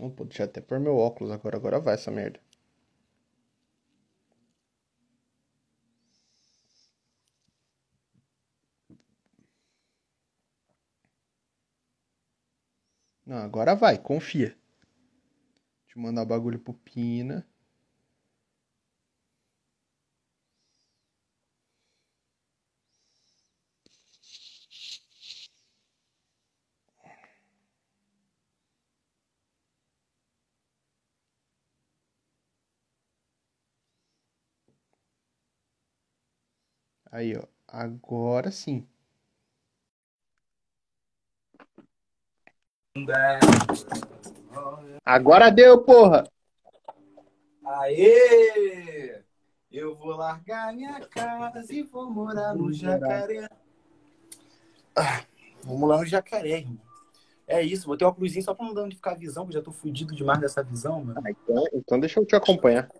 [0.00, 1.56] Não, pô, deixa eu até pôr meu óculos agora.
[1.56, 2.40] Agora vai essa merda.
[13.24, 14.54] Não, agora vai, confia.
[15.84, 17.46] Deixa eu mandar o bagulho pro Pina.
[37.20, 37.42] Aí, ó.
[37.68, 38.88] Agora sim.
[45.04, 46.24] Agora deu, porra!
[47.62, 49.22] Aê!
[49.70, 53.50] Eu vou largar minha casa e vou morar no jacaré.
[54.96, 55.22] Ah,
[55.62, 56.80] vamos lá no jacaré, irmão.
[57.46, 59.60] É isso, botei uma cruzinha só pra não dar onde ficar a visão, que eu
[59.60, 61.20] já tô fudido demais dessa visão, mano.
[61.22, 62.90] Ah, então, então deixa eu te acompanhar.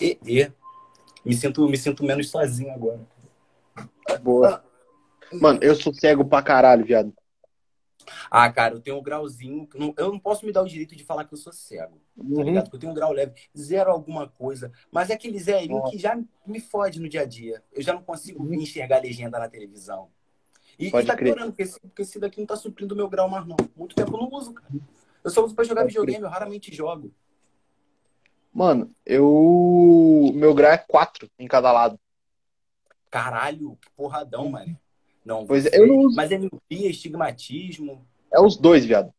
[0.00, 0.52] E, e.
[1.24, 3.13] Me sinto, me sinto menos sozinho agora.
[4.22, 4.64] Boa.
[5.32, 7.12] Mano, eu sou cego pra caralho, viado.
[8.30, 9.66] Ah, cara, eu tenho um grauzinho.
[9.96, 11.96] Eu não posso me dar o direito de falar que eu sou cego.
[12.16, 12.42] Tá Uhum.
[12.42, 12.64] ligado?
[12.64, 14.70] Porque eu tenho um grau leve, zero alguma coisa.
[14.92, 15.90] Mas é aquele zerinho Nossa.
[15.90, 17.62] que já me fode no dia a dia.
[17.72, 20.10] Eu já não consigo enxergar a legenda na televisão.
[20.78, 21.32] E, Pode e tá crer.
[21.32, 23.56] piorando, porque esse, porque esse daqui não tá suprindo o meu grau mais, não.
[23.74, 24.68] Muito tempo eu não uso, cara.
[25.22, 26.02] Eu só uso pra jogar Pode crer.
[26.02, 27.10] videogame, eu raramente jogo.
[28.52, 30.30] Mano, eu.
[30.34, 31.98] Meu grau é 4 em cada lado.
[33.14, 34.76] Caralho, que porradão, mano.
[35.24, 36.16] Não, Pois é, eu não uso.
[36.16, 38.04] Mas é miopia, estigmatismo.
[38.32, 39.14] É os dois, viado.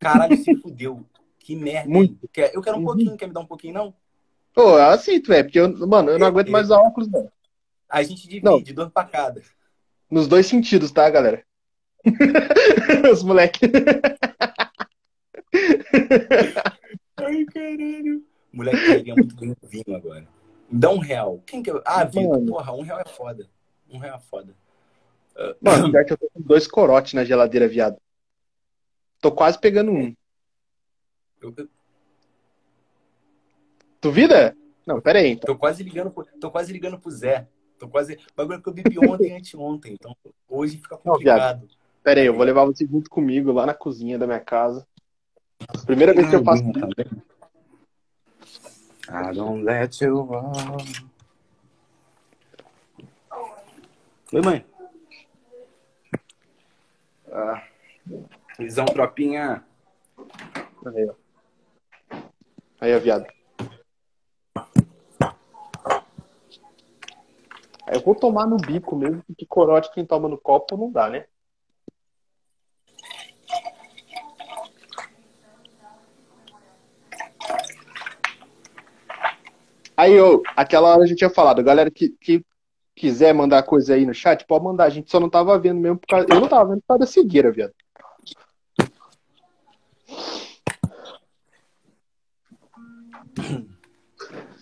[0.00, 1.04] Caralho, se fudeu.
[1.38, 1.86] Que merda.
[1.90, 2.26] Muito.
[2.32, 2.86] Quer- Eu quero um Uhum.
[2.86, 3.94] pouquinho, quer me dar um pouquinho, não?
[4.54, 5.44] Pô, eu aceito, velho.
[5.44, 7.30] Porque, eu, mano, eu não aguento mais usar óculos, velho.
[7.90, 8.58] A gente divide, Não.
[8.62, 9.42] dois pra cada.
[10.10, 11.44] Nos dois sentidos, tá, galera?
[13.12, 13.60] Os moleque.
[17.18, 18.24] Ai, caralho.
[18.50, 20.26] Moleque queria muito bem o vinho agora.
[20.76, 21.40] Dá um real.
[21.46, 21.80] Quem que eu...
[21.84, 23.48] Ah, Vitor, porra, um real é foda.
[23.88, 24.54] Um real é foda.
[25.60, 27.96] Mano, pior que eu tô com dois corotes na geladeira, viado.
[29.20, 30.14] Tô quase pegando um.
[31.40, 31.54] Eu,
[34.00, 34.56] Duvida?
[34.86, 35.54] Não, pera aí, então.
[35.54, 37.48] tô quase ligando pro, tô quase ligando pro Zé.
[37.78, 38.18] Tô quase.
[38.36, 39.94] Bagulho que eu bebi ontem e anteontem.
[39.94, 40.14] Então
[40.48, 41.66] hoje fica Não, complicado.
[42.02, 44.86] Pera aí, eu vou levar você junto comigo lá na cozinha da minha casa.
[45.86, 46.62] Primeira vez que eu faço.
[49.08, 50.52] I don't let you go.
[54.32, 54.64] Oi, mãe.
[57.30, 57.62] Ah,
[58.58, 59.64] visão tropinha.
[60.86, 61.14] Aí, ó.
[62.80, 63.26] Aí, ó, viado.
[67.86, 71.26] Eu vou tomar no bico mesmo, porque corote quem toma no copo não dá, né?
[80.04, 82.44] Aí, ô, aquela hora a gente tinha falado, galera que, que
[82.94, 84.84] quiser mandar coisa aí no chat, pode mandar.
[84.84, 86.26] A gente só não tava vendo mesmo por causa.
[86.28, 87.72] Eu não tava vendo por causa da cegueira, viado.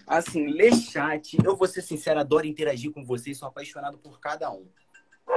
[0.07, 4.49] Assim, ler chat, eu vou ser sincero, adoro interagir com vocês, sou apaixonado por cada
[4.53, 4.69] um.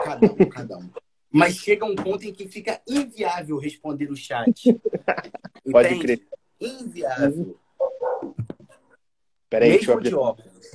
[0.03, 0.87] Cada um, cada um.
[1.31, 4.79] Mas chega um ponto em que fica inviável responder o chat.
[5.71, 5.99] Pode Entende?
[5.99, 6.27] crer.
[6.61, 7.57] Inviável.
[9.49, 10.09] Pera aí, deixa eu abrir.
[10.09, 10.71] de óculos.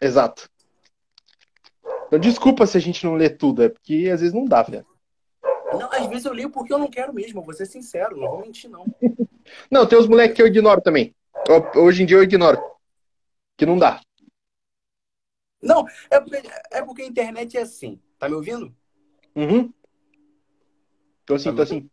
[0.00, 0.48] Exato.
[2.06, 4.86] Então, desculpa se a gente não lê tudo, é porque às vezes não dá, velho.
[5.72, 8.40] Não, às vezes eu leio porque eu não quero mesmo, vou ser sincero, não vou
[8.40, 8.84] mentir, não.
[9.70, 11.14] Não, tem os moleques que eu ignoro também.
[11.48, 12.60] Ho- Hoje em dia eu ignoro.
[13.56, 13.98] Que não dá.
[15.62, 17.98] Não, é porque, é porque a internet é assim.
[18.18, 18.74] Tá me ouvindo?
[19.34, 19.72] Uhum.
[21.24, 21.90] Tô assim, Tá tô assim.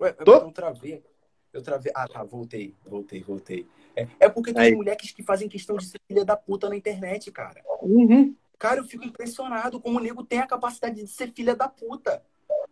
[0.00, 0.34] Ué, Tô.
[0.36, 1.04] eu travei.
[1.52, 1.92] Eu travei.
[1.94, 3.68] Ah, tá, voltei, voltei, voltei.
[3.96, 4.74] É, é porque tem Aí.
[4.74, 7.62] moleques que fazem questão de ser filha da puta na internet, cara.
[7.82, 8.34] Uhum.
[8.58, 12.22] Cara, eu fico impressionado como o nego tem a capacidade de ser filha da puta.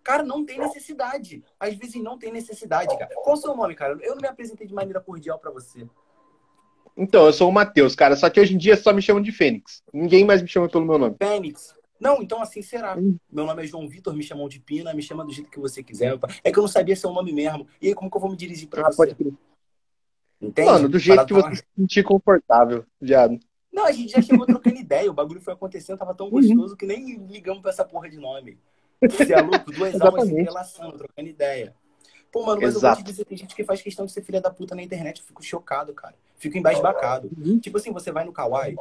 [0.03, 1.45] Cara, não tem necessidade.
[1.61, 3.15] Às vezes não tem necessidade, cara.
[3.23, 3.97] Qual o seu nome, cara?
[4.03, 5.87] Eu não me apresentei de maneira cordial pra você.
[6.97, 8.17] Então, eu sou o Matheus, cara.
[8.17, 9.83] Só que hoje em dia só me chamam de Fênix.
[9.93, 11.17] Ninguém mais me chama pelo meu nome.
[11.19, 11.75] Fênix.
[12.01, 12.99] Não, então assim será.
[12.99, 13.17] Hum.
[13.31, 15.85] Meu nome é João Vitor, me chamam de Pina, me chama do jeito que você
[15.85, 16.19] quiser.
[16.43, 17.67] É que eu não sabia seu nome mesmo.
[17.81, 18.97] E aí, como que eu vou me dirigir pra Ah, você?
[18.97, 19.33] pode crer.
[20.43, 20.69] Entende?
[20.69, 23.39] Mano, do jeito que você se sentir confortável, viado.
[23.73, 25.09] Não, a gente já chegou trocando ideia.
[25.11, 26.33] O bagulho foi acontecendo, tava tão Uhum.
[26.33, 28.59] gostoso que nem ligamos pra essa porra de nome.
[29.01, 29.71] Você é louco?
[29.73, 31.75] Duas almas se relacionando, trocando ideia.
[32.31, 32.97] Pô, mano, mas eu Exato.
[32.97, 35.21] vou te dizer, tem gente que faz questão de ser filha da puta na internet.
[35.21, 36.15] Eu fico chocado, cara.
[36.37, 37.31] Fico embasbacado.
[37.37, 37.59] Uhum.
[37.59, 38.75] Tipo assim, você vai no Kawaii,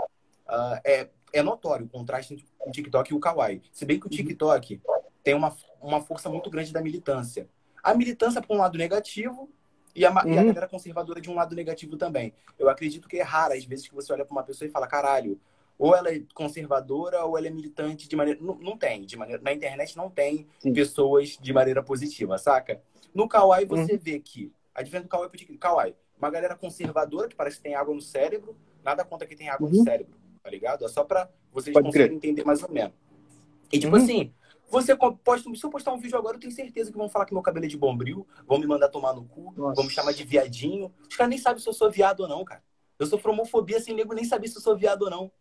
[0.48, 3.62] ah, é, é notório o contraste entre o TikTok e o Kawaii.
[3.72, 4.82] Se bem que o TikTok
[5.24, 7.48] tem uma, uma força muito grande da militância.
[7.84, 9.50] A militância, por um lado negativo,
[9.96, 10.16] E a, uhum.
[10.16, 10.48] e a uhum.
[10.48, 12.34] galera conservadora de um lado negativo também.
[12.58, 14.88] Eu acredito que é raro, às vezes, que você olha para uma pessoa e fala,
[14.88, 15.52] caralho, é
[15.82, 18.40] ou ela é conservadora ou ela é militante de maneira.
[18.40, 19.42] Não, não tem, de maneira.
[19.42, 20.74] Na internet não tem Sim.
[20.74, 22.80] pessoas de maneira positiva, saca?
[23.16, 24.00] No Kawaii você uhum.
[24.00, 24.54] vê que.
[24.76, 28.56] Advento do Kawaii, porque Kawaii, uma galera conservadora que parece que tem água no cérebro,
[28.84, 29.76] nada conta que tem água uhum.
[29.76, 30.86] no cérebro, tá ligado?
[30.86, 32.30] É só pra vocês Pode conseguirem crer.
[32.30, 32.94] entender mais ou menos.
[33.72, 34.04] E tipo uhum.
[34.04, 34.34] assim,
[34.72, 37.34] você posta, se eu postar um vídeo agora, eu tenho certeza que vão falar que
[37.34, 39.76] meu cabelo é de bombril, vão me mandar tomar no cu, Nossa.
[39.76, 40.94] vão me chamar de viadinho.
[41.10, 42.64] Os caras nem sabem se eu sou viado ou não, cara.
[42.98, 45.32] Eu sou homofobia sem nego nem saber se eu sou viado ou não.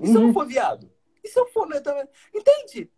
[0.00, 0.20] E se uhum.
[0.20, 0.90] eu não for viado?
[1.22, 2.06] E se eu for, né, também?
[2.34, 2.90] Entende?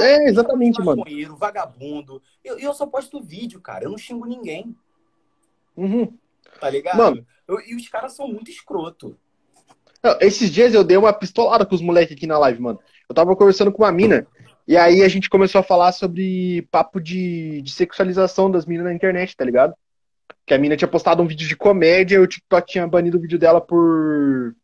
[0.00, 1.04] é, exatamente, mano.
[1.36, 2.22] Vagabundo.
[2.44, 3.84] Eu, eu só posto vídeo, cara.
[3.84, 4.74] Eu não xingo ninguém.
[5.76, 6.16] Uhum.
[6.60, 6.96] Tá ligado?
[6.96, 7.26] Mano.
[7.46, 9.18] Eu, e os caras são muito escroto.
[10.20, 12.80] esses dias eu dei uma pistolada com os moleques aqui na live, mano.
[13.08, 14.26] Eu tava conversando com uma mina.
[14.68, 18.94] E aí a gente começou a falar sobre papo de, de sexualização das meninas na
[18.94, 19.72] internet, tá ligado?
[20.44, 23.20] Que a mina tinha postado um vídeo de comédia e o TikTok tinha banido o
[23.20, 24.54] vídeo dela por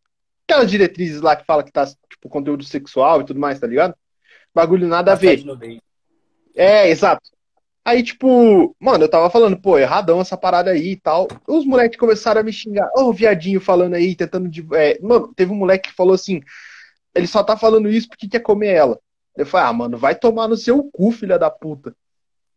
[0.47, 3.95] aquelas diretrizes lá que fala que tá, tipo, conteúdo sexual e tudo mais, tá ligado?
[4.53, 5.43] Bagulho nada a ver.
[6.55, 7.27] É, exato.
[7.83, 11.27] Aí, tipo, mano, eu tava falando, pô, erradão essa parada aí e tal.
[11.47, 12.87] Os moleques começaram a me xingar.
[12.95, 14.63] Ô, oh, viadinho falando aí, tentando de.
[14.75, 14.99] É...
[15.01, 16.41] Mano, teve um moleque que falou assim:
[17.15, 18.99] ele só tá falando isso porque quer comer ela.
[19.35, 21.95] Eu falei, ah, mano, vai tomar no seu cu, filha da puta.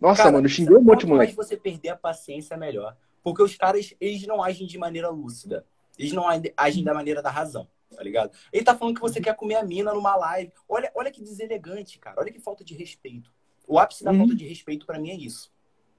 [0.01, 1.35] Nossa, cara, mano, eu xinguei um monte, moleque.
[1.35, 2.97] mais você perder a paciência, melhor.
[3.23, 5.67] Porque os caras, eles não agem de maneira lúcida.
[5.99, 6.25] Eles não
[6.57, 8.31] agem da maneira da razão, tá ligado?
[8.53, 10.53] Ele tá falando que você quer comer a mina numa live.
[10.69, 12.21] Olha, olha que deselegante, cara.
[12.21, 13.33] Olha que falta de respeito.
[13.67, 14.19] O ápice da uhum.
[14.19, 15.51] falta de respeito para mim é isso.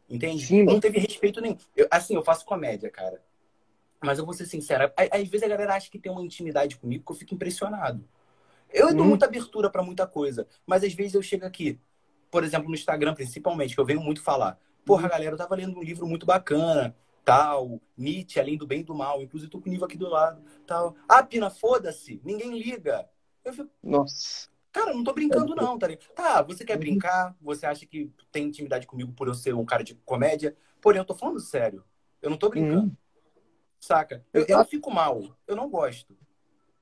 [0.10, 0.46] Entende?
[0.46, 1.58] Sim, não teve respeito nenhum.
[1.76, 3.22] Eu, assim, eu faço comédia, cara.
[4.02, 4.92] Mas eu vou ser sincero.
[4.96, 8.08] Às vezes a galera acha que tem uma intimidade comigo que eu fico impressionado.
[8.72, 9.10] Eu dou hum.
[9.10, 11.80] muita abertura para muita coisa, mas às vezes eu chego aqui,
[12.30, 14.60] por exemplo, no Instagram principalmente, que eu venho muito falar.
[14.86, 15.10] Porra, uhum.
[15.10, 18.96] galera, eu tava lendo um livro muito bacana, tal, Nietzsche, Além do Bem e do
[18.96, 20.96] Mal, inclusive tô com o livro aqui do lado, tal.
[21.08, 23.08] Ah, Pina, foda-se, ninguém liga.
[23.44, 24.50] Eu fico, Nossa.
[24.72, 26.10] Cara, não tô brincando não, tá ligado?
[26.14, 26.80] Tá, você quer uhum.
[26.80, 31.00] brincar, você acha que tem intimidade comigo por eu ser um cara de comédia, porém
[31.00, 31.84] eu tô falando sério.
[32.22, 32.84] Eu não tô brincando.
[32.84, 32.98] Uhum.
[33.80, 34.26] Saca?
[34.34, 36.16] Eu, eu fico mal, eu não gosto.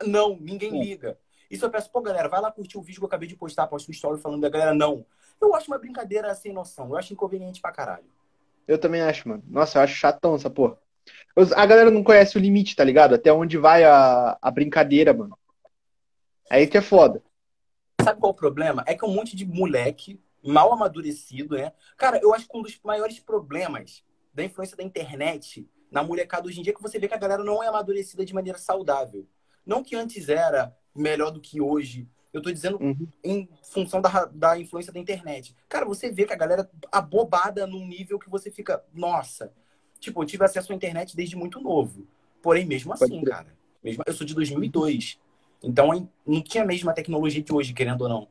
[0.06, 1.18] Não, ninguém liga.
[1.50, 3.68] Isso eu peço, pô, galera, vai lá curtir o vídeo que eu acabei de postar,
[3.68, 5.06] posto um story falando da galera, não.
[5.40, 6.90] Eu acho uma brincadeira sem noção.
[6.90, 8.06] Eu acho inconveniente pra caralho.
[8.68, 9.44] Eu também acho, mano.
[9.48, 10.78] Nossa, eu acho chatão essa porra.
[11.56, 13.16] A galera não conhece o limite, tá ligado?
[13.16, 15.38] Até onde vai a, a brincadeira, mano.
[16.50, 17.24] Aí que é foda.
[18.02, 18.84] Sabe qual é o problema?
[18.86, 21.72] É que é um monte de moleque mal amadurecido, né?
[21.98, 24.04] Cara, eu acho que um dos maiores problemas
[24.34, 27.20] da influência da internet na molecada hoje em dia é que você vê que a
[27.20, 29.28] galera não é amadurecida de maneira saudável.
[29.66, 32.08] Não que antes era melhor do que hoje.
[32.34, 33.08] Eu tô dizendo uhum.
[33.24, 35.56] em função da, da influência da internet.
[35.70, 39.52] Cara, você vê que a galera abobada num nível que você fica, nossa.
[40.00, 42.08] Tipo, eu tive acesso à internet desde muito novo.
[42.42, 43.56] Porém, mesmo assim, cara.
[43.84, 45.20] Mesmo, eu sou de 2002.
[45.64, 48.28] Então, não tinha a mesma tecnologia de hoje, querendo ou não.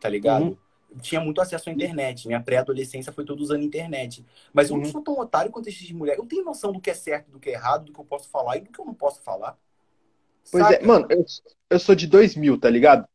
[0.00, 0.44] Tá ligado?
[0.44, 0.56] Uhum.
[1.00, 2.26] Tinha muito acesso à internet.
[2.26, 4.24] Minha pré-adolescência foi toda usando internet.
[4.52, 4.82] Mas eu uhum.
[4.82, 6.20] não sou tão otário quanto esses mulheres.
[6.20, 8.28] Eu tenho noção do que é certo, do que é errado, do que eu posso
[8.28, 9.58] falar e do que eu não posso falar.
[10.50, 10.84] Pois é, Saca?
[10.84, 11.24] é, mano, eu,
[11.70, 13.06] eu sou de 2000, tá ligado?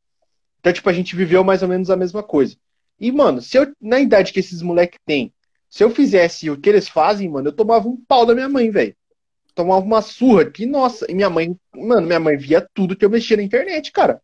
[0.59, 2.55] Então, tipo, a gente viveu mais ou menos a mesma coisa.
[2.99, 5.33] E, mano, se eu, na idade que esses moleques têm,
[5.67, 8.69] se eu fizesse o que eles fazem, mano, eu tomava um pau da minha mãe,
[8.69, 8.95] velho.
[9.55, 13.09] Tomava uma surra que, nossa, e minha mãe, mano, minha mãe via tudo que eu
[13.09, 14.21] mexia na internet, cara.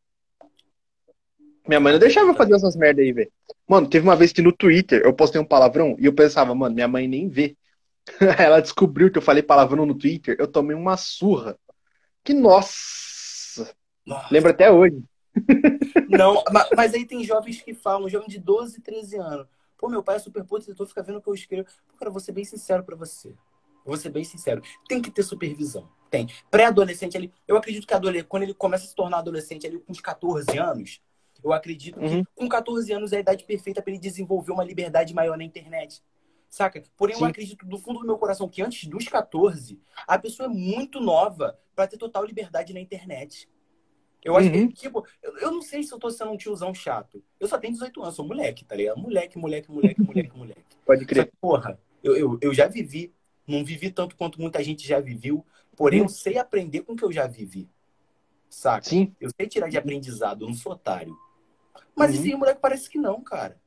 [1.67, 3.31] Minha mãe não deixava eu fazer essas merda aí, velho.
[3.67, 6.73] Mano, teve uma vez que no Twitter eu postei um palavrão e eu pensava, mano,
[6.73, 7.57] minha mãe nem vê.
[8.39, 11.57] Ela descobriu que eu falei palavrão no Twitter, eu tomei uma surra.
[12.27, 13.73] Que nossa!
[14.05, 14.27] nossa.
[14.29, 15.01] Lembro até hoje.
[16.09, 16.43] Não,
[16.75, 19.47] mas, aí tem jovens que falam, jovem de 12, 13 anos.
[19.77, 21.69] Pô, meu pai é super protetor, fica vendo o que eu escrevo.
[21.87, 23.33] Pô, cara, vou ser bem sincero pra você.
[23.85, 24.61] Vou ser bem sincero.
[24.89, 25.87] Tem que ter supervisão.
[26.11, 26.27] Tem.
[26.51, 27.31] Pré-adolescente ali.
[27.47, 30.57] Eu acredito que adolescente, quando ele começa a se tornar adolescente ali com uns 14
[30.57, 31.01] anos,
[31.41, 32.25] eu acredito uhum.
[32.25, 35.45] que com 14 anos é a idade perfeita para ele desenvolver uma liberdade maior na
[35.45, 36.03] internet.
[36.49, 36.81] Saca?
[36.95, 37.23] Porém, Sim.
[37.23, 40.99] eu acredito do fundo do meu coração que antes dos 14, a pessoa é muito
[40.99, 43.49] nova para ter total liberdade na internet.
[44.23, 44.67] Eu acho uhum.
[44.67, 47.23] que, tipo, eu, eu, não sei se eu tô sendo um tiozão chato.
[47.39, 48.99] Eu só tenho 18 anos, sou moleque, tá ligado?
[48.99, 50.65] Moleque, moleque, moleque, moleque, moleque.
[50.85, 51.27] Pode crer.
[51.27, 53.13] Que, porra, eu, eu, eu, já vivi,
[53.45, 56.05] não vivi tanto quanto muita gente já viveu, porém uhum.
[56.05, 57.69] eu sei aprender com o que eu já vivi.
[58.49, 58.89] Saca?
[58.89, 59.15] Sim.
[59.19, 61.15] Eu sei tirar de aprendizado, eu não sou otário.
[61.95, 62.21] Mas uhum.
[62.21, 63.59] esse moleque parece que não, cara.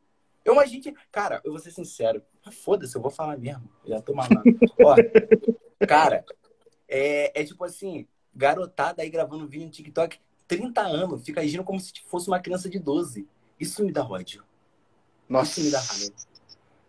[0.45, 2.23] Eu imagino que, cara, eu vou ser sincero.
[2.45, 3.69] Ah, foda-se, eu vou falar mesmo.
[3.85, 4.43] Já tô mamando.
[4.83, 4.97] Ó,
[5.87, 6.25] cara,
[6.89, 10.19] é, é tipo assim, garotada aí gravando vídeo no TikTok,
[10.49, 13.29] 30 anos, fica agindo como se fosse uma criança de 12.
[13.59, 14.45] Isso me dá ódio.
[15.29, 15.61] Nossa.
[15.61, 16.15] Isso me dá raiva.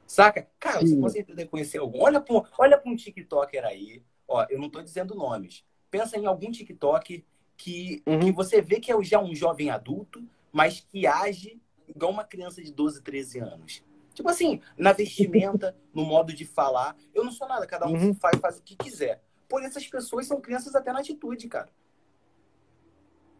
[0.07, 0.47] Saca?
[0.59, 0.87] Cara, Sim.
[0.87, 2.01] você com certeza conhecer algum.
[2.01, 4.03] Olha para olha um TikToker aí.
[4.27, 5.63] Ó, eu não tô dizendo nomes.
[5.89, 8.19] Pensa em algum TikTok que, uhum.
[8.19, 11.61] que você vê que é já um jovem adulto, mas que age
[11.95, 13.83] igual uma criança de 12, 13 anos.
[14.13, 16.95] Tipo assim, na vestimenta, no modo de falar.
[17.13, 18.13] Eu não sou nada, cada um uhum.
[18.13, 19.21] faz, faz o que quiser.
[19.47, 21.69] Porém, essas pessoas são crianças até na atitude, cara.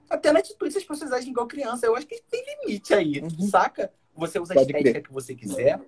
[0.09, 1.85] Até na atitude, essas pessoas agem igual criança.
[1.85, 3.47] Eu acho que tem limite aí, uhum.
[3.47, 3.93] saca?
[4.15, 5.03] Você usa a Pode estética crer.
[5.03, 5.79] que você quiser,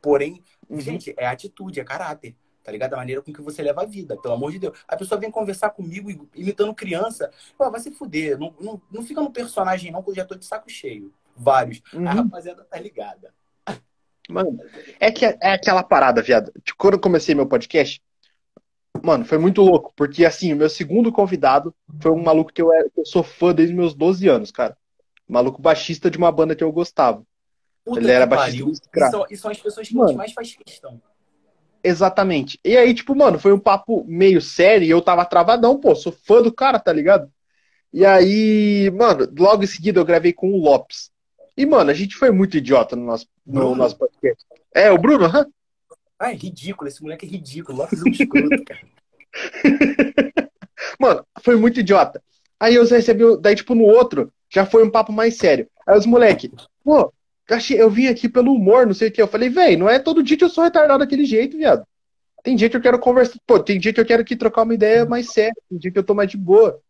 [0.00, 0.80] porém, uhum.
[0.80, 2.36] gente, é atitude, é caráter.
[2.62, 2.94] Tá ligado?
[2.94, 4.78] A maneira com que você leva a vida, pelo amor de Deus.
[4.86, 7.30] A pessoa vem conversar comigo imitando criança.
[7.58, 8.38] Pô, vai se fuder.
[8.38, 11.12] Não, não, não fica no personagem, não, que eu já tô de saco cheio.
[11.36, 11.82] Vários.
[11.92, 12.08] Uhum.
[12.08, 13.32] A rapaziada tá ligada.
[14.28, 14.58] Mano,
[15.00, 16.52] é que é aquela parada, viado.
[16.78, 18.00] Quando eu comecei meu podcast,
[19.02, 19.92] mano, foi muito louco.
[19.96, 23.22] Porque, assim, o meu segundo convidado foi um maluco que eu, era, que eu sou
[23.22, 24.76] fã desde meus 12 anos, cara.
[25.28, 27.22] maluco baixista de uma banda que eu gostava.
[27.84, 28.88] Puta Ele era baixista.
[28.94, 31.00] E são, e são as pessoas que mano, a gente mais faz questão.
[31.82, 32.60] Exatamente.
[32.64, 36.12] E aí, tipo, mano, foi um papo meio sério e eu tava travadão, pô, sou
[36.12, 37.30] fã do cara, tá ligado?
[37.92, 41.11] E aí, mano, logo em seguida eu gravei com o Lopes.
[41.56, 44.44] E, mano, a gente foi muito idiota no nosso, no nosso podcast.
[44.74, 45.46] É, o Bruno, hã?
[46.18, 47.78] Ah, é ridículo, esse moleque é ridículo.
[47.78, 48.80] Lopes é um escroto, cara.
[50.98, 52.22] mano, foi muito idiota.
[52.58, 55.68] Aí eu recebi, daí, tipo, no outro, já foi um papo mais sério.
[55.86, 56.50] Aí os moleque,
[56.84, 57.12] pô,
[57.70, 59.20] eu vim aqui pelo humor, não sei o que.
[59.20, 61.84] Eu falei, velho, não é todo dia que eu sou retardado daquele jeito, viado.
[62.42, 63.38] Tem dia que eu quero conversar.
[63.46, 65.54] Pô, tem dia que eu quero aqui trocar uma ideia mais séria.
[65.68, 66.80] Tem dia que eu tô mais de boa.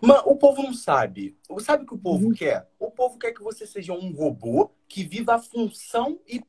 [0.00, 1.36] Mas o povo não sabe.
[1.60, 2.32] Sabe o que o povo uhum.
[2.32, 2.68] quer?
[2.78, 6.42] O povo quer que você seja um robô que viva a função e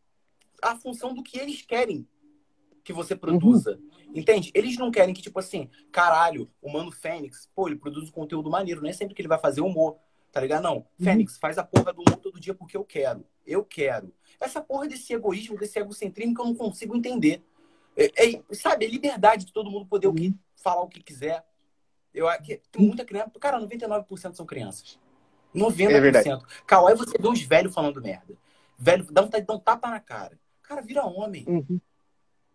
[0.62, 2.08] a função do que eles querem
[2.84, 3.78] que você produza.
[3.78, 4.12] Uhum.
[4.16, 4.52] Entende?
[4.54, 8.50] Eles não querem que, tipo assim, caralho, o Mano Fênix, pô, ele produz um conteúdo
[8.50, 9.98] maneiro, não é sempre que ele vai fazer humor.
[10.32, 10.64] Tá ligado?
[10.64, 10.78] Não.
[10.78, 10.86] Uhum.
[11.04, 13.26] Fênix, faz a porra do mundo todo dia porque eu quero.
[13.46, 14.14] Eu quero.
[14.40, 17.44] Essa porra desse egoísmo, desse egocentrismo que eu não consigo entender.
[17.98, 20.14] É, é, sabe, é liberdade de todo mundo poder uhum.
[20.14, 20.38] o que, uhum.
[20.56, 21.44] falar o que quiser.
[22.14, 23.32] Eu que tem muita criança.
[23.40, 25.00] Cara, 99% são crianças.
[25.56, 25.90] 90%.
[25.90, 26.46] É verdade.
[26.66, 28.36] Kawaii, você vê uns velhos falando merda.
[28.78, 30.40] Velho, dá vontade de dar um tapa na cara.
[30.62, 31.46] Cara, vira homem.
[31.48, 31.80] Uhum.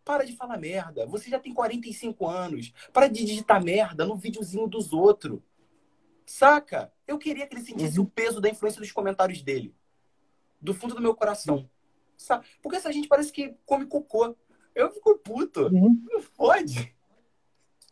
[0.05, 1.07] Para de falar merda.
[1.07, 2.73] Você já tem 45 anos.
[2.93, 5.41] Para de digitar merda no videozinho dos outros.
[6.27, 6.93] Saca?
[7.07, 8.07] Eu queria que ele sentisse uhum.
[8.07, 9.75] o peso da influência dos comentários dele.
[10.61, 11.69] Do fundo do meu coração.
[12.17, 12.45] Saca?
[12.63, 14.35] Porque essa gente parece que come cocô.
[14.75, 15.67] Eu fico puto.
[15.67, 16.03] Uhum.
[16.11, 16.95] Não pode.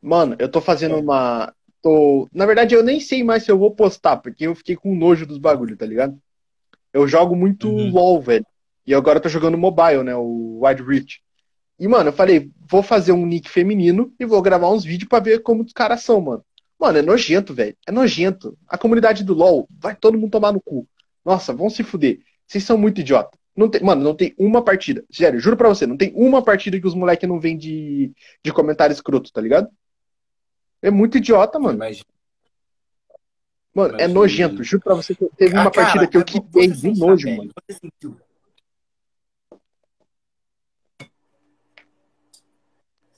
[0.02, 1.54] Mano, eu tô fazendo uma.
[1.80, 2.28] Tô...
[2.32, 5.24] Na verdade, eu nem sei mais se eu vou postar, porque eu fiquei com nojo
[5.24, 6.18] dos bagulhos, tá ligado?
[6.92, 7.90] Eu jogo muito uhum.
[7.90, 8.46] LOL, velho.
[8.86, 10.14] E agora eu tô jogando mobile, né?
[10.14, 11.22] O Wide Reach.
[11.78, 15.22] E, mano, eu falei, vou fazer um nick feminino e vou gravar uns vídeos para
[15.22, 16.44] ver como os caras são, mano.
[16.78, 17.76] Mano, é nojento, velho.
[17.86, 18.58] É nojento.
[18.68, 20.86] A comunidade do LoL vai todo mundo tomar no cu.
[21.24, 22.18] Nossa, vão se fuder.
[22.46, 23.38] Vocês são muito idiota.
[23.56, 25.04] Não tem, mano, não tem uma partida.
[25.10, 28.12] Sério, juro pra você, não tem uma partida que os moleques não vêm de,
[28.44, 29.68] de comentário escroto, tá ligado?
[30.82, 31.78] É muito idiota, mano.
[31.78, 32.04] Mas...
[33.72, 34.02] Mano, Mas...
[34.02, 34.64] é nojento.
[34.64, 37.50] Juro pra você que teve uma ah, partida que eu quitei de nojo, mano.
[37.66, 38.20] Você sentiu.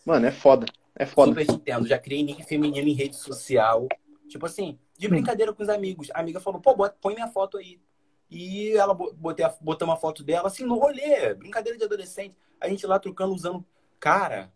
[0.04, 0.66] Mano, é foda.
[0.94, 1.30] É foda.
[1.30, 1.86] Super entendo.
[1.86, 3.88] Já criei nick feminino em rede social.
[4.28, 5.10] Tipo assim, de hum.
[5.10, 6.08] brincadeira com os amigos.
[6.12, 7.80] A amiga falou, pô, bota, põe minha foto aí.
[8.30, 12.36] E ela botei, botou uma foto dela, assim, no rolê, brincadeira de adolescente.
[12.60, 13.64] A gente lá trocando, usando.
[14.00, 14.52] Cara,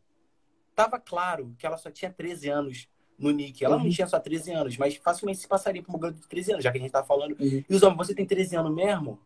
[0.75, 2.89] tava claro que ela só tinha 13 anos
[3.19, 3.65] no nick.
[3.65, 3.85] Ela uhum.
[3.85, 6.65] não tinha só 13 anos, mas facilmente se passaria por uma garota de 13 anos,
[6.65, 7.37] já que a gente tá falando.
[7.39, 7.65] Uhum.
[7.69, 9.19] E os homens, você tem 13 anos mesmo?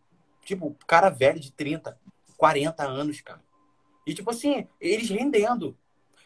[0.44, 1.96] Tipo, cara velho de 30,
[2.36, 3.40] 40 anos, cara.
[4.06, 5.76] E tipo assim, eles rendendo.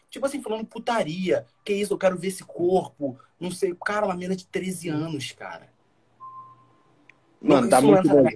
[0.09, 1.45] Tipo assim, falando putaria.
[1.63, 3.19] Que isso, eu quero ver esse corpo.
[3.39, 3.75] Não sei.
[3.85, 5.71] Cara, uma menina de 13 anos, cara.
[7.41, 8.29] Mano, não, tá muito não bom.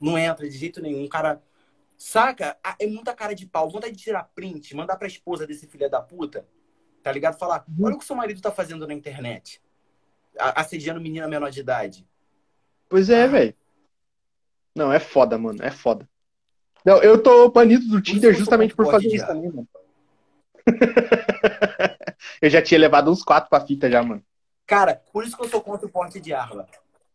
[0.00, 1.06] Não entra de jeito nenhum.
[1.08, 1.42] Cara,
[1.96, 2.56] saca?
[2.78, 3.68] É muita cara de pau.
[3.70, 6.46] Vontade de tirar print, mandar pra esposa desse filho da puta.
[7.08, 7.38] Tá ligado?
[7.38, 7.86] Falar, uhum.
[7.86, 9.62] olha o que seu marido tá fazendo na internet.
[10.38, 12.06] Assediando menina menor de idade.
[12.86, 13.26] Pois é, ah.
[13.26, 13.54] velho.
[14.74, 15.58] Não, é foda, mano.
[15.62, 16.06] É foda.
[16.84, 19.66] Não, eu tô banido do Tinder justamente por fazer isso também, mano.
[22.42, 24.22] eu já tinha levado uns quatro pra fita já, mano.
[24.66, 26.68] Cara, por isso que eu sou contra o porte de arma.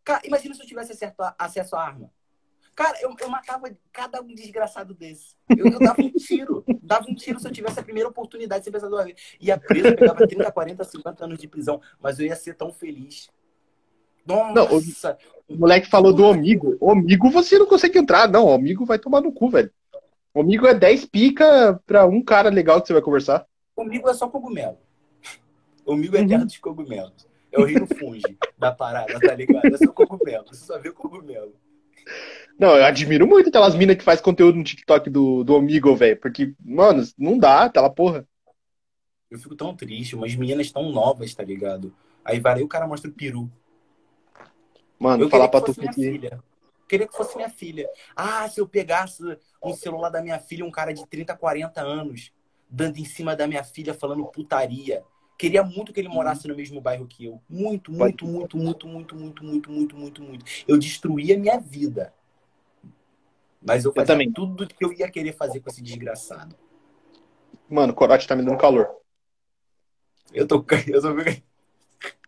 [0.04, 0.92] Cara, imagina se eu tivesse
[1.38, 2.10] acesso à arma.
[2.76, 5.36] Cara, eu, eu matava cada um desgraçado desse.
[5.50, 6.64] Eu, eu, dava um tiro.
[6.82, 9.22] Dava um tiro se eu tivesse a primeira oportunidade sem pensar duas vezes.
[9.40, 11.80] Ia preso, pegava 30, 40, 50 anos de prisão.
[12.02, 13.30] Mas eu ia ser tão feliz.
[14.26, 14.54] Nossa!
[14.54, 16.76] Não, o, o moleque falou do amigo.
[16.80, 18.28] O amigo você não consegue entrar.
[18.28, 19.72] Não, o amigo vai tomar no cu, velho.
[20.34, 23.46] O amigo é 10 pica pra um cara legal que você vai conversar.
[23.76, 24.78] Comigo é só cogumelo.
[25.86, 26.28] O amigo é uhum.
[26.28, 27.28] terra dos cogumelos.
[27.52, 29.68] É o rio funge da parada, tá ligado?
[29.68, 30.46] É só cogumelo.
[30.48, 31.54] Você só vê cogumelo.
[32.60, 36.20] Não, eu admiro muito aquelas minas que faz conteúdo no TikTok do, do Omigo, velho.
[36.20, 38.28] Porque, mano, não dá, aquela porra.
[39.30, 41.94] Eu fico tão triste, umas meninas tão novas, tá ligado?
[42.24, 43.52] Aí vai aí o cara mostra o peru.
[45.00, 46.22] Mano, Eu falar pra tu que.
[46.88, 47.90] queria que fosse minha filha.
[48.16, 49.22] Ah, se eu pegasse
[49.62, 52.32] um celular da minha filha, um cara de 30, 40 anos,
[52.70, 55.04] dando em cima da minha filha, falando putaria.
[55.38, 57.42] Queria muito que ele morasse no mesmo bairro que eu.
[57.50, 60.46] Muito, muito, muito, muito, muito, muito, muito, muito, muito, muito.
[60.68, 62.14] Eu destruía a minha vida.
[63.66, 64.32] Mas eu fazia também.
[64.32, 66.56] tudo que eu ia querer fazer com esse desgraçado.
[67.70, 68.90] Mano, o corote tá me dando calor.
[70.34, 70.66] Eu tô.
[70.88, 71.14] Eu tô.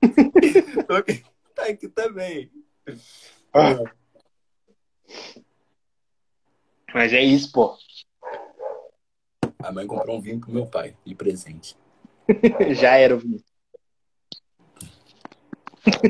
[1.55, 2.51] Tá aqui também.
[3.53, 3.79] Ah.
[6.93, 7.77] Mas é isso, pô.
[9.59, 11.77] A mãe comprou um vinho pro meu pai, de presente.
[12.75, 13.43] Já era, Vini.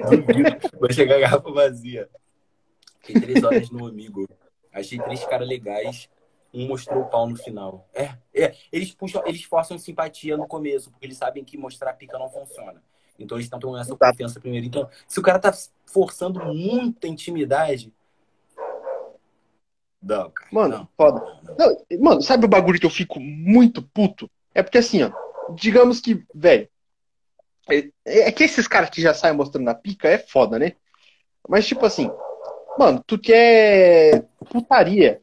[0.10, 0.80] Duvido.
[0.80, 2.10] Vai chegar a garrafa vazia.
[3.02, 4.28] Fiquei três horas no amigo.
[4.76, 6.10] Achei três caras legais.
[6.54, 7.88] Um mostrou o pau no final.
[7.94, 8.56] É, é.
[8.72, 12.82] Eles puxam, eles forçam simpatia no começo, porque eles sabem que mostrar pica não funciona.
[13.18, 14.12] Então eles tentam essa Tá.
[14.12, 14.66] confiança primeiro.
[14.66, 15.54] Então, se o cara tá
[15.86, 17.94] forçando muita intimidade.
[20.02, 20.50] Não, cara.
[20.52, 20.90] Mano, não.
[20.96, 21.42] foda.
[21.58, 24.30] Não, mano, sabe o bagulho que eu fico muito puto?
[24.54, 25.12] É porque assim, ó,
[25.56, 26.70] digamos que, velho,
[27.70, 30.74] é, é que esses caras que já saem mostrando a pica é foda, né?
[31.48, 32.10] Mas tipo assim,
[32.78, 35.22] mano, tu quer putaria.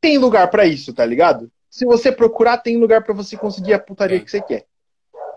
[0.00, 1.50] Tem lugar pra isso, tá ligado?
[1.70, 4.24] Se você procurar, tem lugar pra você conseguir a putaria Tem.
[4.24, 4.66] que você quer.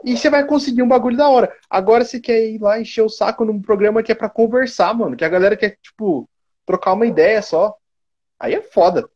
[0.03, 1.53] E você vai conseguir um bagulho da hora.
[1.69, 5.17] Agora você quer ir lá encher o saco num programa que é pra conversar, mano.
[5.17, 6.29] Que a galera quer, tipo,
[6.65, 7.75] trocar uma ideia só.
[8.39, 9.09] Aí é foda.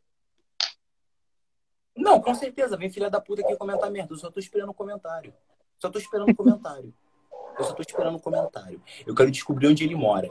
[1.96, 2.76] Não, com certeza.
[2.76, 4.12] Vem filha da puta aqui comentar merda.
[4.12, 5.32] Eu só tô esperando o comentário.
[5.78, 6.92] Só tô esperando o comentário.
[7.58, 8.82] Eu só tô esperando o comentário.
[9.06, 10.28] Eu quero descobrir onde ele mora.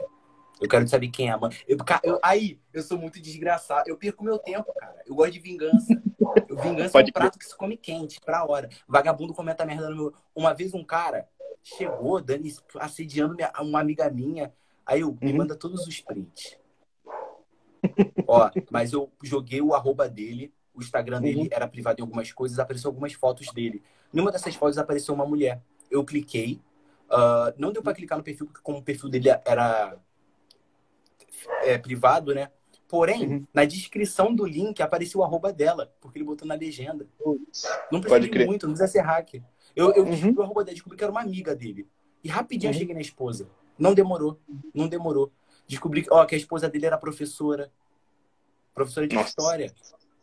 [0.60, 1.50] Eu quero saber quem é a mãe.
[1.66, 3.88] Eu, eu- aí, eu sou muito desgraçado.
[3.88, 5.02] Eu perco meu tempo, cara.
[5.06, 6.00] Eu gosto de vingança.
[6.48, 8.68] Eu- vingança Pode é um prato que se come quente, pra hora.
[8.86, 10.14] Vagabundo comenta merda no meu.
[10.34, 11.28] Uma vez um cara
[11.62, 14.52] chegou, Dani, assediando minha- uma amiga minha.
[14.86, 15.38] Aí eu, me Uhum.
[15.38, 16.56] manda todos os prints.
[18.26, 21.48] Ó, mas eu joguei o arroba dele, o Instagram dele Uhum.
[21.50, 23.82] era privado em algumas coisas, apareceu algumas fotos dele.
[24.12, 25.60] Numa dessas fotos apareceu uma mulher.
[25.90, 26.60] Eu cliquei,
[27.10, 29.98] ah, não deu pra clicar no perfil, porque como o perfil dele era
[31.62, 32.50] é, privado, né?
[32.88, 33.46] Porém, Uhum.
[33.52, 37.08] na descrição do link apareceu o arroba dela, porque ele botou na legenda.
[37.90, 39.42] Não precisa muito, não precisa ser hacker.
[39.74, 40.10] Eu, eu Uhum.
[40.10, 41.88] descobri o arroba dela, descobri que era uma amiga dele.
[42.22, 42.78] E rapidinho eu Uhum.
[42.78, 43.48] cheguei na esposa.
[43.78, 44.38] Não demorou,
[44.72, 45.32] não demorou.
[45.66, 47.70] Descobri que, ó, que a esposa dele era professora.
[48.74, 49.28] Professora de Nossa.
[49.28, 49.72] história.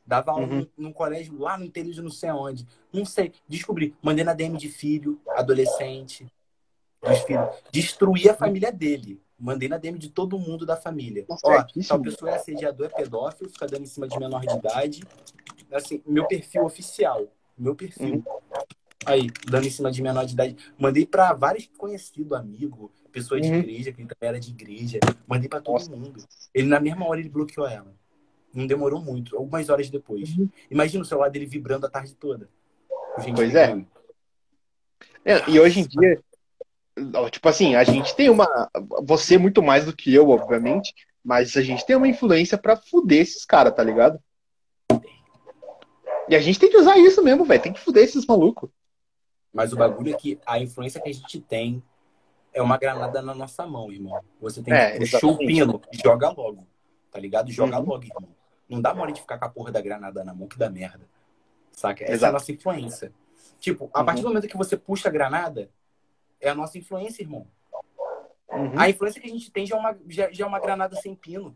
[0.05, 0.59] Dava aula Uhum.
[0.59, 2.65] num, num colégio lá no interior de não sei aonde.
[2.91, 3.33] Não sei.
[3.47, 3.95] Descobri.
[4.01, 6.27] Mandei na DM de filho, adolescente,
[7.01, 7.49] dos filhos.
[7.71, 9.21] Destruí a família dele.
[9.41, 11.25] Mandei na DM de todo mundo da família.
[11.25, 14.55] Tá Ó, tal pessoa é assediador, é pedófilo, fica dando em cima de menor de
[14.55, 15.03] idade.
[15.73, 17.27] Assim, meu perfil oficial.
[17.57, 18.15] Meu perfil.
[18.15, 18.23] Uhum.
[19.03, 20.55] Aí, dando em cima de menor de idade.
[20.77, 23.57] Mandei pra vários conhecidos, amigo, pessoa de Uhum.
[23.57, 24.99] igreja, que também era de igreja.
[25.27, 25.89] Mandei pra todo Nossa.
[25.89, 26.23] mundo.
[26.53, 27.91] Ele, na mesma hora, ele bloqueou ela.
[28.53, 30.37] Não demorou muito, algumas horas depois.
[30.37, 30.47] Uhum.
[30.69, 32.47] Imagina o celular dele vibrando a tarde toda.
[33.35, 33.83] Pois é.
[35.25, 36.21] É, e hoje em dia,
[37.29, 38.47] tipo assim, a gente tem uma.
[39.03, 43.21] Você muito mais do que eu, obviamente, mas a gente tem uma influência pra fuder
[43.21, 44.19] esses caras, tá ligado?
[46.27, 47.61] E a gente tem que usar isso mesmo, velho.
[47.61, 48.69] Tem que fuder esses malucos.
[49.53, 51.83] Mas o bagulho é que a influência que a gente tem
[52.53, 54.21] é uma granada na nossa mão, irmão.
[54.39, 56.65] Você tem que É, puxar o pino, joga logo.
[57.11, 57.51] Tá ligado?
[57.51, 57.85] Joga Uhum.
[57.85, 58.29] logo, irmão.
[58.69, 61.05] Não dá mole de ficar com a porra da granada na mão que dá merda.
[61.73, 62.03] Saca?
[62.03, 62.33] Essa é a Exato.
[62.33, 63.11] nossa influência.
[63.59, 64.05] Tipo, a Uhum.
[64.05, 65.69] partir do momento que você puxa a granada,
[66.41, 67.47] é a nossa influência, irmão.
[68.49, 68.77] Uhum.
[68.77, 71.15] A influência que a gente tem já é uma, já, já é uma granada sem
[71.15, 71.55] pino.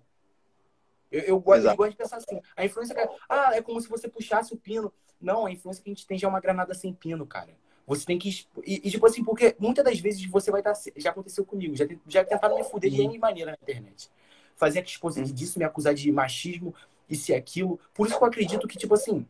[1.11, 2.39] Eu, eu, gosto, eu gosto de pensar assim.
[2.55, 3.15] A influência que.
[3.27, 4.93] Ah, é como se você puxasse o pino.
[5.19, 7.51] Não, a influência que a gente tem já é uma granada sem pino, cara.
[7.87, 8.29] Você tem que.
[8.65, 10.73] E, e, tipo assim, porque muitas das vezes você vai estar.
[10.95, 11.75] Já aconteceu comigo.
[11.75, 13.11] Já, já tentaram me fuder de Uhum.
[13.11, 14.09] N maneira na internet.
[14.55, 16.73] Fazer que expose disso, me acusar de machismo,
[17.09, 17.79] isso e aquilo.
[17.93, 19.27] Por isso que eu acredito que, tipo assim.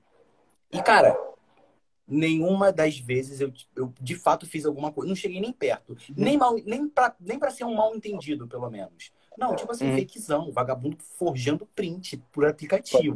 [0.71, 1.17] E, cara,
[2.07, 5.07] nenhuma das vezes eu, eu de fato fiz alguma coisa.
[5.09, 5.91] Não cheguei nem perto.
[5.91, 6.15] Uhum.
[6.15, 9.11] Nem, mal, nem, pra, nem pra ser um mal entendido, pelo menos.
[9.37, 9.97] Não, tipo assim, Uhum.
[9.97, 13.15] fakezão, vagabundo forjando print por aplicativo.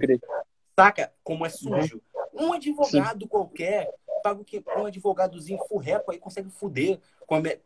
[0.77, 2.01] Saca como é sujo?
[2.33, 7.59] Um advogado qualquer, paga o que um advogadozinho furreco aí consegue fuder com a, me-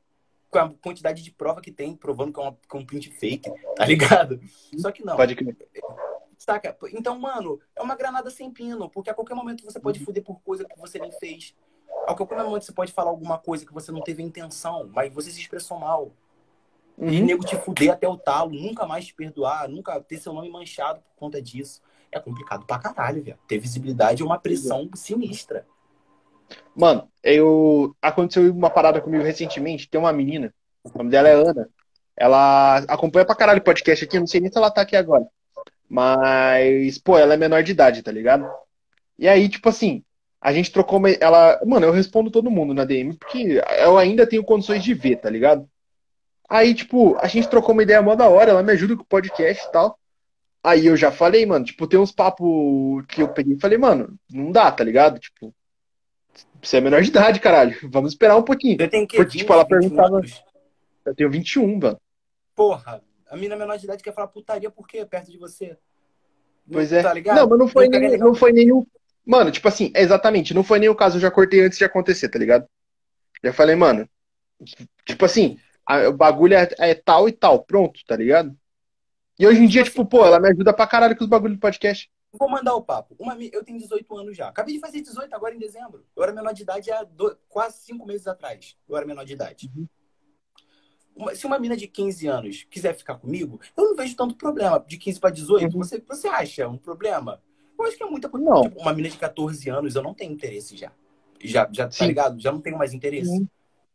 [0.49, 3.09] com a quantidade de prova que tem, provando que é, uma, que é um print
[3.12, 4.39] fake, tá ligado?
[4.77, 5.15] Só que não.
[5.15, 5.55] Pode crer.
[6.38, 6.76] Saca?
[6.93, 10.06] Então, mano, é uma granada sem pino, porque a qualquer momento você pode Uhum.
[10.06, 11.56] fuder por coisa que você nem fez.
[12.08, 15.32] A qualquer momento você pode falar alguma coisa que você não teve intenção, mas você
[15.32, 16.12] se expressou mal.
[16.98, 17.10] uhum.
[17.10, 20.50] e nego te fuder até o talo, nunca mais te perdoar, nunca ter seu nome
[20.50, 21.82] manchado por conta disso.
[22.12, 23.39] É complicado pra caralho, velho.
[23.48, 25.65] Ter visibilidade é uma pressão sinistra.
[26.76, 27.96] Mano, eu.
[28.02, 29.89] Aconteceu uma parada comigo recentemente.
[29.89, 31.69] Tem uma menina, o nome dela é Ana.
[32.15, 35.26] Ela acompanha pra caralho o podcast aqui, não sei nem se ela tá aqui agora.
[35.93, 38.49] Mas, pô, ela é menor de idade, tá ligado?
[39.15, 40.03] E aí, tipo assim,
[40.41, 41.12] a gente trocou uma.
[41.12, 41.62] Ela.
[41.63, 45.29] Mano, eu respondo todo mundo na DM, porque eu ainda tenho condições de ver, tá
[45.29, 45.69] ligado?
[46.49, 49.06] Aí, tipo, a gente trocou uma ideia mó da hora, ela me ajuda com o
[49.06, 49.99] podcast e tal.
[50.63, 54.15] Aí eu já falei, mano, tipo, tem uns papos que eu peguei e falei, mano,
[54.32, 55.19] não dá, tá ligado?
[55.19, 55.53] Tipo,
[56.60, 57.77] você é menor de idade, caralho.
[57.91, 58.77] Vamos esperar um pouquinho.
[58.77, 60.17] Você tem que Porque, tipo, ela perguntava.
[60.17, 60.43] Anos.
[61.06, 62.01] Eu tenho 21, mano.
[62.56, 62.99] Porra,
[63.34, 65.04] a mina menor de idade quer falar putaria por quê?
[65.04, 65.76] Perto de você.
[66.72, 67.02] Pois é.
[67.02, 68.86] Tá não, mas não foi, não, nem, não foi nenhum.
[69.26, 72.30] Mano, tipo assim, exatamente, não foi nem o caso, eu já cortei antes de acontecer,
[72.30, 72.67] tá ligado?
[73.43, 74.08] Já falei, mano,
[75.04, 78.56] tipo assim, a, o bagulho é, é, tal e tal, pronto, tá ligado?
[79.39, 81.62] E hoje em dia, tipo, pô, ela me ajuda pra caralho com os bagulhos do
[81.62, 82.12] podcast.
[82.32, 83.15] Vou mandar o papo.
[83.17, 84.48] Uma, eu tenho 18 anos já.
[84.48, 86.06] Acabei de fazer 18 agora em dezembro.
[86.15, 88.78] Eu era menor de idade há do, quase 5 meses atrás.
[88.88, 89.72] Eu era menor de idade.
[89.76, 89.88] Uhum.
[91.15, 94.84] Uma, se uma mina de 15 anos quiser ficar comigo, eu não vejo tanto problema.
[94.88, 95.84] De 15 para 18, uhum.
[95.84, 97.41] você, você acha um problema?
[97.78, 98.45] Eu acho que é muita coisa.
[98.62, 100.91] Tipo, uma mina de 14 anos, eu não tenho interesse já.
[101.39, 102.39] Já, já tá ligado?
[102.39, 103.30] Já não tenho mais interesse.
[103.30, 103.47] Uhum.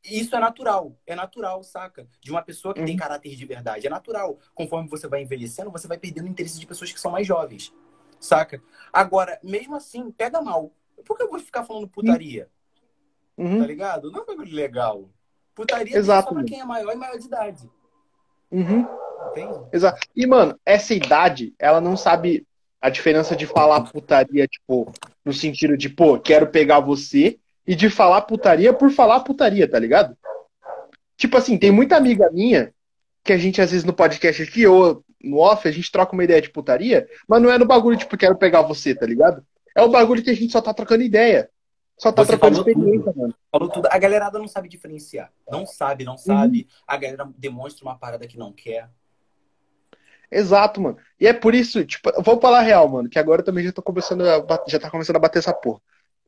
[0.04, 2.06] Isso é natural, é natural, saca?
[2.20, 2.86] De uma pessoa que uhum.
[2.86, 3.86] tem caráter de verdade.
[3.86, 4.38] É natural.
[4.54, 7.74] Conforme você vai envelhecendo, você vai perdendo o interesse de pessoas que são mais jovens,
[8.20, 8.62] saca?
[8.92, 10.72] Agora, mesmo assim, pega mal.
[11.04, 12.48] Por que eu vou ficar falando putaria?
[13.36, 13.60] Uhum.
[13.60, 14.10] Tá ligado?
[14.10, 15.08] Não é um bagulho legal.
[15.58, 16.28] Putaria Exato.
[16.28, 17.68] só pra quem é maior e maior de idade.
[18.48, 18.86] Uhum.
[19.32, 19.58] Entende?
[19.72, 20.06] Exato.
[20.14, 22.46] E, mano, essa idade, ela não sabe
[22.80, 24.92] a diferença de falar putaria, tipo,
[25.24, 29.80] no sentido de, pô, quero pegar você, e de falar putaria por falar putaria, tá
[29.80, 30.16] ligado?
[31.16, 32.72] Tipo assim, tem muita amiga minha
[33.24, 36.22] que a gente, às vezes, no podcast aqui ou no off, a gente troca uma
[36.22, 39.44] ideia de putaria, mas não é no bagulho, tipo, quero pegar você, tá ligado?
[39.76, 41.50] É o bagulho que a gente só tá trocando ideia.
[41.98, 43.20] Só tá você trocando experiência, tudo.
[43.20, 43.34] mano.
[43.50, 43.88] Falou tudo.
[43.90, 45.32] A galerada não sabe diferenciar.
[45.50, 46.60] Não sabe, não sabe.
[46.60, 46.84] Uhum.
[46.86, 48.88] A galera demonstra uma parada que não quer.
[50.30, 50.98] Exato, mano.
[51.18, 53.82] E é por isso, tipo, vou falar real, mano, que agora eu também já tô
[53.82, 55.80] começando a, já tá começando a bater essa porra.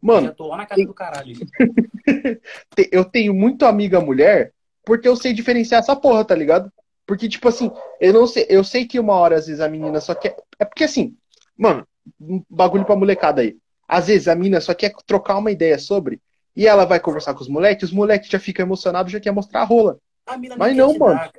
[0.03, 0.27] Mano.
[0.27, 0.87] Eu já tô lá na casa tem...
[0.87, 1.37] do caralho.
[2.91, 4.53] eu tenho muito amiga mulher
[4.85, 6.73] porque eu sei diferenciar essa porra, tá ligado?
[7.07, 10.01] Porque, tipo assim, eu não sei, eu sei que uma hora, às vezes, a menina
[10.01, 10.37] só quer.
[10.59, 11.17] É porque assim,
[11.57, 11.87] mano,
[12.21, 13.57] um bagulho pra molecada aí.
[13.93, 16.23] Às vezes a menina só quer trocar uma ideia sobre.
[16.55, 19.63] E ela vai conversar com os moleques, os moleques já ficam emocionados, já quer mostrar
[19.63, 19.99] a rola.
[20.25, 21.15] A mina não Mas não, mano.
[21.17, 21.33] Dar,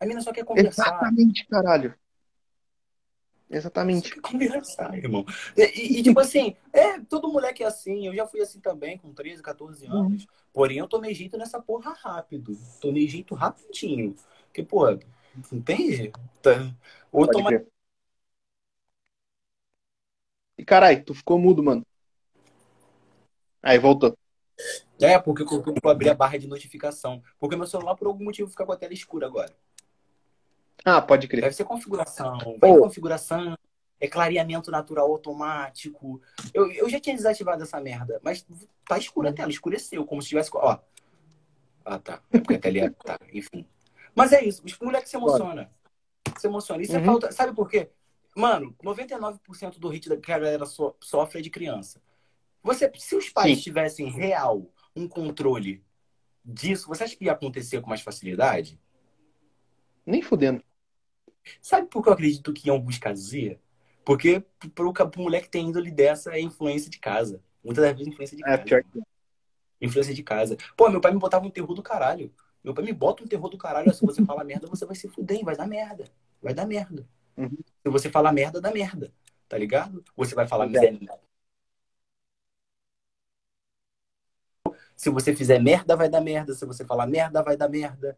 [0.00, 0.82] a mina só quer conversar.
[0.82, 1.94] Exatamente, caralho.
[3.48, 4.20] Exatamente.
[4.20, 5.24] Conversar, irmão.
[5.56, 8.08] E, e, tipo assim, é, todo moleque é assim.
[8.08, 9.92] Eu já fui assim também, com 13, 14 uhum.
[9.92, 10.22] anos.
[10.22, 10.28] Uhum.
[10.52, 12.58] Porém, eu tomei jeito nessa porra rápido.
[12.80, 14.16] Tomei jeito rapidinho.
[14.46, 14.90] Porque, pô,
[15.52, 16.10] entende?
[16.42, 16.74] Tá.
[17.12, 17.62] Ou tomar...
[20.58, 21.86] E carai, tu ficou mudo, mano.
[23.62, 24.16] Aí voltou.
[25.00, 27.22] É, porque eu, eu abri a barra de notificação.
[27.38, 29.52] Porque meu celular, por algum motivo, fica com a tela escura agora.
[30.84, 31.42] Ah, pode crer.
[31.42, 32.38] Deve ser configuração.
[32.60, 32.80] Vai oh.
[32.80, 33.56] configuração,
[34.00, 36.20] é clareamento natural automático.
[36.52, 38.44] Eu, eu já tinha desativado essa merda, mas
[38.86, 40.50] tá escura a tela, escureceu, como se tivesse.
[40.54, 40.78] Ó.
[41.84, 42.20] Ah, tá.
[42.32, 42.90] É porque a tela ia...
[42.90, 43.66] tá, enfim.
[44.14, 45.66] Mas é isso, os moleques se emocionam.
[46.36, 46.82] Se emociona.
[46.82, 47.02] Isso é uhum.
[47.02, 47.32] é falta.
[47.32, 47.90] Sabe por quê?
[48.34, 52.00] Mano, 99% do hit que a galera so, sofre é de criança.
[52.62, 53.62] Você, se os pais Sim.
[53.62, 55.82] tivessem real um controle
[56.44, 58.80] disso, você acha que ia acontecer com mais facilidade?
[60.06, 60.62] Nem fudendo.
[61.60, 63.60] Sabe por que eu acredito que em alguns casos ia?
[64.04, 64.44] Porque
[64.74, 67.42] pro, pro moleque ter índole dessa é influência de casa.
[67.64, 68.62] Muitas das vezes influência de é, casa.
[68.62, 69.00] É, pior que...
[69.80, 70.56] Influência de casa.
[70.76, 72.32] Pô, meu pai me botava um terror do caralho.
[72.62, 73.92] Meu pai me bota um terror do caralho.
[73.92, 76.04] Se você falar merda, você vai se fuder, vai dar merda.
[76.40, 77.06] Vai dar merda.
[77.36, 77.58] Uhum.
[77.82, 79.12] Se você falar merda, dá merda.
[79.48, 80.04] Tá ligado?
[80.16, 81.18] Você vai falar merda.
[85.02, 86.54] Se você fizer merda, vai dar merda.
[86.54, 88.16] Se você falar merda, vai dar merda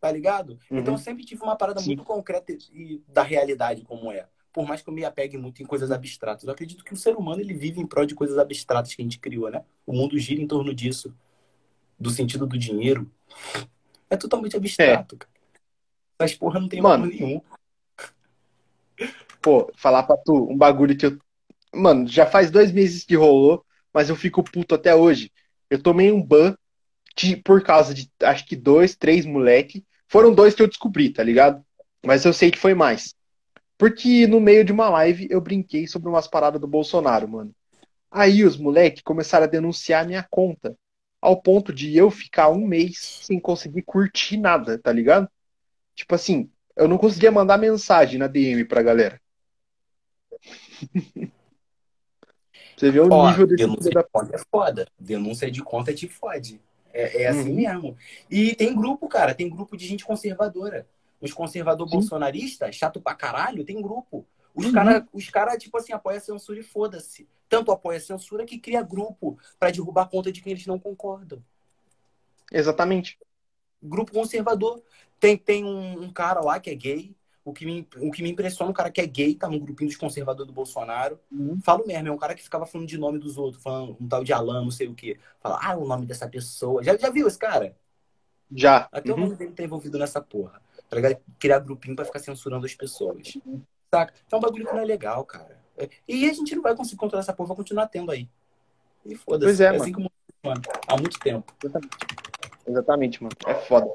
[0.00, 0.58] tá ligado?
[0.70, 0.78] Uhum.
[0.78, 1.88] Então eu sempre tive uma parada Sim.
[1.88, 4.26] muito concreta e da realidade como é.
[4.52, 6.44] Por mais que eu me apegue muito em coisas abstratas.
[6.44, 9.04] Eu acredito que o ser humano ele vive em prol de coisas abstratas que a
[9.04, 9.64] gente criou, né?
[9.86, 11.14] O mundo gira em torno disso.
[11.98, 13.10] Do sentido do dinheiro.
[14.08, 15.18] É totalmente abstrato, é.
[15.18, 15.32] cara.
[16.18, 17.40] Essas porra não tem Mano, nenhum.
[19.42, 21.18] Pô, falar pra tu um bagulho que eu.
[21.74, 25.30] Mano, já faz dois meses que rolou, mas eu fico puto até hoje.
[25.70, 26.56] Eu tomei um ban
[27.16, 31.22] de, por causa de acho que dois, três moleque foram dois que eu descobri, tá
[31.22, 31.64] ligado?
[32.04, 33.14] Mas eu sei que foi mais.
[33.76, 37.54] Porque no meio de uma live eu brinquei sobre umas paradas do Bolsonaro, mano.
[38.10, 40.76] Aí os moleques começaram a denunciar minha conta.
[41.20, 45.28] Ao ponto de eu ficar um mês sem conseguir curtir nada, tá ligado?
[45.98, 49.20] tipo assim, eu não conseguia mandar mensagem na DM pra galera.
[52.78, 54.86] Você vê o Ó, nível desse denúncia da de conta é foda.
[54.98, 56.60] Denúncia de conta te fode.
[56.92, 57.56] É, é assim Uhum.
[57.56, 57.96] mesmo.
[58.30, 60.86] E tem grupo, cara, tem grupo de gente conservadora.
[61.20, 64.24] Os conservador bolsonaristas, chato pra caralho, tem grupo.
[64.54, 64.72] Os Uhum.
[64.72, 67.28] caras, cara, tipo assim, apoiam a censura e foda-se.
[67.48, 70.78] Tanto apoia a censura que cria grupo pra derrubar a conta de quem eles não
[70.78, 71.42] concordam.
[72.52, 73.18] Exatamente.
[73.82, 74.82] Grupo conservador.
[75.18, 77.14] Tem, tem um, um cara lá que é gay.
[77.48, 79.88] O que, me, o que me impressiona, um cara que é gay, tá no grupinho
[79.88, 81.18] dos conservadores do Bolsonaro.
[81.32, 81.58] Uhum.
[81.62, 84.22] Falo mesmo, é um cara que ficava falando de nome dos outros, falando um tal
[84.22, 85.18] de Alan, não sei o quê.
[85.40, 86.82] Fala, ah, o nome dessa pessoa.
[86.84, 87.74] Já, já viu esse cara?
[88.54, 88.86] Já.
[88.92, 89.20] Até o Uhum.
[89.22, 90.60] nome dele tá envolvido nessa porra.
[90.90, 91.16] Tá ligado?
[91.38, 93.38] Criar grupinho pra ficar censurando as pessoas.
[93.94, 94.12] Saca?
[94.30, 95.58] É um bagulho que não é legal, cara.
[95.78, 98.28] É- E a gente não vai conseguir controlar essa porra, vai continuar tendo aí.
[99.06, 99.44] E foda-se.
[99.46, 100.60] Pois é, assim que o mundo funciona.
[100.86, 101.50] Há muito tempo.
[102.66, 103.34] Exatamente, mano.
[103.46, 103.86] É foda.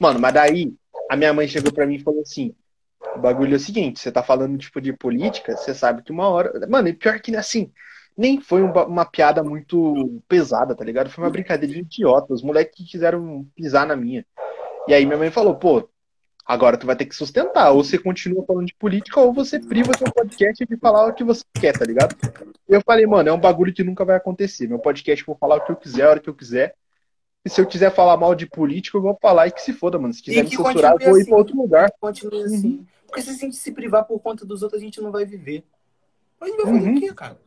[0.00, 0.74] Mano, mas daí
[1.10, 2.54] a minha mãe chegou pra mim e falou assim:
[3.14, 6.28] o bagulho é o seguinte, você tá falando tipo de política, você sabe que uma
[6.28, 6.66] hora.
[6.68, 7.72] Mano, e pior que assim,
[8.16, 11.10] nem foi um uma piada muito pesada, tá ligado?
[11.10, 12.32] Foi uma brincadeira idiota.
[12.32, 14.24] Os moleques que quiseram pisar na minha.
[14.88, 15.88] E aí minha mãe falou, pô,
[16.44, 17.70] agora tu vai ter que sustentar.
[17.72, 21.24] Ou você continua falando de política, ou você priva seu podcast de falar o que
[21.24, 22.16] você quer, tá ligado?
[22.68, 24.66] Eu falei, mano, é um bagulho que nunca vai acontecer.
[24.68, 26.74] Meu podcast eu vou falar o que eu quiser, a hora que eu quiser.
[27.46, 29.96] E se eu quiser falar mal de política, eu vou falar e que se foda,
[30.00, 30.12] mano.
[30.12, 31.30] Se quiser me censurar, eu vou ir assim.
[31.30, 31.92] pra outro lugar.
[32.00, 32.84] Continue assim.
[33.06, 35.64] Porque se a gente se privar por conta dos outros, a gente não vai viver.
[36.40, 36.96] Mas a gente vai fazer Uhum.
[36.96, 37.40] o quê, cara?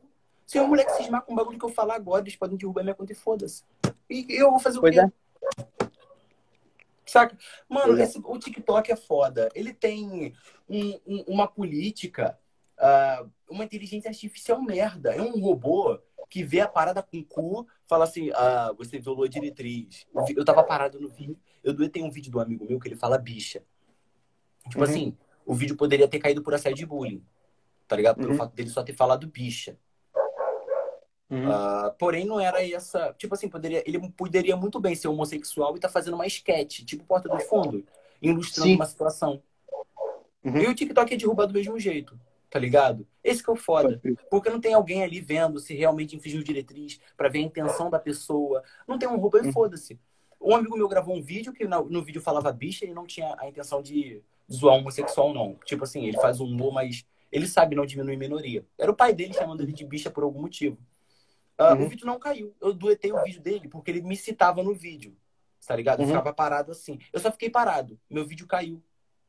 [0.48, 2.82] Se é um moleque cismar com o bagulho que eu falar agora, eles podem derrubar
[2.82, 3.62] minha conta e foda-se.
[4.10, 5.02] E eu vou fazer o Pois quê?
[5.02, 5.12] é.
[7.06, 7.38] Saca?
[7.68, 8.04] Mano, é.
[8.04, 9.50] esse- o TikTok é foda.
[9.54, 10.34] Ele tem
[10.70, 12.40] um- um- uma política,
[12.78, 15.14] ah, uma inteligência artificial merda.
[15.14, 19.26] É um robô que vê a parada com o cu, fala assim, ah, você violou
[19.26, 20.06] a diretriz.
[20.36, 21.38] Eu tava parado no vídeo.
[21.64, 23.64] Eu tem um vídeo do amigo meu que ele fala bicha.
[24.70, 24.90] Tipo Uhum.
[24.90, 27.26] assim, o vídeo poderia ter caído por assédio de bullying.
[27.88, 28.18] Tá ligado?
[28.18, 28.38] Pelo Uhum.
[28.38, 29.78] fato dele só ter falado bicha.
[31.30, 31.52] Uhum.
[31.52, 33.14] Ah, porém, não era essa.
[33.18, 37.04] Tipo assim, poderia, ele poderia muito bem ser homossexual e tá fazendo uma sketch, tipo
[37.06, 37.84] Porta dos Fundos,
[38.22, 38.76] ilustrando Sim.
[38.76, 39.42] uma situação.
[40.44, 40.58] Uhum.
[40.58, 43.06] E o TikTok é derrubar do mesmo jeito, tá ligado?
[43.24, 44.02] Esse que é o foda.
[44.30, 48.00] Porque não tem alguém ali vendo se realmente infringiu diretriz, pra ver a intenção da
[48.00, 48.64] pessoa.
[48.88, 49.52] Não tem um robô e Uhum.
[49.52, 50.00] foda-se.
[50.42, 53.36] Um amigo meu gravou um vídeo que no, no vídeo falava bicha e não tinha
[53.38, 55.56] a intenção de zoar homossexual, não.
[55.66, 58.66] Tipo assim, ele faz um humor, mas ele sabe não diminuir minoria.
[58.78, 60.78] Era o pai dele chamando ele de bicha por algum motivo.
[61.58, 61.86] Ah, Uhum.
[61.86, 62.56] O vídeo não caiu.
[62.62, 65.16] Eu duetei o vídeo dele porque ele me citava no vídeo.
[65.68, 66.00] Tá ligado?
[66.00, 66.12] Eu Uhum.
[66.14, 66.98] ficava parado assim.
[67.12, 68.00] Eu só fiquei parado.
[68.10, 68.82] Meu vídeo caiu.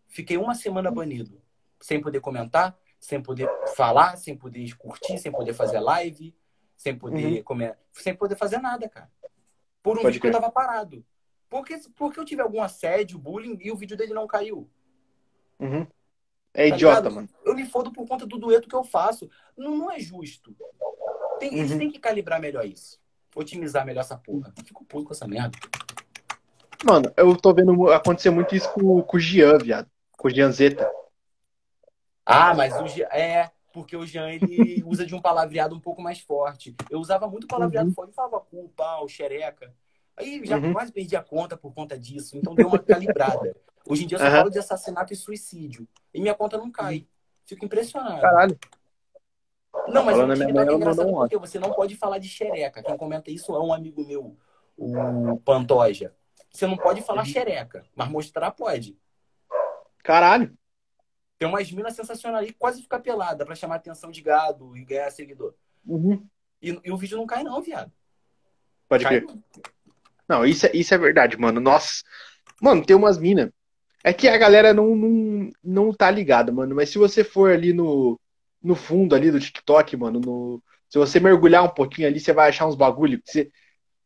[0.06, 1.42] Fiquei uma semana banido.
[1.80, 6.32] Sem poder comentar, sem poder falar, sem poder curtir, sem poder fazer live,
[6.76, 7.42] sem poder Uhum.
[7.42, 9.10] comer, sem poder fazer nada, cara.
[9.82, 11.04] Por um Pode vídeo que eu tava parado.
[11.48, 14.70] Porque, porque eu tive algum assédio, bullying e o vídeo dele não caiu.
[15.58, 15.86] Uhum.
[16.52, 17.14] É Tá idiota, ligado?
[17.14, 17.28] mano.
[17.44, 19.28] Eu me fodo por conta do dueto que eu faço.
[19.56, 20.54] Não, não é justo.
[21.38, 21.78] Tem- Eles Uhum.
[21.78, 23.00] têm que calibrar melhor isso.
[23.34, 24.52] Otimizar melhor essa porra.
[24.64, 25.56] Fico puto com essa merda.
[26.84, 29.88] Mano, eu tô vendo acontecer muito isso com, com o Jean, viado.
[30.16, 30.90] Com o Jean Zeta.
[32.24, 33.06] Ah, mas o Jean.
[33.10, 36.74] É, porque o Jean ele usa de um palavreado um pouco mais forte.
[36.90, 37.94] Eu usava muito palavreado Uhum.
[37.94, 39.74] forte, falava cu, pau, xereca.
[40.16, 40.72] Aí já Uhum.
[40.72, 42.36] quase perdi a conta por conta disso.
[42.36, 43.54] Então deu uma calibrada.
[43.88, 44.36] Hoje em dia eu só Aham.
[44.38, 45.88] falo de assassinato e suicídio.
[46.12, 47.06] E minha conta não cai.
[47.46, 48.20] Fico impressionado.
[48.20, 48.58] Caralho.
[49.88, 52.82] Não, mas Falando o TikTok é engraçado um porque você não pode falar de xereca.
[52.82, 54.36] Quem comenta isso é um amigo meu,
[54.76, 56.14] o Pantoja.
[56.52, 57.26] Você não pode falar Uhum.
[57.26, 58.98] xereca, mas mostrar pode.
[60.02, 60.56] Caralho.
[61.40, 65.10] Tem umas minas sensacionais aí quase fica pelada pra chamar atenção de gado e ganhar
[65.10, 65.54] seguidor.
[65.86, 66.22] Uhum.
[66.60, 67.90] E, e o vídeo não cai, não, viado.
[68.86, 69.24] Pode crer.
[69.24, 69.42] não.
[70.28, 71.58] Não, isso é, isso é verdade, mano.
[71.58, 72.02] Nossa.
[72.60, 73.50] Mano, tem umas minas.
[74.04, 76.76] É que a galera não, não, não tá ligada, mano.
[76.76, 78.20] Mas se você for ali no,
[78.62, 82.50] no fundo ali do TikTok, mano, no, se você mergulhar um pouquinho ali, você vai
[82.50, 83.50] achar uns bagulho que você,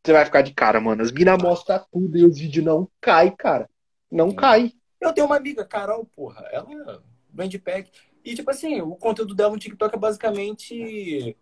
[0.01, 1.01] você vai ficar de cara, mano.
[1.01, 3.69] As minas mostram tudo e os vídeos não cai, cara.
[4.09, 4.71] Não cai.
[5.01, 6.47] Eu tenho uma amiga, Carol, porra.
[6.49, 7.03] Ela
[7.35, 7.91] vem de pack.
[8.23, 11.37] E, tipo assim, o conteúdo dela no TikTok é basicamente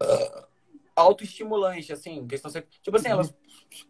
[0.00, 0.48] ah,
[0.96, 2.26] autoestimulante, assim.
[2.26, 3.22] Questão, tipo assim, ela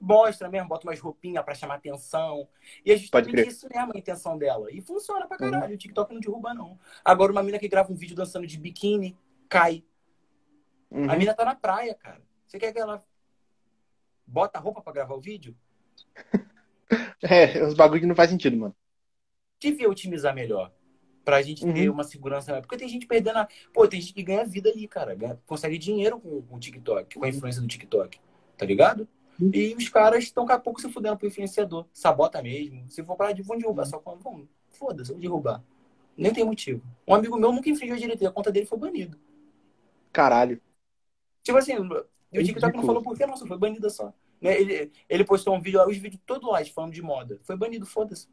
[0.01, 2.49] mostra mesmo, bota umas roupinhas pra chamar atenção.
[2.85, 4.73] E é justamente isso mesmo a intenção dela.
[4.73, 5.75] E funciona pra caralho.
[5.75, 6.79] O TikTok não derruba, não.
[7.05, 9.17] Agora, uma mina que grava um vídeo dançando de biquíni,
[9.49, 9.85] cai.
[10.91, 11.11] Uhum.
[11.11, 12.23] A mina tá na praia, cara.
[12.47, 13.05] Você quer que ela
[14.27, 15.57] bota a roupa pra gravar o vídeo?
[17.23, 18.77] É, os bagulho que não faz sentido, mano.
[19.59, 20.71] devia otimizar melhor.
[21.25, 21.95] Pra gente ter Uhum.
[21.95, 22.61] uma segurança.
[22.61, 23.49] Porque tem gente perdendo a.
[23.73, 25.15] Pô, tem gente que ganha vida ali, cara.
[25.15, 28.21] Ganha- consegue dinheiro com, o TikTok, com a influência do TikTok.
[28.59, 29.09] Tá ligado?
[29.41, 29.51] Uhum.
[29.53, 31.87] E os caras estão daqui a pouco se fudendo pro influenciador.
[31.93, 32.89] Sabota mesmo.
[32.91, 34.47] Se for pra vão derrubar, só quando vão.
[34.71, 35.63] Foda-se, vou derrubar.
[36.17, 36.83] Nem tem motivo.
[37.09, 39.19] Um amigo meu nunca infringiu a diretriz, a conta dele foi banido.
[40.13, 40.61] Caralho.
[41.43, 41.73] Tipo assim,
[42.33, 44.13] e o TikTok não falou por quê, nossa, foi banida só.
[44.41, 44.61] Né?
[44.61, 47.41] Ele, ele postou um vídeo, os vídeos todos lá falando de moda.
[47.43, 48.29] Foi banido, foda-se.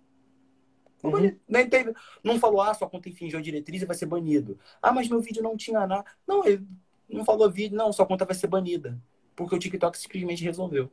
[1.04, 1.36] Uhum.
[1.48, 4.60] Nem teve, não falou, ah, sua conta infringiu a diretriz e vai ser banido.
[4.82, 6.06] Ah, mas meu vídeo não tinha nada.
[6.28, 6.66] Não, ele
[7.10, 8.98] não falou vídeo, não, sua conta vai ser banida.
[9.36, 10.92] Porque o TikTok simplesmente resolveu.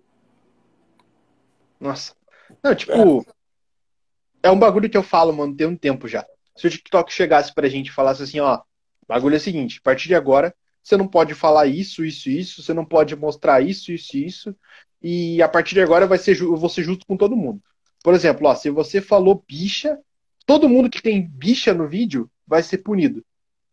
[1.78, 2.14] Nossa.
[2.62, 4.48] Não, tipo, é.
[4.48, 6.26] é um bagulho que eu falo, mano, tem um tempo já.
[6.56, 8.62] Se o TikTok chegasse pra gente e falasse assim, ó,
[9.06, 12.62] bagulho é o seguinte, a partir de agora, você não pode falar isso, isso, isso,
[12.62, 14.56] você não pode mostrar isso, isso, isso,
[15.02, 17.62] e a partir de agora vai ser, eu vou ser justo com todo mundo.
[18.02, 19.98] Por exemplo, ó, se você falou bicha,
[20.46, 23.24] todo mundo que tem bicha no vídeo vai ser punido.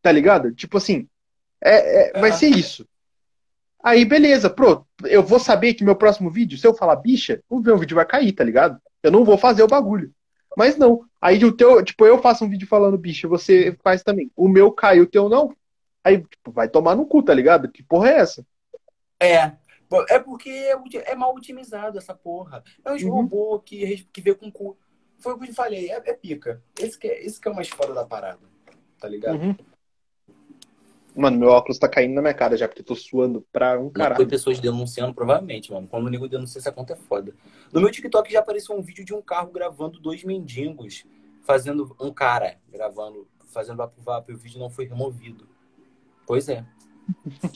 [0.01, 0.53] Tá ligado?
[0.53, 1.07] Tipo assim,
[1.63, 2.87] é, é vai ser isso.
[3.83, 4.85] Aí, beleza, pronto.
[5.03, 8.05] Eu vou saber que meu próximo vídeo, se eu falar bicha, o meu vídeo vai
[8.05, 8.79] cair, tá ligado?
[9.03, 10.11] Eu não vou fazer o bagulho.
[10.57, 11.05] Mas não.
[11.21, 14.31] Aí o teu, tipo, eu faço um vídeo falando bicha, você faz também.
[14.35, 15.55] O meu cai, o teu não.
[16.03, 17.69] Aí, tipo, vai tomar no cu, tá ligado?
[17.69, 18.45] Que porra é essa?
[19.19, 19.51] É.
[20.09, 22.63] É porque é, é mal otimizado essa porra.
[22.83, 23.09] É um uhum.
[23.09, 24.77] robô que, que vê com cu.
[25.17, 26.61] Foi o que eu falei, é, é pica.
[26.79, 28.41] Esse que é, esse que é o mais foda da parada.
[28.99, 29.39] Tá ligado?
[29.39, 29.55] Uhum.
[31.15, 33.89] Mano, meu óculos tá caindo na minha cara já, porque eu tô suando pra um
[33.89, 34.17] caralho.
[34.17, 35.87] Foi pessoas denunciando, provavelmente, mano.
[35.87, 37.33] Quando o nego denuncia, essa conta é foda.
[37.71, 41.05] No meu TikTok já apareceu um vídeo de um carro gravando dois mendigos,
[41.43, 45.47] fazendo um cara gravando, fazendo vapo vapo, e o vídeo não foi removido.
[46.27, 46.65] Pois é.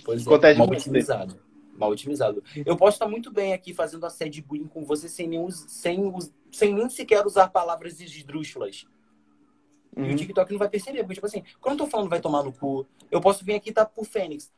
[0.06, 0.54] Pois é.
[0.54, 1.49] Mal otimizado.
[1.80, 2.44] Mal otimizado.
[2.66, 6.14] Eu posso estar muito bem aqui fazendo assédio bullying com você sem, nenhum, sem,
[6.52, 8.86] sem nem sequer usar palavras esdrúxulas.
[9.96, 10.04] Uhum.
[10.04, 10.16] E o uhum.
[10.18, 11.00] TikTok não vai perceber.
[11.00, 13.70] Porque, tipo assim, quando eu tô falando vai tomar no cu, eu posso vir aqui
[13.70, 14.52] e tá por Fênix,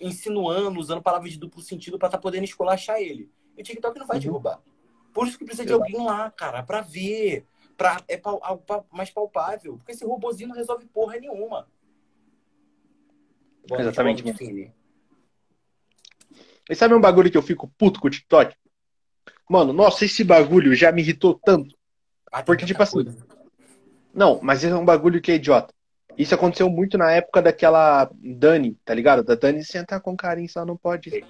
[0.00, 3.28] insinuando, usando palavras de duplo sentido pra tá podendo esculachar ele.
[3.56, 4.22] E o TikTok não vai uhum.
[4.22, 4.62] derrubar.
[5.12, 7.44] Por isso que precisa de alguém lá, cara, pra ver.
[7.76, 9.78] Pra, é algo mais palpável.
[9.78, 11.66] Porque esse robozinho não resolve porra nenhuma.
[13.66, 14.24] Boa Exatamente.
[14.24, 14.72] Noite,
[16.72, 18.54] e sabe um bagulho que eu fico puto com o TikTok?
[19.48, 21.76] Mano, nossa, esse bagulho já me irritou tanto.
[22.32, 23.04] Ah, porque, tipo assim.
[24.14, 25.74] Não, mas é um bagulho que é idiota.
[26.16, 29.22] Isso aconteceu muito na época daquela Dani, tá ligado?
[29.22, 31.24] Da Dani sentar com carinho, só não pode.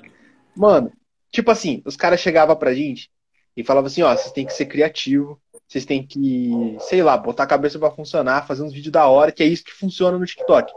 [0.56, 0.92] Mano,
[1.30, 3.10] tipo assim, os caras chegavam pra gente
[3.56, 7.42] e falavam assim, ó, vocês têm que ser criativo, vocês têm que, sei lá, botar
[7.42, 10.24] a cabeça para funcionar, fazer uns vídeos da hora, que é isso que funciona no
[10.24, 10.72] TikTok.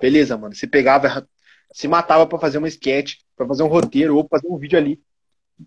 [0.00, 0.54] Beleza, mano.
[0.54, 1.26] Você pegava,
[1.72, 5.00] se matava para fazer uma sketch, para fazer um roteiro ou fazer um vídeo ali.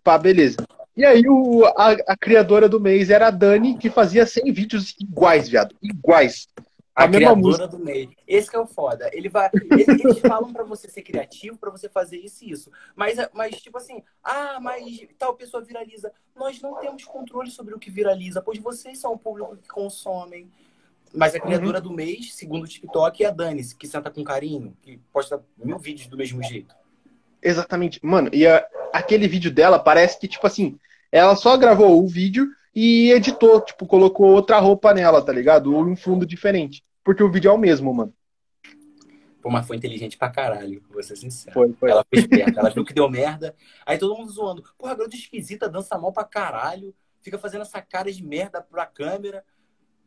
[0.04, 0.58] Pá, beleza.
[0.96, 4.96] E aí o, a, a, criadora do mês era a Dani, que fazia 100 vídeos
[5.00, 5.76] iguais, viado.
[5.82, 6.48] Iguais.
[6.96, 7.68] A, a mesma música.
[7.68, 8.08] do mês.
[8.26, 9.10] Esse que é o foda.
[9.12, 12.72] Ele vai, eles, eles falam para você ser criativo, para você fazer isso e isso.
[12.96, 16.14] Mas, mas, tipo assim, ah, mas tal pessoa viraliza.
[16.34, 20.50] Nós não temos controle sobre o que viraliza, pois vocês são o público que consomem.
[21.16, 21.84] Mas a criadora uhum.
[21.84, 25.80] do mês, segundo o TikTok, é a Dani, que senta com carinho, que posta mil
[25.80, 26.76] vídeos do mesmo jeito.
[27.42, 28.00] Exatamente.
[28.04, 30.78] Mano, e a, aquele vídeo dela parece que, tipo assim,
[31.12, 35.74] ela só gravou o vídeo e editou, tipo, colocou outra roupa nela, tá ligado?
[35.74, 36.84] Ou um fundo diferente.
[37.04, 38.14] Porque o vídeo é o mesmo, mano.
[39.42, 41.54] Pô, mas foi inteligente pra caralho, vou ser sincero.
[41.54, 41.92] Foi, foi.
[41.92, 43.56] Ela foi esperta, ela viu que deu merda.
[43.86, 44.64] Aí todo mundo zoando.
[44.76, 46.96] Porra, garota esquisita, dança mal pra caralho.
[47.22, 49.44] Fica fazendo essa cara de merda pra câmera.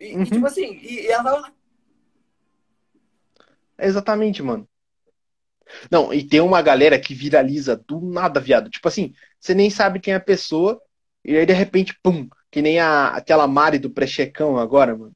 [0.01, 0.23] E, uhum.
[0.23, 1.53] e tipo assim, e, e ela.
[3.79, 4.69] Exatamente, mano.
[5.91, 8.71] Não, e tem uma galera que viraliza do nada, viado.
[8.71, 10.81] Tipo assim, você nem sabe quem é a pessoa,
[11.25, 15.13] e aí de repente, pum, que nem a, aquela Mari do pré-checão agora, mano.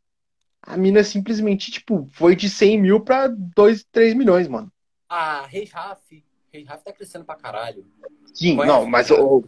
[0.62, 4.72] A mina simplesmente, tipo, foi de 100 mil pra 2, 3 milhões, mano.
[5.08, 6.24] Ah, Rei Raf.
[6.52, 7.84] Rei Raf tá crescendo pra caralho.
[8.32, 8.72] Sim, Conhece?
[8.72, 9.44] não, mas eu,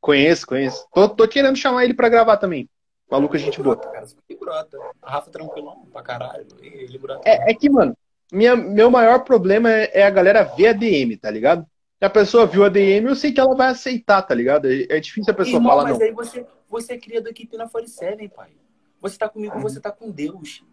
[0.00, 0.86] conheço, conheço.
[0.92, 2.68] Tô, tô querendo chamar ele pra gravar também.
[3.10, 3.76] Maluco, a gente boa.
[3.76, 4.06] Cara,
[4.38, 4.78] brota.
[5.00, 6.46] A Rafa tranquilão pra caralho.
[6.60, 7.28] Ele brota.
[7.28, 7.96] É, é que, mano,
[8.32, 11.64] minha, meu maior problema é, é, a galera ver a DM, tá ligado?
[11.98, 14.66] Se a pessoa viu a DM, eu sei que ela vai aceitar, tá ligado?
[14.66, 15.98] É, é difícil a pessoa Irmão, falar mas não.
[15.98, 18.50] Mas aí você, você é cria da equipe na 47, pai.
[19.00, 20.64] Você tá comigo, você tá com Deus.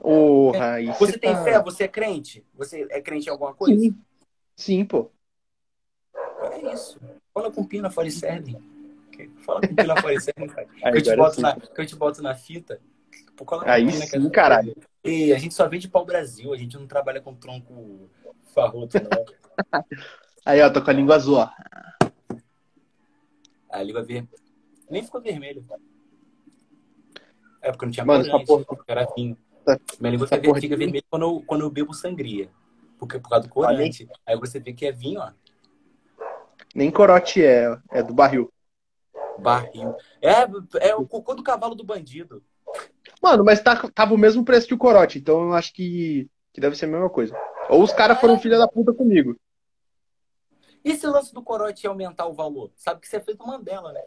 [0.00, 0.92] Porra, é.
[0.94, 1.44] Você tem tá...
[1.44, 1.62] fé?
[1.62, 2.44] Você é crente?
[2.54, 3.80] Você é crente em alguma coisa?
[3.80, 3.96] Sim,
[4.56, 5.10] Sim pô.
[6.52, 7.00] É isso.
[7.32, 8.56] Fala com Pina 47.
[9.44, 10.66] Fala com o 47, pai.
[10.66, 12.80] Que eu, te boto na, que eu te boto na fita.
[13.64, 14.76] Aí sim, caralho.
[15.04, 18.10] E a gente só vende pau Brasil, a gente não trabalha com tronco
[18.54, 19.82] farroto, não.
[20.44, 21.50] Aí, ó, tô com a língua azul, ó.
[23.70, 24.28] A língua vermelha.
[24.90, 25.64] Nem ficou vermelho.
[27.60, 28.64] É porque não tinha Mano, corante, porra...
[28.88, 29.36] era vinho.
[30.00, 32.50] Minha língua fica, fica vermelha quando eu, quando eu bebo sangria.
[32.98, 34.08] Porque por causa do corante.
[34.26, 35.30] Aí você vê que é vinho, ó.
[36.74, 38.50] Nem corote é, é do barril.
[39.40, 39.94] Barril.
[40.20, 42.42] É, é o cocô do cavalo do bandido.
[43.22, 46.60] Mano, mas tá, tava o mesmo preço que o corote, então eu acho que, que
[46.60, 47.36] deve ser a mesma coisa.
[47.68, 49.36] Ou os caras foram filha da puta comigo.
[50.84, 52.70] E esse lance do corote aumentar o valor?
[52.76, 54.02] Sabe que você é feito Mandela, né?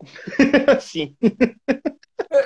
[0.80, 1.16] Sim.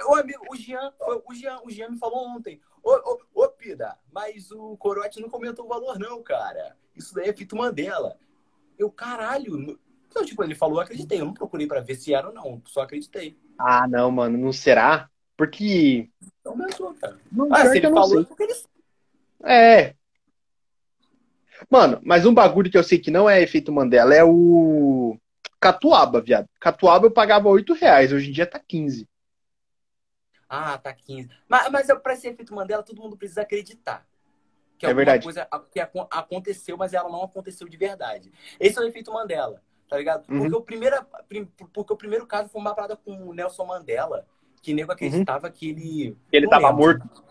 [0.08, 0.92] O amigo, o Jean,
[1.26, 2.60] o Jean, o Jean me falou ontem.
[2.82, 6.76] Ô, ô, ô, Pida, mas o corote não comentou o valor, não, cara.
[6.94, 8.16] Isso daí é feito Mandela.
[8.78, 9.78] Eu, caralho.
[10.14, 11.20] Então, tipo, ele falou, eu acreditei.
[11.20, 12.62] Eu não procurei pra ver se era ou não.
[12.66, 13.36] Só acreditei.
[13.58, 15.10] Ah, não, mano, não será?
[15.36, 16.08] Porque.
[16.40, 17.18] Então aumentou, cara.
[17.32, 18.54] Não, Ah, se ele falou, é porque ele
[19.42, 19.94] É.
[21.68, 25.18] Mano, mas um bagulho que eu sei que não é efeito Mandela é o
[25.58, 26.48] Catuaba, viado.
[26.60, 29.08] Catuaba eu pagava 8 reais, hoje em dia tá 15.
[30.48, 31.28] Ah, tá 15.
[31.48, 34.06] Mas, mas pra ser efeito Mandela, todo mundo precisa acreditar.
[34.78, 35.24] Que É verdade.
[35.24, 38.32] coisa que acon- aconteceu, mas ela não aconteceu de verdade.
[38.60, 40.24] Esse é o efeito Mandela, tá ligado?
[40.30, 40.38] Uhum.
[40.40, 40.96] Porque, o primeiro,
[41.28, 44.26] prim- porque o primeiro caso foi uma parada com o Nelson Mandela,
[44.62, 46.10] que nego acreditava que ele.
[46.10, 46.16] Uhum.
[46.32, 46.82] Ele tava lembro.
[46.82, 47.24] morto.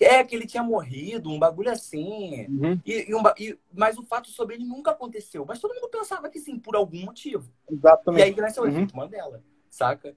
[0.00, 2.46] É, que ele tinha morrido, um bagulho assim.
[2.48, 5.44] Uhum, E, e um e- mas o fato sobre ele nunca aconteceu.
[5.46, 7.48] Mas todo mundo pensava que sim, por algum motivo.
[7.70, 8.22] E exatamente.
[8.22, 8.72] aí nasceu o Uhum.
[8.72, 10.16] efeito Mandela, saca?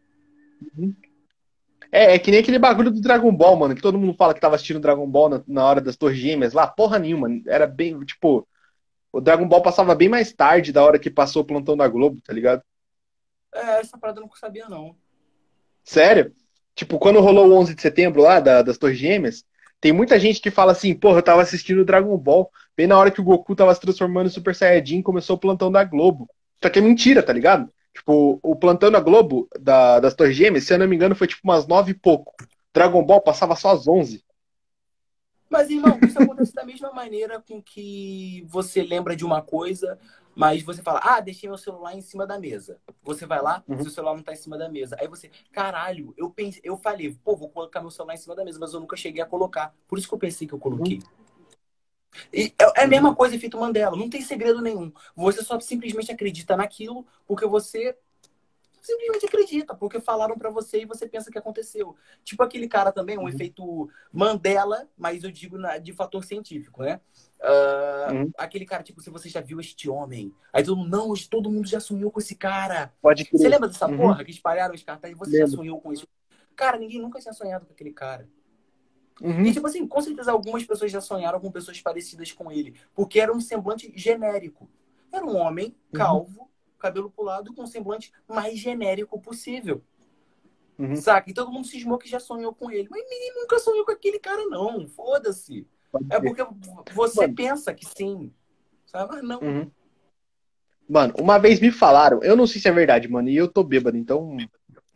[1.91, 4.41] É, é que nem aquele bagulho do Dragon Ball, mano, que todo mundo fala que
[4.41, 6.66] tava assistindo Dragon Ball na, na hora das Torres Gêmeas lá.
[6.68, 7.30] Porra nenhuma.
[7.45, 8.47] Era bem, tipo,
[9.18, 12.22] o Dragon Ball passava bem mais tarde da hora que passou o plantão da Globo,
[12.22, 12.61] tá ligado?
[13.53, 14.95] É, essa parada eu não sabia, não.
[15.84, 16.34] Sério?
[16.76, 19.45] Tipo, quando rolou o 11 de setembro lá, da- das Torres Gêmeas,
[19.80, 22.97] tem muita gente que fala assim, porra, eu tava assistindo o Dragon Ball, bem na
[22.97, 26.28] hora que o Goku tava se transformando em Super Saiyajin, começou o plantão da Globo.
[26.61, 27.72] Só que é mentira, tá ligado?
[27.93, 31.28] Tipo, o plantão da Globo, da- das Torres Gêmeas, se eu não me engano, foi
[31.28, 32.34] tipo umas nove e pouco.
[32.74, 34.24] Dragon Ball passava só às 11.
[35.50, 39.98] Mas, irmão, isso acontece da mesma maneira com que você lembra de uma coisa,
[40.36, 42.80] mas você fala, ah, deixei meu celular em cima da mesa.
[43.04, 43.82] Você vai lá, Uhum.
[43.82, 44.98] seu celular não tá em cima da mesa.
[45.00, 48.43] Aí você, caralho, eu pensei, eu falei, pô, vou colocar meu celular em cima da
[48.43, 49.74] mesa, mas eu nunca cheguei a colocar.
[49.88, 51.00] Por isso que eu pensei que eu coloquei.
[52.32, 53.96] E é é a mesma coisa, efeito Mandela.
[53.96, 54.91] Não tem segredo nenhum.
[55.16, 57.98] Você só simplesmente acredita naquilo porque você
[58.86, 61.96] simplesmente acredita, porque falaram pra você e você pensa que aconteceu.
[62.24, 63.30] Tipo aquele cara também, um Uhum.
[63.30, 67.02] efeito Mandela, mas eu digo na- de fator científico, né?
[67.42, 68.32] Ah, Uhum.
[68.38, 70.34] Aquele cara, tipo, se você já viu este homem.
[70.54, 72.94] Aí todo mundo, não, todo mundo já sonhou com esse cara.
[73.02, 73.52] Pode Você crer.
[73.52, 73.98] lembra dessa Uhum.
[73.98, 75.18] porra que espalharam os cartazes?
[75.18, 76.08] Você já sonhou com isso?
[76.56, 78.28] Cara, ninguém nunca tinha sonhado com aquele cara.
[79.22, 79.46] Uhum.
[79.46, 82.76] E, tipo assim, com certeza algumas pessoas já sonharam com pessoas parecidas com ele.
[82.94, 84.70] Porque era um semblante genérico.
[85.12, 85.74] Era um homem Uhum.
[85.94, 89.82] calvo, cabelo pulado, com um semblante mais genérico possível.
[90.78, 90.95] Uhum.
[90.95, 91.30] Saca?
[91.30, 92.88] E todo mundo cismou que já sonhou com ele.
[92.89, 94.88] Mas ninguém nunca sonhou com aquele cara, não.
[94.88, 95.67] Foda-se.
[96.09, 96.45] É porque
[96.93, 97.36] você Mano.
[97.36, 98.32] pensa que sim.
[98.86, 99.15] Sabe?
[99.15, 99.39] Mas não.
[99.39, 99.71] Uhum.
[100.88, 103.63] Mano, uma vez me falaram, eu não sei se é verdade, mano, e eu tô
[103.63, 104.38] bêbado, então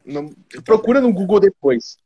[0.06, 0.30] não-
[0.64, 1.98] procura no Google depois.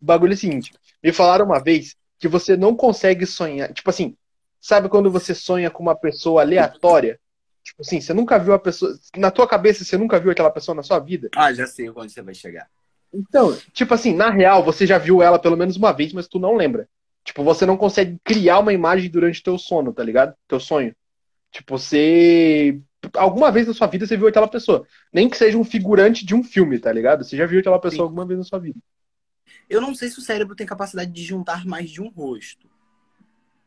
[0.00, 3.90] O bagulho é o seguinte, me falaram uma vez que você não consegue sonhar, tipo
[3.90, 4.16] assim,
[4.58, 7.20] sabe quando você sonha com uma pessoa aleatória?
[7.68, 10.74] Tipo assim, você nunca viu a pessoa, na tua cabeça você nunca viu aquela pessoa
[10.74, 11.28] na sua vida?
[11.36, 12.66] Ah, já sei onde você vai chegar.
[13.12, 16.38] Então, tipo assim, na real, você já viu ela pelo menos uma vez, mas tu
[16.38, 16.88] não lembra.
[17.22, 20.34] Tipo, você não consegue criar uma imagem durante teu sono, tá ligado?
[20.46, 20.96] Teu sonho.
[21.52, 22.80] Tipo, você.
[23.14, 24.86] Alguma vez na sua vida você viu aquela pessoa.
[25.12, 27.22] Nem que seja um figurante de um filme, tá ligado?
[27.22, 28.02] Você já viu aquela pessoa Sim.
[28.04, 28.78] alguma vez na sua vida.
[29.68, 32.66] Eu não sei se o cérebro tem capacidade de juntar mais de um rosto.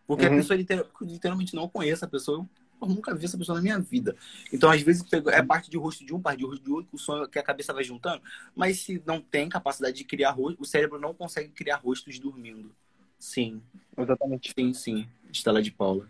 [0.07, 0.33] Porque Uhum.
[0.33, 2.47] a pessoa liter- literalmente não conhece a pessoa.
[2.81, 4.15] Eu nunca vi essa pessoa na minha vida.
[4.51, 6.97] Então, às vezes, é parte de rosto de um, parte de rosto de outro, o
[6.97, 8.21] sonho que a cabeça vai juntando.
[8.55, 12.73] Mas se não tem capacidade de criar rosto, o cérebro não consegue criar rostos dormindo.
[13.19, 13.61] Sim,
[13.95, 14.51] Exatamente.
[14.57, 15.07] sim, sim.
[15.31, 16.09] Estela de Paula.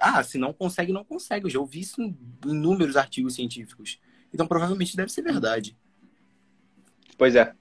[0.00, 1.44] Ah, se não consegue, não consegue.
[1.44, 4.00] Eu já ouvi isso em inúmeros artigos científicos.
[4.32, 5.76] Então, provavelmente deve ser verdade.
[7.18, 7.54] Pois é.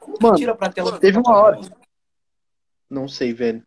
[0.00, 0.98] Como Mano, tira pra tela?
[0.98, 1.60] teve uma hora.
[2.88, 3.62] Não sei, velho.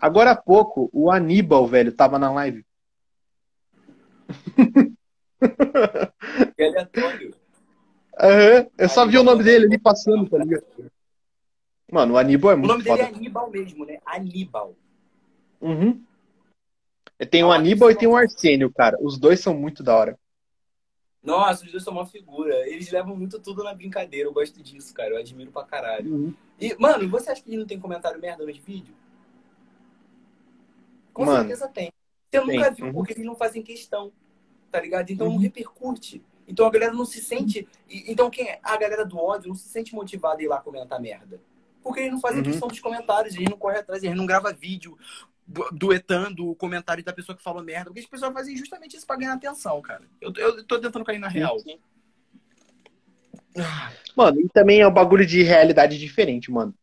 [0.00, 2.64] Agora há pouco, o Aníbal, velho, tava na live.
[6.58, 7.34] É aleatório.
[8.18, 8.66] Aham.
[8.78, 10.64] Eu só vi o nome dele ali passando, tá ligado?
[11.92, 13.08] Mano, o Aníbal é O muito nome dele foda.
[13.10, 13.98] é Aníbal mesmo, né?
[14.04, 14.74] Aníbal.
[15.60, 16.02] Uhum.
[17.30, 18.96] Tem o Aníbal e tem o Arsênio, cara.
[19.00, 20.18] Os dois são muito da hora.
[21.22, 22.54] Nossa, os dois são uma figura.
[22.68, 24.28] Eles levam muito tudo na brincadeira.
[24.28, 25.10] Eu gosto disso, cara.
[25.10, 26.34] Eu admiro pra caralho.
[26.58, 28.96] E, mano, você acha que não tem comentário merda nos vídeos?
[31.16, 31.90] Com Mano, certeza tem.
[32.30, 32.74] Você nunca tem.
[32.74, 32.92] viu, Uhum.
[32.92, 34.12] porque eles não fazem questão.
[34.70, 35.10] Tá ligado?
[35.10, 35.40] Então não Uhum.
[35.40, 36.22] repercute.
[36.46, 37.66] Então a galera não se sente.
[37.88, 41.00] Então quem é- a galera do ódio não se sente motivada a ir lá comentar
[41.00, 41.40] merda.
[41.82, 42.44] Porque eles não fazem Uhum.
[42.44, 44.98] questão dos comentários, eles não correm atrás, eles não gravam vídeo
[45.46, 47.86] du- duetando o comentário da pessoa que falou merda.
[47.86, 50.02] Porque as pessoas fazem justamente isso pra ganhar atenção, cara.
[50.20, 51.56] Eu, eu tô tentando cair na real.
[54.14, 56.74] Mano, e também é um bagulho de realidade diferente, mano.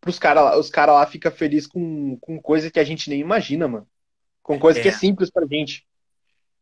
[0.00, 3.20] Pros cara, lá- os caras lá ficam felizes com, com coisa que a gente nem
[3.20, 3.86] imagina, mano.
[4.42, 4.94] Com coisa que é É.
[4.94, 5.86] simples pra gente.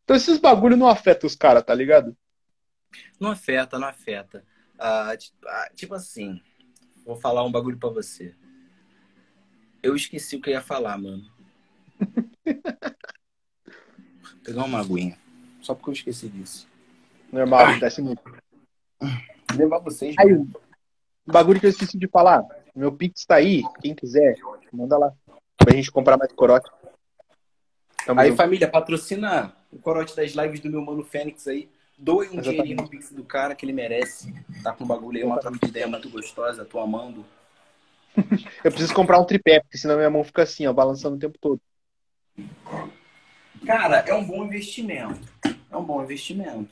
[0.04, 2.16] Então esses bagulho não afetam os caras, tá ligado?
[3.20, 4.44] Não afeta, não afeta.
[4.78, 5.12] Ah,
[5.46, 6.40] ah, tipo assim,
[7.04, 8.34] vou falar um bagulho pra você.
[9.82, 11.24] Eu esqueci o que eu ia falar, mano.
[12.00, 12.16] Vou
[14.44, 15.16] pegar uma aguinha.
[15.60, 16.66] Só porque eu esqueci disso.
[17.32, 18.22] Normal, acontece muito.
[19.56, 20.14] Levar vocês.
[20.18, 20.50] Aí, mano.
[21.26, 22.42] o bagulho que eu esqueci de falar.
[22.74, 23.62] Meu Pix tá aí.
[23.80, 24.36] Quem quiser,
[24.72, 25.12] manda lá.
[25.56, 26.70] Pra gente comprar mais corote.
[28.06, 28.36] Tamo Aí, junto.
[28.36, 31.68] família, patrocina o corote das lives do meu mano Fênix aí.
[31.98, 32.50] Doe um Exatamente.
[32.50, 34.32] dinheirinho no Pix do cara que ele merece.
[34.62, 36.64] Tá com um bagulho aí, uma troca de ideia muito gostosa.
[36.64, 37.24] Tô amando.
[38.64, 41.36] Eu preciso comprar um tripé, porque senão minha mão fica assim, ó, balançando o tempo
[41.38, 41.60] todo.
[43.66, 45.28] Cara, é um bom investimento.
[45.70, 46.70] É um bom investimento.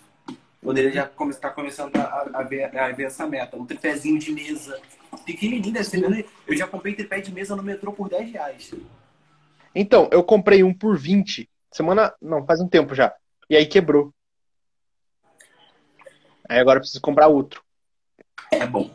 [0.62, 3.56] Poderia já estar começando a, a ver, a ver essa meta.
[3.56, 4.80] Um tripézinho de mesa.
[5.24, 6.26] Pequenininho, deve ser.
[6.46, 8.74] Eu já comprei tripé de mesa no metrô por 10 reais.
[9.74, 11.48] Então, eu comprei um por 20.
[11.72, 12.14] Semana.
[12.20, 13.14] Não, faz um tempo já.
[13.48, 14.12] E aí quebrou.
[16.48, 17.62] Aí agora eu preciso comprar outro.
[18.52, 18.90] É bom.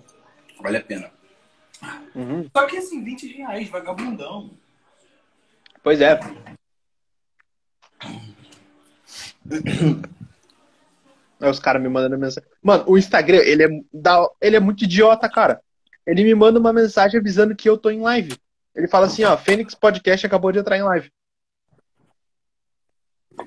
[0.61, 1.11] Vale a pena.
[2.15, 2.47] Uhum.
[2.55, 4.51] Só que assim, 20 reais, vagabundão.
[5.83, 6.19] Pois é.
[11.39, 12.47] Aí os caras me mandando mensagem.
[12.61, 14.29] Mano, o Instagram, ele é, da...
[14.39, 15.61] ele é muito idiota, cara.
[16.05, 18.35] Ele me manda uma mensagem avisando que eu tô em live.
[18.75, 21.11] Ele fala assim, ó, Fênix Podcast acabou de entrar em live.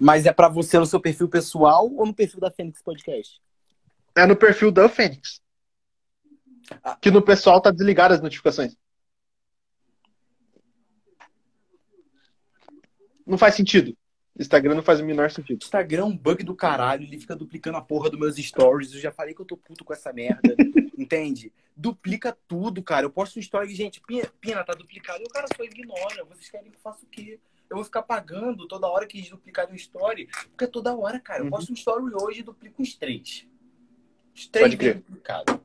[0.00, 3.40] Mas é pra você no seu perfil pessoal ou no perfil da Fênix Podcast?
[4.16, 5.40] É no perfil da Fênix.
[6.82, 6.96] Ah.
[6.96, 8.76] Que no pessoal tá desligado as notificações.
[13.26, 13.96] Não faz sentido.
[14.38, 15.62] Instagram não faz o menor sentido.
[15.62, 18.92] Instagram é um bug do caralho, ele fica duplicando a porra dos meus stories.
[18.92, 20.54] Eu já falei que eu tô puto com essa merda.
[20.98, 21.52] entende?
[21.76, 23.04] Duplica tudo, cara.
[23.06, 25.22] Eu posto um story e, gente, Pina, Pina, tá duplicado.
[25.22, 26.24] E o cara só ignora.
[26.24, 27.40] Vocês querem que eu faça o quê?
[27.68, 30.28] Eu vou ficar pagando toda hora que eles duplicarem um story.
[30.50, 31.50] Porque toda hora, cara, eu Uhum.
[31.50, 33.46] posto um story hoje e duplico uns três.
[34.34, 35.58] Os três duplicados.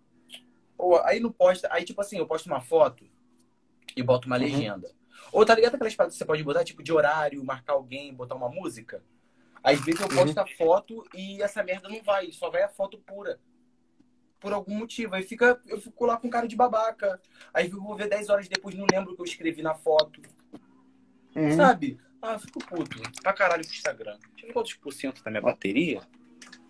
[0.78, 1.68] Ou aí não posta.
[1.72, 3.07] Aí, tipo assim, eu posto uma foto
[3.95, 4.43] e boto uma Uhum.
[4.43, 4.91] legenda.
[5.32, 8.34] Ou tá ligado aquelas paradas que você pode botar, tipo, de horário, marcar alguém, botar
[8.36, 9.03] uma música?
[9.62, 10.16] Às vezes eu Uhum.
[10.16, 13.39] posto a foto e essa merda não vai, só vai a foto pura.
[14.39, 15.15] Por algum motivo.
[15.15, 17.21] Aí fica, eu fico lá com cara de babaca.
[17.53, 20.21] Aí eu vou ver 10 horas depois, não lembro o que eu escrevi na foto.
[21.35, 21.55] Uhum.
[21.55, 21.99] Sabe?
[22.21, 23.01] Ah, eu fico puto.
[23.21, 24.17] Pra caralho com o Instagram.
[24.31, 26.01] Deixa eu ver quantos por cento tá minha bateria.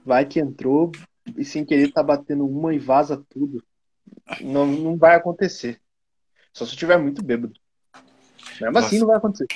[0.05, 0.91] Vai que entrou
[1.37, 3.63] e sem querer tá batendo uma e vaza tudo.
[4.41, 5.81] Não, não vai acontecer.
[6.53, 7.53] Só se eu tiver muito bêbado.
[8.59, 8.87] Mesmo Nossa.
[8.87, 9.47] assim não vai acontecer.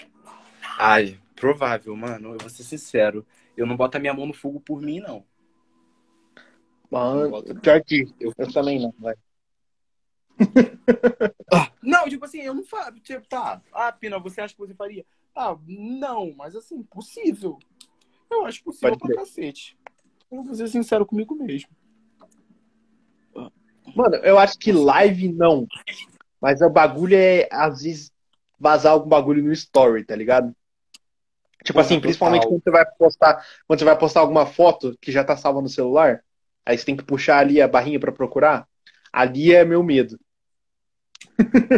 [0.78, 2.34] Ai, provável, mano.
[2.34, 3.26] Eu vou ser sincero.
[3.56, 5.26] Eu não boto a minha mão no fogo por mim, não.
[6.94, 9.16] Mano, pior que Eu- eu também não, vai.
[11.52, 12.94] Ah, não, tipo assim, eu não faço.
[13.00, 13.62] Tipo, tá.
[13.72, 15.04] Ah, Pina, você acha que você faria?
[15.36, 17.58] Ah, não, mas assim, possível.
[18.30, 19.18] Eu acho possível Pode pra crer.
[19.18, 19.78] cacete.
[20.32, 21.70] Eu vou ser sincero comigo mesmo.
[23.96, 25.68] Mano, eu acho que live não.
[26.40, 28.12] Mas o bagulho é, às vezes,
[28.60, 30.56] vazar algum bagulho no story, tá ligado?
[31.64, 35.12] Tipo Porra, assim, principalmente quando você vai postar, quando você vai postar alguma foto que
[35.12, 36.24] já tá salva no celular,
[36.66, 38.68] aí você tem que puxar ali a barrinha pra procurar.
[39.12, 40.20] Ali é meu medo.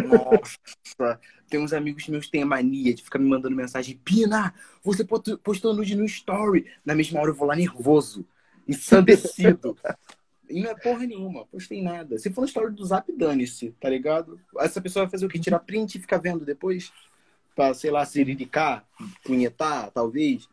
[0.06, 1.20] Nossa.
[1.48, 3.96] Tem uns amigos meus que têm a mania de ficar me mandando mensagem.
[4.04, 6.66] Pina, você postou nude no story.
[6.84, 8.26] Na mesma hora eu vou lá nervoso,
[8.66, 9.78] ensandecido.
[10.50, 12.18] e não é porra nenhuma, postei nada.
[12.18, 14.40] Se for no story do zap, dane-se, tá ligado?
[14.58, 15.38] Essa pessoa vai fazer o quê?
[15.38, 16.92] Tirar print e ficar vendo depois?
[17.54, 18.84] Pra, sei lá, siriricar,
[19.22, 20.48] punhetar, talvez.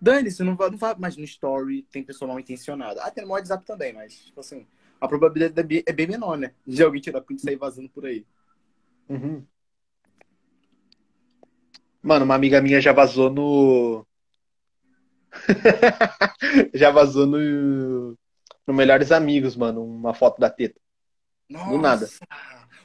[0.00, 0.94] Dane-se, não não vai.
[0.98, 3.02] Mas no story tem pessoa mal intencionada.
[3.02, 4.66] Até no WhatsApp também, mas, tipo assim,
[5.00, 6.52] a probabilidade é bem- é bem menor, né?
[6.66, 8.24] De alguém tirar print e sair vazando por aí.
[9.08, 9.46] Uhum.
[12.02, 14.06] Mano, uma amiga minha já vazou no.
[16.74, 18.16] já vazou no.
[18.66, 20.78] No Melhores Amigos, mano, uma foto da teta.
[21.48, 21.70] Nossa.
[21.70, 22.08] Do nada.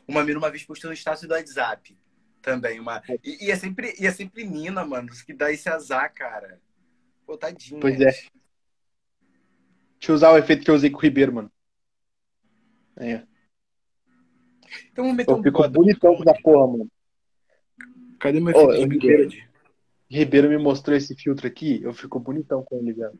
[0.07, 1.97] Uma mina uma vez postou no status do WhatsApp.
[2.41, 3.03] Também, uma.
[3.23, 6.59] E, e é sempre, e é sempre mina, mano, que dá esse azar, cara.
[7.25, 7.79] Pô, tadinha.
[7.79, 8.05] Pois é.
[8.11, 8.29] Deixa
[10.11, 11.51] eu usar o efeito que eu usei com o Ribeiro, mano.
[12.97, 13.23] É.
[14.91, 15.73] Então vamos meter Eu um fico bigode.
[15.73, 16.91] bonitão com essa porra, mano.
[18.19, 19.49] Cadê meu Ô, efeito bigode?
[20.09, 23.19] Ribeiro me mostrou esse filtro aqui, eu fico bonitão com ele, velho.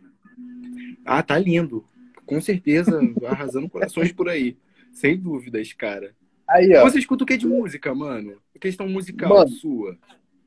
[1.06, 1.86] Ah, tá lindo.
[2.26, 4.58] Com certeza, arrasando corações por aí.
[4.93, 6.16] Sem dúvidas, cara.
[6.47, 8.39] Aí, ó, Você escuta o que de música, mano?
[8.62, 9.49] Questão musical Mano.
[9.49, 9.97] sua.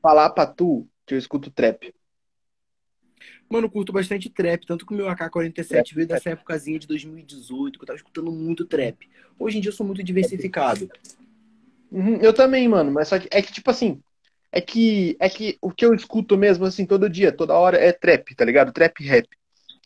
[0.01, 1.93] falar pra tu que eu escuto trap.
[3.49, 7.79] Mano, eu curto bastante trap, tanto que o meu AK-47 veio dessa épocazinha de 2018,
[7.79, 9.09] que eu tava escutando muito trap.
[9.39, 10.87] Hoje em dia eu sou muito diversificado.
[11.91, 13.99] Uhum, eu também, mano, mas só que é que, tipo assim,
[14.51, 17.91] é que, é que o que eu escuto mesmo, assim, todo dia, toda hora é
[17.91, 18.71] trap, tá ligado?
[18.71, 19.27] Trap rap.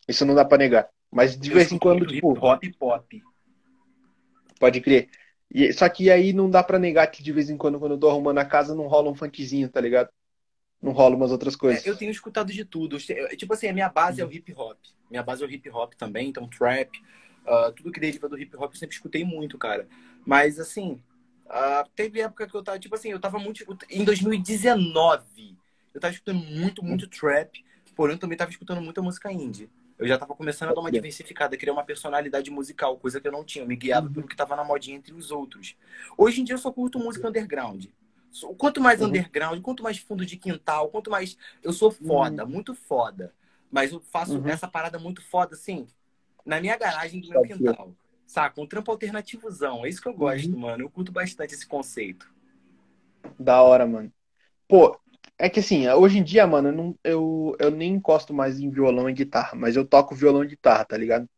[0.08, 0.90] Isso não dá pra negar.
[1.10, 3.24] Mas de Eu vez em quando, tipo, hip hop pop.
[4.60, 5.10] pode crer.
[5.54, 8.00] E, só que aí não dá pra negar que de vez em quando, quando eu
[8.00, 10.10] tô arrumando a casa, não rola um funkzinho, tá ligado?
[10.84, 11.88] Não rola umas outras coisas.
[11.88, 12.98] É, eu tenho escutado de tudo.
[13.38, 14.78] Tipo assim, a minha base é o hip hop.
[15.10, 16.92] Minha base é o hip hop também, então trap.
[17.48, 19.88] ah, tudo que deriva do hip hop eu sempre escutei muito, cara.
[20.26, 21.02] Mas assim,
[21.50, 23.64] ah, teve época que eu tava, tipo assim, eu tava muito.
[23.90, 25.58] Em 2019,
[25.94, 27.64] eu tava escutando muito, muito trap,
[27.96, 29.70] porém eu também tava escutando muita música indie.
[29.98, 33.32] Eu já tava começando a dar uma diversificada, criar uma personalidade musical, coisa que eu
[33.32, 33.64] não tinha.
[33.64, 35.78] Eu me guiava pelo que tava na modinha entre os outros.
[36.18, 37.86] Hoje em dia eu só curto música underground.
[38.58, 39.08] Quanto mais Uhum.
[39.10, 41.38] underground, quanto mais fundo de quintal, quanto mais.
[41.62, 43.34] Eu sou foda, muito foda.
[43.72, 44.50] Mas eu faço Uhum.
[44.50, 45.88] essa parada muito foda, assim,
[46.46, 47.94] na minha garagem do meu quintal.
[48.26, 48.60] Saca?
[48.62, 49.86] Um trampo alternativozão.
[49.86, 50.84] É isso que eu gosto, mano.
[50.84, 52.32] Eu curto bastante esse conceito.
[53.40, 54.12] Da hora, mano.
[54.68, 55.00] Pô,
[55.40, 58.70] é que assim, hoje em dia, mano, eu, não, eu, eu nem encosto mais em
[58.72, 61.30] violão e guitarra, mas eu toco violão e guitarra, tá ligado?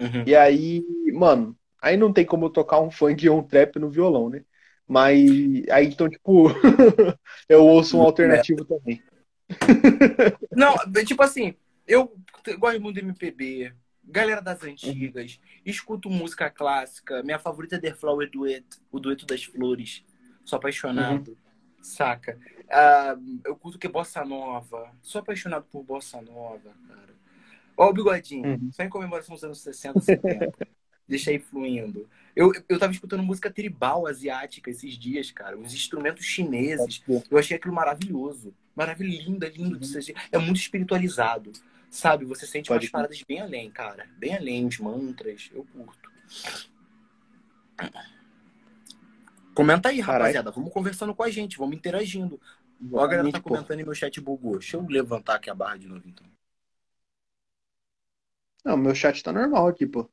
[0.00, 0.24] Uhum.
[0.26, 3.90] E aí, mano, aí não tem como eu tocar um funk ou um trap no
[3.90, 4.44] violão, né?
[4.92, 5.22] Mas
[5.70, 6.48] aí então, tipo,
[7.48, 9.02] eu ouço um alternativo também.
[10.54, 10.76] Não,
[11.06, 11.54] tipo assim,
[11.86, 12.14] eu
[12.58, 13.72] gosto muito de MPB,
[14.04, 17.22] galera das antigas, escuto música clássica.
[17.22, 20.04] Minha favorita é The Flower Duet, o dueto das flores.
[20.44, 21.38] Sou apaixonado,
[21.80, 22.38] saca?
[22.70, 23.16] Ah,
[23.46, 24.94] eu curto que é bossa nova.
[25.00, 27.14] Sou apaixonado por bossa nova, cara.
[27.78, 28.70] Ó, o bigodinho, Uhum.
[28.70, 30.52] só em comemoração dos anos 60, 70.
[31.08, 32.06] Deixa aí fluindo.
[32.34, 35.56] Eu, eu tava escutando música tribal asiática esses dias, cara.
[35.56, 37.02] Uns instrumentos chineses.
[37.30, 38.54] Eu achei aquilo maravilhoso.
[38.74, 40.14] Maravilhoso, lindo, lindo ser.
[40.30, 41.52] É muito espiritualizado.
[41.90, 42.24] Sabe?
[42.24, 44.08] Você sente Pode umas paradas bem além, cara.
[44.18, 45.50] Bem além, os mantras.
[45.52, 46.10] Eu curto.
[49.54, 50.40] Comenta aí, Caralho.
[50.40, 50.50] rapaziada.
[50.50, 52.40] Vamos conversando com a gente, vamos interagindo.
[52.90, 53.50] Ó, a galera tá Pô.
[53.50, 54.58] comentando e meu chat bugou.
[54.58, 56.26] Deixa eu levantar aqui a barra de novo, então.
[58.64, 60.10] Não, meu chat tá normal aqui, pô.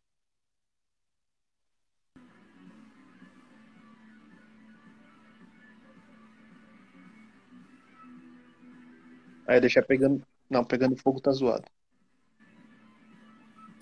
[9.50, 10.22] Aí deixar pegando.
[10.48, 11.66] Não, pegando fogo tá zoado.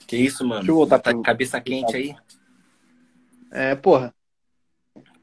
[0.08, 0.62] Que isso, mano?
[0.62, 2.16] Deixa eu voltar tá pro- cabeça quente aí?
[3.52, 4.16] É, porra.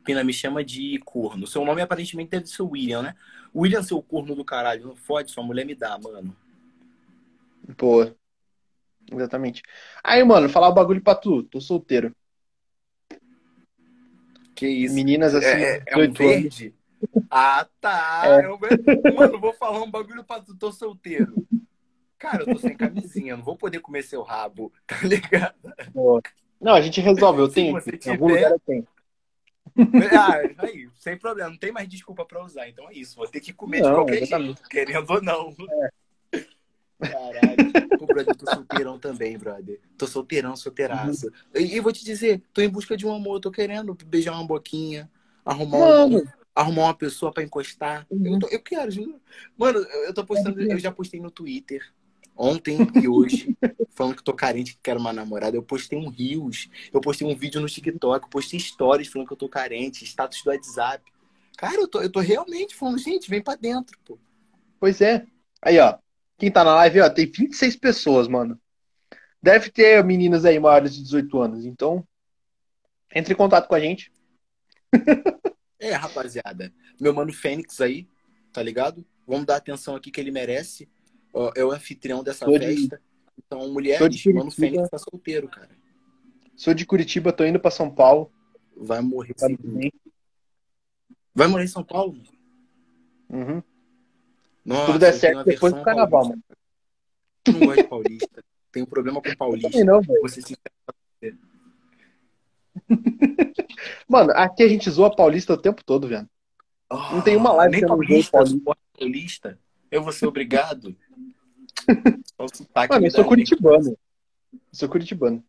[0.05, 1.47] Pina me chama de corno.
[1.47, 3.15] Seu nome aparentemente deve ser William, né?
[3.55, 6.37] William, seu corno do caralho, não fode, sua mulher me dá, mano.
[7.79, 8.07] Pô.
[9.11, 9.63] Exatamente.
[10.03, 11.43] Aí, mano, falar o bagulho pra tu.
[11.45, 12.15] Tô solteiro.
[14.55, 14.95] Que isso?
[14.95, 16.43] Meninas assim, É, é um 18 anos.
[16.43, 16.75] verde?
[17.31, 18.23] Ah, tá.
[18.27, 18.47] É.
[18.47, 18.59] Eu-
[19.15, 21.47] mano, vou falar um bagulho pra tu, tô solteiro.
[22.19, 25.55] Cara, eu tô sem camisinha, não vou poder comer seu rabo, tá ligado?
[26.61, 27.77] Não, a gente resolve, eu tenho.
[27.77, 27.91] aqui.
[28.07, 28.89] Em algum tiver- lugar eu tenho.
[30.17, 33.41] Ah, aí, sem problema, não tem mais desculpa pra usar, então é isso, vou ter
[33.41, 34.57] que comer de Não, qualquer exatamente.
[34.59, 35.55] jeito, querendo ou não.
[36.99, 37.99] Caralho.
[37.99, 39.81] Pô, brother, tô solteirão também, brother.
[39.99, 41.31] Tô solteirão, solteiraço.
[41.55, 44.47] E, e vou te dizer, tô em busca de um amor, tô querendo beijar uma
[44.47, 45.11] boquinha,
[45.45, 45.81] arrumar, um-
[46.11, 46.23] Mano,
[46.55, 48.07] arrumar uma pessoa pra encostar.
[48.11, 48.35] Uhum.
[48.35, 49.21] Eu, tô- eu quero, juro.
[49.57, 51.83] Mano, eu, eu tô postando, eu já postei no Twitter.
[52.37, 53.57] Ontem e hoje,
[53.95, 55.57] falando que tô carente, que quero uma namorada.
[55.57, 59.39] Eu postei um Rios, eu postei um vídeo no TikTok, postei stories falando que eu
[59.39, 61.05] tô carente, status do WhatsApp.
[61.57, 64.19] Cara, eu tô, eu tô realmente falando, gente, vem pra dentro, pô.
[64.81, 65.27] pois é.
[65.63, 65.97] Aí, ó.
[66.37, 68.61] Quem tá na live, ó, tem 26 pessoas, mano.
[69.41, 71.65] Deve ter meninas aí maiores de 18 anos.
[71.65, 72.05] Então,
[73.15, 74.13] entre em contato com a gente.
[75.79, 76.73] É, rapaziada.
[77.01, 78.09] Meu mano Fênix aí,
[78.53, 79.05] tá ligado?
[79.27, 80.89] Vamos dar atenção aqui que ele merece.
[81.33, 83.03] Ó, É o anfitrião dessa Sou de- festa.
[83.37, 84.51] Então, mulheres, de mano.
[84.51, 85.71] Fênix tá solteiro, cara.
[86.57, 88.33] Sou de Curitiba, tô indo pra São Paulo.
[88.77, 89.35] Vai morrer.
[89.61, 89.93] Bem?
[91.35, 92.17] Vai morrer em São Paulo?
[93.29, 93.63] Uhum.
[94.65, 96.57] Nossa, Tudo der certo depois do carnaval, paulista.
[97.47, 98.45] Eu não gosto de paulista.
[98.73, 99.85] Tenho problema com paulista.
[99.85, 100.21] Não, velho.
[100.23, 100.57] Você se...
[104.09, 106.29] Mano, aqui a gente zoa paulista o tempo todo, velho.
[106.91, 109.59] Não tem uma live Nem que eu não paulista, suporta paulista.
[109.91, 110.97] Eu vou ser obrigado.
[112.91, 113.99] Mano, eu sou curitibano.
[114.53, 115.45] Eu sou curitibano.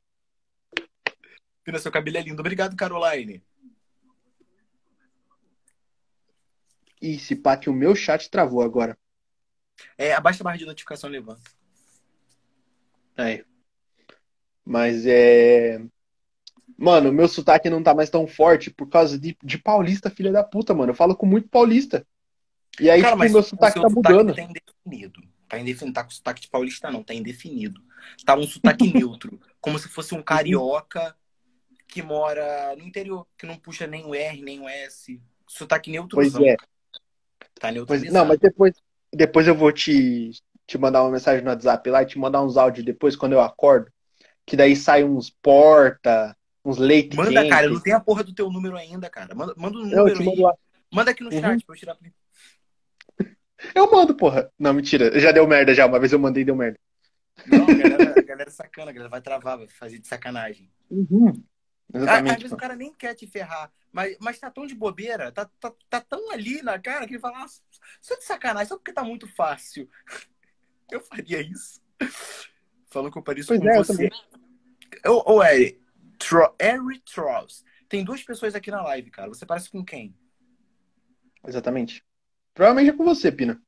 [1.64, 2.40] Pina, seu cabelo é lindo.
[2.40, 3.44] Obrigado, Caroline.
[7.02, 8.98] Ih, se pá que o meu chat travou agora.
[9.98, 11.42] É, abaixa a barra de notificação e levanta.
[13.18, 13.44] Aí.
[14.64, 15.80] Mas é.
[16.78, 20.44] Mano, meu sotaque não tá mais tão forte por causa de, de paulista, filha da
[20.44, 20.92] puta, mano.
[20.92, 22.06] Eu falo com muito paulista.
[22.80, 24.36] E aí, Cara, tipo, meu sotaque tá sotaque mudando.
[24.36, 25.22] tá indefinido.
[25.48, 25.94] Tá indefinido.
[25.94, 27.04] Tá com sotaque de paulista, não.
[27.04, 27.82] Tá indefinido.
[28.26, 29.40] Tá um sotaque neutro.
[29.62, 31.16] Como se fosse um carioca
[31.88, 35.22] que mora no interior, que não puxa nem o R, nem o S.
[35.48, 36.16] Sotaque neutro.
[36.16, 36.56] Pois é.
[37.60, 38.74] Tá pois, não, mas depois,
[39.14, 40.32] depois eu vou te,
[40.68, 43.42] te mandar uma mensagem no WhatsApp lá e te mandar uns áudios depois, quando eu
[43.42, 43.90] acordo.
[44.46, 46.36] Que daí sai uns porta,
[46.66, 47.50] uns leite Manda, quente.
[47.50, 49.36] cara, eu não tenho a porra do teu número ainda, cara.
[49.36, 50.58] Manda, manda um número aí.
[50.92, 51.40] Manda aqui no uhum.
[51.40, 51.98] chat pra eu tirar.
[53.74, 54.52] Eu mando, porra.
[54.58, 55.18] Não, mentira.
[55.20, 55.86] Já deu merda já.
[55.86, 56.80] Uma vez eu mandei e deu merda.
[57.46, 60.72] Não, a galera, a galera é sacana, a galera vai travar, vai fazer de sacanagem.
[60.90, 61.34] Uhum.
[61.94, 65.32] Exatamente, Às vezes o cara nem quer te ferrar, mas, mas tá tão de bobeira,
[65.32, 67.48] tá, tá, tá tão ali na cara que ele fala, ah,
[68.02, 69.88] só de sacanagem, só porque tá muito fácil.
[70.92, 71.82] Eu faria isso.
[72.88, 74.10] Falando que eu pareço pois com é, você.
[75.08, 75.82] Ô, Eric,
[76.18, 77.64] Tro Harry Trolls.
[77.88, 79.30] Tem duas pessoas aqui na live, cara.
[79.30, 80.16] Você parece com quem?
[81.48, 82.04] Exatamente.
[82.54, 83.62] Provavelmente é com você, Pina.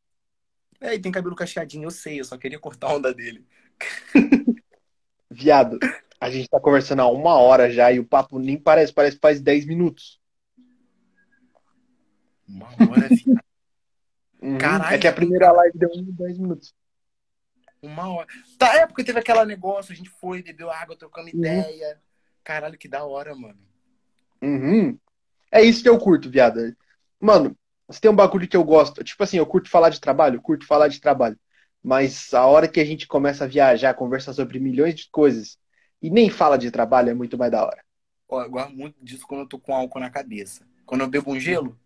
[0.79, 3.45] É, e tem cabelo cacheadinho, eu sei, eu só queria cortar a onda dele.
[5.29, 5.79] Viado,
[6.19, 9.21] a gente tá conversando há uma hora já e o papo nem parece, parece que
[9.21, 10.19] faz 10 minutos.
[12.47, 13.43] Uma hora, viado.
[14.41, 14.57] Uhum.
[14.57, 14.95] Caralho.
[14.95, 16.73] É que a primeira live deu 10 minutos.
[17.81, 18.27] Uma hora.
[18.57, 21.39] Tá, é porque teve aquele negócio, a gente foi, bebeu água, trocando uhum.
[21.39, 22.01] ideia.
[22.47, 23.59] Caralho, que da hora, mano.
[24.41, 24.97] Uhum.
[25.51, 26.73] É isso que eu curto, viado.
[27.19, 27.53] Mano,
[27.91, 30.65] se tem um bagulho que eu gosto, tipo assim, eu curto falar de trabalho, curto
[30.65, 31.37] falar de trabalho.
[31.83, 35.57] Mas a hora que a gente começa a viajar, conversar sobre milhões de coisas
[36.01, 37.83] e nem fala de trabalho, é muito mais da hora.
[38.29, 40.65] Ó, eu gosto muito disso quando eu tô com álcool na cabeça.
[40.85, 41.77] Quando eu bebo um gelo,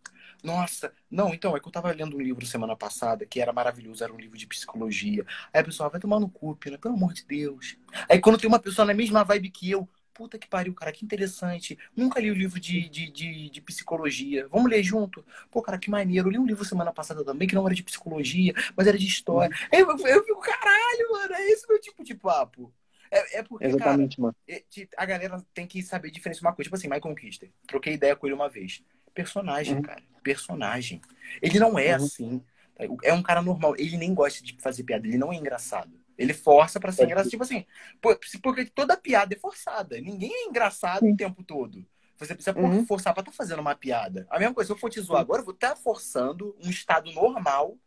[0.43, 4.03] nossa, não, então, é que eu tava lendo um livro semana passada que era maravilhoso,
[4.03, 5.25] era um livro de psicologia.
[5.51, 7.77] Aí a pessoa vai tomar no cu, pelo amor de Deus.
[8.07, 11.03] Aí quando tem uma pessoa na mesma vibe que eu, puta que pariu, cara, que
[11.03, 11.77] interessante.
[11.95, 14.47] Nunca li o livro de, de, de, de, psicologia.
[14.49, 15.25] Vamos ler junto?
[15.49, 16.27] Pô, cara, que maneiro.
[16.27, 19.07] Eu li um livro semana passada também, que não era de psicologia, mas era de
[19.07, 19.55] história.
[19.73, 19.79] Uhum.
[19.79, 22.73] Eu, eu, eu fico, caralho, mano, é esse meu tipo de papo.
[23.11, 24.35] É, é porque, Exatamente, cara, mano.
[24.47, 24.63] É,
[24.97, 26.67] a galera tem que saber diferenciar uma coisa.
[26.67, 27.51] Tipo assim, Michael Kister.
[27.67, 28.83] Troquei ideia com ele uma vez.
[29.13, 29.81] Personagem, uhum.
[29.81, 30.01] cara.
[30.23, 31.01] Personagem.
[31.41, 32.05] Ele não é uhum.
[32.05, 32.43] assim.
[33.03, 33.75] É um cara normal.
[33.77, 35.05] Ele nem gosta de fazer piada.
[35.05, 36.00] Ele não é engraçado.
[36.17, 37.29] Ele força para ser engraçado.
[37.29, 37.65] Tipo assim,
[38.41, 39.99] porque toda piada é forçada.
[39.99, 41.13] Ninguém é engraçado Sim.
[41.13, 41.85] o tempo todo.
[42.17, 42.85] Você precisa uhum.
[42.85, 44.27] forçar para estar tá fazendo uma piada.
[44.29, 46.69] A mesma coisa, se eu for te zoar agora, eu vou estar tá forçando um
[46.69, 47.77] estado normal,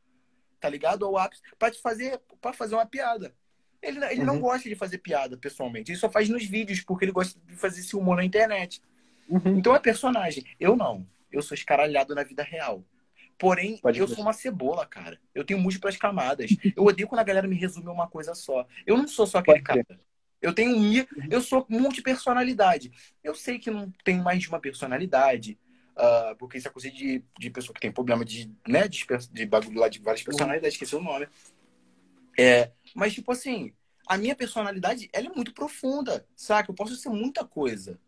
[0.58, 1.04] tá ligado?
[1.04, 3.32] Ao ápice, para te fazer, para fazer uma piada.
[3.80, 4.26] Ele, ele uhum.
[4.26, 5.92] não gosta de fazer piada pessoalmente.
[5.92, 8.82] Ele só faz nos vídeos, porque ele gosta de fazer esse humor na internet.
[9.28, 9.58] Uhum.
[9.58, 10.44] Então é personagem.
[10.58, 11.06] Eu não.
[11.30, 12.84] Eu sou escaralhado na vida real.
[13.38, 14.14] Porém, Pode eu ver.
[14.14, 15.20] sou uma cebola, cara.
[15.34, 16.50] Eu tenho múltiplas camadas.
[16.76, 18.66] Eu odeio quando a galera me resume uma coisa só.
[18.86, 19.84] Eu não sou só aquele cara.
[20.40, 20.92] Eu tenho um,
[21.30, 22.92] eu sou multipersonalidade.
[23.22, 25.58] Eu sei que não tem mais de uma personalidade,
[25.96, 29.46] uh, porque isso é coisa de, de pessoa que tem problema de, né, de, de
[29.46, 31.26] bagulho lá de várias personalidades, esqueci o nome.
[32.38, 33.72] É, mas, tipo assim,
[34.06, 36.70] a minha personalidade, ela é muito profunda, saca?
[36.70, 37.98] Eu posso ser muita coisa.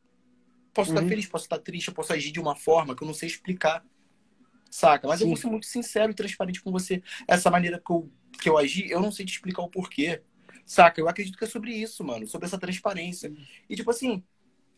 [0.75, 0.99] Posso uhum.
[0.99, 3.29] estar feliz, posso estar triste, eu posso agir de uma forma que eu não sei
[3.29, 3.83] explicar.
[4.71, 5.07] Saca?
[5.07, 5.25] Mas Sim.
[5.25, 7.03] eu vou ser muito sincero e transparente com você.
[7.27, 8.11] Essa maneira que eu,
[8.41, 10.23] que eu agi, eu não sei te explicar o porquê.
[10.65, 11.01] Saca?
[11.01, 12.27] Eu acredito que é sobre isso, mano.
[12.27, 13.33] Sobre essa transparência.
[13.69, 14.23] E, tipo assim,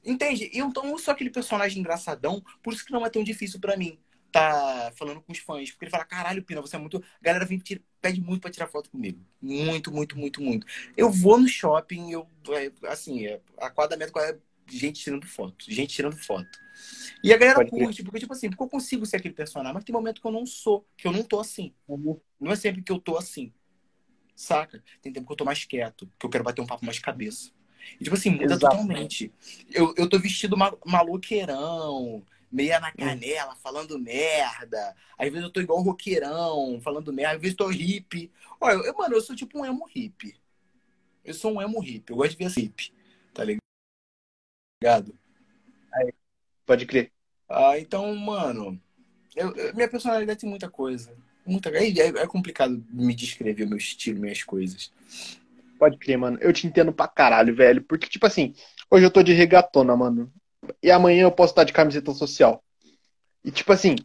[0.05, 0.51] entende?
[0.53, 3.77] Eu então não sou aquele personagem engraçadão, por isso que não é tão difícil para
[3.77, 3.99] mim
[4.31, 5.71] tá falando com os fãs.
[5.71, 6.99] Porque ele fala, caralho, Pina, você é muito.
[6.99, 7.81] A galera vem tira...
[8.01, 9.21] pede muito pra tirar foto comigo.
[9.41, 10.67] Muito, muito, muito, muito.
[10.97, 12.29] Eu vou no shopping, eu.
[12.51, 14.39] É, assim, é, a quadra metro é
[14.69, 15.65] gente tirando foto.
[15.69, 16.59] Gente tirando foto.
[17.23, 19.85] E a galera Pode curte, porque, tipo assim, porque eu consigo ser aquele personagem, mas
[19.85, 21.75] tem momento que eu não sou, que eu não tô assim.
[21.87, 22.21] Uhum.
[22.41, 23.53] Não é sempre que eu tô assim.
[24.37, 24.83] Saca?
[25.03, 27.51] Tem tempo que eu tô mais quieto, que eu quero bater um papo mais cabeça.
[28.01, 29.33] E, tipo assim, muda totalmente.
[29.71, 32.93] Eu, eu tô vestido maloqueirão, meia na hum.
[32.97, 34.95] canela, falando merda.
[35.19, 37.37] Às vezes eu tô igual um roqueirão, falando merda.
[37.37, 38.31] Às vezes eu tô hippie.
[38.61, 40.37] Olha, eu, mano, eu sou tipo um emo hippie.
[41.25, 42.13] Eu sou um emo hippie.
[42.13, 42.93] Eu gosto de ver hippie.
[43.35, 43.68] Tá ligado?
[44.85, 46.13] Aí.
[46.65, 47.11] Pode crer.
[47.49, 48.81] Ah, então, mano,
[49.35, 51.13] eu, eu, minha personalidade tem muita coisa.
[51.47, 54.93] Muita, é, é, é, complicado me descrever o meu estilo, minhas coisas.
[55.79, 56.39] Pode crer, mano.
[56.41, 57.83] Eu te entendo pra caralho, velho.
[57.83, 58.55] Porque, tipo assim,
[58.91, 60.31] hoje eu tô de regatona, mano.
[60.83, 62.63] E amanhã eu posso estar de camiseta social.
[63.45, 63.97] E, tipo assim,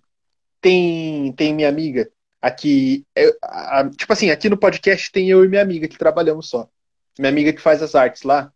[0.62, 2.10] tem, tem minha amiga
[2.42, 3.06] aqui.
[3.16, 6.70] Eu, a, tipo assim, aqui no podcast tem eu e minha amiga que trabalhamos só.
[7.20, 8.54] Minha amiga que faz as artes lá.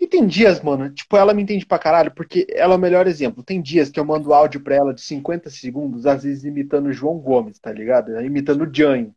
[0.00, 3.06] E tem dias, mano, tipo, ela me entende pra caralho, porque ela é o melhor
[3.06, 3.42] exemplo.
[3.42, 6.92] Tem dias que eu mando áudio pra ela de 50 segundos, às vezes imitando o
[6.92, 8.18] João Gomes, tá ligado?
[8.22, 9.14] Imitando o Jânio.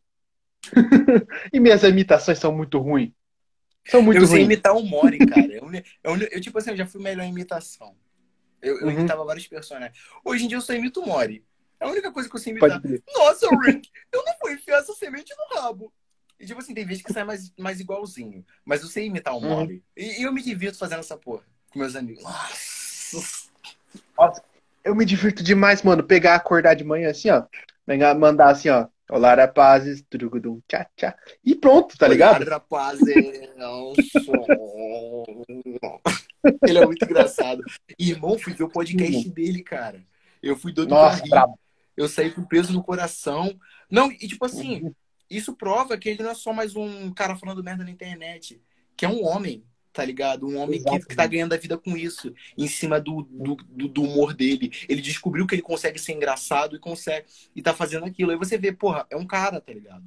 [1.52, 3.12] e minhas imitações são muito ruins.
[3.86, 5.46] São muito Eu sei imitar o Mori, cara.
[5.46, 7.96] Eu, eu, eu, tipo assim, eu já fui melhor em imitação.
[8.60, 8.92] Eu, eu uhum.
[8.92, 9.98] imitava vários personagens.
[10.22, 11.44] Hoje em dia eu só imito o Mori.
[11.80, 12.80] É a única coisa que eu sei imitar.
[13.14, 15.92] Nossa, Rick, eu não vou enfiar essa semente no rabo.
[16.44, 18.44] E, tipo assim, tem vezes que sai mais, mais igualzinho.
[18.66, 19.48] Mas eu sei imitar o Uhum.
[19.48, 19.82] Mole.
[19.96, 22.22] E, e eu me divirto fazendo essa porra com meus amigos.
[22.22, 23.48] Nossa.
[24.18, 24.42] Nossa,
[24.84, 26.02] eu me divirto demais, mano.
[26.04, 27.44] Pegar, acordar de manhã assim, ó.
[27.86, 28.86] Pegar, mandar assim, ó.
[29.10, 31.16] Olá, rapazes, turugudum, tchá, tchá.
[31.42, 32.42] E pronto, tá ligado?
[32.42, 36.02] Olhar, rapaz, um som.
[36.66, 37.62] Ele é muito engraçado.
[37.98, 40.02] E, irmão, fui ver o podcast dele, cara.
[40.42, 41.30] Eu fui doido pra Nossa, rir.
[41.30, 41.58] brabo.
[41.96, 43.58] Eu saí com peso no coração.
[43.90, 44.92] Não, e tipo assim,
[45.36, 48.60] isso prova que ele não é só mais um cara falando merda na internet.
[48.96, 50.46] Que é um homem, tá ligado?
[50.46, 52.32] Um homem que, que tá ganhando a vida com isso.
[52.56, 54.70] Em cima do, do, do- do humor dele.
[54.88, 57.26] Ele descobriu que ele consegue ser engraçado e consegue.
[57.54, 58.30] E tá fazendo aquilo.
[58.30, 60.04] Aí você vê, porra, é um cara, tá ligado?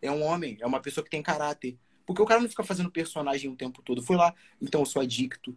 [0.00, 1.76] É um homem, é uma pessoa que tem caráter.
[2.06, 4.02] Porque o cara não fica fazendo personagem o tempo todo.
[4.02, 5.56] Foi lá, então eu sou adicto.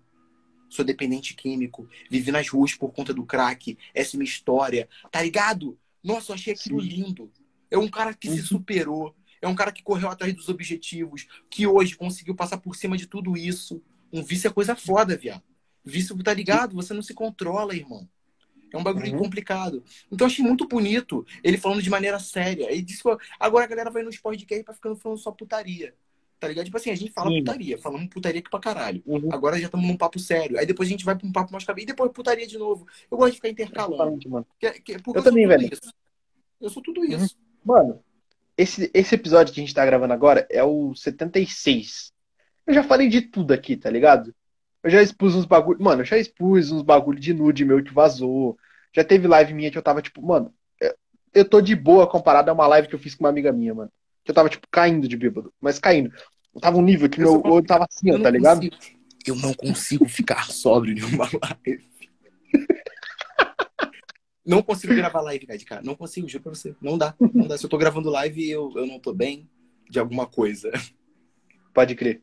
[0.70, 5.22] Sou dependente químico, vivi nas ruas por conta do crack, essa é minha história, tá
[5.22, 5.78] ligado?
[6.02, 6.88] Nossa, eu achei aquilo Sim.
[6.88, 7.32] lindo.
[7.72, 8.46] É um cara que se Uhum.
[8.46, 12.98] superou, é um cara que correu atrás dos objetivos, que hoje conseguiu passar por cima
[12.98, 13.82] de tudo isso.
[14.14, 15.42] Um vício é coisa foda, viado.
[15.84, 16.76] Vício, tá ligado?
[16.76, 18.08] Você não se controla, irmão.
[18.74, 19.18] É um bagulho Uhum.
[19.20, 19.84] complicado.
[20.12, 22.72] Então eu achei muito bonito ele falando de maneira séria.
[22.72, 23.10] Ele disse que
[23.40, 25.94] agora a galera vai nos podcast pra ficando falando só putaria.
[26.40, 26.66] Tá ligado?
[26.66, 27.40] Tipo assim, a gente fala Sim.
[27.40, 29.04] putaria, falamos putaria aqui pra caralho.
[29.06, 29.30] Uhum.
[29.32, 30.58] Agora já estamos num papo sério.
[30.58, 31.84] Aí depois a gente vai pra um papo mais cabeça.
[31.84, 32.88] E depois putaria de novo.
[33.12, 34.46] Eu gosto de ficar intercalando.
[34.60, 35.70] Que- que- Eu sou também, velho.
[35.72, 35.94] Isso.
[36.62, 37.36] Eu sou tudo isso.
[37.64, 38.00] Mano,
[38.58, 42.12] esse, esse episódio que a gente tá gravando agora é o 76.
[42.68, 44.34] Eu já falei de tudo aqui, tá ligado?
[44.84, 45.82] Eu já expus uns bagulho.
[45.82, 48.58] Mano, eu já expus uns bagulho de nude meu que vazou.
[48.94, 50.96] Já teve live minha que eu tava tipo, mano, eu-
[51.34, 53.74] eu tô de boa comparado a uma live que eu fiz com uma amiga minha,
[53.74, 53.92] mano.
[54.24, 55.54] Que eu tava, tipo, caindo de bêbado.
[55.62, 56.12] Mas caindo.
[56.54, 58.62] Eu tava um nível que Eu meu olho tava assim, ó, tá ligado?
[58.62, 58.76] consigo-
[59.26, 61.90] eu não consigo ficar sóbrio em uma live.
[64.46, 65.82] Não consigo gravar live, cara.
[65.84, 66.76] Não consigo, juro pra você.
[66.82, 67.16] Não dá.
[67.20, 67.58] Não dá.
[67.58, 69.48] Se eu tô gravando live eu, eu não tô bem
[69.90, 70.72] de alguma coisa.
[71.74, 72.22] Pode crer.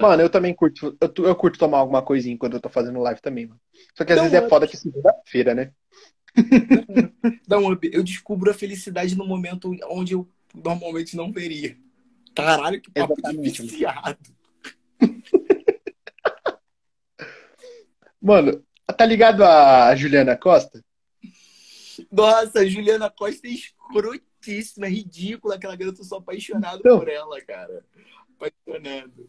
[0.00, 0.96] Mano, eu também curto.
[1.00, 3.60] Eu, eu curto tomar alguma coisinha enquanto eu tô fazendo live também, mano.
[3.94, 5.72] Só que às Não, vezes é foda que é segunda-feira, né?
[7.46, 7.88] Dá um up.
[7.92, 11.76] Eu descubro a felicidade no momento onde eu normalmente não veria.
[12.34, 14.18] Caralho, que papo de Exatamente, viciado.
[18.20, 18.64] Mano,
[18.96, 20.82] tá ligado a Juliana Costa?
[22.14, 25.56] Nossa, Juliana Costa é escrotíssima, é ridícula.
[25.56, 26.98] Aquela garota, eu sou apaixonado Então.
[26.98, 27.84] por ela, cara.
[28.36, 29.28] Apaixonado.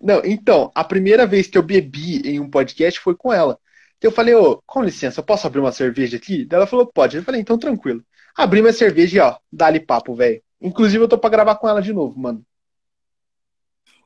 [0.00, 3.58] Não, então, a primeira vez que eu bebi em um podcast foi com ela.
[4.00, 6.44] Eu falei, ô, com licença, eu posso abrir uma cerveja aqui?
[6.44, 7.16] Daí ela falou, pode.
[7.16, 8.04] Eu falei, então tranquilo.
[8.36, 10.42] Abri minha cerveja e ó, dá-lhe papo, velho.
[10.60, 12.44] Inclusive, eu tô pra gravar com ela de novo, mano.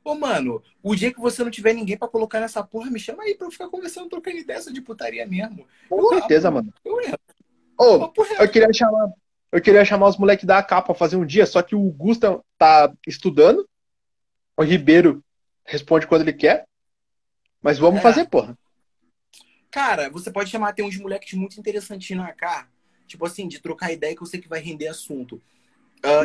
[0.05, 3.25] Ô, mano, o dia que você não tiver ninguém pra colocar nessa porra, me chama
[3.25, 5.67] aí pra eu ficar conversando, trocando ideia de putaria mesmo.
[5.89, 6.73] Com Eu certeza, mano.
[6.85, 7.19] Eu entro.
[7.79, 8.13] Reto.
[8.41, 9.09] eu queria chamar,
[9.53, 12.41] eu queria chamar os moleques da AK pra fazer um dia, só que o Gusta
[12.59, 13.69] tá estudando.
[14.57, 15.23] O Ribeiro
[15.65, 16.67] responde quando ele quer.
[17.61, 18.03] Mas vamos É.
[18.03, 18.57] fazer, porra.
[19.71, 22.69] Cara, você pode chamar, tem uns moleques muito interessantes na AK,
[23.07, 25.43] tipo assim, de trocar ideia que eu sei que vai render assunto.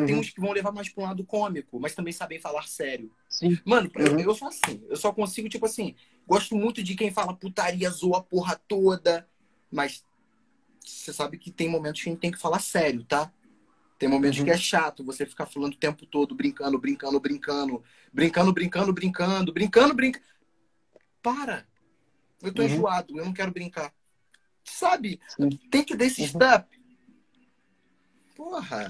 [0.05, 0.21] Tem Uhum.
[0.21, 3.11] uns que vão levar mais pra um lado cômico, mas também sabem falar sério.
[3.27, 3.57] Sim.
[3.65, 4.19] Mano, eu, Uhum.
[4.19, 4.81] eu sou assim.
[4.89, 5.95] Eu só consigo, tipo assim,
[6.27, 9.27] gosto muito de quem fala putaria, zoa a porra toda.
[9.71, 10.03] Mas
[10.83, 13.31] você sabe que tem momentos que a gente tem que falar sério, tá?
[13.97, 14.45] Tem momentos Uhum.
[14.45, 19.53] que é chato você ficar falando o tempo todo, brincando, brincando, brincando, brincando, brincando, brincando,
[19.53, 20.25] brincando, brincando.
[21.21, 21.67] Para!
[22.41, 22.67] Eu tô Uhum.
[22.67, 23.93] enjoado, eu não quero brincar.
[24.63, 25.19] Sabe?
[25.27, 25.49] Sim.
[25.69, 26.27] Tem que dar esse Uhum.
[26.27, 26.81] step.
[28.35, 28.87] Porra!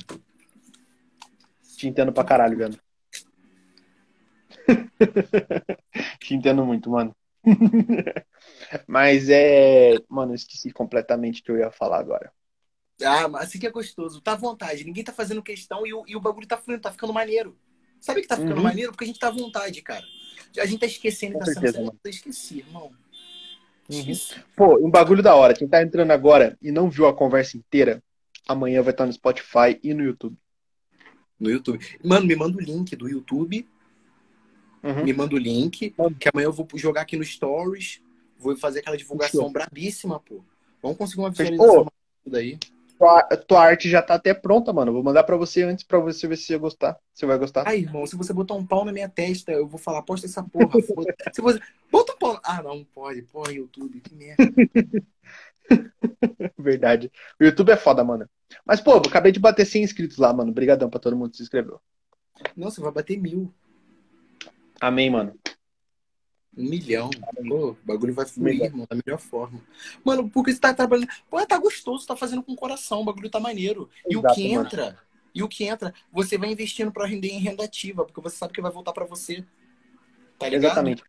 [1.75, 2.79] Te entendo pra caralho, velho.
[6.19, 7.13] Te entendo muito, mano.
[8.87, 9.95] Mas é.
[10.09, 12.31] Mano, eu esqueci completamente o que eu ia falar agora.
[13.03, 14.21] Ah, mas assim que é gostoso.
[14.21, 14.83] Tá à vontade.
[14.83, 17.57] Ninguém tá fazendo questão e o, e o bagulho tá fluindo, tá ficando maneiro.
[17.99, 18.63] Sabe que tá ficando Uhum.
[18.63, 18.91] maneiro?
[18.91, 20.05] Porque a gente tá à vontade, cara.
[20.59, 21.87] A gente tá esquecendo Com tá sendo certeza, sério.
[21.87, 21.99] mano.
[22.03, 22.91] Eu esqueci, irmão.
[23.89, 24.13] Uhum.
[24.55, 25.53] Pô, um bagulho da hora.
[25.53, 28.03] Quem tá entrando agora e não viu a conversa inteira,
[28.47, 30.37] amanhã vai estar no Spotify e no YouTube.
[31.39, 31.83] No YouTube.
[32.03, 33.67] Mano, me manda o link do YouTube.
[34.83, 35.03] Uhum.
[35.03, 35.93] Me manda o link.
[36.19, 38.01] Que amanhã eu vou jogar aqui no Stories.
[38.37, 39.51] Vou fazer aquela divulgação Fechou.
[39.51, 40.43] brabíssima, pô.
[40.81, 41.91] Vamos conseguir uma visualização
[42.25, 42.57] daí.
[42.97, 44.93] Tua, tua arte já tá até pronta, mano.
[44.93, 46.99] Vou mandar pra você antes pra você ver se você gostar.
[47.13, 47.67] Você vai gostar.
[47.67, 50.43] Ai, irmão, se você botar um pau na minha testa, eu vou falar, posta essa
[50.43, 50.69] porra.
[51.33, 51.59] Se você.
[51.91, 52.39] Bota um pau.
[52.43, 53.23] Ah, não, pode.
[53.23, 54.43] Porra, YouTube, que merda.
[56.57, 57.11] Verdade.
[57.39, 58.29] O YouTube é foda, mano.
[58.63, 60.51] Mas, pô, acabei de bater 100 inscritos lá, mano.
[60.51, 61.79] Obrigadão pra todo mundo que se inscreveu.
[62.55, 63.51] Nossa, vai bater mil.
[64.81, 65.39] Amém, mano.
[66.57, 67.11] Um milhão.
[67.47, 69.61] Pô, o bagulho vai fluir, irmão, da melhor forma.
[70.03, 71.07] Mano, porque você tá trabalhando.
[71.29, 73.87] Pô, tá gostoso, tá fazendo com o coração, o bagulho tá maneiro.
[74.09, 74.65] E o Exato, que mano.
[74.65, 74.99] entra,
[75.35, 78.53] E o que entra, você vai investindo para render em renda ativa, porque você sabe
[78.53, 79.45] que vai voltar para você.
[80.39, 80.65] Tá ligado?
[80.65, 81.03] Exatamente.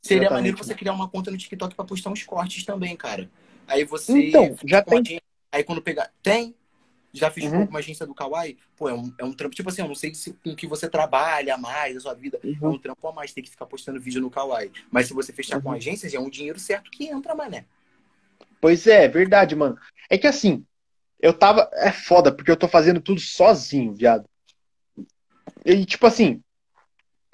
[0.00, 0.34] Seria Exatamente.
[0.34, 3.30] maneiro você criar uma conta no TikTok para postar uns cortes também, cara.
[3.66, 4.28] Aí você.
[4.28, 5.20] Então, já tem.
[5.52, 6.10] Aí quando pegar.
[6.22, 6.54] Tem?
[7.12, 7.64] Já fiz Uhum.
[7.66, 8.58] com uma agência do Kawaii?
[8.76, 9.54] Pô, é um, é um trampo.
[9.54, 12.38] Tipo assim, eu não sei se, com que você trabalha mais a sua vida.
[12.42, 12.72] É Uhum.
[12.74, 14.70] um trampo a mais, tem que ficar postando vídeo no Kawaii.
[14.90, 15.76] Mas se você fechar com Uhum.
[15.76, 17.64] agências, é um dinheiro certo que entra, mané.
[18.60, 19.78] Pois é, é verdade, mano.
[20.10, 20.64] É que assim,
[21.20, 21.68] eu tava.
[21.74, 24.28] É foda, porque eu tô fazendo tudo sozinho, viado.
[25.64, 26.42] E tipo assim,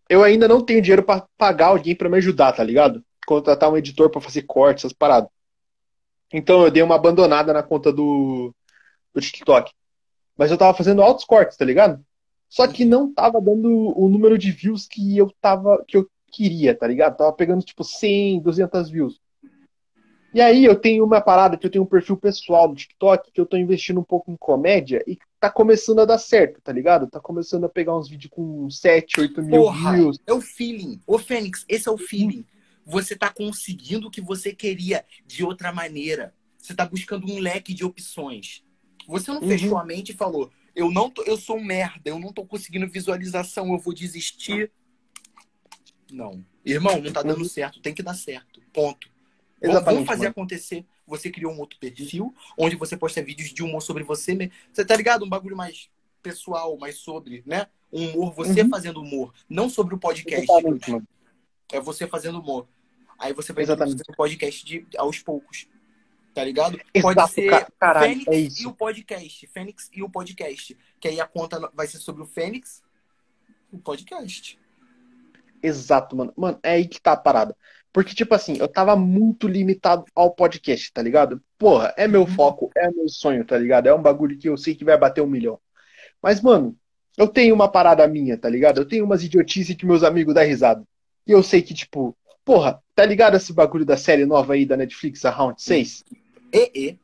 [0.08, 3.04] eu ainda não tenho dinheiro pra pagar alguém pra me ajudar, tá ligado?
[3.26, 5.28] Contratar um editor pra fazer cortes, essas paradas.
[6.32, 8.54] Então eu dei uma abandonada na conta do,
[9.14, 9.72] do TikTok.
[10.36, 12.04] Mas eu tava fazendo altos cortes, tá ligado?
[12.48, 16.74] Só que não tava dando o número de views que eu tava, que eu queria,
[16.74, 17.16] tá ligado?
[17.16, 19.20] Tava pegando tipo 100, 200 views.
[20.34, 23.40] E aí eu tenho uma parada que eu tenho um perfil pessoal no TikTok que
[23.40, 27.06] eu tô investindo um pouco em comédia e tá começando a dar certo, tá ligado?
[27.06, 30.18] Tá começando a pegar uns vídeos com 7, 8 mil Porra, views.
[30.26, 31.00] é o feeling.
[31.06, 32.44] Ô, Fênix, esse é o feeling.
[32.84, 36.34] Você tá conseguindo o que você queria de outra maneira.
[36.58, 38.64] Você tá buscando um leque de opções.
[39.06, 39.48] Você não Uhum.
[39.48, 42.44] fechou a mente e falou: eu não tô, eu sou um merda, eu não tô
[42.44, 44.70] conseguindo visualização, eu vou desistir.
[46.10, 46.44] Não.
[46.64, 47.44] Irmão, não tá dando Uhum.
[47.48, 48.60] certo, tem que dar certo.
[48.72, 49.08] Ponto.
[49.60, 50.30] Vamos- Exatamente, Vamos fazer mano.
[50.30, 50.84] acontecer.
[51.06, 54.52] Você criou um outro perfil, onde você posta vídeos de humor sobre você mesmo.
[54.72, 55.24] Você tá ligado?
[55.24, 55.88] Um bagulho mais
[56.22, 57.66] pessoal, mais sobre, né?
[57.92, 58.70] Um humor, você Uhum.
[58.70, 59.32] fazendo humor.
[59.48, 60.42] Não sobre o podcast.
[60.50, 61.06] Exatamente, mano.
[61.72, 62.66] É você fazendo humor.
[63.18, 65.66] Aí você vai introduzir o podcast de, aos poucos.
[66.34, 66.78] Tá ligado?
[66.92, 69.46] Exato, Pode ser ca- caralho, Fênix é e o podcast.
[69.46, 70.76] Fênix e o podcast.
[71.00, 72.82] Que aí a conta vai ser sobre o Fênix
[73.72, 74.58] e o podcast.
[75.62, 76.32] Exato, mano.
[76.36, 77.56] Mano, é aí que tá a parada.
[77.92, 81.40] Porque, tipo assim, eu tava muito limitado ao podcast, tá ligado?
[81.56, 83.86] Porra, é meu foco, é meu sonho, tá ligado?
[83.86, 85.60] É um bagulho que eu sei que vai bater um milhão.
[86.20, 86.76] Mas, mano,
[87.16, 88.78] eu tenho uma parada minha, tá ligado?
[88.80, 90.84] Eu tenho umas idiotices que meus amigos dão risada.
[91.24, 94.76] E eu sei que, tipo, porra, tá ligado esse bagulho da série nova aí da
[94.76, 96.04] Netflix, a Round 6?
[96.54, 96.98] E, e.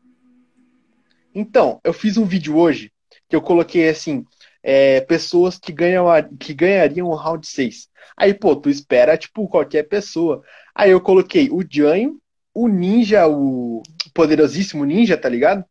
[1.34, 2.92] Então, eu fiz um vídeo hoje
[3.28, 4.24] que eu coloquei assim,
[4.62, 6.06] é, pessoas que, ganham
[6.38, 7.88] que ganhariam o round 6.
[8.16, 10.42] Aí, pô, tu espera, tipo, qualquer pessoa.
[10.74, 12.20] Aí eu coloquei o Janho,
[12.54, 13.82] o Ninja, o
[14.14, 15.64] poderosíssimo Ninja, tá ligado?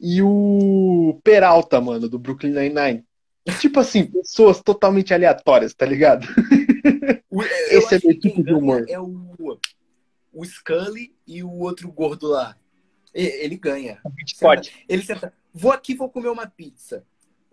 [0.00, 3.04] E o Peralta, mano, do Brooklyn Nine-Nine.
[3.60, 6.26] Tipo assim, pessoas totalmente aleatórias, tá ligado?
[7.30, 8.84] O- Esse é meu tipo de humor.
[8.88, 9.58] É o,
[10.32, 12.56] o Scully e o outro gordo lá.
[13.18, 14.00] Ele ganha.
[14.40, 14.84] Pode.
[14.88, 17.04] Ele senta, vou aqui, vou comer uma pizza.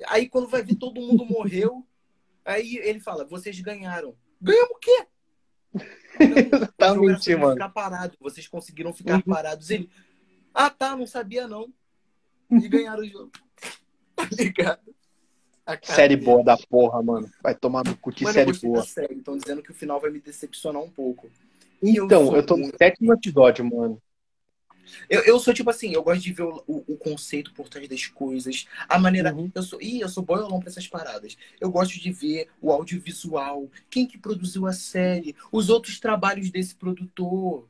[0.07, 1.86] Aí quando vai ver todo mundo morreu,
[2.43, 4.16] aí ele fala, vocês ganharam.
[4.41, 5.05] Ganhamos o quê?
[6.80, 7.53] Sobre mano.
[7.53, 8.18] ficar parado.
[8.20, 9.22] Vocês conseguiram ficar Uhum.
[9.22, 9.70] parados.
[9.70, 9.89] Ele,
[10.53, 11.72] ah tá, não sabia não.
[12.51, 13.32] E ganharam o jogo.
[14.16, 14.93] Tá ligado?
[15.82, 16.26] Série dele.
[16.26, 17.30] boa da porra, mano.
[17.41, 18.84] Vai tomar no cu que Mano, eu série boa.
[19.18, 21.30] Estão dizendo que o final vai me decepcionar um pouco.
[21.82, 23.99] E eu Então, sou eu tô no muito- sétimo episódio, mano.
[25.10, 27.88] Eu, eu sou tipo assim, eu gosto de ver o, o- o conceito por trás
[27.88, 29.34] das coisas, a maneira.
[29.34, 29.52] Uhum.
[29.54, 31.38] Eu sou, ih, eu sou boiolão pra essas paradas.
[31.60, 36.76] Eu gosto de ver o audiovisual, quem que produziu a série, os outros trabalhos desse
[36.76, 37.68] produtor,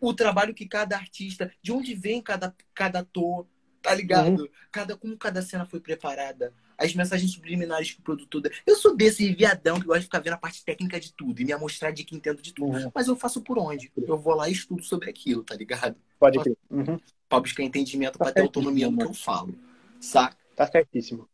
[0.00, 3.46] o, trabalho que cada artista, de onde vem cada, cada ator,
[3.82, 4.42] tá ligado?
[4.42, 4.48] Uhum.
[4.72, 8.50] Cada, como cada cena foi preparada, as mensagens subliminares que o produtor.
[8.66, 11.44] Eu sou desse viadão que gosta de ficar vendo a parte técnica de tudo e
[11.44, 12.76] me amostrar de que entendo de tudo.
[12.76, 12.90] Uhum.
[12.94, 13.90] Mas eu faço por onde?
[13.96, 15.96] Eu vou lá e estudo sobre aquilo, tá ligado?
[16.18, 16.56] Pode crer.
[16.70, 16.98] Uhum.
[17.28, 19.54] pra buscar entendimento, Tá pra ter autonomia no que eu falo.
[20.00, 20.36] Saca?
[20.54, 21.28] Tá certíssimo.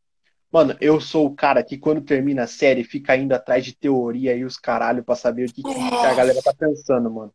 [0.50, 4.36] Mano, eu sou o cara que quando termina a série fica indo atrás de teoria
[4.36, 7.32] e os caralho pra saber o que, que a galera tá pensando, mano.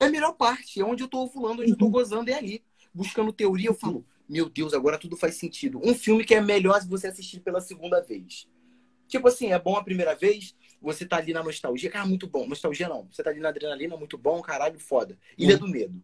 [0.00, 2.64] É a melhor parte, é onde eu tô ovulando, onde eu tô gozando, é ali.
[2.92, 5.80] Buscando teoria, eu falo, meu Deus, agora tudo faz sentido.
[5.82, 8.46] Um filme que é melhor se você assistir pela segunda vez.
[9.06, 12.46] Tipo assim, é bom a primeira vez, você tá ali na nostalgia, cara, muito bom.
[12.46, 15.18] Nostalgia não, você tá ali na adrenalina, muito bom, caralho, foda.
[15.38, 16.02] Ilha do Medo.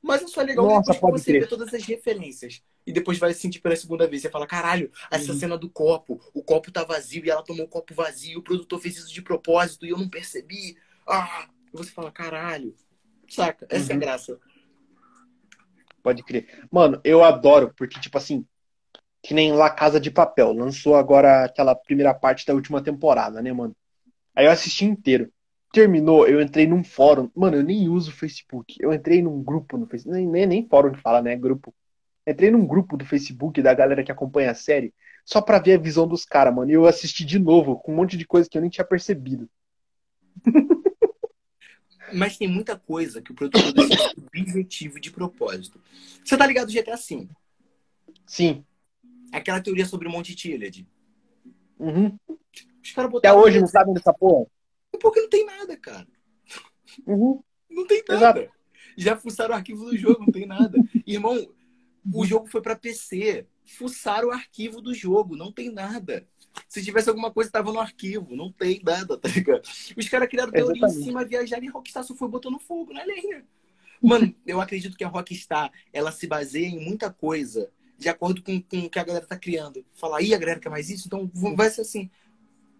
[0.00, 2.62] Mas é só legal Nossa, depois você vê todas as referências.
[2.86, 4.20] E depois vai sentir pela segunda vez.
[4.22, 5.38] Você fala, caralho, essa Uhum.
[5.38, 8.78] cena do copo, o copo tá vazio e ela tomou o copo vazio, o produtor
[8.78, 10.76] fez isso de propósito e eu não percebi.
[11.08, 11.48] Ah!
[11.72, 12.76] E você fala, caralho.
[13.26, 13.66] Saca?
[13.70, 14.00] Essa é a Uhum.
[14.00, 14.38] graça.
[16.04, 16.46] Pode crer.
[16.70, 18.46] Mano, eu adoro, porque, tipo assim,
[19.22, 20.52] que nem La Casa de Papel.
[20.52, 23.74] Lançou agora aquela primeira parte da última temporada, né, mano?
[24.36, 25.32] Aí eu assisti inteiro.
[25.72, 27.30] Terminou, eu entrei num fórum.
[27.34, 28.76] Mano, eu nem uso o Facebook.
[28.78, 30.14] Eu entrei num grupo no Facebook.
[30.14, 31.34] Nem, nem, nem fórum que fala, né?
[31.36, 31.74] Grupo.
[32.26, 34.92] Entrei num grupo do Facebook da galera que acompanha a série.
[35.24, 36.70] Só pra ver a visão dos caras, mano.
[36.70, 39.48] E eu assisti de novo, com um monte de coisa que eu nem tinha percebido.
[42.12, 45.80] Mas tem muita coisa que o produtor deixa de objetivo de propósito.
[46.24, 47.28] Você tá ligado do GTA V?
[48.26, 48.64] Sim.
[49.32, 50.86] Aquela teoria sobre o Monte Tiliad.
[51.78, 52.16] Uhum.
[52.82, 53.38] Os caras Até botaram.
[53.40, 54.46] hoje não sabem dessa porra.
[55.00, 56.06] Porque não tem nada, cara.
[57.06, 57.42] Uhum.
[57.70, 58.40] Não tem nada.
[58.40, 58.54] Exato.
[58.96, 60.78] Já fuçaram o arquivo do jogo, não tem nada.
[61.06, 61.48] Irmão,
[62.12, 63.46] o jogo foi pra PC.
[63.64, 66.28] Fuçaram o arquivo do jogo, não tem nada.
[66.68, 68.34] Se tivesse alguma coisa, tava no arquivo.
[68.36, 69.62] Não tem nada, tá ligado?
[69.96, 71.04] Os caras criaram teoria em Exatamente.
[71.04, 73.44] cima, viajaram e Rockstar só foi botando fogo na lenha.
[74.02, 78.60] Mano, eu acredito que a Rockstar, ela se baseia em muita coisa de acordo com,
[78.60, 79.84] com o que a galera tá criando.
[79.94, 81.06] Falar, ih, a galera quer mais isso?
[81.06, 82.10] Então vai ser assim.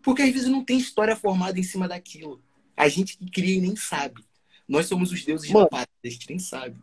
[0.03, 2.43] Porque às vezes não tem história formada em cima daquilo.
[2.77, 4.23] A gente que cria e nem sabe.
[4.69, 5.65] Nós somos os deuses Mano.
[5.65, 6.77] da parada, a gente nem sabe.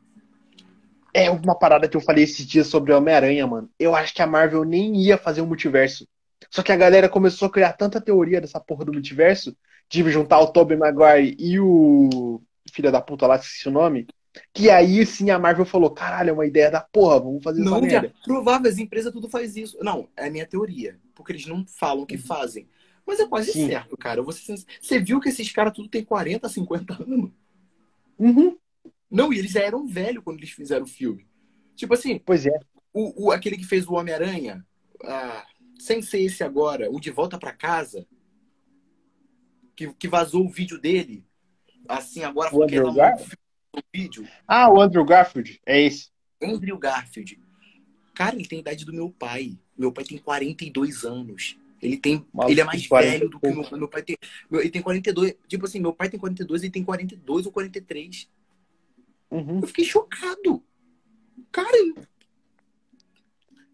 [1.13, 3.69] É uma parada que eu falei esses dias sobre Homem-Aranha, mano.
[3.77, 6.07] Eu acho que a Marvel nem ia fazer um multiverso.
[6.51, 9.55] Só que a galera começou a criar tanta teoria dessa porra do multiverso,
[9.89, 12.41] de juntar o Tobey Maguire e o
[12.73, 14.07] filho da puta lá, esqueci o nome,
[14.53, 17.71] que aí sim a Marvel falou, caralho, é uma ideia da porra, vamos fazer essa
[17.71, 18.07] Não, merda.
[18.07, 19.77] já, provável, as empresas tudo faz isso.
[19.83, 20.99] Não, é a minha teoria.
[21.15, 22.67] Porque eles não falam o que fazem.
[23.05, 23.67] Mas é quase Sim.
[23.67, 24.23] certo, cara.
[24.31, 24.67] Sincero.
[24.81, 27.31] Você viu que esses caras tudo tem 40, 50 anos?
[28.17, 28.57] Uhum,
[29.09, 31.27] Não, e eles já eram velhos quando eles fizeram o filme.
[31.75, 32.51] Tipo assim, pois é.
[32.93, 34.65] o, o- aquele que fez o Homem-Aranha,
[35.05, 35.45] ah,
[35.81, 38.07] sem ser esse agora, o De Volta pra Casa,
[39.75, 41.25] que, que vazou o vídeo dele,
[41.87, 43.37] assim, agora O Andrew não Garfield?
[43.75, 46.11] o vídeo, Ah, o Andrew Garfield, é esse.
[46.41, 47.39] Andrew Garfield.
[48.13, 49.57] Cara, ele tem a idade do meu pai.
[49.75, 51.57] Meu pai tem 42 anos.
[51.81, 53.79] Ele tem, Maluco, ele é mais 40 velho do que meu pai.
[53.79, 54.17] Meu pai tem,
[54.51, 55.33] ele tem 42.
[55.47, 58.29] Tipo assim, meu pai tem 42, ele tem 42 ou 43.
[59.31, 59.61] Uhum.
[59.61, 60.63] Eu fiquei chocado.
[61.51, 61.77] Cara,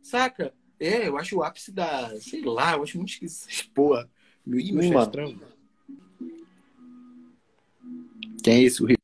[0.02, 0.54] saca?
[0.80, 2.20] É, eu acho o ápice da.
[2.20, 3.72] Sei lá, eu acho muito esquisito.
[3.74, 4.10] Porra.
[4.46, 5.00] Meu, ih, meu mano.
[5.06, 5.42] estranho.
[8.44, 8.82] Quem é esse?
[8.84, 8.98] O Ri-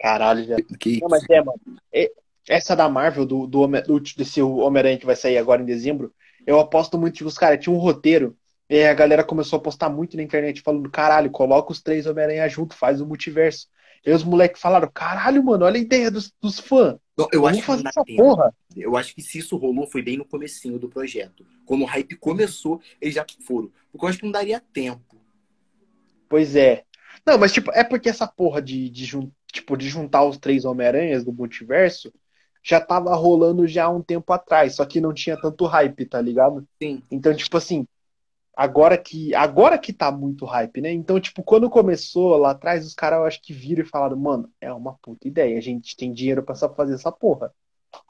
[0.00, 0.56] Caralho, já.
[0.78, 1.60] que Não, mas é, mano.
[1.92, 2.12] É-
[2.48, 6.12] essa da Marvel, do, do, do, desse Homem-Aranha que vai sair agora em dezembro,
[6.44, 8.36] eu aposto muito que os caras tinham um roteiro.
[8.68, 12.48] E a galera começou a postar muito na internet falando, caralho, coloca os três Homem-Aranha
[12.48, 13.68] junto, faz o multiverso.
[14.04, 16.96] E os moleques falaram, caralho, mano, olha a ideia dos, dos fãs.
[17.32, 18.22] Eu acho que fazer essa tempo.
[18.22, 18.54] porra.
[18.76, 21.46] Eu acho que se isso rolou foi bem no comecinho do projeto.
[21.64, 23.70] Quando o hype começou, eles já foram.
[23.92, 25.16] Porque eu acho que não daria tempo.
[26.28, 26.84] Pois é.
[27.24, 29.06] Não, mas tipo, é porque essa porra de, de,
[29.52, 32.12] tipo, de juntar os três Homem-Aranhas do multiverso
[32.62, 36.20] já tava rolando já há um tempo atrás, só que não tinha tanto hype, tá
[36.20, 36.66] ligado?
[36.80, 37.02] Sim.
[37.10, 37.86] Então, tipo assim,
[38.56, 40.92] agora que agora que tá muito hype, né?
[40.92, 44.50] Então, tipo, quando começou lá atrás, os caras eu acho que viram e falaram, mano,
[44.60, 47.52] é uma puta ideia, a gente tem dinheiro pra só fazer essa porra.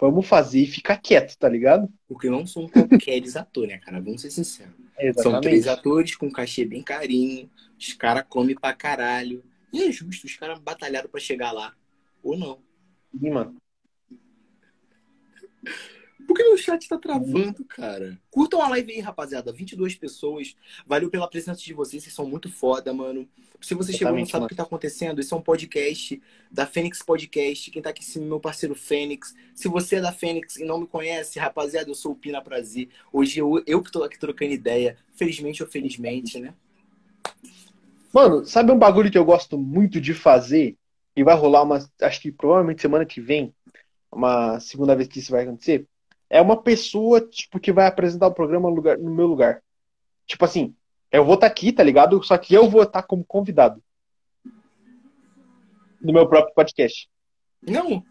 [0.01, 1.89] Vamos fazer e ficar quieto, tá ligado?
[2.07, 4.01] Porque não são qualquer atores, né, cara?
[4.01, 4.73] Vamos ser sinceros.
[5.17, 7.51] São três atores com cachê bem carinho.
[7.79, 9.43] Os caras comem pra caralho.
[9.73, 11.75] E é justo, os caras batalharam pra chegar lá.
[12.23, 12.59] Ou não.
[13.19, 13.57] Sim, mano.
[16.33, 18.19] Por que meu chat tá travando, cara?
[18.31, 19.53] Curtam a live aí, rapaziada.
[19.53, 20.57] 22 pessoas.
[20.87, 22.03] Valeu pela presença de vocês.
[22.03, 23.29] Vocês são muito foda, mano.
[23.61, 26.65] Se você chegou e não sabe o que tá acontecendo, esse é um podcast da
[26.65, 27.71] Fênix Podcast.
[27.71, 29.35] Quem tá aqui em cima é meu parceiro Fênix.
[29.55, 32.89] Se você é da Fênix e não me conhece, rapaziada, eu sou o Pina Prazer.
[33.13, 34.97] Hoje eu, eu que tô aqui trocando ideia.
[35.15, 36.55] Felizmente ou felizmente, né?
[38.11, 40.79] Mano, sabe um bagulho que eu gosto muito de fazer?
[41.15, 43.55] E vai rolar uma, acho que provavelmente semana que vem,
[44.11, 45.87] uma segunda vez que isso vai acontecer.
[46.33, 49.63] É uma pessoa, tipo, que vai apresentar o programa no, lugar, no meu lugar.
[50.27, 50.75] Tipo assim,
[51.11, 52.25] eu vou estar aqui, tá ligado?
[52.25, 53.85] Só que eu vou estar como convidado.
[56.01, 57.07] No meu próprio podcast.
[57.61, 58.03] Não.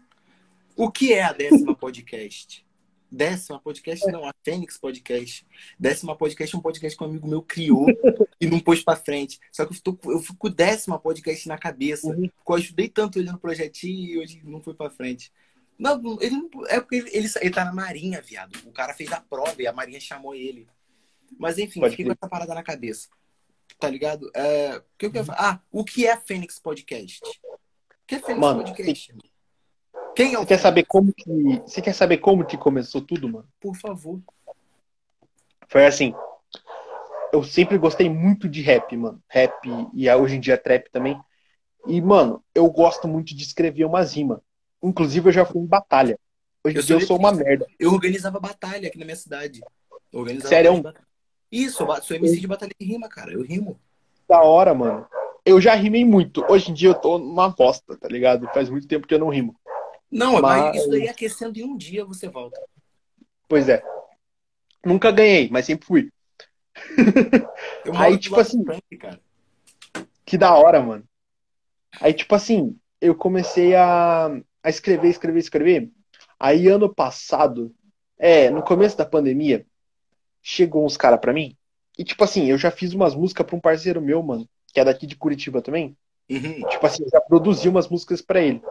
[0.76, 2.64] O que é a décima podcast?
[3.10, 5.44] Décima podcast não, a Fênix Podcast.
[5.78, 7.86] Décima podcast é um podcast que um amigo meu criou
[8.40, 9.38] e não pôs pra frente.
[9.50, 12.06] Só que eu, tô, eu fico décima podcast na cabeça.
[12.06, 12.28] Uhum.
[12.28, 15.30] Porque eu ajudei tanto ele no projetinho e hoje não foi pra frente.
[15.82, 18.56] Não, ele não, é porque ele, ele, ele tá na Marinha, viado.
[18.64, 20.68] O cara fez a prova e a Marinha chamou ele.
[21.36, 23.08] Mas enfim, Pode fiquei com essa parada na cabeça.
[23.80, 24.30] Tá ligado?
[24.32, 25.38] É, o que eu quero falar?
[25.40, 27.20] Ah, o que é Fênix Podcast?
[27.24, 27.58] O
[28.06, 29.12] que é Fênix Mano, Podcast?
[30.14, 31.60] Quem é o Você quer saber como que.
[31.66, 33.48] Você quer saber como que começou tudo, mano?
[33.58, 34.20] Por favor.
[35.68, 36.14] Foi assim.
[37.32, 39.20] Eu sempre gostei muito de rap, mano.
[39.28, 39.52] Rap
[39.94, 41.20] e hoje em dia trap também.
[41.88, 44.38] E, mano, eu gosto muito de escrever umas rimas.
[44.82, 46.18] Inclusive, eu já fui em batalha.
[46.64, 47.66] Hoje em Eu dia eu sou sou uma merda.
[47.78, 49.60] Eu organizava batalha aqui na minha cidade.
[50.12, 50.82] Eu organizava Sério?
[51.50, 53.32] Isso, eu sou MC de batalha de rima, cara.
[53.32, 53.78] Eu rimo.
[54.28, 55.06] Da hora, mano.
[55.44, 56.44] Eu já rimei muito.
[56.48, 58.48] Hoje em dia eu tô numa bosta, tá ligado?
[58.54, 59.54] Faz muito tempo que eu não rimo.
[60.10, 62.60] Não, mas Mas- isso daí aquecendo em um dia você volta.
[63.48, 63.82] Pois é.
[64.84, 66.10] Nunca ganhei, mas sempre fui.
[67.84, 68.64] Eu Aí, tipo assim-
[68.98, 69.20] cara.
[70.24, 71.04] Que da hora, mano.
[72.00, 74.30] Aí, tipo assim, eu comecei a,
[74.62, 75.90] a escrever, escrever, escrever.
[76.38, 77.74] Aí, ano passado,
[78.18, 79.66] É, no começo da pandemia,
[80.42, 81.56] chegou uns caras pra mim.
[81.98, 84.84] E, tipo assim, eu já fiz umas músicas pra um parceiro meu, mano, que é
[84.84, 85.96] daqui de Curitiba também.
[86.30, 86.68] Uhum.
[86.68, 88.62] Tipo assim, eu já produzi umas músicas pra ele.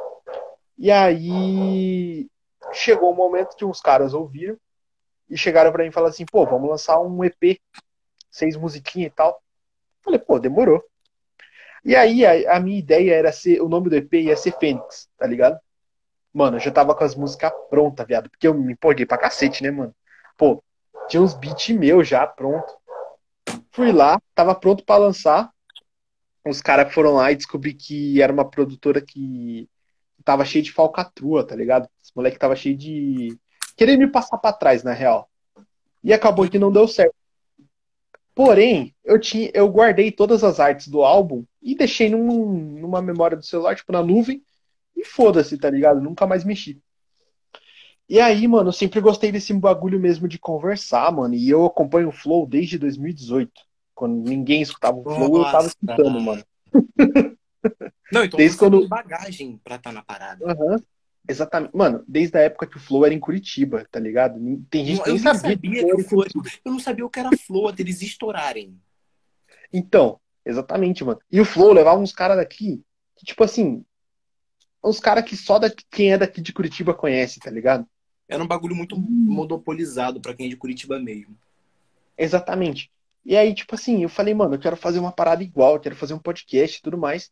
[0.77, 2.27] E aí
[2.73, 4.57] chegou um momento que uns caras ouviram
[5.29, 7.59] e chegaram pra mim e falaram assim, pô, vamos lançar um EP,
[8.31, 9.41] seis musiquinhas e tal.
[10.03, 10.83] Falei, pô, demorou.
[11.83, 15.09] E aí a, a minha ideia era ser, o nome do EP ia ser Fênix,
[15.17, 15.59] tá ligado?
[16.33, 19.63] Mano, eu já tava com as músicas prontas, viado, porque eu me empolguei pra cacete,
[19.63, 19.93] né, mano?
[20.37, 20.63] Pô,
[21.07, 22.73] tinha uns beats meus já pronto.
[23.71, 25.51] Fui lá, tava pronto pra lançar.
[26.45, 29.69] Os caras foram lá e descobri que era uma produtora que
[30.23, 31.87] tava cheio de falcatrua, tá ligado?
[32.01, 33.37] Esse moleque tava cheio de.
[33.75, 35.29] Querer me passar pra trás, na real.
[36.03, 37.15] E acabou que não deu certo.
[38.33, 43.37] Porém, eu, tinha, eu guardei todas as artes do álbum e deixei num, numa memória
[43.37, 44.41] do celular, tipo, na nuvem.
[45.01, 45.99] E foda-se, tá ligado?
[45.99, 46.79] Nunca mais mexi.
[48.07, 51.33] E aí, mano, eu sempre gostei desse bagulho mesmo de conversar, mano.
[51.33, 53.51] E eu acompanho o Flow desde 2018.
[53.95, 55.67] Quando ninguém escutava o Flow, eu tava Nossa.
[55.69, 56.43] escutando, mano.
[58.11, 60.43] Não, então Desde quando- bagagem pra estar na parada.
[60.45, 60.77] Aham.
[61.29, 61.75] Exatamente.
[61.75, 64.39] Mano, desde a época que o Flow era em Curitiba, tá ligado?
[64.69, 66.49] Tem gente eu que nem sabia, sabia, que era o Flow, Curitiba.
[66.65, 68.75] eu não sabia o que era Flow até eles estourarem.
[69.71, 71.19] Então, exatamente, mano.
[71.31, 72.83] E o Flow levava uns caras daqui,
[73.15, 73.85] que, tipo assim,
[74.83, 77.85] uns caras que só daqui, quem é daqui de Curitiba conhece, tá ligado?
[78.27, 81.37] Era um bagulho muito monopolizado pra quem é de Curitiba mesmo.
[82.17, 82.91] Exatamente.
[83.25, 85.95] E aí, tipo assim, eu falei, mano, eu quero fazer uma parada igual, eu quero
[85.95, 87.31] fazer um podcast e tudo mais.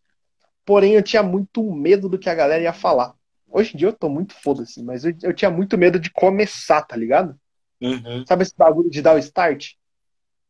[0.66, 3.16] Porém, eu tinha muito medo do que a galera ia falar.
[3.52, 6.84] Hoje em dia eu tô muito foda-se, mas eu, eu tinha muito medo de começar,
[6.84, 7.36] tá ligado?
[7.82, 8.24] Uhum.
[8.28, 9.74] Sabe esse bagulho de dar o start?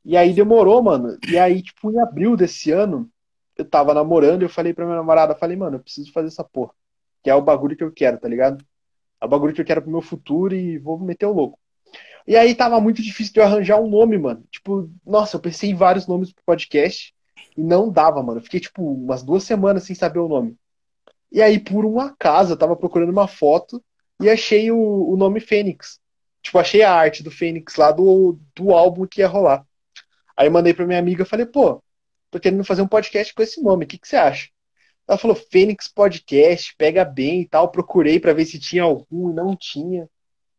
[0.03, 1.17] E aí demorou, mano.
[1.29, 3.09] E aí, tipo, em abril desse ano,
[3.55, 6.43] eu tava namorando e eu falei pra minha namorada, falei, mano, eu preciso fazer essa
[6.43, 6.73] porra.
[7.23, 8.63] Que é o bagulho que eu quero, tá ligado?
[9.21, 11.59] É o bagulho que eu quero pro meu futuro e vou meter o louco.
[12.27, 14.43] E aí tava muito difícil de eu arranjar um nome, mano.
[14.51, 17.13] Tipo, nossa, eu pensei em vários nomes pro podcast
[17.57, 18.39] e não dava, mano.
[18.39, 20.55] Eu fiquei, tipo, umas duas semanas sem saber o nome.
[21.31, 23.83] E aí, por um acaso, eu tava procurando uma foto
[24.21, 25.99] e achei o, o nome Fênix.
[26.41, 29.65] Tipo, achei a arte do Fênix lá do, do álbum que ia rolar.
[30.37, 31.83] Aí mandei pra minha amiga, falei, pô,
[32.31, 34.49] tô querendo fazer um podcast com esse nome, o que, que você acha?
[35.09, 37.71] Ela falou, Fênix Podcast, pega bem e tal.
[37.71, 40.07] Procurei pra ver se tinha algum e não tinha.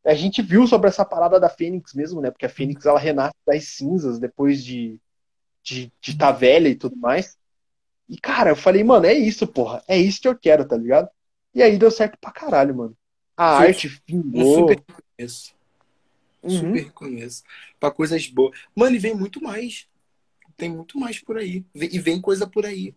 [0.05, 2.32] A gente viu sobre essa parada da Fênix mesmo, né?
[2.32, 4.98] Porque a Fênix ela renasce das cinzas depois de
[5.62, 7.39] de de tá velha e tudo mais.
[8.09, 9.85] E cara, eu falei, mano, é isso, porra.
[9.86, 11.09] É isso que eu quero, tá ligado?
[11.55, 12.97] E aí deu certo pra caralho, mano.
[13.36, 14.55] A Foi arte Um vingou.
[14.56, 15.55] super reconheço.
[16.43, 16.51] Uhum.
[16.51, 17.44] Super reconheço.
[17.78, 18.59] Pra coisas boas.
[18.74, 19.86] Mano, e vem muito mais.
[20.60, 21.64] Tem muito mais por aí.
[21.74, 22.94] E vem coisa por aí.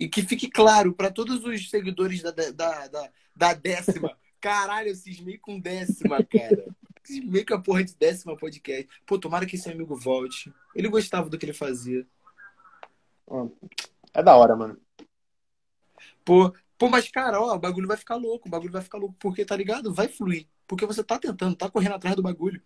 [0.00, 4.16] E que fique claro pra todos os seguidores da, da, da, da décima.
[4.40, 6.64] Caralho, eu cismei com décima, cara.
[7.02, 8.88] Cismei com a porra de décima podcast.
[9.04, 10.50] Pô, tomara que esse amigo volte.
[10.74, 12.06] Ele gostava do que ele fazia.
[14.14, 14.78] É da hora, mano.
[16.24, 18.48] Pô, pô, mas cara, ó, o bagulho vai ficar louco.
[18.48, 19.14] O bagulho vai ficar louco.
[19.18, 19.92] Porque, tá ligado?
[19.92, 20.46] Vai fluir.
[20.66, 22.62] Porque você tá tentando, tá correndo atrás do bagulho.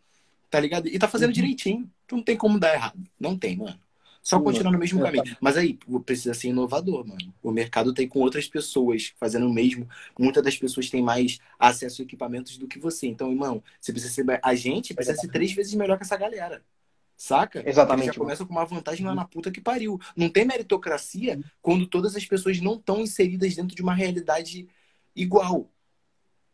[0.48, 0.86] Tá ligado?
[0.88, 1.34] E tá fazendo Uhum.
[1.34, 1.90] direitinho.
[2.04, 3.02] Então não tem como dar errado.
[3.18, 3.78] Não tem, mano.
[4.22, 5.36] Só continuar no mesmo É, caminho.
[5.40, 7.32] Mas aí, precisa ser inovador, mano.
[7.42, 9.88] O mercado tem com outras pessoas fazendo o mesmo.
[10.18, 13.06] Muitas das pessoas têm mais acesso a equipamentos do que você.
[13.06, 14.24] Então, irmão, você precisa ser.
[14.42, 16.62] A gente precisa ser três vezes melhor que essa galera.
[17.16, 17.68] Saca?
[17.68, 19.98] Exatamente, já começa com uma vantagem lá na puta que pariu.
[20.16, 24.68] Não tem meritocracia quando todas as pessoas não estão inseridas dentro de uma realidade
[25.16, 25.68] igual.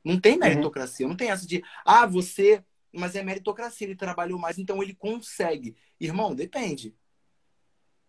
[0.03, 1.07] Não tem meritocracia.
[1.07, 2.65] Não tem essa de, ah, você.
[2.93, 5.77] Mas é meritocracia, ele trabalhou mais, então ele consegue.
[6.01, 6.95] Irmão, depende.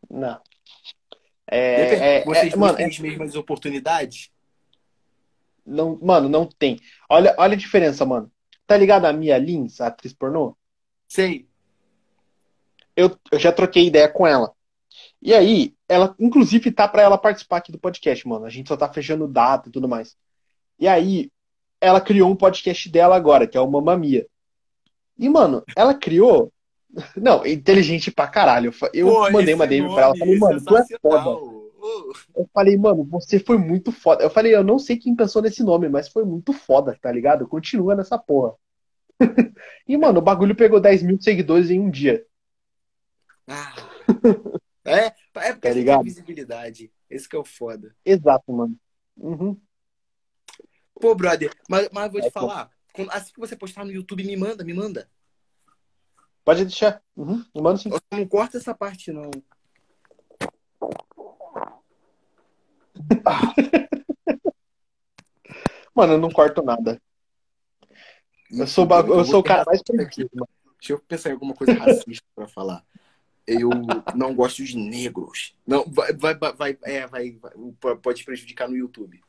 [0.09, 0.39] Não.
[1.47, 4.31] É, é, Vocês é, mano, têm as mesmas oportunidades?
[5.65, 6.79] não, mano, não tem.
[7.09, 8.31] Olha, olha a diferença, mano.
[8.67, 10.55] Tá ligado a Mia Lins, a atriz pornô?
[11.07, 11.47] Sei.
[12.95, 14.53] Eu, eu já troquei ideia com ela.
[15.21, 18.45] E aí, ela, inclusive, tá pra ela participar aqui do podcast, mano.
[18.45, 20.15] A gente só tá fechando data e tudo mais.
[20.79, 21.31] E aí,
[21.81, 24.27] ela criou um podcast dela agora, que é o Mamma Mia.
[25.17, 26.51] E, mano, ela criou.
[27.17, 28.73] Não, inteligente pra caralho.
[28.93, 30.17] Eu Pô, mandei uma DM pra ela.
[30.17, 31.29] Falei, mano, tu é foda.
[31.29, 31.71] Ô,
[32.35, 34.23] Eu falei, mano, você foi muito foda.
[34.23, 37.47] Eu falei, eu não sei quem pensou nesse nome, mas foi muito foda, tá ligado?
[37.47, 38.55] Continua nessa porra.
[39.87, 42.25] E, mano, o bagulho pegou 10 mil seguidores em um dia.
[43.47, 43.73] Ah.
[44.83, 46.03] É, é porque Tá tem ligado?
[46.03, 46.91] visibilidade.
[47.09, 47.95] Esse que é o foda.
[48.03, 48.75] Exato, mano.
[49.17, 49.59] Uhum.
[50.99, 52.69] Pô, brother, mas, mas eu vou te É, falar.
[53.09, 55.09] assim que você postar no YouTube, me manda, me manda.
[56.45, 57.01] Pode deixar.
[57.17, 57.43] Uhum.
[57.77, 57.89] Sim.
[57.89, 59.31] Eu não corta essa parte, não.
[65.95, 67.01] Mano, eu não corto nada.
[68.51, 68.99] Eu sou, ba...
[68.99, 70.47] eu sou o cara mais perdido, mano.
[70.79, 72.85] Deixa eu pensar em alguma coisa racista pra falar.
[73.47, 73.69] Eu
[74.13, 75.57] não gosto de negros.
[75.65, 77.39] Não, vai, vai, vai, é, vai,
[77.81, 79.19] vai, pode prejudicar no YouTube.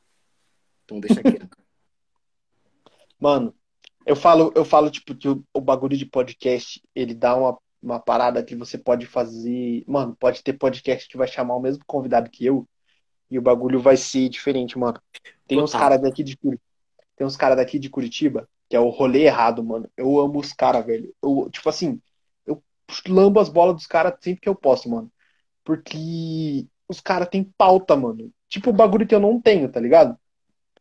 [0.85, 1.57] Então deixa quieto.
[3.19, 3.55] Mano,
[4.07, 8.01] eu falo, eu falo tipo que o, o bagulho de podcast, ele dá uma, uma
[8.01, 9.85] parada que você pode fazer.
[9.87, 12.67] Mano, pode ter podcast que vai chamar o mesmo convidado que eu
[13.31, 15.01] e o bagulho vai ser diferente, mano.
[15.47, 15.65] Tem Total.
[15.65, 16.39] uns caras daqui de
[17.17, 19.89] tem uns caras daqui de Curitiba que é o rolê errado, mano.
[19.97, 21.15] Eu amo os caras, velho.
[21.23, 22.01] Eu, tipo assim,
[22.47, 22.63] eu
[23.09, 25.11] lambo as bolas dos caras sempre que eu posso, mano.
[25.65, 28.33] Porque os caras têm pauta, mano.
[28.49, 30.19] Tipo, o bagulho que eu não tenho, tá ligado?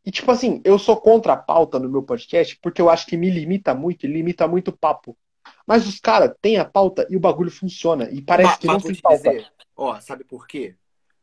[0.05, 3.17] E, tipo assim, eu sou contra a pauta no meu podcast porque eu acho que
[3.17, 5.17] me limita muito e limita muito o papo.
[5.65, 8.09] Mas os caras têm a pauta e o bagulho funciona.
[8.11, 9.29] E parece mas, que não tem pauta.
[9.29, 10.75] Dizer, ó, sabe por quê?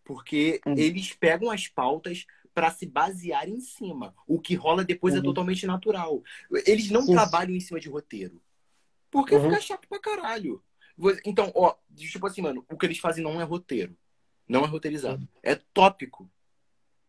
[0.04, 0.74] Porque hum.
[0.76, 4.14] eles pegam as pautas para se basear em cima.
[4.26, 5.22] O que rola depois é uhum.
[5.22, 6.22] é totalmente natural.
[6.66, 7.12] Eles não Sim.
[7.12, 8.42] trabalham em cima de roteiro.
[9.10, 9.44] Porque uhum.
[9.44, 10.62] fica chato pra caralho.
[11.24, 13.96] Então, ó, tipo assim, mano, o que eles fazem não é roteiro.
[14.48, 15.20] Não é roteirizado.
[15.20, 15.28] Uhum.
[15.42, 16.28] É tópico.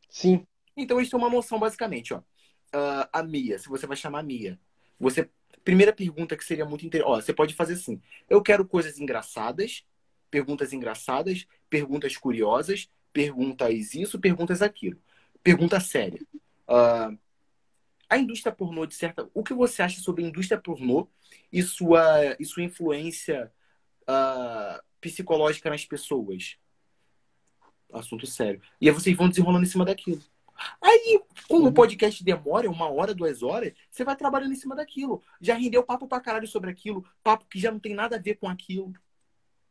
[0.09, 0.45] Sim.
[0.75, 2.19] Então, isso é uma moção, basicamente, ó.
[2.19, 4.59] Uh, a Mia, se você vai chamar Mia,
[4.99, 5.29] você.
[5.63, 7.11] Primeira pergunta que seria muito interessante.
[7.11, 8.01] Ó, você pode fazer assim.
[8.29, 9.85] Eu quero coisas engraçadas,
[10.29, 14.99] perguntas engraçadas, perguntas curiosas, perguntas isso, perguntas aquilo
[15.43, 16.19] pergunta séria.
[16.67, 17.17] Uh,
[18.09, 19.29] a indústria pornô, de certa.
[19.33, 21.09] O que você acha sobre a indústria pornô
[21.51, 23.51] e sua, e sua influência
[24.03, 26.57] uh, psicológica nas pessoas?
[27.91, 28.61] Assunto sério.
[28.79, 30.21] E aí vocês vão desenrolando em cima daquilo.
[30.81, 35.21] Aí, como o podcast demora uma hora, duas horas, você vai trabalhando em cima daquilo.
[35.41, 38.35] Já rendeu papo pra caralho sobre aquilo, papo que já não tem nada a ver
[38.35, 38.93] com aquilo.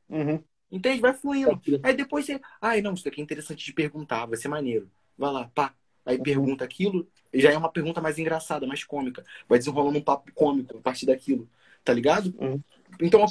[0.08, 0.42] Uhum.
[0.70, 1.00] Entende?
[1.00, 1.60] Vai fluindo.
[1.82, 2.40] Aí depois você.
[2.60, 5.74] Ai, não, isso daqui é interessante de perguntar, vai ser maneiro vai lá, pá.
[6.04, 6.22] Aí uhum.
[6.22, 9.24] pergunta aquilo, já é uma pergunta mais engraçada, mais cômica.
[9.48, 11.48] Vai desenrolando um papo cômico a partir daquilo,
[11.84, 12.34] tá ligado?
[12.40, 12.60] Uhum.
[13.00, 13.24] Então,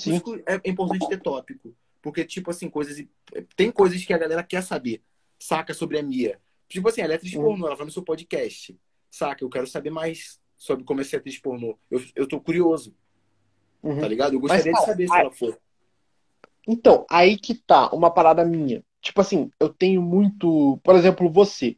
[0.45, 1.75] é importante ter tópico.
[2.01, 3.05] Porque, tipo assim, coisas.
[3.55, 5.03] Tem coisas que a galera quer saber.
[5.37, 6.39] Saca sobre a Mia.
[6.71, 7.43] Tipo assim, ela é atriz uhum.
[7.43, 8.77] pornô, ela vai no seu podcast.
[9.09, 9.43] Saca?
[9.43, 11.77] Eu quero saber mais sobre como é ser atriz pornô.
[11.89, 12.95] Eu, eu tô curioso.
[13.83, 13.99] Uhum.
[13.99, 14.33] Tá ligado?
[14.33, 15.59] Eu gostaria Mas, de saber se ela for.
[16.65, 18.81] Então, aí que tá uma parada minha.
[19.01, 20.79] Tipo assim, eu tenho muito.
[20.81, 21.75] Por exemplo, você.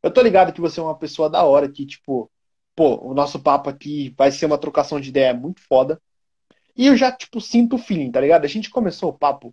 [0.00, 2.30] Eu tô ligado que você é uma pessoa da hora, que, tipo,
[2.76, 6.00] pô, o nosso papo aqui vai ser uma trocação de ideia muito foda.
[6.76, 8.44] E eu já, tipo, sinto o feeling, tá ligado?
[8.44, 9.52] A gente começou o papo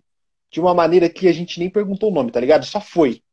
[0.52, 2.64] de uma maneira que a gente nem perguntou o nome, tá ligado?
[2.64, 3.23] Só foi.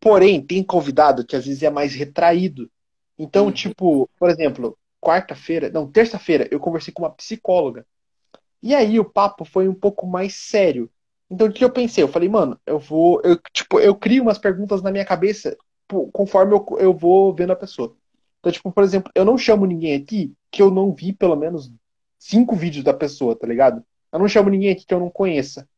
[0.00, 2.70] Porém, tem convidado que às vezes é mais retraído.
[3.18, 3.52] Então, uhum.
[3.52, 7.86] tipo, por exemplo, quarta-feira, não, terça-feira, eu conversei com uma psicóloga.
[8.62, 10.90] E aí o papo foi um pouco mais sério.
[11.30, 12.02] Então, o que eu pensei?
[12.02, 13.20] Eu falei, mano, eu vou.
[13.22, 15.56] Eu, tipo, eu crio umas perguntas na minha cabeça
[16.12, 17.96] conforme eu, eu vou vendo a pessoa.
[18.38, 21.72] Então, tipo, por exemplo, eu não chamo ninguém aqui que eu não vi pelo menos
[22.18, 23.82] cinco vídeos da pessoa, tá ligado?
[24.12, 25.68] Eu não chamo ninguém aqui que eu não conheça.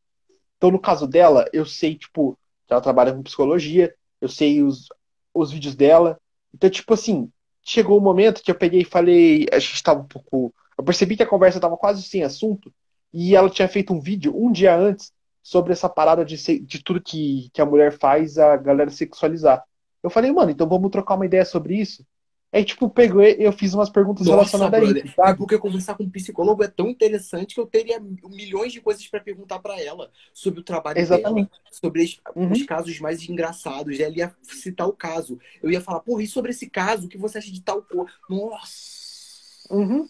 [0.57, 2.37] Então, no caso dela, eu sei, tipo,
[2.67, 4.87] que ela trabalha com psicologia, eu sei os,
[5.33, 6.17] os vídeos dela.
[6.53, 7.29] Então, tipo assim,
[7.63, 10.53] chegou um momento que eu peguei e falei, a gente tava um pouco.
[10.77, 12.73] Eu percebi que a conversa tava quase sem assunto,
[13.13, 15.11] e ela tinha feito um vídeo um dia antes
[15.43, 19.63] sobre essa parada de, ser, de tudo que, que a mulher faz a galera sexualizar.
[20.03, 22.05] Eu falei, mano, então vamos trocar uma ideia sobre isso?
[22.53, 25.03] Aí, tipo, pegou e eu fiz umas perguntas Nossa, relacionadas brother.
[25.03, 25.15] a isso.
[25.15, 25.37] Sabe?
[25.37, 29.21] Porque conversar com um psicólogo é tão interessante que eu teria milhões de coisas para
[29.21, 31.49] perguntar para ela sobre o trabalho Exatamente.
[31.49, 32.51] dela, sobre os, uhum.
[32.51, 33.97] os, casos mais engraçados.
[33.97, 35.39] Ela ia citar o caso.
[35.63, 38.11] Eu ia falar, porra, e sobre esse caso, o que você acha de tal cor?
[38.29, 39.69] Nossa!
[39.69, 40.05] Uhum.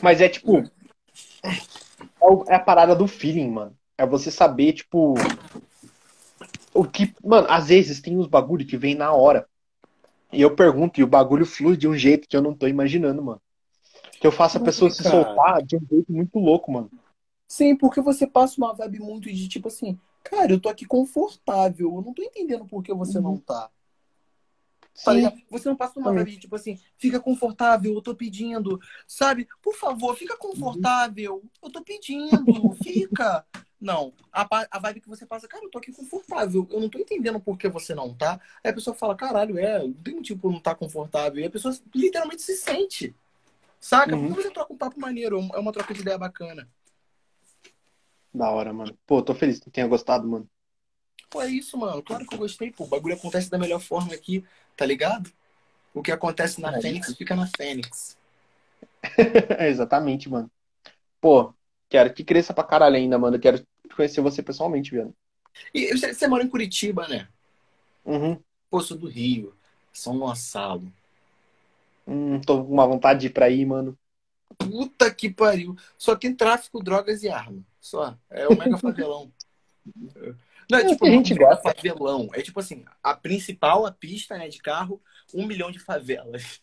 [0.00, 0.58] Mas é tipo.
[1.42, 1.50] É,
[2.48, 3.76] é a parada do feeling, mano.
[3.98, 5.12] É você saber, tipo.
[6.80, 7.14] O que.
[7.22, 9.46] Mano, às vezes tem uns bagulho que vem na hora.
[10.32, 13.22] E eu pergunto, e o bagulho flui de um jeito que eu não tô imaginando,
[13.22, 13.42] mano.
[14.18, 16.90] Que eu faço a pessoa se soltar de um jeito muito louco, mano.
[17.46, 21.96] Sim, porque você passa uma vibe muito de tipo assim, cara, eu tô aqui confortável,
[21.96, 23.24] eu não tô entendendo por que você uhum.
[23.24, 23.68] não tá.
[25.04, 25.12] Tá
[25.50, 29.46] você não passa uma vibe de tipo assim, fica confortável, eu tô pedindo, sabe?
[29.60, 33.44] Por favor, fica confortável, eu tô pedindo, fica.
[33.80, 36.98] Não, a, a vibe que você passa, cara, eu tô aqui confortável, eu não tô
[36.98, 38.38] entendendo por que você não tá.
[38.62, 41.40] Aí a pessoa fala, caralho, é, não tem motivo pra não estar tá confortável.
[41.40, 43.14] E a pessoa literalmente se sente.
[43.80, 44.14] Saca?
[44.14, 44.28] Uhum.
[44.28, 46.68] Porque você troca um papo maneiro, é uma troca de ideia bacana.
[48.32, 48.96] Da hora, mano.
[49.06, 50.48] Pô, tô feliz que tenha gostado, mano.
[51.30, 52.02] Pô, é isso, mano.
[52.02, 52.84] Claro que eu gostei, pô.
[52.84, 54.44] O bagulho acontece da melhor forma aqui,
[54.76, 55.32] tá ligado?
[55.94, 57.16] O que acontece na é Fênix isso.
[57.16, 58.16] fica na Fênix.
[59.60, 60.50] Exatamente, mano.
[61.20, 61.54] Pô,
[61.88, 63.38] quero que cresça pra caralho ainda, mano.
[63.38, 63.64] Quero
[63.96, 65.14] conhecer você pessoalmente, velho.
[65.74, 67.28] E você mora em Curitiba, né?
[68.04, 68.42] Uhum.
[68.82, 69.54] Sou do Rio.
[69.92, 70.92] São Gonçalo.
[72.06, 73.96] Hum, tô com uma vontade de ir pra aí, mano.
[74.58, 75.74] Puta que pariu.
[75.98, 77.64] Só tem tráfico, drogas e arma.
[77.80, 78.16] Só.
[78.28, 79.32] É o mega favelão.
[80.70, 81.62] Não, é, É, tipo a gente mega gosta.
[81.62, 82.28] favelão.
[82.32, 85.02] É tipo assim, a principal, a pista, né, de carro,
[85.34, 86.60] um milhão de favelas.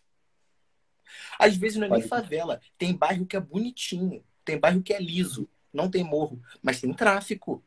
[1.38, 2.60] Às vezes não é nem favela.
[2.76, 4.24] Tem bairro que é bonitinho.
[4.44, 5.48] Tem bairro que é liso.
[5.78, 6.40] Não tem morro.
[6.62, 7.62] Mas tem tráfico.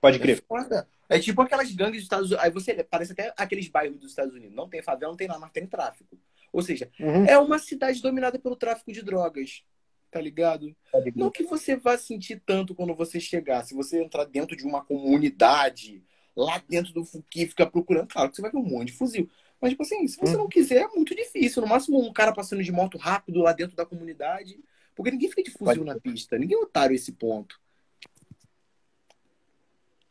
[0.00, 0.42] Pode É crer.
[0.48, 0.88] foda.
[1.08, 2.44] É tipo aquelas gangues dos Estados Unidos.
[2.44, 4.54] Aí você parece até aqueles bairros dos Estados Unidos.
[4.54, 6.16] Não tem favela, não tem nada, mas tem tráfico.
[6.52, 7.24] Ou seja, Uhum.
[7.26, 9.62] é uma cidade dominada pelo tráfico de drogas.
[10.10, 10.74] Tá ligado?
[10.90, 11.44] Pode Não crer.
[11.46, 13.64] que você vá sentir tanto quando você chegar.
[13.64, 16.02] Se você entrar dentro de uma comunidade,
[16.36, 19.28] lá dentro do Fuki, ficar procurando, claro que você vai ver um monte de fuzil.
[19.60, 21.60] Mas, tipo assim, se você não quiser, é muito difícil.
[21.62, 24.58] No máximo, um cara passando de moto rápido lá dentro da comunidade.
[25.00, 26.36] Porque ninguém fica de fuzil na pista.
[26.36, 27.58] Ninguém é otário esse ponto.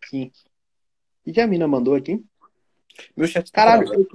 [0.04, 0.32] Sim.
[1.24, 2.26] O que a mina mandou aqui?
[3.16, 4.08] Meu chat tá Caralho, eu,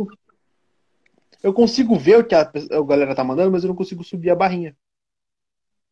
[1.44, 4.30] eu consigo ver o que a, a galera tá mandando, mas eu não consigo subir
[4.30, 4.76] a barrinha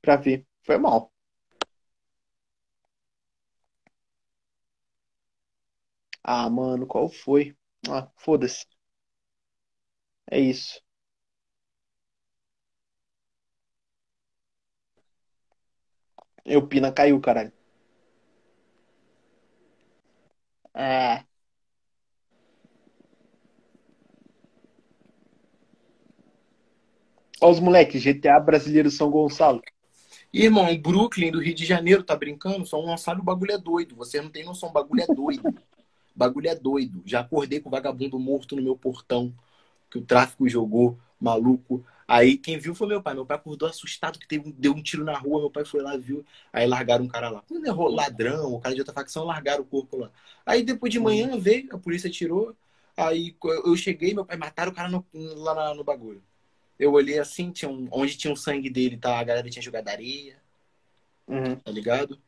[0.01, 0.45] pra ver.
[0.65, 1.13] Foi mal.
[6.25, 7.57] Ah, mano, qual foi?
[7.89, 8.67] Ah, foda-se.
[10.29, 10.83] É isso.
[16.45, 17.53] Eu pina caiu, caralho.
[20.75, 21.25] É.
[27.41, 29.61] Ó os moleques, GTA Brasileiro São Gonçalo.
[30.33, 32.67] Irmão, Brooklyn do Rio de Janeiro, tá brincando?
[32.67, 33.97] Só não sabe o bagulho é doido.
[33.97, 35.45] Você não tem noção, o bagulho é doido.
[36.15, 37.03] O bagulho é doido.
[37.07, 39.35] Já acordei com o vagabundo morto no meu portão,
[39.91, 41.85] que o tráfico jogou, maluco.
[42.07, 43.15] Aí quem viu foi meu pai.
[43.15, 45.41] Meu pai acordou assustado que teve, deu um tiro na rua.
[45.41, 46.25] Meu pai foi lá, viu.
[46.53, 47.43] Aí largaram um cara lá.
[47.49, 50.11] Quando errou ladrão, o cara de outra facção, largaram o corpo lá.
[50.45, 52.55] Aí depois de manhã veio, a polícia tirou.
[52.97, 53.35] Aí
[53.65, 56.23] eu cheguei, meu pai mataram o cara no- lá no bagulho.
[56.79, 59.19] Eu olhei assim, tinha um- onde tinha o sangue dele, tá?
[59.19, 60.37] A galera tinha jogado areia,
[61.27, 61.57] Uhum.
[61.57, 62.19] tá ligado?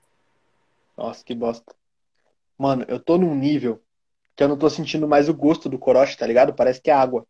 [0.96, 1.74] Nossa, que bosta.
[2.58, 3.82] Mano, eu tô num nível
[4.36, 6.54] que eu não tô sentindo mais o gosto do corote, tá ligado?
[6.54, 7.26] Parece que é água.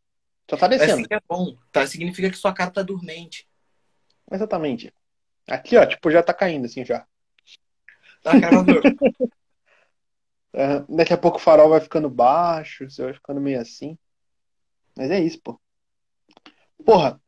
[0.49, 1.07] Só tá É assim descendo.
[1.07, 1.87] que é bom, tá?
[1.87, 3.49] Significa que sua cara tá dormente.
[4.31, 4.93] Exatamente.
[5.49, 7.07] Aqui, ó, tipo, já tá caindo assim já.
[8.23, 8.83] Tá, cara, dor.
[10.55, 10.87] Aham.
[10.89, 13.97] Daqui a pouco o farol vai ficando baixo, você vai ficando meio assim.
[14.97, 15.61] Mas é isso, pô.
[16.85, 17.21] Porra,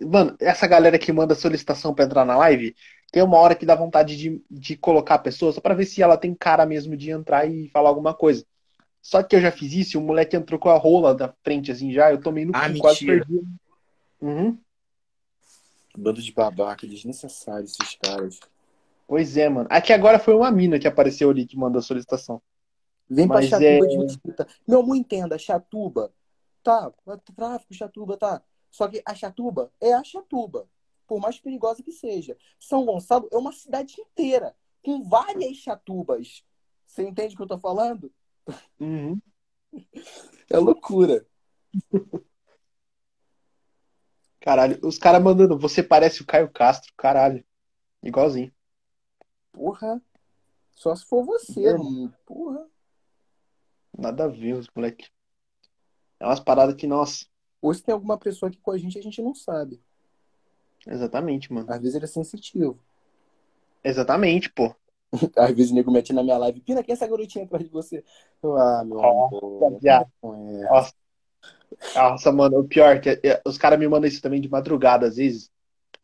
[0.00, 2.74] mano, essa galera que manda solicitação pra entrar na live,
[3.12, 6.02] tem uma hora que dá vontade de, de colocar a pessoa só pra ver se
[6.02, 8.46] ela tem cara mesmo de entrar e falar alguma coisa.
[9.00, 11.70] Só que eu já fiz isso e o moleque entrou com a rola da frente
[11.70, 13.42] assim já, eu tomei no Ah, cu, quase perdi.
[14.20, 14.58] Uhum.
[15.96, 18.38] Bando de babaca, desnecessário esses caras.
[19.06, 19.68] Pois é, mano.
[19.70, 22.42] Aqui agora foi uma mina que apareceu ali que mandou a solicitação.
[23.08, 24.46] Vem pra Mas Chatuba é- de Mesquita.
[24.66, 26.12] Meu amor, entenda, Chatuba.
[26.62, 26.92] Tá,
[27.34, 28.42] tráfico, Chatuba, tá.
[28.70, 30.68] Só que a Chatuba é a Chatuba.
[31.06, 32.36] Por mais perigosa que seja.
[32.60, 34.54] São Gonçalo é uma cidade inteira.
[34.84, 36.44] Com várias Chatubas.
[36.86, 38.12] Você entende o que eu tô falando?
[38.80, 39.20] Uhum.
[40.50, 41.26] É loucura.
[44.40, 47.44] Caralho, os caras mandando, você parece o Caio Castro, caralho.
[48.02, 48.52] Igualzinho.
[49.52, 50.00] Porra.
[50.74, 52.14] Só se for você, mano.
[52.24, 52.66] Porra.
[53.96, 55.08] Nada a ver, os moleque.
[56.20, 57.26] É umas paradas que, nossa,
[57.60, 59.82] Ou se tem alguma pessoa aqui com a gente, a gente não sabe.
[60.86, 61.70] exatamente, mano.
[61.70, 62.78] Às vezes ele é sensitivo.
[63.82, 64.74] Exatamente, pô.
[65.36, 66.60] Às vezes o nego mete na minha live.
[66.60, 68.04] Pina, quem é essa garotinha atrás de você?
[68.42, 69.78] Eu, ah, meu amor.
[70.22, 70.68] não é.
[70.68, 70.92] Nossa.
[71.94, 75.06] Nossa, mano, o pior é que é, os caras me mandam isso também de madrugada,
[75.06, 75.50] às vezes.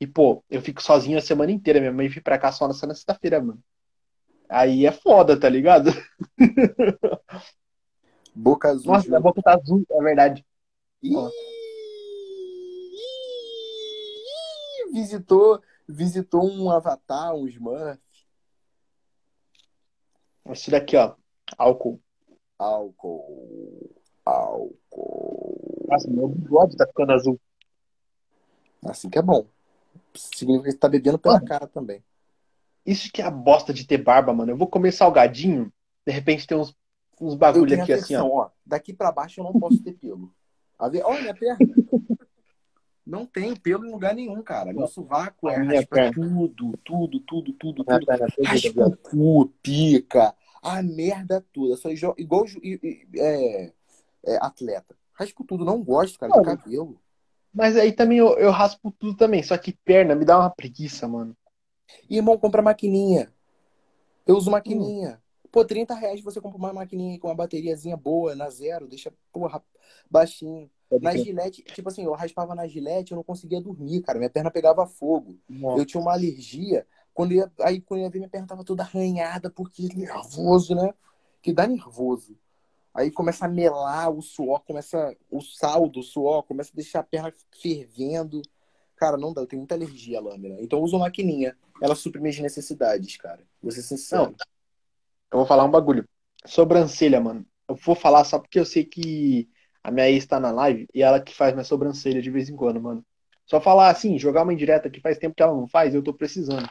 [0.01, 1.81] E, pô, eu fico sozinho a semana inteira.
[1.81, 3.63] Minha mãe vem pra cá só na sexta-feira, mano.
[4.49, 5.91] Aí é foda, tá ligado?
[8.35, 8.93] Boca azul.
[8.93, 10.45] Nossa, minha boca tá azul, é verdade.
[11.03, 11.15] Ih,
[14.93, 18.01] visitou, visitou um avatar, um Smurf.
[20.51, 21.15] Esse daqui, ó.
[21.57, 22.01] Álcool.
[22.59, 23.91] Álcool.
[24.25, 25.87] Álcool.
[25.89, 27.41] Nossa, meu bigode tá ficando azul.
[28.85, 29.47] Assim que é bom.
[30.15, 32.03] Significa que você tá bebendo pela cara também.
[32.85, 34.53] Isso que é a bosta de ter barba, mano.
[34.53, 35.73] Eu vou comer salgadinho,
[36.07, 36.77] de repente tem uns,
[37.21, 38.27] uns bagulho aqui a assim, ó.
[38.27, 38.51] ó.
[38.65, 40.33] Daqui pra baixo eu não posso ter pelo.
[40.79, 41.03] A ver...
[41.05, 41.59] Olha minha perna.
[43.07, 44.73] Não tenho pelo em lugar nenhum, cara.
[44.73, 48.07] Meu sovaco é raspa tudo, tudo, tudo, tudo, tudo.
[48.45, 51.77] Raspa o cu, pica, a merda toda.
[51.77, 52.47] Sou igual,
[53.17, 53.73] é,
[54.25, 54.97] é, atleta.
[55.13, 56.45] Raspo tudo, não gosto, cara, de Não.
[56.45, 56.99] cabelo.
[57.53, 61.07] Mas aí também eu, eu raspo tudo também, só que perna me dá uma preguiça,
[61.07, 61.37] mano.
[62.11, 63.33] Irmão, compra maquininha.
[64.27, 65.23] Eu uso maquininha.
[65.53, 69.63] Pô, 30 reais você compra uma maquininha com uma bateriazinha boa, na zero, deixa, porra,
[70.11, 70.69] baixinho.
[71.01, 74.19] Na gilete, tipo assim, eu raspava na gilete, eu não conseguia dormir, cara.
[74.19, 75.39] Minha perna pegava fogo.
[75.49, 75.81] Nossa.
[75.81, 76.87] Eu tinha uma alergia.
[77.13, 80.93] Quando ia, aí quando ia ver, minha perna tava toda arranhada, porque nervoso, né?
[81.41, 82.37] Que dá nervoso.
[82.93, 87.05] Aí começa a melar o suor, começa o sal do suor, começa a deixar a
[87.05, 88.41] perna fervendo.
[88.97, 90.57] Cara, não dá, eu tenho muita alergia à lâmina.
[90.61, 91.57] Então eu uso maquininha.
[91.83, 93.43] Ela supre minhas necessidades, cara.
[93.61, 94.23] Vou ser sincero.
[94.23, 94.35] Não,
[95.33, 96.09] eu vou falar um bagulho.
[96.47, 97.45] Sobrancelha, mano.
[97.69, 99.49] Eu vou falar só porque eu sei que
[99.85, 102.57] a minha ex tá na live e ela que faz minha sobrancelha de vez em
[102.57, 103.05] quando, mano.
[103.45, 106.15] Só falar assim, jogar uma indireta que faz tempo que ela não faz, eu tô
[106.15, 106.69] precisando.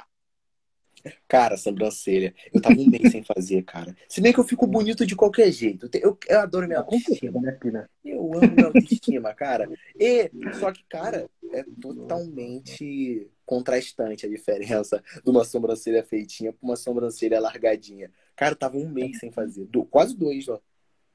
[1.27, 2.34] Cara, sobrancelha.
[2.52, 3.95] Eu tava um mês sem fazer, cara.
[4.07, 5.90] Se bem que eu fico bonito de qualquer jeito.
[5.94, 7.41] Eu, eu adoro minha autoestima.
[7.41, 7.90] Né, Pina?
[8.03, 9.69] Eu amo minha autoestima, cara.
[9.99, 16.76] E, só que, cara, é totalmente contrastante a diferença de uma sobrancelha feitinha pra uma
[16.77, 18.10] sobrancelha largadinha.
[18.35, 19.65] Cara, eu tava um mês sem fazer.
[19.65, 20.60] Do, quase dois, ó.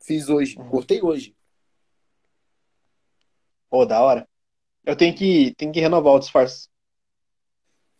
[0.00, 0.58] Fiz hoje.
[0.58, 0.68] Uhum.
[0.68, 1.34] Cortei hoje.
[3.70, 4.28] Pô, da hora.
[4.84, 6.68] Eu tenho que, tenho que renovar o disfarce.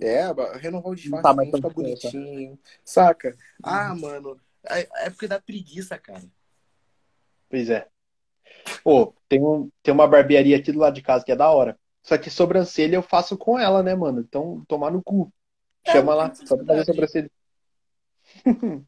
[0.01, 0.23] É,
[0.59, 2.59] renovar o disfarce tá, mas fica bonitinho.
[2.85, 3.37] Saca?
[3.63, 4.41] Ah, mano.
[4.65, 6.25] É, é porque dá preguiça, cara.
[7.49, 7.89] Pois é.
[8.83, 11.79] Pô, tem, um, tem uma barbearia aqui do lado de casa que é da hora.
[12.03, 14.21] Só que sobrancelha eu faço com ela, né, mano?
[14.21, 15.33] Então, tomar no cu.
[15.85, 17.31] É, Chama lá, só pra fazer sobrancelha.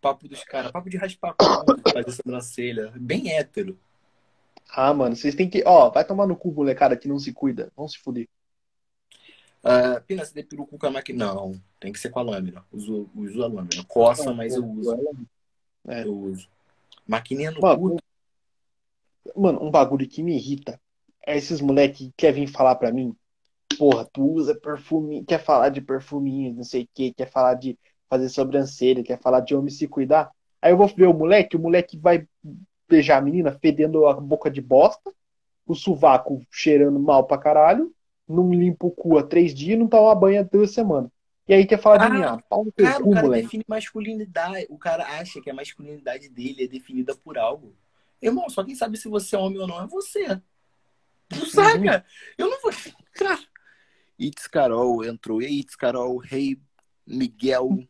[0.00, 1.34] papo dos caras, papo de raspar
[1.92, 2.92] fazer sobrancelha.
[2.96, 3.78] Bem hétero.
[4.70, 5.62] Ah, mano, vocês têm que.
[5.66, 7.72] Ó, vai tomar no cu, molecada, que não se cuida.
[7.76, 8.28] Vão se fuder.
[9.62, 11.26] Uh, Pina, você depila o cu com a máquina?
[11.26, 12.64] Não, tem que ser com a lâmina.
[12.72, 13.84] Uso, uso a lâmina.
[13.86, 14.98] Coça, mas eu uso.
[15.86, 16.04] É.
[16.04, 16.48] Eu uso.
[17.06, 17.96] Maquininha no mano, cu.
[19.36, 20.80] Mano, um bagulho que me irrita
[21.24, 23.14] é esses moleque que quer vir falar pra mim.
[23.78, 27.78] Porra, tu usa perfume, quer falar de perfuminho, não sei o que, quer falar de
[28.08, 30.30] fazer sobrancelha, quer falar de homem se cuidar.
[30.60, 32.26] Aí eu vou ver o moleque, o moleque vai
[32.92, 35.12] beijar a menina fedendo a boca de bosta,
[35.66, 37.90] o sovaco cheirando mal pra caralho,
[38.28, 41.10] não limpa o cu há três dias não toma banho há duas semanas.
[41.48, 43.44] E aí quer falar de ah, mim, ah, pau no cara, cu, o cara moleque.
[43.44, 44.66] define masculinidade.
[44.68, 47.74] O cara acha que a masculinidade dele é definida por algo.
[48.20, 50.40] Irmão, só quem sabe se você é homem ou não é você.
[51.28, 52.04] Tu saca?
[52.38, 52.70] Eu não vou.
[53.14, 53.40] Cara.
[54.20, 55.42] It's Carol entrou.
[55.42, 56.60] E It's Carol, Rei hey,
[57.06, 57.88] Miguel.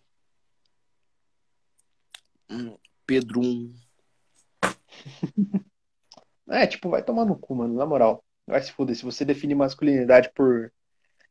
[2.49, 3.82] Hum, Pedro 1.
[6.49, 8.23] É, tipo, vai tomar no cu, mano, na moral.
[8.47, 8.95] Vai se fuder.
[8.97, 10.71] Se você define masculinidade por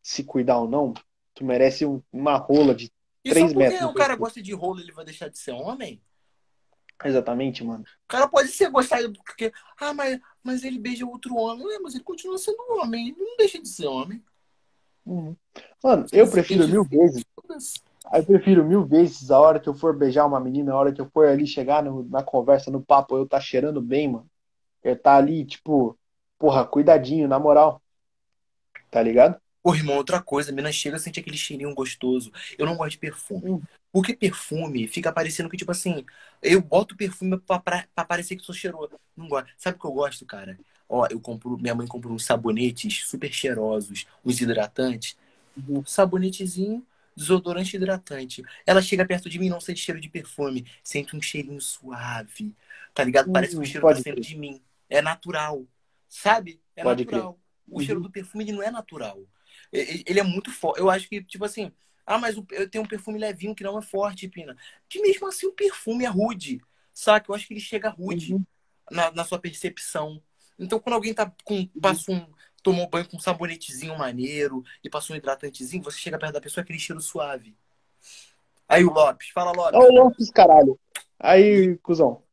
[0.02, 0.94] se cuidar ou não,
[1.36, 2.92] tu merece um, uma rola de
[3.24, 3.80] e 3 metros.
[3.80, 6.02] Porque o cara gosta de rola, ele vai deixar de ser homem?
[7.04, 7.84] Exatamente, mano.
[7.84, 9.52] O cara pode ser gostado porque.
[9.80, 11.66] Ah, mas, mas ele beija outro homem.
[11.66, 13.10] Ué, mas ele continua sendo homem.
[13.10, 14.24] Ele não deixa de ser homem.
[15.06, 15.36] Uhum.
[15.84, 17.24] Mano, eu prefiro mil vezes.
[18.14, 21.00] Eu prefiro mil vezes a hora que eu for beijar uma menina, a hora que
[21.00, 24.30] eu for ali chegar no, na conversa, no papo, eu tá cheirando bem, mano.
[24.84, 25.98] Eu tá ali, tipo,
[26.38, 27.82] porra, cuidadinho, na moral.
[28.90, 29.40] Tá ligado?
[29.64, 32.32] Porra, irmão, outra coisa, a menina chega sente aquele cheirinho gostoso.
[32.58, 33.52] Eu não gosto de perfume.
[33.52, 33.62] Hum.
[33.92, 36.04] Porque perfume fica parecendo que, tipo assim,
[36.42, 39.00] eu boto perfume pra, pra, pra parecer que sou cheiroso.
[39.16, 39.50] Não gosto.
[39.58, 40.58] Sabe o que eu gosto, cara?
[40.90, 45.16] Ó, eu compro, minha mãe comprou uns sabonetes super cheirosos, uns hidratantes.
[45.70, 46.86] Um sabonetezinho,
[47.22, 48.44] desodorante hidratante.
[48.66, 52.56] Ela chega perto de mim não sente cheiro de perfume, sente um cheirinho suave.
[52.94, 53.32] Tá ligado?
[53.32, 54.62] Parece que o hum, cheiro tá de mim.
[54.90, 55.66] É natural.
[56.10, 56.62] Sabe?
[56.76, 57.34] É pode natural.
[57.34, 57.42] Crer.
[57.68, 57.86] O uhum.
[57.86, 59.24] cheiro do perfume ele não é natural.
[59.72, 60.80] Ele é muito forte.
[60.80, 61.72] Eu acho que, tipo assim,
[62.06, 64.58] ah, mas eu tenho um perfume levinho que não é forte, Pina.
[64.90, 66.62] Que mesmo assim o perfume é rude.
[66.94, 67.32] Saca?
[67.32, 68.44] Eu acho que ele chega rude uhum.
[68.90, 70.22] na, na, sua percepção.
[70.60, 71.70] Então, quando alguém tá com, uhum.
[71.82, 72.28] passa um,
[72.62, 76.64] tomou banho com um sabonetezinho maneiro e passou um hidratantezinho, você chega perto da pessoa,
[76.64, 77.56] aquele cheiro suave.
[78.68, 79.80] Aí o Lopes, fala Lopes.
[79.80, 80.80] Ô, Lopes, caralho.
[81.20, 82.24] Aí, cuzão.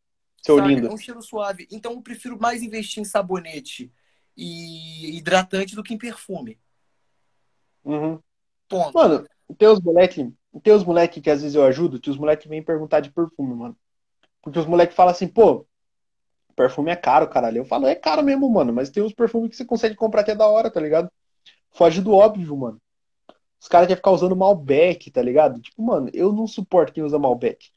[0.42, 0.86] Seu Sabe, lindo.
[0.86, 1.66] É um cheiro suave.
[1.70, 3.92] Então eu prefiro mais investir em sabonete
[4.36, 6.58] e hidratante do que em perfume.
[7.84, 8.20] Uhum.
[8.68, 8.94] Ponto.
[8.94, 9.26] Mano,
[9.56, 10.32] tem os moleque,
[10.62, 13.54] tem os moleque que às vezes eu ajudo, que os moleque vêm perguntar de perfume,
[13.54, 13.76] mano.
[14.42, 15.66] Porque os moleque falam assim, pô,
[16.58, 17.58] perfume é caro, caralho.
[17.58, 20.32] Eu falo, é caro mesmo, mano, mas tem uns perfumes que você consegue comprar que
[20.32, 21.08] é da hora, tá ligado?
[21.70, 22.82] Foge do óbvio, mano.
[23.60, 25.60] Os caras querem ficar usando Malbec, tá ligado?
[25.60, 27.70] Tipo, mano, eu não suporto quem usa Malbec.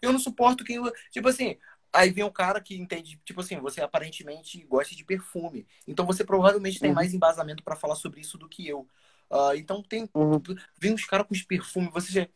[0.00, 0.92] Eu não suporto quem usa.
[1.10, 1.56] Tipo assim,
[1.92, 5.66] aí vem um cara que entende, tipo assim, você aparentemente gosta de perfume.
[5.86, 6.94] Então você provavelmente tem uhum.
[6.96, 8.86] mais embasamento para falar sobre isso do que eu.
[9.30, 10.08] Uh, então tem.
[10.14, 10.40] Uhum.
[10.80, 11.92] Vem os caras com os perfumes.
[11.92, 12.28] Você já.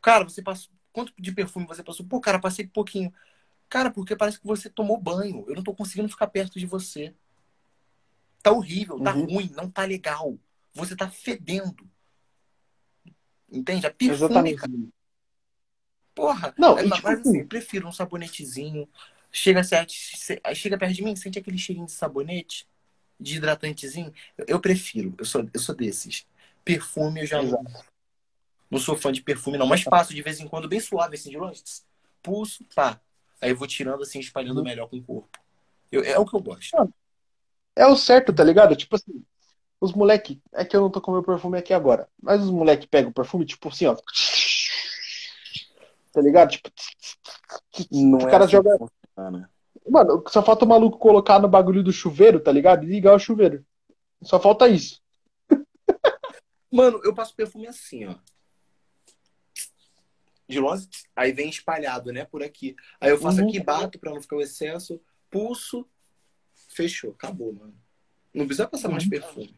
[0.00, 0.72] Cara, você passou.
[0.90, 2.06] Quanto de perfume você passou?
[2.06, 3.12] Pô, cara, passei pouquinho.
[3.68, 5.44] Cara, porque parece que você tomou banho.
[5.46, 7.14] Eu não tô conseguindo ficar perto de você.
[8.42, 9.26] Tá horrível, tá uhum.
[9.26, 10.38] ruim, não tá legal.
[10.72, 11.88] Você tá fedendo.
[13.50, 13.86] Entende?
[13.86, 14.60] A perfume, Exatamente.
[14.60, 14.72] Cara.
[16.14, 17.08] Porra, não, é, mas tipo...
[17.08, 18.88] assim, prefiro um sabonetezinho.
[19.30, 19.62] Chega,
[20.54, 22.66] chega perto de mim, sente aquele cheirinho de sabonete,
[23.20, 24.12] de hidratantezinho.
[24.46, 26.26] Eu prefiro, eu sou, eu sou desses.
[26.64, 27.62] Perfume eu já não,
[28.70, 31.30] não sou fã de perfume, não, mas passo de vez em quando bem suave, assim,
[31.30, 31.62] de longe.
[32.22, 33.00] Pulso, pá.
[33.40, 34.64] Aí eu vou tirando assim, espalhando uhum.
[34.64, 35.28] melhor com o corpo.
[35.90, 36.76] Eu, é o que eu gosto.
[37.74, 38.74] É o certo, tá ligado?
[38.76, 39.24] Tipo assim,
[39.80, 40.42] os moleque.
[40.52, 42.08] É que eu não tô com meu perfume aqui agora.
[42.20, 43.96] Mas os moleque pegam o perfume, tipo assim, ó.
[46.12, 46.50] Tá ligado?
[46.50, 46.70] Tipo.
[47.92, 48.74] Não o cara é joga.
[48.74, 49.44] Assim,
[49.88, 52.84] Mano, só falta o maluco colocar no bagulho do chuveiro, tá ligado?
[52.84, 53.64] E ligar o chuveiro.
[54.22, 55.00] Só falta isso.
[56.70, 58.14] Mano, eu passo perfume assim, ó.
[60.48, 62.74] De longe, aí vem espalhado, né, por aqui.
[63.00, 63.48] Aí eu faço uhum.
[63.48, 65.00] aqui, bato pra não ficar o excesso,
[65.30, 65.86] pulso,
[66.68, 67.74] fechou, acabou, mano.
[68.32, 68.94] Não precisa passar uhum.
[68.94, 69.54] mais perfume.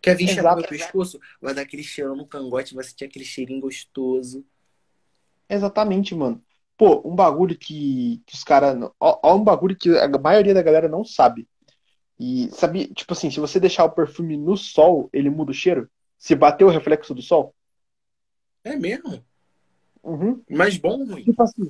[0.00, 1.18] Quer vir cheirar meu pescoço?
[1.40, 4.44] Vai dar aquele cheirão no cangote, vai sentir aquele cheirinho gostoso.
[5.48, 6.42] Exatamente, mano.
[6.76, 8.76] Pô, um bagulho que, que os caras.
[9.00, 11.48] Ó, ó, um bagulho que a maioria da galera não sabe.
[12.18, 15.90] E sabe, tipo assim, se você deixar o perfume no sol, ele muda o cheiro?
[16.18, 17.54] Se bater o reflexo do sol?
[18.64, 19.24] É mesmo?
[20.06, 20.40] Uhum.
[20.48, 21.24] Mais bom ou ruim?
[21.24, 21.68] Tipo assim.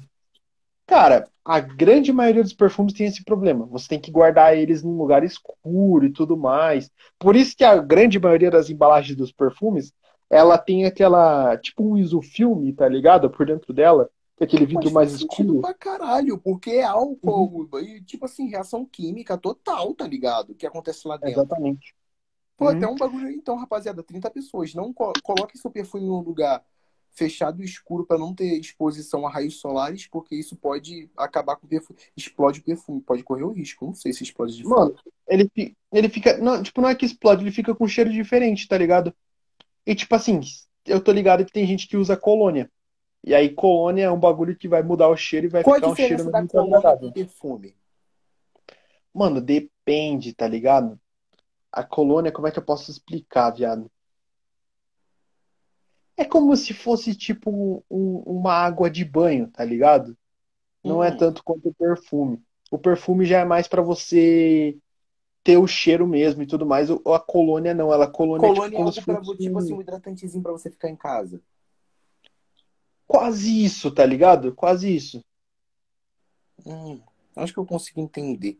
[0.86, 3.66] Cara, a grande maioria dos perfumes tem esse problema.
[3.66, 6.90] Você tem que guardar eles num lugar escuro e tudo mais.
[7.18, 9.92] Por isso que a grande maioria das embalagens dos perfumes,
[10.30, 13.28] ela tem aquela, tipo um isofilme, tá ligado?
[13.30, 14.08] Por dentro dela,
[14.38, 15.60] é aquele vidro mais escuro.
[15.60, 17.80] pra caralho, porque é álcool, uhum.
[17.80, 20.54] e, tipo assim, reação química total, tá ligado?
[20.54, 21.40] Que acontece lá dentro.
[21.40, 21.96] Exatamente.
[22.56, 22.76] Pô, uhum.
[22.76, 24.72] até um bagulho então, rapaziada, 30 pessoas.
[24.72, 26.62] Não co coloque seu perfume num lugar
[27.16, 31.66] fechado e escuro para não ter exposição a raios solares, porque isso pode acabar com
[31.66, 31.98] o perfume.
[32.16, 33.86] Explode o perfume, pode correr o risco.
[33.86, 34.94] Não sei se explode de Mano,
[35.26, 35.50] ele,
[35.92, 36.36] ele fica.
[36.36, 39.14] Não, tipo, não é que explode, ele fica com cheiro diferente, tá ligado?
[39.86, 40.40] E tipo assim,
[40.84, 42.70] eu tô ligado que tem gente que usa colônia.
[43.24, 45.88] E aí, colônia é um bagulho que vai mudar o cheiro e vai Qual ficar
[45.88, 47.10] um cheiro da agradável.
[47.10, 47.74] perfume?
[49.12, 51.00] Mano, depende, tá ligado?
[51.72, 53.90] A colônia, como é que eu posso explicar, viado?
[56.16, 60.16] É como se fosse tipo um, uma água de banho, tá ligado?
[60.82, 61.12] Não é hum.
[61.12, 62.42] é tanto quanto o perfume.
[62.70, 64.76] O perfume já é mais para você
[65.44, 66.88] ter o cheiro mesmo e tudo mais.
[66.90, 69.42] A colônia não, ela colônia, colônia tipo, é pra, fosse...
[69.42, 71.40] tipo assim, um hidratantezinho pra você ficar em casa.
[73.06, 74.52] Quase isso, tá ligado?
[74.54, 75.24] Quase isso.
[76.64, 77.00] Hum,
[77.36, 78.58] acho que eu consigo entender.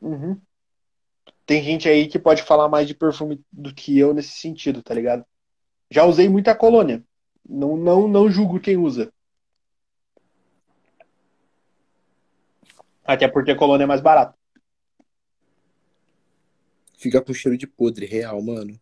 [0.00, 0.40] Uhum.
[1.44, 4.94] Tem gente aí que pode falar mais de perfume do que eu nesse sentido, tá
[4.94, 5.26] ligado?
[5.90, 7.02] Já usei muita colônia.
[7.48, 9.12] Não, não, não julgo quem usa.
[13.04, 14.36] Até porque a colônia é mais barata.
[16.98, 18.78] Fica com cheiro de podre, real, mano.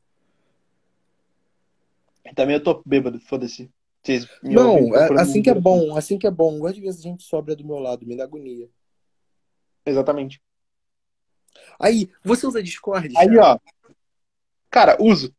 [2.34, 3.70] Também eu tô bêbado, foda-se.
[4.42, 6.58] Não, é, assim que é bom, assim que é bom.
[6.58, 8.68] Gosto de ver a gente sobra do meu lado, me dá agonia.
[9.84, 10.40] Exatamente.
[11.78, 13.12] Aí, você usa Discord?
[13.16, 13.58] Aí, ó.
[14.70, 15.34] Cara, uso.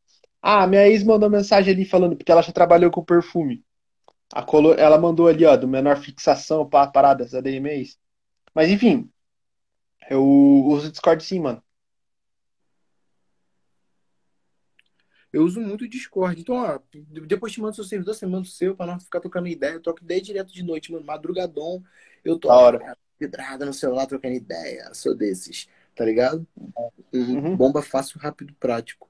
[0.50, 3.66] Ah, minha ex mandou mensagem ali falando, porque ela já trabalhou com perfume.
[4.34, 7.98] A color, ela mandou ali, ó, do menor fixação para paradas ADMs.
[8.56, 9.12] Mas enfim,
[10.10, 11.62] eu uso Discord sim, mano.
[15.34, 16.40] Eu uso muito o Discord.
[16.40, 16.80] Então, ó,
[17.28, 19.74] depois te mando seu servidor, você manda o seu, pra não ficar trocando ideia.
[19.74, 21.04] Eu troco ideia direto de noite, mano.
[21.06, 21.84] Madrugadão,
[22.24, 22.48] eu tô
[23.20, 24.94] vidrada no celular trocando ideia.
[24.94, 26.48] Sou desses, tá ligado?
[27.12, 27.58] Uhum.
[27.58, 29.10] Bomba fácil, rápido, prático.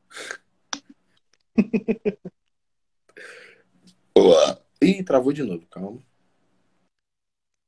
[4.81, 5.99] Ih, travou de novo, calma.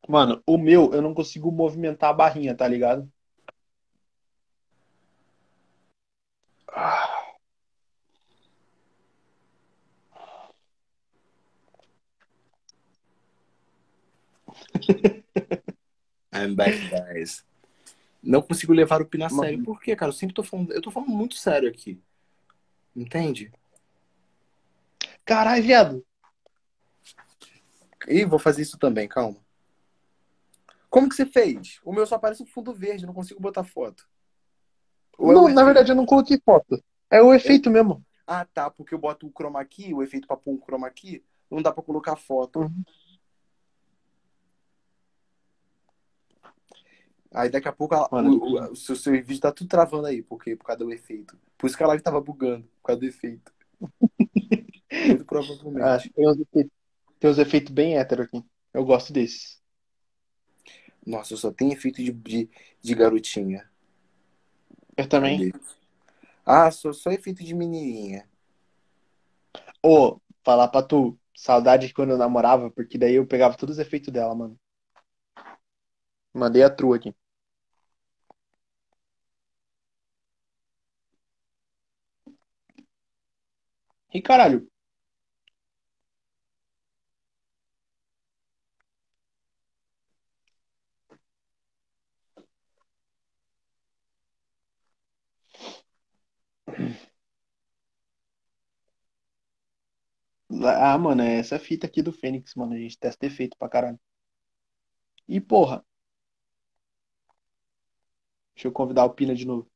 [0.07, 3.11] Mano, o meu, eu não consigo movimentar a barrinha, tá ligado?
[6.67, 7.19] Ah.
[16.33, 17.45] I'm back, guys.
[18.21, 19.63] Não consigo levar o Pina a sério.
[19.63, 20.09] Por quê, cara?
[20.09, 20.71] Eu sempre tô falando.
[20.71, 22.01] Eu tô falando muito sério aqui.
[22.95, 23.51] Entende?
[25.29, 26.05] Caralho, viado.
[28.07, 29.37] Ih, vou fazer isso também, calma.
[30.89, 31.79] Como que você fez?
[31.85, 34.09] O meu só aparece um fundo verde, não consigo botar foto.
[35.19, 36.83] Ou é não, é na verdade eu não coloquei foto.
[37.11, 37.71] É o efeito é?
[37.71, 38.03] mesmo.
[38.25, 41.23] Ah, tá, porque eu boto o chroma key, o efeito pra pôr um chroma key,
[41.47, 42.61] não dá pra colocar foto.
[42.61, 42.83] Uhum.
[47.31, 50.23] Aí daqui a pouco a, o, o, o, seu, seu vídeo tá tudo travando aí,
[50.23, 51.37] porque por causa do efeito.
[51.55, 53.53] Por isso que a live tava bugando, por causa do efeito.
[55.29, 55.85] Provavelmente.
[55.85, 56.71] Ah, tem, uns efeitos,
[57.19, 58.43] tem uns efeitos bem hétero aqui.
[58.73, 59.61] Eu gosto desses.
[61.05, 62.49] Nossa, eu só tenho efeito de, de,
[62.81, 63.69] de garotinha.
[64.97, 65.51] Eu também.
[66.45, 68.27] Ah, só, só efeito de menininha.
[69.81, 73.75] Ô, oh, falar pra tu, saudade de quando eu namorava, porque daí eu pegava todos
[73.77, 74.59] os efeitos dela, mano.
[76.33, 77.13] Mandei a trua aqui.
[84.13, 84.67] E caralho.
[100.63, 102.73] Ah, mano, é essa fita aqui do Fênix, mano.
[102.73, 103.99] A gente testa defeito pra caralho.
[105.29, 105.85] E porra.
[108.53, 109.67] Deixa eu convidar o Pina de novo.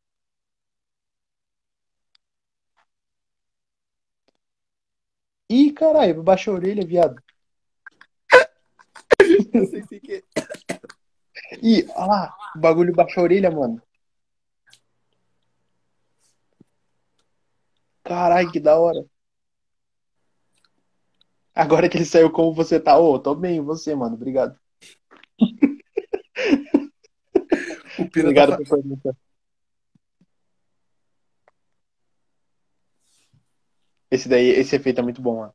[5.49, 7.15] Ih, caralho, baixa a orelha, viado.
[9.53, 10.23] Eu sei se que.
[11.63, 13.81] Ih, olha lá, o bagulho baixa a orelha, mano.
[18.03, 19.05] Caralho, que da hora.
[21.55, 24.57] Agora que ele saiu como você tá, ô, tô bem, você, mano, obrigado.
[27.99, 28.57] O Pina Obrigado tá...
[28.57, 29.15] por perguntar.
[34.09, 35.53] Esse daí, esse efeito é muito bom, mano.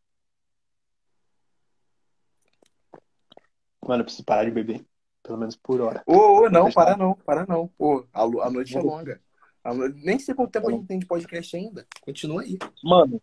[3.84, 4.84] Mano, eu preciso parar de beber.
[5.22, 6.02] Pelo menos por hora.
[6.06, 7.68] Ô, ô, não, Pode para não, para não.
[7.68, 9.20] Pô, a, a noite é longa.
[9.62, 11.86] A Nem sei quanto tempo a gente tem de podcast ainda.
[12.00, 12.58] Continua aí.
[12.82, 13.20] Mano,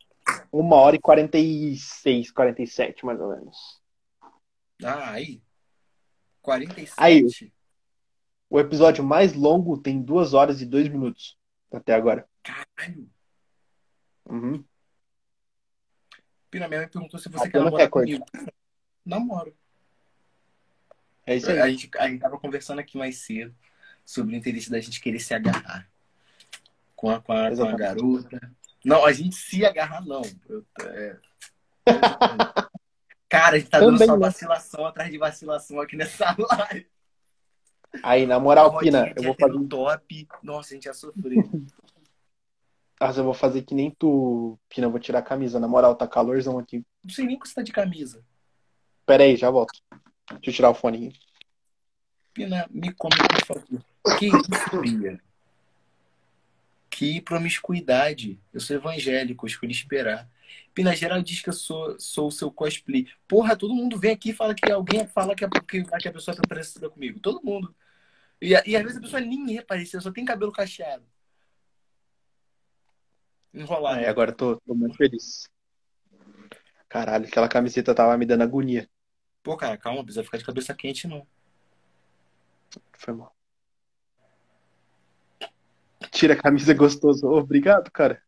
[0.51, 3.81] uma hora e 46, 47, mais ou menos.
[4.83, 5.41] Ah, aí.
[6.41, 6.93] 47.
[6.97, 7.51] Aí.
[8.49, 11.37] O episódio mais longo tem duas horas e dois minutos.
[11.71, 12.27] Até agora.
[12.43, 13.09] Caralho.
[14.25, 14.63] Uhum.
[16.49, 18.23] Pina, minha mãe perguntou se você quer namorar comigo.
[19.05, 19.55] Namoro.
[21.25, 21.59] É isso aí.
[21.59, 23.53] A gente, a gente tava conversando aqui mais cedo
[24.05, 25.89] sobre o interesse da gente querer se agarrar
[26.95, 28.55] com a, com a, com a garota.
[28.85, 30.21] Não, a gente se agarrar, não.
[30.47, 31.17] Eu- é.
[33.27, 34.19] Cara, a gente tá dando Também só não.
[34.19, 36.87] vacilação atrás de vacilação aqui nessa live.
[38.03, 39.51] Aí, na moral, Pina, eu vou fazer.
[39.53, 40.27] hétero top.
[40.43, 41.43] Nossa, a gente ia sofrer.
[42.99, 44.87] Mas eu vou fazer que nem tu, Pina.
[44.87, 45.59] Eu vou tirar a camisa.
[45.59, 46.85] Na moral, tá calorzão aqui.
[47.03, 48.23] Não sei nem que você tá de camisa.
[49.05, 49.73] Pera aí, já volto.
[50.29, 51.19] Deixa eu tirar o fone aqui.
[52.33, 53.85] Pina, me come, por favor.
[54.19, 55.19] Que isso, Bia?
[56.95, 58.39] Que promiscuidade.
[58.53, 60.29] Eu sou evangélico, eu escolhi esperar.
[60.73, 63.05] Pina, geral diz que eu sou, sou o seu cosplay.
[63.27, 66.13] Porra, todo mundo vem aqui e fala que alguém fala que a, que, que a
[66.13, 67.19] pessoa tá parecida comigo.
[67.19, 67.75] Todo mundo.
[68.41, 71.03] E, e às vezes a pessoa nem é parecida, só tem cabelo cacheado.
[73.53, 73.99] Enrolado.
[73.99, 75.49] Aí, agora tô, tô muito feliz.
[76.87, 78.89] Caralho, aquela camiseta tava me dando agonia.
[79.43, 81.27] Pô, cara, calma, não precisa ficar de cabeça quente, não.
[82.93, 83.34] Foi mal.
[86.15, 87.27] Tira a camisa gostoso.
[87.27, 88.21] Obrigado, cara.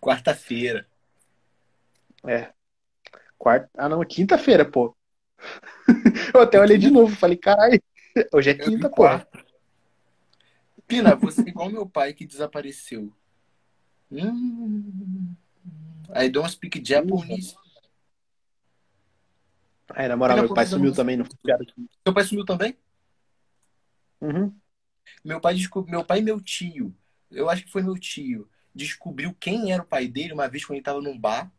[0.00, 0.86] Quarta-feira.
[2.26, 2.50] É.
[3.36, 3.68] Quarta.
[3.76, 4.96] Ah, não, quinta-feira, pô.
[6.34, 7.78] Eu até olhei de novo, falei, caralho,
[8.32, 9.04] hoje é quinta, pô.
[10.86, 13.12] Pina, você é igual meu pai que desapareceu.
[14.10, 15.34] Hum,
[16.14, 17.54] I don't speak Japanese.
[19.90, 21.26] Aí, na moral, Pina, meu pai sumiu também, não.
[22.02, 22.78] Seu pai sumiu também?
[24.22, 24.56] Uhum.
[25.22, 25.90] Meu pai, descob...
[25.90, 26.96] meu pai e meu tio,
[27.30, 30.76] eu acho que foi meu tio, descobriu quem era o pai dele uma vez quando
[30.76, 31.50] ele tava num bar.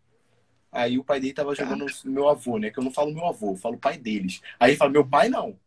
[0.72, 2.70] Aí o pai dele tava jogando no meu avô, né?
[2.70, 4.42] Que eu não falo meu avô, eu falo o pai deles.
[4.60, 5.60] Aí ele fala, meu pai não.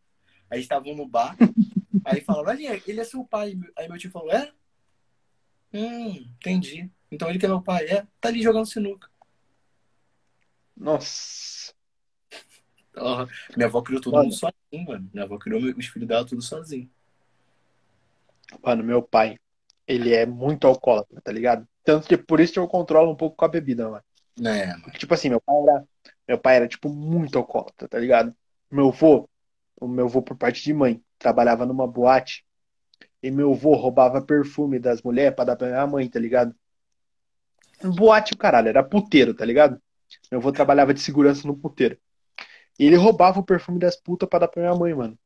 [0.50, 1.36] Aí estavam no bar,
[2.04, 3.58] aí falaram, olha, ele é seu pai.
[3.76, 4.52] Aí meu tio falou, é?
[5.72, 6.90] Hum, entendi.
[7.10, 7.86] Então ele que é meu pai.
[7.86, 9.08] É, tá ali jogando sinuca.
[10.76, 11.72] Nossa.
[12.96, 14.24] Ó, minha avó criou todo Olha.
[14.24, 15.10] mundo sozinho, mano.
[15.12, 16.90] Minha avó criou os filhos dela tudo sozinho.
[18.62, 19.38] Mano, meu pai,
[19.90, 21.66] ele é muito alcoólatra, tá ligado?
[21.82, 24.04] Tanto que por isso que eu controlo um pouco com a bebida, mano.
[24.38, 24.82] É, mano.
[24.84, 25.84] Porque, tipo assim, meu pai era,
[26.28, 28.32] meu pai era, tipo, muito alcoólatra, tá ligado?
[28.70, 29.28] Meu avô,
[29.80, 32.44] o meu avô por parte de mãe, trabalhava numa boate
[33.20, 36.54] e meu avô roubava perfume das mulheres pra dar pra minha mãe, tá ligado?
[37.82, 39.82] Boate o caralho, era puteiro, tá ligado?
[40.30, 41.98] Meu avô trabalhava de segurança no puteiro.
[42.78, 45.18] E ele roubava o perfume das putas pra dar pra minha mãe, mano.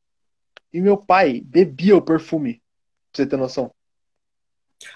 [0.73, 2.55] E meu pai bebia o perfume,
[3.11, 3.74] pra você ter noção.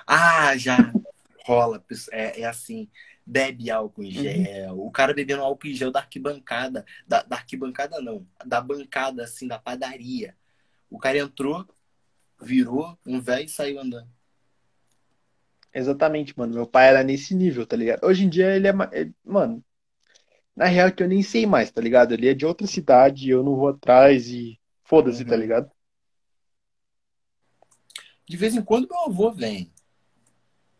[0.06, 0.92] Ah, já
[1.46, 1.84] rola.
[2.12, 2.90] É, é assim,
[3.26, 4.80] bebe álcool em gel.
[4.80, 6.86] O cara bebendo álcool em gel da arquibancada.
[7.08, 10.36] Da, da arquibancada não, da bancada assim, da padaria.
[10.90, 11.68] O cara entrou,
[12.42, 14.10] virou um velho e saiu andando.
[15.74, 16.54] Exatamente, mano.
[16.54, 18.04] Meu pai era nesse nível, tá ligado?
[18.04, 18.72] Hoje em dia ele é.
[18.92, 19.64] ele- Mano,
[20.56, 22.14] na real é que eu nem sei mais, tá ligado?
[22.14, 24.60] Ele é de outra cidade, eu não vou atrás e.
[24.84, 25.42] Foda-se, tá Uhum.
[25.42, 25.72] ligado?
[28.30, 29.74] De vez em quando meu avô vem.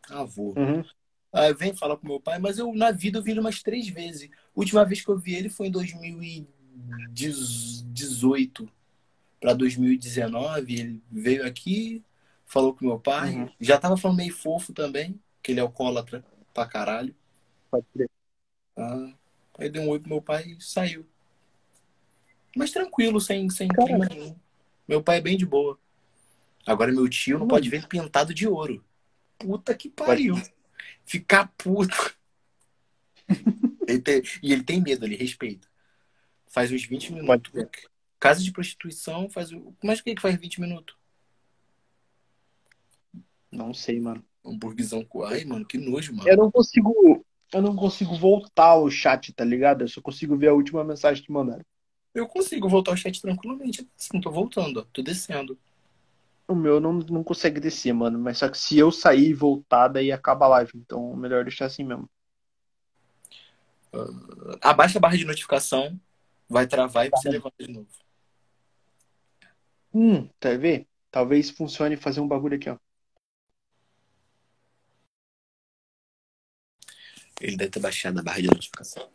[0.08, 0.54] Avô.
[0.56, 0.86] Uhum.
[1.34, 3.90] Aí vem falar com meu pai, mas eu na vida eu vi ele umas três
[3.90, 4.30] vezes.
[4.32, 8.70] A última vez que eu vi ele foi em 2018.
[9.40, 12.04] para 2019, ele veio aqui,
[12.46, 13.50] falou com meu pai, Uhum.
[13.60, 16.24] já tava falando meio fofo também, que ele é alcoólatra
[16.54, 17.16] pra caralho.
[17.72, 18.10] Pode crer.
[18.78, 19.12] Ah,
[19.58, 21.06] aí deu um oi pro meu pai e saiu.
[22.56, 24.36] Mas tranquilo, sem, sem clima nenhum.
[24.88, 25.80] Meu pai é bem de boa.
[26.70, 28.86] Agora meu tio não pode ver pintado de ouro.
[29.40, 30.36] Puta que pariu.
[31.04, 32.16] Ficar puto.
[33.88, 35.68] Ele tem- e ele tem medo, ele respeita.
[36.48, 37.52] Faz uns 20 minutos.
[38.20, 39.52] Casa de prostituição faz.
[39.52, 40.96] o- Mas o que que faz 20 minutos?
[43.52, 44.24] Não sei, mano.
[44.46, 45.24] Hamburguesão com.
[45.24, 46.30] Ai, mano, que nojo, mano.
[46.30, 47.26] Eu não consigo.
[47.52, 49.84] Eu não consigo voltar ao chat, tá ligado?
[49.84, 51.66] Eu só consigo ver a última mensagem que mandaram.
[52.14, 53.88] Eu consigo voltar ao chat tranquilamente.
[54.00, 54.86] Assim, tô voltando, ó.
[54.94, 55.58] Tô descendo.
[56.50, 58.18] O meu não, não consegue descer, mano.
[58.18, 60.72] Mas só que se eu sair e voltar, daí acaba a live.
[60.76, 62.10] Então, melhor deixar assim mesmo.
[64.60, 66.00] Abaixa a barra de notificação,
[66.50, 67.88] vai travar e você levanta de novo.
[69.94, 70.88] Hum, tá vendo?
[71.12, 72.78] Talvez funcione fazer um bagulho aqui, ó.
[77.40, 79.08] Ele deve ter baixado a barra de notificação.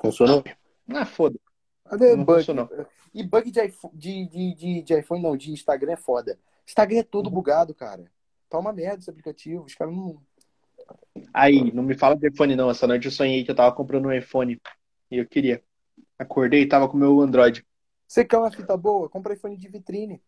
[0.00, 0.42] Funcionou?
[0.88, 1.38] Ah, foda.
[1.84, 2.38] Cadê Não bug?
[2.38, 2.68] funcionou.
[3.14, 6.38] E bug de iPhone, de, de, de, de iPhone, não, de Instagram é foda.
[6.66, 8.04] Instagram é todo bugado, cara.
[8.48, 9.64] Tá uma merda esse aplicativo.
[9.64, 10.20] Os caras não.
[11.32, 12.70] Aí, não me fala de iPhone, não.
[12.70, 14.60] Essa noite eu sonhei que eu tava comprando um iPhone.
[15.10, 15.62] E eu queria.
[16.18, 17.64] Acordei e tava com o meu Android.
[18.06, 19.08] Você quer uma fita boa?
[19.08, 20.22] Compra iPhone de vitrine.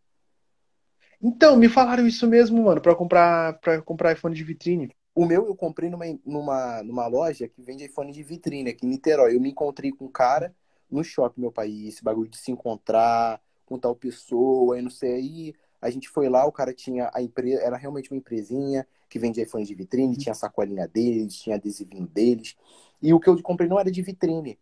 [1.22, 4.90] Então, me falaram isso mesmo, mano, pra comprar, pra comprar iPhone de vitrine.
[5.14, 8.90] O meu eu comprei numa, numa, numa loja que vende iPhone de vitrine aqui em
[8.90, 9.34] Niterói.
[9.34, 10.54] Eu me encontrei com um cara
[10.90, 11.70] no shopping, meu pai.
[11.86, 15.12] Esse bagulho de se encontrar com tal pessoa e não sei.
[15.12, 19.18] Aí a gente foi lá, o cara tinha a empresa, era realmente uma empresinha que
[19.18, 22.56] vende iPhone de vitrine, tinha a sacolinha deles, tinha adesivinho deles.
[23.02, 24.58] E o que eu comprei não era de vitrine.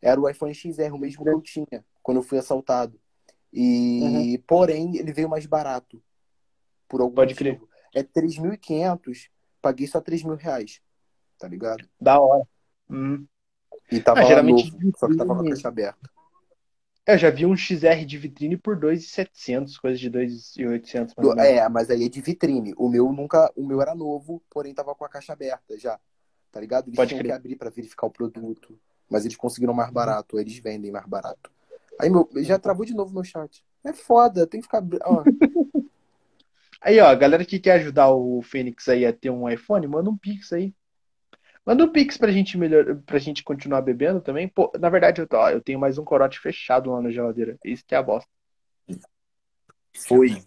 [0.00, 2.98] Era o iPhone XR, o mesmo que eu tinha quando eu fui assaltado.
[3.52, 6.02] E, porém, ele veio mais barato.
[6.88, 7.68] Por algum Pode motivo.
[7.92, 9.28] É 3.500
[9.60, 10.80] paguei só 3 mil reais,
[11.38, 11.88] tá ligado?
[12.00, 12.46] Da hora.
[12.88, 13.26] Hum.
[13.90, 16.10] E tava Ah, geralmente novo, só que tava com a caixa aberta.
[17.06, 21.14] Eu já vi um XR de vitrine por 2,700, coisa de 2,800.
[21.16, 21.58] mais ou Do- menos.
[21.58, 22.72] É, mas aí é de vitrine.
[22.76, 25.98] O meu nunca, o meu era novo, porém tava com a caixa aberta já,
[26.52, 26.88] tá ligado?
[26.88, 27.32] Eles Pode tinham crer.
[27.32, 31.50] que abrir pra verificar o produto, mas eles conseguiram mais barato, eles vendem mais barato.
[31.98, 33.64] Aí meu, já travou de novo meu chat.
[33.84, 35.24] É foda, tem que ficar, ó,
[36.80, 40.16] Aí, ó, galera que quer ajudar o Fênix aí a ter um iPhone, manda um
[40.16, 40.74] Pix aí.
[41.64, 44.48] Manda um Pix pra gente melhor, pra gente continuar bebendo também.
[44.48, 47.58] Pô, na verdade, eu, tô- ó, eu tenho mais um corote fechado lá na geladeira.
[47.64, 48.28] Isso que é a bosta.
[50.06, 50.42] Foi.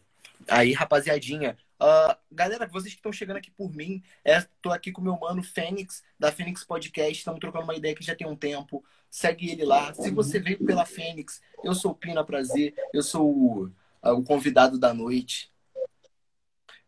[0.47, 1.57] Aí, rapaziadinha.
[1.79, 5.17] ah, galera, vocês que estão chegando aqui por mim, é, tô aqui com o meu
[5.17, 7.13] mano Fênix, da Fênix Podcast.
[7.17, 8.83] Estamos trocando uma ideia que já tem um tempo.
[9.09, 9.93] Segue ele lá.
[9.93, 13.71] Se você veio pela Fênix, eu sou o Pina Prazer, eu sou o,
[14.01, 15.51] ah, o convidado da noite.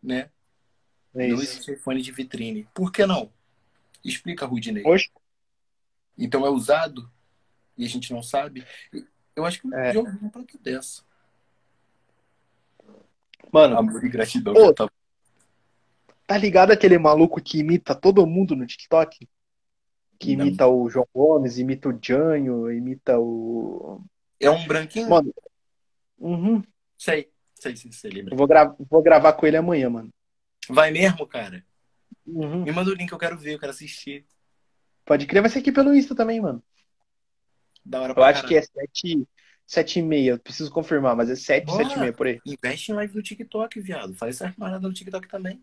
[0.02, 0.30] Né?
[1.14, 2.68] É Não existe iPhone de vitrine.
[2.74, 3.32] Por que não?
[4.06, 4.84] Explica, Rudinei.
[4.86, 5.10] Oxe,
[6.18, 7.12] Então é usado
[7.78, 8.64] e a gente não sabe?
[9.36, 9.96] Eu acho que É.
[9.96, 11.04] eu uma planta dessa.
[13.52, 14.54] mano, Amor e gratidão.
[14.54, 14.90] Ô, tá
[16.28, 19.28] tá ligado aquele maluco que imita todo mundo no TikTok?
[20.20, 20.46] Que Não.
[20.46, 24.02] imita o João Gomes, imita o Janho, imita o.
[24.40, 25.10] É um branquinho?
[25.10, 25.34] Mano,
[26.18, 26.64] uhum.
[26.98, 28.34] Sei, sei, sei, sei, lembra.
[28.34, 30.10] Eu vou, gra vou gravar com ele amanhã, mano.
[30.70, 31.64] Vai mesmo, cara?
[32.26, 32.64] Uhum.
[32.64, 34.26] Me manda o link, eu quero ver, eu quero assistir.
[35.06, 36.64] Pode crer, vai ser aqui pelo Insta também, mano.
[37.86, 39.28] Da hora Eu pra acho que é 7,
[39.68, 40.40] 7 e meia.
[40.40, 41.84] Preciso confirmar, mas é 7, Bora.
[41.84, 42.40] 7 e meia por aí.
[42.46, 44.16] Investe em live no TikTok, viado.
[44.16, 45.62] Faz essa parada no TikTok também.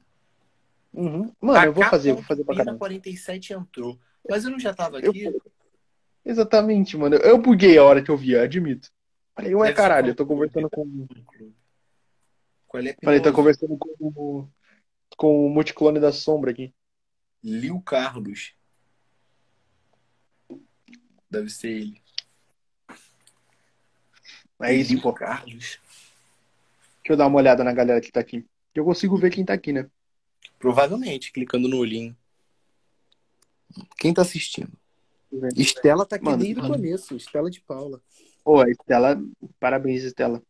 [0.94, 1.32] Uhum.
[1.40, 2.78] Mano, eu vou fazer, eu vou fazer pra caramba.
[2.78, 3.98] 47 entrou.
[4.28, 5.34] Mas eu não já tava Eu- aqui.
[6.24, 7.16] Exatamente, mano.
[7.16, 8.88] Eu buguei a hora que eu vi, eu admito.
[9.34, 11.08] Falei, ué, Deve caralho, eu tô com- conversando com.
[12.68, 14.48] Qual é Falei, tô conversando com, o-
[15.16, 16.74] com o multiclone da sombra aqui.
[17.42, 18.54] Lil Carlos.
[21.30, 22.02] Deve ser ele.
[24.62, 25.12] É isso, pô.
[25.12, 25.80] Carlos.
[27.02, 28.46] Deixa eu dar uma olhada na galera que tá aqui.
[28.74, 29.90] Eu consigo ver quem tá aqui, né?
[30.58, 32.16] Provavelmente, clicando no olhinho.
[33.98, 34.72] Quem tá assistindo?
[35.56, 36.74] Estela tá aqui Mano, desde o mano.
[36.74, 37.16] começo.
[37.16, 38.00] Estela de Paula.
[38.44, 39.20] Pô, a Estela,
[39.58, 40.42] parabéns, Estela.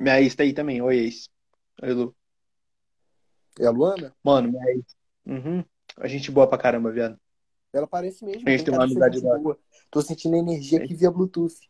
[0.00, 0.80] Minha ex tá aí também.
[0.80, 1.28] Oi, ex.
[1.82, 2.16] Oi, Lu.
[3.58, 4.14] É a Luana?
[4.24, 4.84] Mano, minha ex.
[5.26, 5.62] Uhum.
[5.98, 7.20] A gente boa pra caramba, viado.
[7.70, 8.42] Ela parece mesmo.
[8.46, 9.38] A gente tem cara uma amizade da hora.
[9.38, 9.58] boa.
[9.90, 11.68] Tô sentindo energia aqui via Bluetooth.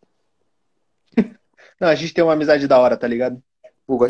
[1.81, 3.43] Não, a gente tem uma amizade da hora, tá ligado?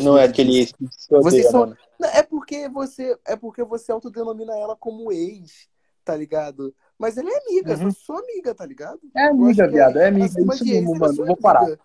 [0.03, 0.73] Não é aquele ex
[1.09, 1.75] Vocês são-.
[1.99, 5.67] Não, É porque você é porque você autodenomina ela como ex,
[6.05, 6.75] tá ligado?
[6.99, 7.91] Mas ela é amiga, uhum.
[7.91, 8.99] sou amiga, tá ligado?
[9.15, 10.27] É amiga, viado, é, é amiga.
[10.27, 11.25] Isso mesmo, mano.
[11.25, 11.79] Vou parar.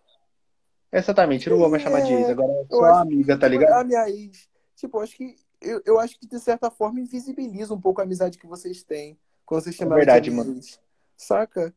[0.98, 3.72] Exatamente, eu não vou mais chamar de ex, agora é só amiga, tá ligado?
[3.72, 7.80] A minha ex, tipo, acho que eu, eu acho que de certa forma invisibiliza um
[7.80, 10.60] pouco a amizade que vocês têm quando vocês chamam é verdade, de mano.
[11.16, 11.74] Saca?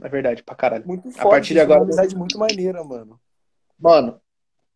[0.00, 0.86] É verdade, pra caralho.
[0.86, 1.80] Muito forte, a partir de agora.
[1.80, 3.20] É uma amizade muito maneira, mano.
[3.78, 4.20] Mano,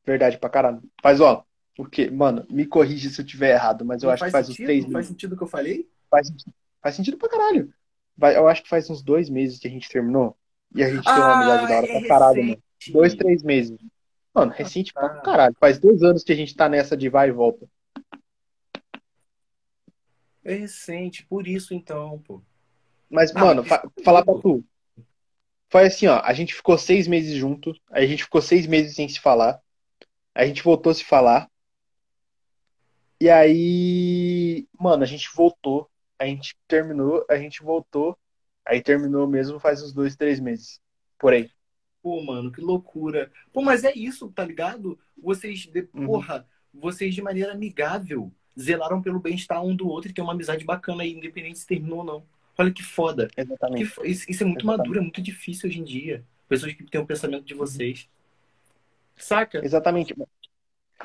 [0.04, 0.82] verdade pra caralho.
[1.02, 1.44] Mas, ó,
[1.74, 4.62] porque, mano, me corrige se eu tiver errado, mas eu não acho que faz sentido?
[4.62, 4.92] uns três meses.
[4.92, 5.90] Faz sentido o que eu falei?
[6.10, 7.72] Faz sentido, faz sentido pra caralho.
[8.34, 10.36] Eu acho que faz uns dois meses que a gente terminou.
[10.74, 12.62] E a gente ah, tem uma amizade da hora é pra caralho, mano.
[12.88, 13.78] Dois, três meses.
[14.34, 15.08] Mano, recente ah, tá.
[15.08, 15.56] pra caralho.
[15.60, 17.68] Faz dois anos que a gente tá nessa de vai e volta.
[20.42, 22.40] É recente, por isso então, pô.
[23.08, 24.64] Mas, ah, mano, fa falar pra tu.
[25.68, 29.08] Foi assim, ó, a gente ficou seis meses junto, a gente ficou seis meses sem
[29.08, 29.60] se falar,
[30.34, 31.48] a gente voltou a se falar,
[33.20, 35.88] e aí, mano, a gente voltou,
[36.18, 38.18] a gente terminou, a gente voltou,
[38.64, 40.80] aí terminou mesmo faz uns dois, três meses,
[41.18, 41.50] por aí.
[42.02, 43.30] Pô, mano, que loucura.
[43.52, 44.98] Pô, mas é isso, tá ligado?
[45.16, 46.06] Vocês, de, uhum.
[46.06, 50.64] porra, vocês de maneira amigável zelaram pelo bem-estar um do outro e tem uma amizade
[50.64, 52.22] bacana aí, independente se terminou ou não.
[52.56, 53.28] Olha que foda.
[53.36, 53.94] Exatamente.
[53.94, 54.66] Que, isso, isso, é muito Exatamente.
[54.66, 56.24] maduro, é muito difícil hoje em dia.
[56.48, 58.08] Pessoas que têm o um pensamento de vocês.
[59.16, 59.64] Saca?
[59.64, 60.14] Exatamente.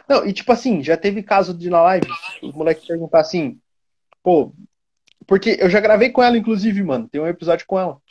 [0.07, 2.07] Não, e tipo assim, já teve caso de na live,
[2.41, 3.59] os moleques perguntar assim,
[4.21, 4.53] pô,
[5.25, 7.07] porque eu já gravei com ela, inclusive, mano.
[7.07, 8.01] Tem um episódio com ela.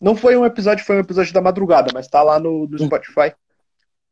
[0.00, 3.34] Não foi um episódio, foi um episódio da madrugada, mas tá lá no, no Spotify.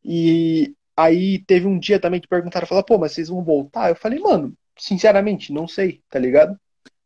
[0.04, 3.90] E aí teve um dia também que perguntaram, falaram, pô, mas vocês vão voltar?
[3.90, 6.58] Eu falei, mano, sinceramente, não sei, tá ligado?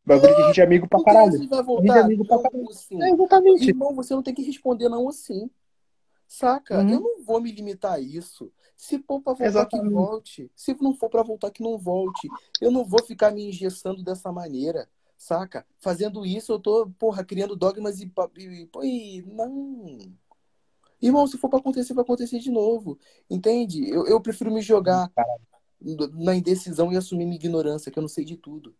[0.04, 1.32] Bagulho que a gente é amigo pra caralho.
[1.32, 1.82] Você vai voltar?
[1.82, 2.70] A gente é amigo pra caralho.
[2.70, 3.02] Assim.
[3.02, 3.68] É, exatamente.
[3.68, 5.50] Irmão, você não tem que responder não assim.
[6.26, 6.78] Saca?
[6.78, 6.90] Uhum.
[6.90, 8.52] Eu não vou me limitar a isso.
[8.76, 9.88] Se for pra voltar, Exatamente.
[9.88, 10.50] que volte.
[10.56, 12.28] Se não for pra voltar, que não volte.
[12.60, 14.88] Eu não vou ficar me engessando dessa maneira.
[15.20, 15.66] Saca?
[15.78, 18.10] Fazendo isso, eu tô, porra, criando dogmas e.
[18.38, 19.98] e, e não.
[21.00, 22.98] Irmão, se for pra acontecer, vai acontecer de novo.
[23.28, 23.86] Entende?
[23.86, 25.12] Eu, eu prefiro me jogar
[26.14, 28.74] na indecisão e assumir minha ignorância, que eu não sei de tudo.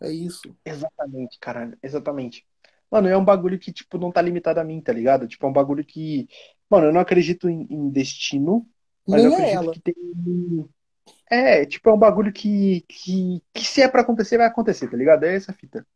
[0.00, 0.56] É isso.
[0.64, 1.76] Exatamente, cara.
[1.82, 2.46] Exatamente.
[2.88, 5.26] Mano, é um bagulho que, tipo, não tá limitado a mim, tá ligado?
[5.26, 6.28] Tipo, é um bagulho que.
[6.70, 8.64] Mano, eu não acredito em, em destino,
[9.04, 9.72] mas Nem eu acredito ela.
[9.72, 9.94] que tem.
[11.30, 14.96] É, tipo, é um bagulho que, que, que se é pra acontecer, vai acontecer, tá
[14.96, 15.24] ligado?
[15.24, 15.86] É essa fita.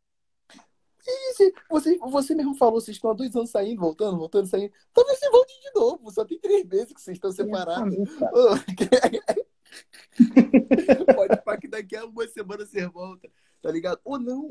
[1.07, 1.35] E
[1.69, 4.73] você, você mesmo falou, vocês estão há dois anos saindo, voltando, voltando, saindo.
[4.93, 7.95] Talvez você volte de novo, só tem três meses que vocês estão separados.
[11.15, 13.28] Pode falar que daqui a uma semana você volta,
[13.61, 14.01] tá ligado?
[14.05, 14.49] Ou não.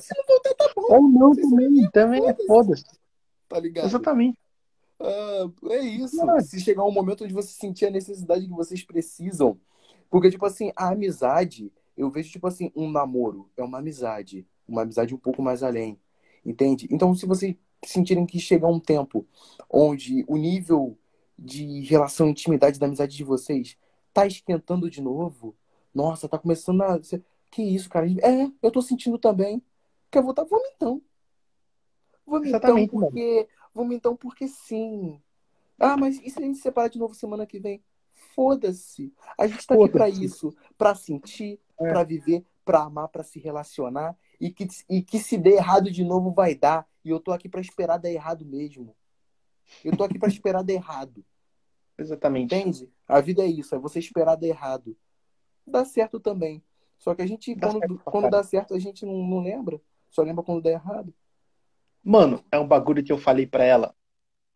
[0.00, 0.86] Se não voltar, tá bom.
[0.88, 2.84] Ou não também, também é foda-se.
[3.48, 3.86] Tá ligado?
[3.86, 4.38] Exatamente.
[5.00, 6.16] Ah, é isso.
[6.42, 9.58] Se chegar um momento onde você sentir a necessidade que vocês precisam.
[10.10, 14.46] Porque, tipo assim, a amizade, eu vejo, tipo assim, um namoro é uma amizade.
[14.66, 15.98] Uma amizade um pouco mais além.
[16.44, 16.88] Entende?
[16.90, 19.26] Então, se vocês sentirem que chegar um tempo
[19.70, 20.96] onde o nível
[21.38, 23.76] de relação, intimidade da amizade de vocês
[24.12, 25.54] tá esquentando de novo,
[25.94, 27.00] nossa, tá começando a.
[27.50, 28.06] Que isso, cara?
[28.06, 29.62] É, eu tô sentindo também.
[30.10, 30.44] Quer voltar?
[30.44, 31.00] Vamos então.
[32.26, 33.48] Vamos então, porque.
[33.74, 35.20] Vamos então, porque sim.
[35.78, 37.82] Ah, mas e se a gente se separar de novo semana que vem?
[38.34, 39.12] Foda-se.
[39.38, 40.54] A gente tá aqui pra isso.
[40.76, 41.88] Pra sentir, é.
[41.88, 44.16] pra viver, pra amar, pra se relacionar.
[44.40, 46.86] E que, e que se der errado de novo, vai dar.
[47.04, 48.94] E eu tô aqui pra esperar dar errado mesmo.
[49.84, 51.24] Eu tô aqui pra esperar dar errado.
[51.96, 52.54] Exatamente.
[52.54, 52.90] Entende?
[53.06, 54.96] A vida é isso, é você esperar dar errado.
[55.66, 56.62] Dá certo também.
[56.98, 59.80] Só que a gente, dá quando, certo, quando dá certo, a gente não, não lembra.
[60.10, 61.14] Só lembra quando dá errado.
[62.02, 63.94] Mano, é um bagulho que eu falei para ela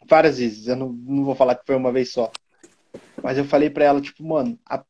[0.07, 0.67] várias vezes.
[0.67, 2.31] Eu não, não vou falar que foi uma vez só.
[3.23, 4.85] Mas eu falei para ela, tipo, mano, a...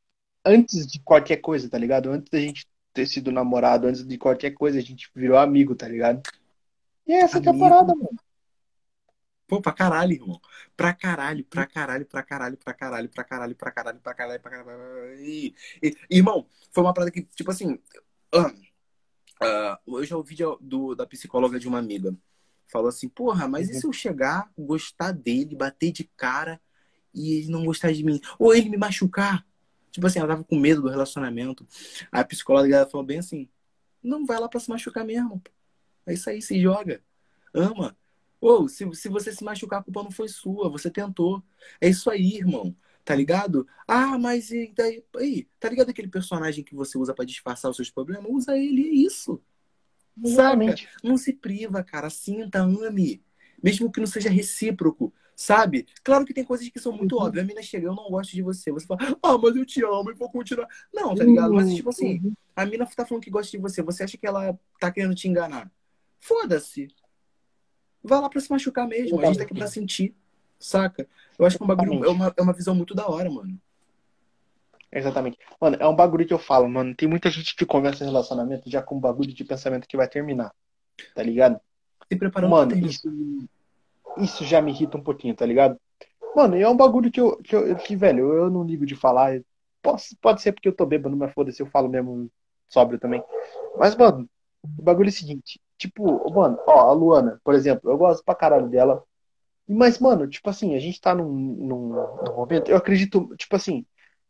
[0.44, 2.10] antes de qualquer coisa, tá ligado?
[2.10, 5.86] Antes da gente ter sido namorado, antes de qualquer coisa, a gente virou amigo, tá
[5.88, 6.22] ligado?
[7.06, 8.18] E é essa que é a parada, mano.
[9.46, 10.40] Pô, pra caralho, irmão.
[10.76, 14.50] Pra caralho, pra caralho, pra caralho, pra caralho, pra caralho, pra caralho, pra caralho, pra
[14.50, 15.14] caralho.
[15.20, 17.78] E, e, irmão, foi uma parada que, tipo assim.
[18.34, 18.48] Uh,
[19.42, 22.14] uh, eu já ouvi do, da psicóloga de uma amiga.
[22.66, 26.60] Falou assim, porra, mas e se eu chegar, gostar dele, bater de cara
[27.14, 28.20] e ele não gostar de mim?
[28.38, 29.46] Ou ele me machucar?
[29.90, 31.66] Tipo assim, ela tava com medo do relacionamento.
[32.12, 33.48] A psicóloga dela falou bem assim:
[34.02, 35.42] não vai lá pra se machucar mesmo.
[36.06, 37.02] É isso aí, se joga.
[37.52, 37.96] Ama.
[38.40, 41.42] Ou, se, se você se machucar, a culpa não foi sua, você tentou.
[41.80, 42.74] É isso aí, irmão.
[43.04, 43.66] Tá ligado?
[43.86, 45.02] Ah, mas e daí?
[45.16, 48.30] Aí, tá ligado aquele personagem que você usa para disfarçar os seus problemas?
[48.30, 49.42] Usa ele, é isso.
[50.22, 50.84] Exatamente.
[50.84, 50.96] Saca?
[51.02, 52.10] Não se priva, cara.
[52.10, 53.22] Sinta, ame.
[53.62, 55.86] Mesmo que não seja recíproco, sabe?
[56.02, 57.22] Claro que tem coisas que são muito uhum.
[57.22, 57.44] óbvias.
[57.44, 58.72] A mina chega, eu não gosto de você.
[58.72, 60.66] Você fala, ah, mas eu te amo e vou continuar.
[60.92, 61.54] Não, tá ligado?
[61.54, 62.32] Mas, tipo assim, uhum.
[62.56, 63.80] a mina tá falando que gosta de você.
[63.82, 65.70] Você acha que ela tá querendo te enganar?
[66.20, 66.88] foda-se.
[68.02, 69.20] Vai lá pra se machucar mesmo.
[69.20, 70.14] A gente tá aqui pra sentir,
[70.58, 71.08] saca?
[71.38, 73.58] Eu acho que é um bagulho, é uma, é uma visão muito da hora, mano.
[74.90, 75.38] Exatamente.
[75.60, 76.94] Mano, é um bagulho que eu falo, mano.
[76.94, 80.52] Tem muita gente que começa relacionamento já com um bagulho de pensamento que vai terminar.
[81.14, 81.60] Tá ligado?
[82.10, 83.48] Se preparando Mano, pra ter
[84.20, 85.78] isso, já me irrita um pouquinho, tá ligado?
[86.34, 88.94] Mano, e é um bagulho que eu, que, eu, que velho, eu não ligo de
[88.94, 89.40] falar.
[89.82, 92.30] Posso, pode ser porque eu tô bêbado, mas foda-se, eu falo mesmo
[92.68, 93.22] sóbrio também.
[93.76, 94.28] Mas, mano,
[94.62, 95.60] o bagulho é o seguinte.
[95.76, 99.02] Tipo, mano, ó, a Luana, por exemplo, eu gosto pra caralho dela.
[99.68, 101.88] Mas, mano, tipo assim, a gente tá num, num,
[102.24, 102.70] num momento.
[102.70, 103.84] Eu acredito, tipo assim,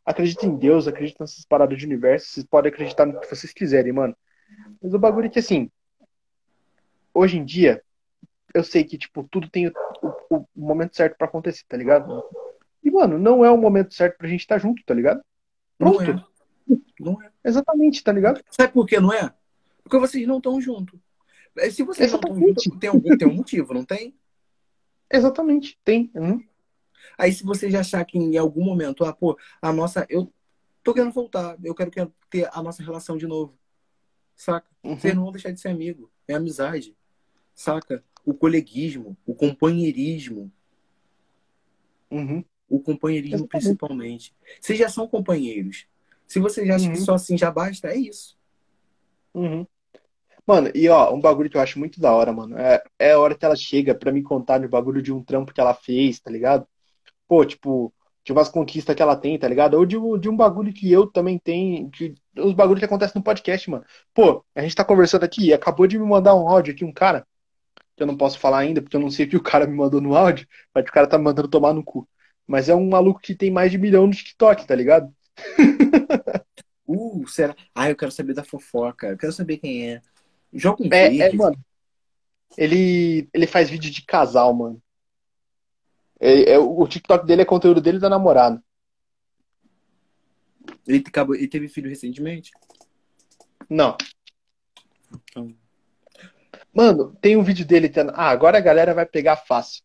[0.05, 2.27] acredito em Deus, acredito nessas paradas de universo.
[2.27, 4.15] Vocês podem acreditar no que vocês quiserem, mano.
[4.81, 5.71] Mas o bagulho é que, assim,
[7.13, 7.81] hoje em dia,
[8.53, 9.73] eu sei que, tipo, tudo tem o,
[10.29, 12.23] o, o momento certo pra acontecer, tá ligado?
[12.83, 15.21] E, mano, não é o momento certo pra gente estar tá junto, tá ligado?
[15.79, 16.25] Não Pronto.
[16.69, 16.73] é.
[16.99, 17.31] Não é.
[17.43, 18.43] Exatamente, tá ligado?
[18.51, 19.33] Sabe por que não é?
[19.83, 20.99] Porque vocês não estão juntos.
[21.57, 22.63] É, Se vocês não estão Exatamente.
[22.65, 24.15] juntos, tem algum tem um motivo, não tem?
[25.11, 26.11] Exatamente, tem.
[26.13, 26.43] Uhum.
[27.17, 30.05] Aí se você já achar que em algum momento, ah, pô, a nossa.
[30.09, 30.31] Eu
[30.83, 33.57] tô querendo voltar, eu quero que- ter a nossa relação de novo.
[34.35, 34.67] Saca?
[34.83, 34.97] Uhum.
[34.97, 36.11] Vocês não vão deixar de ser amigo.
[36.27, 36.95] É amizade.
[37.53, 38.03] Saca?
[38.29, 40.51] O coleguismo, o companheirismo.
[42.11, 42.43] Uhum.
[42.69, 43.65] O companheirismo Exatamente.
[43.65, 44.35] principalmente.
[44.61, 45.87] Vocês já são companheiros.
[46.27, 47.05] Se vocês acham que Uhum.
[47.05, 48.37] só assim já basta, é isso.
[49.33, 49.65] Uhum.
[50.45, 53.19] Mano, e ó, um bagulho que eu acho muito da hora, mano, é, é a
[53.19, 56.19] hora que ela chega pra me contar de bagulho de um trampo que ela fez,
[56.19, 56.67] tá ligado?
[57.27, 57.91] Pô, tipo,
[58.23, 59.73] de umas conquistas que ela tem, tá ligado?
[59.75, 63.13] Ou de, um- de um bagulho que eu também tenho, que, os bagulhos que acontecem
[63.19, 63.85] no podcast, mano.
[64.13, 66.91] Pô, a gente tá conversando aqui e acabou de me mandar um áudio aqui, um
[66.93, 67.25] cara,
[67.99, 69.75] que eu não posso falar ainda, porque eu não sei o que o cara me
[69.75, 72.07] mandou no áudio, mas o cara tá me mandando tomar no cu.
[72.47, 75.13] Mas é um maluco que tem mais de milhão no TikTok, tá ligado?
[76.91, 77.55] Uh, será?
[77.75, 79.09] Ah, eu quero saber da fofoca.
[79.09, 80.01] Eu quero saber quem é.
[80.51, 81.55] Joga um É, é, mano.
[82.57, 84.81] Ele, ele faz vídeo de casal, mano.
[86.19, 88.59] É, é, o TikTok dele é conteúdo dele da namorada.
[90.87, 92.49] Ele, acabou, ele teve filho recentemente?
[93.69, 93.95] Não.
[96.73, 98.11] Mano, tem um vídeo dele tendo.
[98.15, 99.83] Ah, agora a galera vai pegar fácil.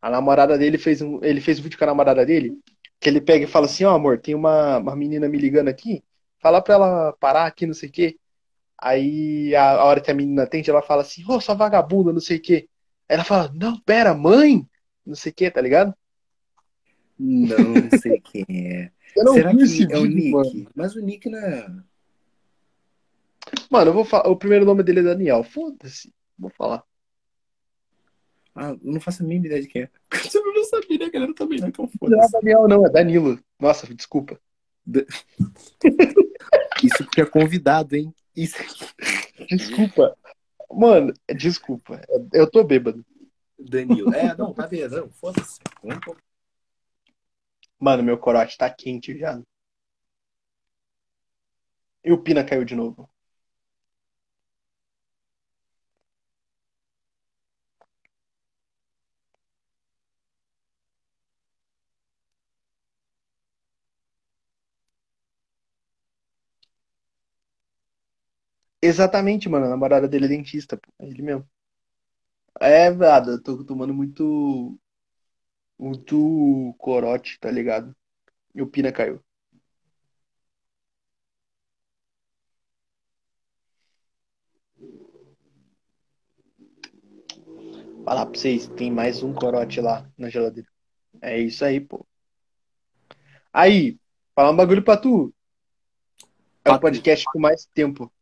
[0.00, 1.22] A namorada dele fez um.
[1.22, 2.58] Ele fez um vídeo com a namorada dele.
[3.00, 6.02] Que ele pega e fala assim, ó, amor, tem uma, uma menina me ligando aqui.
[6.38, 8.16] Fala pra ela parar aqui, não sei o quê.
[8.78, 12.20] Aí a, a hora que a menina atende, ela fala assim, ô, sua vagabunda, não
[12.20, 12.68] sei o quê.
[13.08, 14.66] Aí ela fala, não, pera, mãe!
[15.06, 15.94] Não sei o quê, tá ligado?
[17.18, 18.90] Não sei quem é.
[19.16, 20.30] Eu não Será que é o Nick?
[20.30, 20.66] mano.
[20.74, 21.66] Mas o Nick não é.
[23.70, 24.28] Mano, eu vou falar.
[24.28, 25.44] O primeiro nome dele é Daniel.
[25.44, 26.12] Foda-se.
[26.38, 26.84] Vou falar.
[28.54, 29.90] Ah, eu não faço a mínima ideia de quem é.
[30.22, 31.34] Você não sabia, né, galera?
[31.34, 32.28] Também não, então Não é.
[32.28, 33.38] Daniel, não, é Danilo.
[33.58, 34.40] Nossa, desculpa.
[36.82, 38.14] Isso porque é convidado, hein?
[38.36, 38.56] Isso.
[39.48, 40.16] Desculpa.
[40.70, 42.00] Mano, desculpa.
[42.32, 43.04] Eu tô bêbado.
[43.58, 44.12] Danilo.
[44.14, 44.68] É, não, tá.
[44.90, 45.58] Não, Foda-se.
[47.78, 49.40] Mano, meu corote tá quente já.
[52.04, 53.08] E o Pina caiu de novo.
[68.84, 69.64] Exatamente, mano.
[69.64, 70.92] A namorada dele é dentista, pô.
[70.98, 71.48] É ele mesmo.
[72.60, 74.78] É, eu tô tomando muito.
[75.78, 77.96] Muito corote, tá ligado?
[78.54, 79.20] E o Pina caiu.
[88.04, 90.68] Falar pra vocês, tem mais um corote lá na geladeira.
[91.22, 92.06] É isso aí, pô.
[93.50, 93.98] Aí,
[94.34, 95.34] falar um bagulho pra tu.
[96.64, 98.13] É o podcast com mais tempo.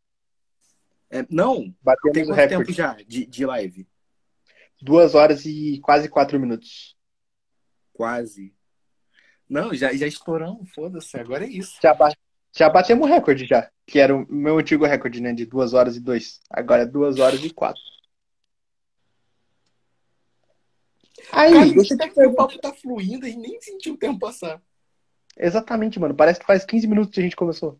[1.15, 2.73] É, não, Batemos tem quanto tempo recorde.
[2.73, 3.87] já de, de live?
[4.81, 6.97] Duas horas e quase quatro minutos.
[7.93, 8.53] Quase.
[9.47, 11.15] Não, já, já estouramos, foda-se.
[11.19, 11.77] Agora é isso.
[11.81, 12.11] Já, ba-
[12.51, 13.69] já batemos o recorde já.
[13.85, 15.33] Que era o meu antigo recorde, né?
[15.33, 16.39] De duas horas e dois.
[16.49, 17.81] Agora é duas horas e quatro.
[21.31, 23.97] Aí, Cara, deixa eu até te que o papo tá fluindo e nem sentiu o
[23.97, 24.61] tempo passar.
[25.37, 26.15] Exatamente, mano.
[26.15, 27.79] Parece que faz 15 minutos que a gente começou.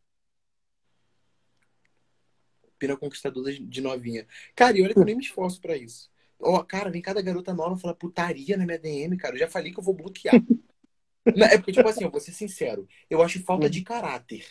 [2.83, 4.27] Pira conquistadora de novinha.
[4.53, 6.11] Cara, e olha que eu nem me esforço pra isso.
[6.37, 9.35] Ó, cara, vem cada garota nova falar putaria na minha DM, cara.
[9.35, 10.35] Eu já falei que eu vou bloquear.
[11.33, 12.85] Não, é porque, tipo assim, eu vou ser sincero.
[13.09, 14.45] Eu acho falta de caráter.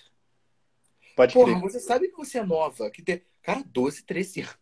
[1.15, 1.61] Pode Porra, crer.
[1.61, 3.21] você sabe que você é nova, que tem.
[3.43, 4.57] Cara, 12, 13 anos.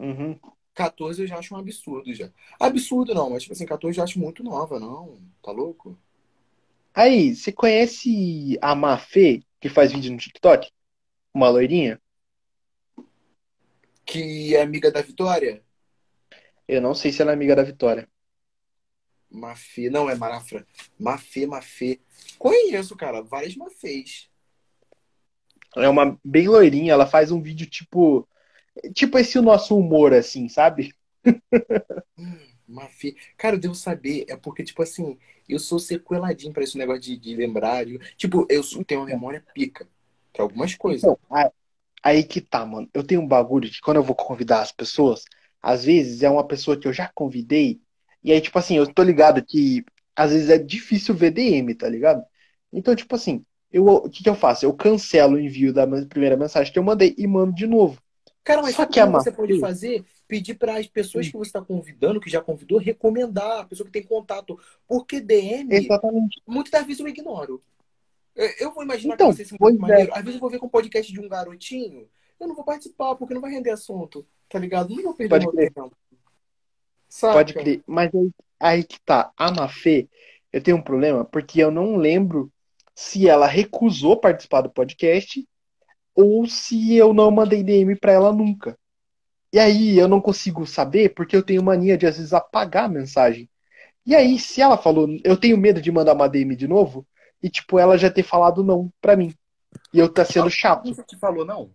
[0.00, 0.36] Uhum.
[0.74, 2.28] 14 eu já acho um absurdo já.
[2.58, 5.16] Absurdo não, mas tipo assim, 14 eu já acho muito nova, não.
[5.40, 5.96] Tá louco?
[6.92, 10.68] Aí, você conhece a Mafê, que faz vídeo no TikTok?
[11.32, 12.00] Uma loirinha?
[14.08, 15.62] Que é amiga da Vitória?
[16.66, 18.08] Eu não sei se ela é amiga da Vitória.
[19.30, 20.66] Mafê, não é Marafra.
[20.98, 22.00] Mafê, Mafê.
[22.38, 24.30] Conheço, cara, várias Mafês.
[25.76, 28.26] É uma bem loirinha, ela faz um vídeo tipo.
[28.94, 30.94] Tipo esse o nosso humor, assim, sabe?
[32.16, 33.14] Hum, Mafê.
[33.36, 34.24] Cara, eu devo saber.
[34.26, 37.84] É porque, tipo assim, eu sou sequeladinho pra esse negócio de, de lembrar.
[37.84, 39.86] de- Tipo, eu tenho uma memória pica
[40.32, 41.02] pra algumas coisas.
[41.02, 41.52] Então, a-
[42.02, 42.88] aí que tá, mano.
[42.94, 45.24] Eu tenho um bagulho de quando eu vou convidar as pessoas,
[45.62, 47.80] às vezes é uma pessoa que eu já convidei,
[48.22, 49.84] e aí, tipo assim, eu tô ligado que
[50.14, 52.24] às vezes é difícil ver DM, tá ligado?
[52.72, 54.64] Então, tipo assim, eu, o que que eu faço?
[54.64, 58.00] Eu cancelo o envio da primeira mensagem que eu mandei e mando de novo.
[58.42, 60.04] Cara, mas Só que a o que você pode fazer?
[60.26, 63.92] Pedir para as pessoas que você está convidando, que já convidou, recomendar, a pessoa que
[63.92, 64.58] tem contato.
[64.86, 66.42] Porque DM, Exatamente.
[66.46, 67.62] muitas das vezes eu ignoro.
[68.38, 69.78] Eu eu vou imaginar Então, que vai ser é.
[69.78, 70.12] maneiro.
[70.14, 72.08] Às vezes eu vou ver com um podcast de um garotinho,
[72.38, 74.24] eu não vou participar, porque não vai render assunto.
[74.48, 74.94] Tá ligado?
[74.94, 75.72] Não vou perder Pode meu crer.
[75.72, 75.96] tempo.
[77.08, 77.34] Saca?
[77.34, 77.82] Pode crer.
[77.84, 79.32] Mas aí, aí que tá.
[79.36, 80.08] A Mafê,
[80.52, 82.50] eu tenho um problema porque eu não lembro
[82.94, 85.46] se ela recusou participar do podcast
[86.14, 88.78] ou se eu não mandei DM pra ela nunca.
[89.52, 92.88] E aí eu não consigo saber porque eu tenho mania de às vezes apagar a
[92.88, 93.48] mensagem.
[94.06, 97.06] E aí, se ela falou, eu tenho medo de mandar uma DM de novo
[97.42, 99.34] e tipo ela já ter falado não pra mim.
[99.92, 100.88] E eu tá sendo chato.
[100.88, 101.72] Você te falou, não?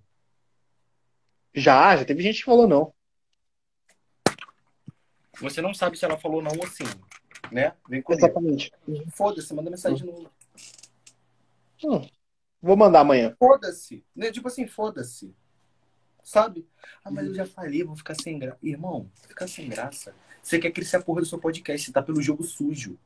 [1.54, 2.94] Já, já teve gente que falou não.
[5.40, 6.86] Você não sabe se ela falou não ou sim.
[7.52, 7.74] Né?
[7.88, 8.26] Vem comigo.
[8.26, 8.72] Exatamente.
[9.14, 10.30] Foda-se, manda mensagem no.
[11.84, 12.08] Hum,
[12.62, 13.36] vou mandar amanhã.
[13.38, 14.04] Foda-se.
[14.16, 14.32] Né?
[14.32, 15.36] Tipo assim, foda-se.
[16.24, 16.68] Sabe?
[17.04, 18.58] Ah, mas eu já falei, vou ficar sem graça.
[18.64, 20.16] Irmão, ficar sem graça.
[20.42, 22.98] Você quer crescer a porra do seu podcast, você tá pelo jogo sujo.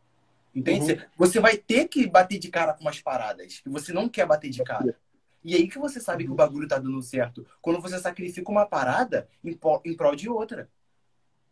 [0.57, 0.93] Entende?
[0.93, 0.99] Uhum.
[1.17, 4.49] Você- vai ter que bater de cara com umas paradas que você não quer bater
[4.49, 4.97] de cara.
[5.43, 7.45] E aí que você sabe que o bagulho tá dando certo.
[7.61, 10.67] Quando você sacrifica uma parada em, po- em prol de outra.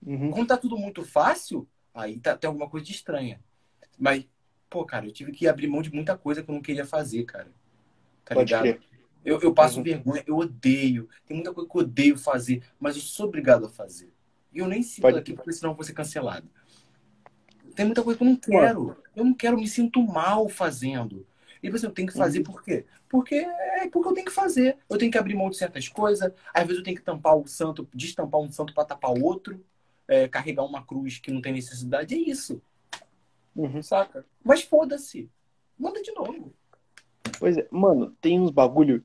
[0.06, 0.32] Uhum.
[0.32, 3.40] Quando tá tudo muito fácil, aí tá, tem alguma coisa de estranha.
[3.98, 4.26] Mas,
[4.70, 7.24] pô, cara, eu tive que abrir mão de muita coisa que eu não queria fazer,
[7.26, 7.52] cara.
[8.26, 8.62] Tá Pode ligado?
[8.64, 8.82] crer.
[9.24, 9.84] Eu, eu passo Uhum.
[9.84, 11.08] vergonha, eu odeio.
[11.28, 14.12] Tem muita coisa que eu odeio fazer, mas eu sou obrigado a fazer.
[14.52, 16.48] E eu nem sinto Pode aqui, porque senão eu vou ser cancelado.
[17.76, 18.98] Tem muita coisa que eu não quero.
[19.16, 21.26] Eu não quero, me sinto mal fazendo.
[21.62, 22.44] E você, eu tenho que fazer Uhum.
[22.46, 22.86] por quê?
[23.10, 24.78] Porque é porque eu tenho que fazer.
[24.90, 26.32] Eu tenho que abrir mão de certas coisas.
[26.54, 29.64] Às vezes eu tenho que tampar o santo, destampar um santo para tapar o outro.
[30.08, 32.14] é, carregar uma cruz que não tem necessidade.
[32.14, 32.62] É isso,
[33.56, 33.82] Uhum.
[33.82, 34.24] saca?
[34.44, 35.28] Mas foda-se.
[35.80, 36.54] Manda de novo.
[37.40, 39.04] Pois é, mano, tem uns bagulho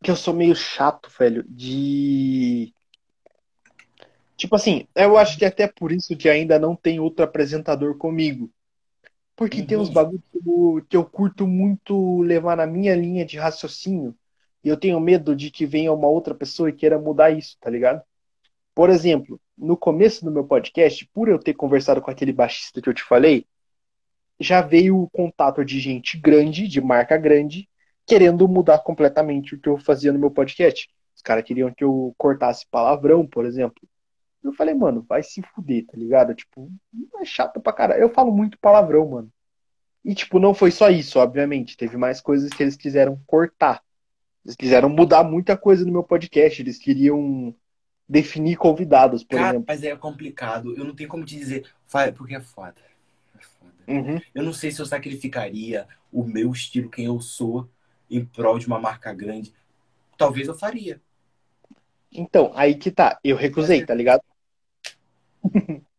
[0.00, 2.61] que eu sou meio chato, velho, de.
[4.52, 8.50] Tipo assim, eu acho que até por isso que ainda não tem outro apresentador comigo.
[9.34, 9.94] Porque tem uns Uhum.
[9.94, 14.14] bagulho que eu, que eu curto muito levar na minha linha de raciocínio.
[14.62, 17.70] E eu tenho medo de que venha uma outra pessoa e queira mudar isso, tá
[17.70, 18.02] ligado?
[18.74, 22.88] Por exemplo, no começo do meu podcast, por eu ter conversado com aquele baixista que
[22.90, 23.46] eu te falei,
[24.40, 27.68] já veio o contato de gente grande, de marca grande,
[28.06, 30.90] querendo mudar completamente o que eu fazia no meu podcast.
[31.16, 33.82] Os caras queriam que eu cortasse palavrão, por exemplo.
[34.42, 36.34] Eu falei, mano, vai se fuder, tá ligado?
[36.34, 36.70] Tipo,
[37.20, 38.00] é chato pra caralho.
[38.00, 39.32] Eu falo muito palavrão, mano.
[40.04, 41.76] E, tipo, não foi só isso, obviamente.
[41.76, 43.82] Teve mais coisas que eles quiseram cortar.
[44.44, 46.60] Eles quiseram mudar muita coisa no meu podcast.
[46.60, 47.54] Eles queriam
[48.08, 49.64] definir convidados, por Cara, exemplo.
[49.68, 50.76] mas é complicado.
[50.76, 51.70] Eu não tenho como te dizer.
[52.16, 52.80] Porque é foda.
[53.38, 53.72] É foda.
[53.86, 54.20] Uhum.
[54.34, 57.68] Eu não sei se eu sacrificaria o meu estilo, quem eu sou,
[58.10, 59.54] em prol de uma marca grande.
[60.18, 61.00] Talvez eu faria.
[62.10, 63.18] Então, aí que tá.
[63.22, 64.22] Eu recusei, tá ligado?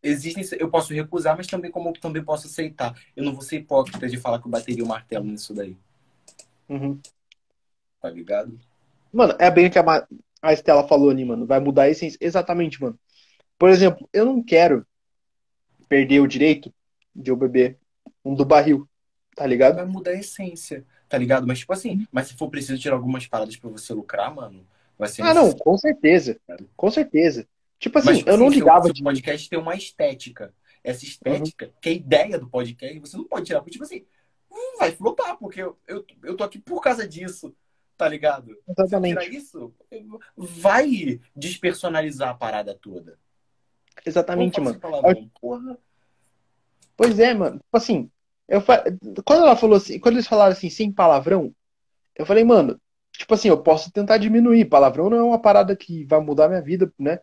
[0.01, 2.93] Existem, eu posso recusar, mas também como também posso aceitar.
[3.15, 5.77] Eu não vou ser hipócrita de falar que eu bateria o martelo nisso daí,
[6.69, 7.01] Uhum.
[7.99, 8.59] tá ligado?
[9.11, 10.07] Mano, é bem o que a,
[10.41, 11.45] a Estela falou ali, mano.
[11.45, 12.17] Vai mudar a essência.
[12.19, 12.99] Exatamente, mano.
[13.57, 14.85] Por exemplo, eu não quero
[15.87, 16.73] perder o direito
[17.15, 17.77] de eu beber
[18.25, 18.87] um do barril,
[19.35, 19.75] tá ligado?
[19.75, 21.45] Vai mudar a essência, tá ligado?
[21.45, 24.65] Mas tipo assim, mas se for preciso tirar algumas paradas pra você lucrar, mano,
[24.97, 26.39] vai ser Ah, não, com certeza.
[26.75, 27.47] Com certeza.
[27.83, 29.01] Tipo assim, Mas, tipo eu não assim, ligava seu, de.
[29.01, 29.03] Uhum.
[29.03, 30.53] podcast tem uma estética.
[30.81, 33.59] Essa estética, que é a ideia do podcast, você não pode tirar.
[33.59, 34.05] Porque, tipo assim,
[34.49, 37.53] hum, vai flopar, porque eu, eu, eu tô aqui por causa disso,
[37.97, 38.53] tá ligado?
[38.53, 39.35] Se eu tirar Exatamente.
[39.35, 39.73] isso,
[40.37, 43.19] vai despersonalizar a parada toda.
[44.05, 44.79] Exatamente, mano.
[44.79, 45.29] palavrão.
[45.41, 45.77] Porra.
[46.95, 47.57] Pois é, mano.
[47.57, 48.09] Tipo assim,
[48.47, 48.81] eu fa...
[49.25, 51.53] quando ela falou assim, quando eles falaram assim, sem palavrão,
[52.15, 52.79] eu falei, mano,
[53.11, 54.69] tipo assim, eu posso tentar diminuir.
[54.69, 57.19] Palavrão não é uma parada que vai mudar minha vida, né?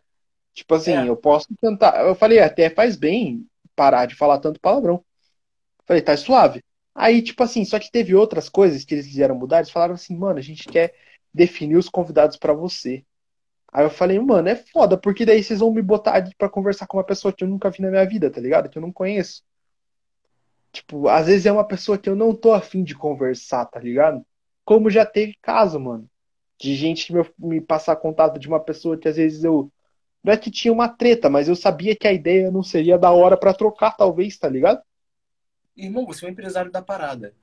[0.54, 1.08] Tipo assim, É.
[1.08, 2.04] eu posso tentar.
[2.04, 5.04] Eu falei, até faz bem parar de falar tanto palavrão.
[5.86, 6.62] Falei, tá suave.
[6.94, 9.58] Aí, tipo assim, só que teve outras coisas que eles quiseram mudar.
[9.58, 10.94] Eles falaram assim, mano, a gente quer
[11.32, 13.04] definir os convidados pra você.
[13.72, 16.96] Aí eu falei, mano, é foda, porque daí vocês vão me botar pra conversar com
[16.96, 18.68] uma pessoa que eu nunca vi na minha vida, tá ligado?
[18.68, 19.44] Que eu não conheço.
[20.72, 24.24] Tipo, às vezes é uma pessoa que eu não tô afim de conversar, tá ligado?
[24.64, 26.08] Como já teve caso, mano.
[26.60, 29.70] De gente me, me passar contato de uma pessoa que às vezes eu.
[30.24, 33.10] Não é que tinha uma treta, mas eu sabia que a ideia não seria da
[33.12, 34.82] hora pra trocar, talvez, tá ligado?
[35.76, 37.34] Irmão, você é um empresário da parada,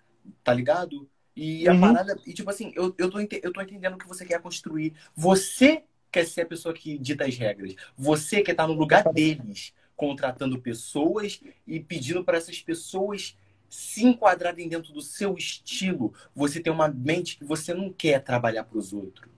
[0.43, 1.09] tá ligado?
[1.35, 1.75] E a Uhum.
[1.75, 4.93] parada, e tipo assim, eu, eu, tô, eu tô entendendo o que você quer construir.
[5.15, 7.75] Você quer ser a pessoa que dita as regras.
[7.97, 13.37] Você quer estar no lugar deles, contratando pessoas e pedindo para essas pessoas
[13.69, 16.13] se enquadrarem dentro do seu estilo.
[16.35, 19.29] Você tem uma mente que você não quer trabalhar para os outros.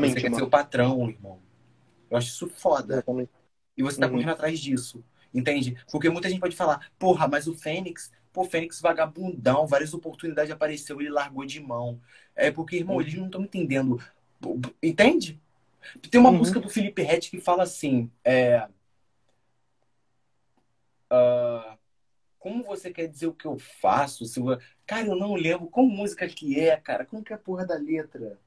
[0.00, 0.42] Você Exatamente, quer ser mano.
[0.42, 1.40] o patrão, irmão.
[2.10, 3.04] Eu acho isso foda.
[3.76, 4.12] E você tá Uhum.
[4.12, 5.04] correndo atrás disso.
[5.34, 5.76] Entende?
[5.90, 11.00] Porque muita gente pode falar, porra, mas o Fênix, pô, Fênix vagabundão, várias oportunidades apareceu,
[11.00, 12.00] ele largou de mão.
[12.34, 13.02] É porque, irmão, Uhum.
[13.02, 14.02] eles não estão entendendo.
[14.82, 15.40] Entende?
[16.10, 16.38] Tem uma Uhum.
[16.38, 18.66] música do Felipe Rett que fala assim, é.
[21.10, 21.76] ah,
[22.38, 24.24] como você quer dizer o que eu faço?
[24.26, 27.04] Se eu- Cara, eu não lembro qual música que é, cara.
[27.06, 28.38] Como que é a porra da letra?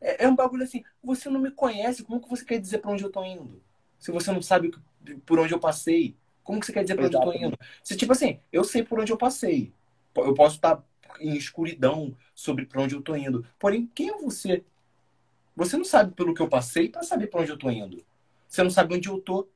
[0.00, 2.90] É, é um bagulho assim, você não me conhece, como que você quer dizer pra
[2.90, 3.62] onde eu tô indo?
[3.98, 7.06] Se você não sabe que- por onde eu passei, como que você quer dizer pra
[7.06, 7.58] onde eu tô indo?
[7.84, 9.72] Se, tipo assim, eu sei por onde eu passei.
[10.16, 10.82] Eu posso estar
[11.20, 13.46] em escuridão sobre pra onde eu tô indo.
[13.58, 14.64] Porém, quem é você?
[15.56, 18.04] Você não sabe pelo que eu passei pra saber pra onde eu tô indo.
[18.48, 19.48] Você não sabe onde eu tô.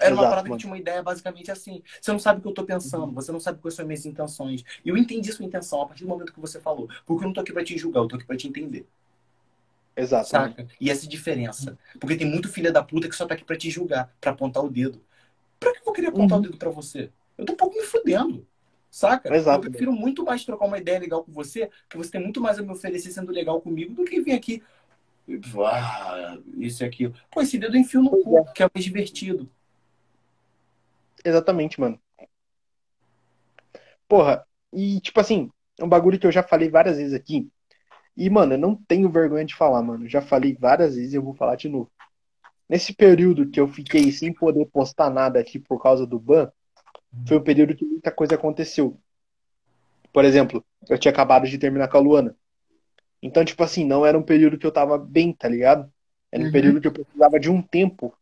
[0.00, 0.60] Era uma Exato, parada que mano.
[0.60, 1.82] tinha uma ideia basicamente assim.
[2.00, 4.04] Você não sabe o que eu tô pensando, você não sabe quais são as minhas
[4.06, 4.64] intenções.
[4.84, 6.88] E eu entendi sua intenção a partir do momento que você falou.
[7.06, 8.86] Porque eu não tô aqui pra te julgar, eu tô aqui pra te entender.
[9.96, 10.28] Exato.
[10.28, 10.66] Saca?
[10.80, 11.78] E essa diferença.
[12.00, 14.64] Porque tem muito filha da puta que só tá aqui pra te julgar, pra apontar
[14.64, 15.00] o dedo.
[15.60, 16.44] Pra que eu vou querer apontar Uhum.
[16.44, 17.10] o dedo pra você?
[17.38, 18.46] Eu tô um pouco me fudendo.
[18.90, 19.34] Saca?
[19.34, 19.66] Exato.
[19.66, 22.58] Eu prefiro muito mais trocar uma ideia legal com você, que você tem muito mais
[22.58, 24.62] a me oferecer sendo legal comigo, do que vir aqui.
[25.64, 27.14] Ah, isso e aquilo.
[27.30, 29.48] Pô, esse dedo eu enfio no cu, que é o mais divertido.
[31.24, 31.98] Exatamente, mano.
[34.08, 37.48] Porra, e tipo assim, é um bagulho que eu já falei várias vezes aqui.
[38.16, 40.08] E, mano, eu não tenho vergonha de falar, mano.
[40.08, 41.90] Já falei várias vezes e eu vou falar de novo.
[42.68, 46.50] Nesse período que eu fiquei sem poder postar nada aqui por causa do ban,
[47.26, 49.00] foi um período que muita coisa aconteceu.
[50.12, 52.36] Por exemplo, eu tinha acabado de terminar com a Luana.
[53.22, 55.92] Então, tipo assim, não era um período que eu tava bem, tá ligado?
[56.32, 56.52] Era um Uhum.
[56.52, 58.16] período que eu precisava de um tempo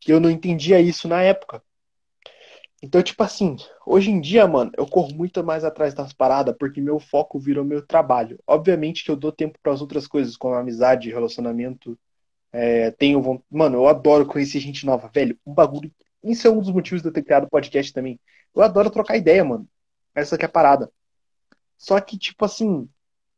[0.00, 1.62] que eu não entendia isso na época.
[2.82, 6.80] Então, tipo assim, hoje em dia, mano, eu corro muito mais atrás das paradas porque
[6.80, 8.38] meu foco virou meu trabalho.
[8.46, 11.98] Obviamente que eu dou tempo para as outras coisas, como amizade, relacionamento.
[12.52, 15.38] É, tenho von- Mano, eu adoro conhecer gente nova, velho.
[15.46, 15.92] Um bagulho.
[16.24, 18.20] Isso é um dos motivos de eu ter criado o podcast também.
[18.54, 19.68] Eu adoro trocar ideia, mano.
[20.14, 20.90] Essa que é a parada.
[21.76, 22.88] Só que, tipo assim,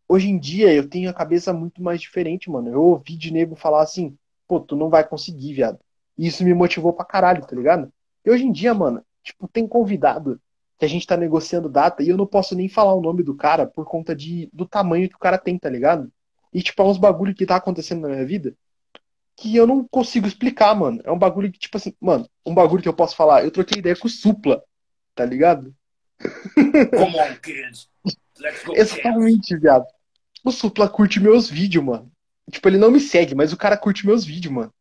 [0.08, 2.70] hoje em dia eu tenho a cabeça muito mais diferente, mano.
[2.70, 4.16] Eu ouvi de nego falar assim,
[4.48, 5.78] pô, tu não vai conseguir, viado.
[6.18, 7.92] E isso me motivou pra caralho, tá ligado?
[8.24, 10.40] E hoje em dia, mano, tipo, tem convidado
[10.78, 13.34] que a gente tá negociando data e eu não posso nem falar o nome do
[13.34, 16.10] cara por conta de, do tamanho que o cara tem, tá ligado?
[16.52, 18.56] E, tipo, é uns bagulho que tá acontecendo na minha vida
[19.40, 21.00] que eu não consigo explicar, mano.
[21.02, 23.42] É um bagulho que, tipo assim, mano, um bagulho que eu posso falar.
[23.42, 24.62] Eu troquei ideia com o Supla,
[25.14, 25.74] tá ligado?
[26.54, 27.88] Come on, kids.
[28.38, 28.74] Let's go.
[28.76, 29.86] Exatamente, viado.
[30.44, 32.12] O Supla curte meus vídeos, mano.
[32.50, 34.74] Tipo, ele não me segue, mas o cara curte meus vídeos, mano.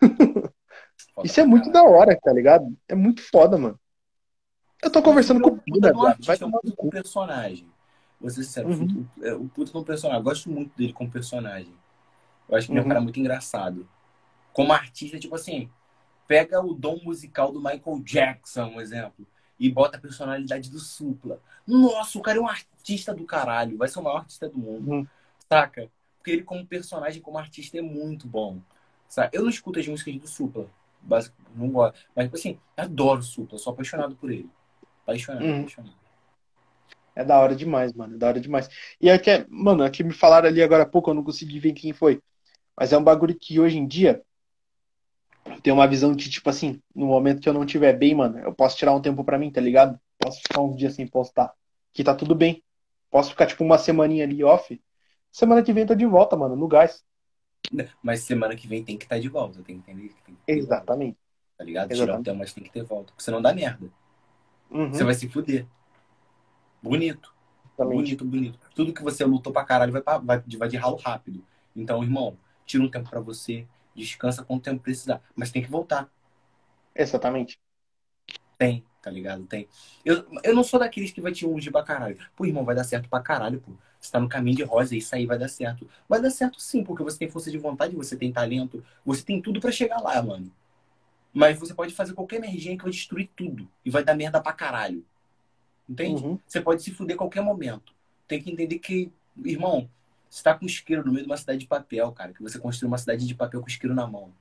[1.14, 1.72] Foda Isso é muito caralho.
[1.72, 2.66] da hora, tá ligado?
[2.88, 3.78] É muito foda, mano.
[4.82, 5.92] Eu tô conversando Você é com um o Pina.
[5.92, 6.90] Vai artista, tomar um cu.
[6.90, 7.66] personagem.
[8.22, 9.06] Ser sincero, Uhum.
[9.16, 10.20] o, é, o puta de um personagem.
[10.20, 11.72] Eu gosto muito dele como personagem.
[12.48, 12.88] Eu acho que ele é um Uhum.
[12.88, 13.88] cara muito engraçado.
[14.52, 15.70] Como artista, tipo assim,
[16.28, 19.26] pega o dom musical do Michael Jackson, um exemplo,
[19.58, 21.40] e bota a personalidade do Supla.
[21.66, 23.76] Nossa, o cara é um artista do caralho.
[23.78, 24.92] Vai ser o maior artista do mundo.
[24.92, 25.06] Uhum.
[25.50, 25.90] Saca?
[26.18, 28.60] Porque ele, como personagem, como artista, é muito bom.
[29.08, 29.36] Saca?
[29.36, 30.68] Eu não escuto as músicas do Supla.
[31.54, 31.98] Não gosto.
[32.14, 33.58] Mas, tipo assim, adoro o Supla.
[33.58, 34.48] Sou apaixonado por ele.
[35.02, 35.58] Apaixonado, Uhum.
[35.60, 35.94] apaixonado.
[37.14, 38.14] É da hora demais, mano.
[38.14, 38.68] É da hora demais.
[39.00, 41.58] E é que, é- mano, aqui me falaram ali agora há pouco, eu não consegui
[41.58, 42.22] ver quem foi.
[42.76, 44.22] Mas é um bagulho que hoje em dia
[45.44, 48.38] eu tenho uma visão de, tipo assim, no momento que eu não estiver bem, mano,
[48.38, 50.00] eu posso tirar um tempo pra mim, tá ligado?
[50.18, 51.52] Posso ficar uns dias sem postar.
[51.92, 52.62] Que tá tudo bem.
[53.10, 54.80] Posso ficar, tipo, uma semaninha ali off.
[55.30, 57.04] Semana que vem tô de volta, mano, no gás.
[58.02, 59.62] Mas semana que vem tem que estar de volta.
[59.62, 61.18] Tem que entender que tem que ter volta, Exatamente.
[61.58, 61.92] tá ligado?
[61.92, 62.22] Tirar o Exatamente.
[62.22, 63.12] tempo, mas tem que ter volta.
[63.12, 63.92] Porque senão dá merda.
[64.70, 65.66] Uhum, Você vai se fuder.
[66.82, 67.34] Bonito.
[67.64, 68.16] exatamente.
[68.16, 68.58] Bonito, bonito.
[68.74, 71.44] Tudo que você lutou pra caralho vai, pra, vai, vai de ralo rápido.
[71.74, 73.66] Então, irmão, tira um tempo pra você.
[73.94, 75.22] Descansa quanto tempo precisar.
[75.34, 76.10] Mas tem que voltar.
[76.94, 77.58] Exatamente.
[78.58, 78.84] Tem.
[79.02, 79.44] tá ligado?
[79.46, 79.68] Tem.
[80.04, 82.18] Eu, eu não sou daqueles que vai te ungir pra caralho.
[82.36, 83.72] Pô, irmão, vai dar certo pra caralho, pô.
[84.02, 85.88] Você tá no caminho de rosa e isso aí vai dar certo.
[86.08, 89.40] Vai dar certo sim, porque você tem força de vontade, você tem talento, você tem
[89.40, 90.52] tudo para chegar lá, mano.
[91.32, 93.68] Mas você pode fazer qualquer merginha que vai destruir tudo.
[93.84, 95.04] E vai dar merda pra caralho.
[95.88, 96.24] Entende?
[96.24, 96.38] Uhum.
[96.44, 97.94] Você pode se fuder a qualquer momento.
[98.26, 99.08] Tem que entender que,
[99.44, 99.88] irmão,
[100.28, 102.32] você tá com isqueiro no meio de uma cidade de papel, cara.
[102.32, 104.32] Que você construiu uma cidade de papel com isqueiro na mão.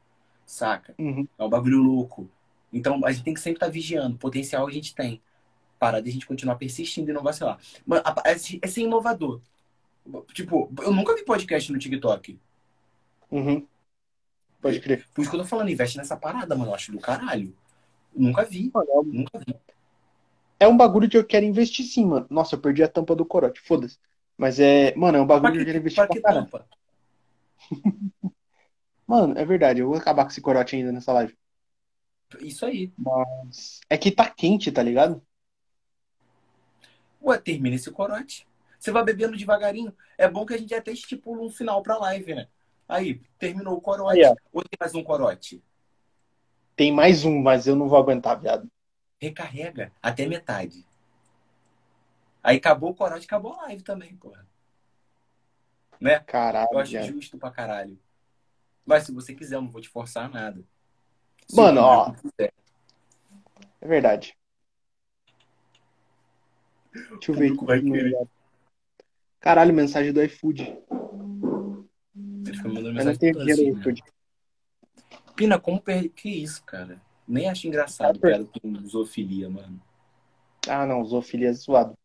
[0.44, 0.96] Saca?
[0.98, 1.28] Uhum.
[1.38, 2.28] É um bagulho louco.
[2.74, 4.18] Então a gente tem que sempre estar tá vigiando.
[4.18, 5.22] Potencial a gente tem.
[5.82, 7.58] Para de a gente continuar persistindo e não vacilar.
[7.84, 9.42] Mas é, é ser inovador.
[10.32, 12.38] Tipo, eu nunca vi podcast no TikTok.
[13.32, 13.66] Uhum.
[14.62, 15.08] Pode crer.
[15.12, 16.70] Por isso que eu tô falando, investe nessa parada, mano.
[16.70, 17.52] Eu acho do caralho.
[18.16, 18.70] nunca vi.
[18.72, 19.56] Mano, é Nunca vi.
[20.60, 22.28] É um bagulho que eu quero investir sim, mano.
[22.30, 23.98] Nossa, eu perdi a tampa do corote, foda-se.
[24.38, 24.94] Mas é.
[24.96, 26.68] Mano, é um bagulho que, que eu quero investir pra, pra tampa?
[29.08, 29.80] mano, é verdade.
[29.80, 31.36] Eu vou acabar com esse corote ainda nessa live.
[32.40, 32.94] Isso aí.
[32.96, 33.80] Mas.
[33.90, 35.20] É que tá quente, tá ligado?
[37.24, 38.48] Ué, termina esse corote.
[38.80, 39.96] Você vai bebendo devagarinho.
[40.18, 42.48] É bom que a gente até estipula um final pra live, né?
[42.88, 44.24] Aí, terminou o corote.
[44.24, 45.64] Aí, Ou tem mais um corote?
[46.76, 48.68] Tem mais um, mas eu não vou aguentar, viado.
[49.20, 50.86] Recarrega até metade.
[52.44, 54.48] Aí acabou o corote, acabou a live também, porra.
[56.00, 56.20] Né?
[56.22, 56.70] Caralho.
[56.72, 58.00] Eu acho justo pra caralho.
[58.84, 60.64] Mas se você quiser, eu não vou te forçar nada.
[61.54, 62.16] Mano, ó.
[63.80, 64.36] É verdade.
[66.94, 68.28] Deixa eu ver aqui.
[69.40, 70.62] Caralho, mensagem do iFood.
[70.62, 74.04] Ele fica mandando mensagem do assim, iFood.
[75.36, 76.10] Pina, como per...
[76.10, 77.02] Que isso, cara?
[77.28, 79.82] Nem acho engraçado ah, piada com zoofilia, mano.
[80.68, 81.98] Ah, não, zoofilia é zoado.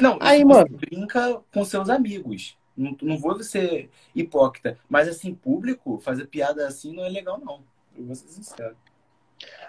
[0.00, 0.68] Não, aí, mano.
[0.76, 2.56] brinca com seus amigos.
[2.76, 4.78] Não, não vou ser hipócrita.
[4.88, 7.62] Mas assim, público, fazer piada assim não é legal, não.
[7.94, 8.76] Eu vou ser sincero.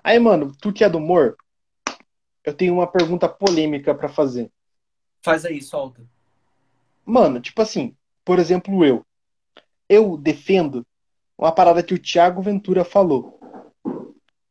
[0.03, 1.37] Aí, mano, tu que é do humor,
[2.47, 4.49] eu tenho uma pergunta polêmica para fazer.
[5.21, 6.01] Faz aí, solta.
[7.05, 7.93] Mano, tipo assim,
[8.23, 9.05] por exemplo, eu.
[9.89, 10.87] Eu defendo
[11.37, 13.37] uma parada que o Thiago Ventura falou.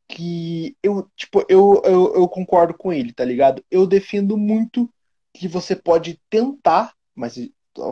[0.07, 3.65] Que eu, tipo, eu, eu, eu concordo com ele, tá ligado?
[3.71, 4.93] Eu defendo muito
[5.33, 7.39] que você pode tentar, mas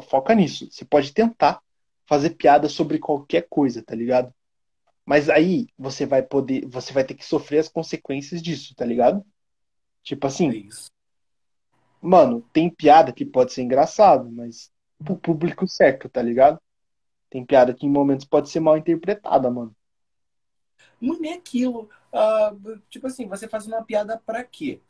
[0.07, 1.63] foca nisso, você pode tentar
[2.05, 4.35] fazer piada sobre qualquer coisa, tá ligado?
[5.07, 9.25] Mas aí você vai poder, você vai ter que sofrer as consequências disso, tá ligado?
[10.05, 10.95] Tipo assim, é
[12.01, 14.71] Mano, tem piada que pode ser engraçado, mas
[15.03, 16.61] pro público certo, tá ligado?
[17.31, 19.75] Tem piada que em momentos pode ser mal interpretada, mano.
[21.01, 21.89] Não é aquilo.
[22.13, 24.81] Uh, tipo assim, você faz uma piada pra quê?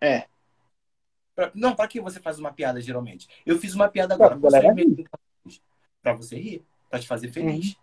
[0.00, 0.28] É.
[1.34, 1.50] Pra...
[1.54, 3.28] Não, pra que você faz uma piada, geralmente?
[3.44, 5.10] Eu fiz uma piada agora pra, você, rir.
[6.00, 7.70] pra você rir, pra te fazer feliz.
[7.70, 7.74] Uhum.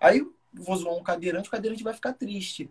[0.00, 2.70] Aí eu vou zoar um cadeirante, o cadeirante vai ficar triste.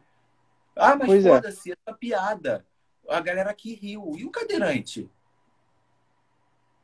[0.76, 1.30] Ah, mas é.
[1.30, 1.76] foda-se, é.
[1.76, 2.66] essa piada
[3.10, 4.16] a galera aqui riu.
[4.18, 5.10] E o cadeirante?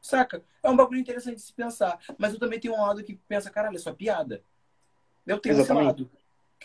[0.02, 0.44] Saca?
[0.64, 2.00] É um bagulho interessante de se pensar.
[2.18, 4.44] Mas eu também tenho um lado que pensa, caralho, é só piada.
[5.26, 6.02] Eu tenho Exatamente.
[6.02, 6.12] esse lado.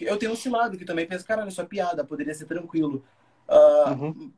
[0.00, 3.04] Eu tenho esse lado que também pensa, caralho, é só piada, poderia ser tranquilo.
[3.48, 4.32] Uh, uhum.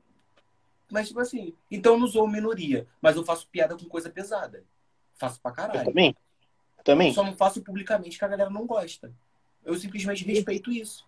[0.91, 4.65] Mas, tipo assim, então eu não sou minoria, mas eu faço piada com coisa pesada.
[5.15, 5.81] Faço pra caralho.
[5.81, 6.17] Eu também.
[6.79, 7.13] Eu também.
[7.13, 9.13] Só não faço publicamente que a galera não gosta.
[9.65, 11.08] Eu simplesmente respeito isso.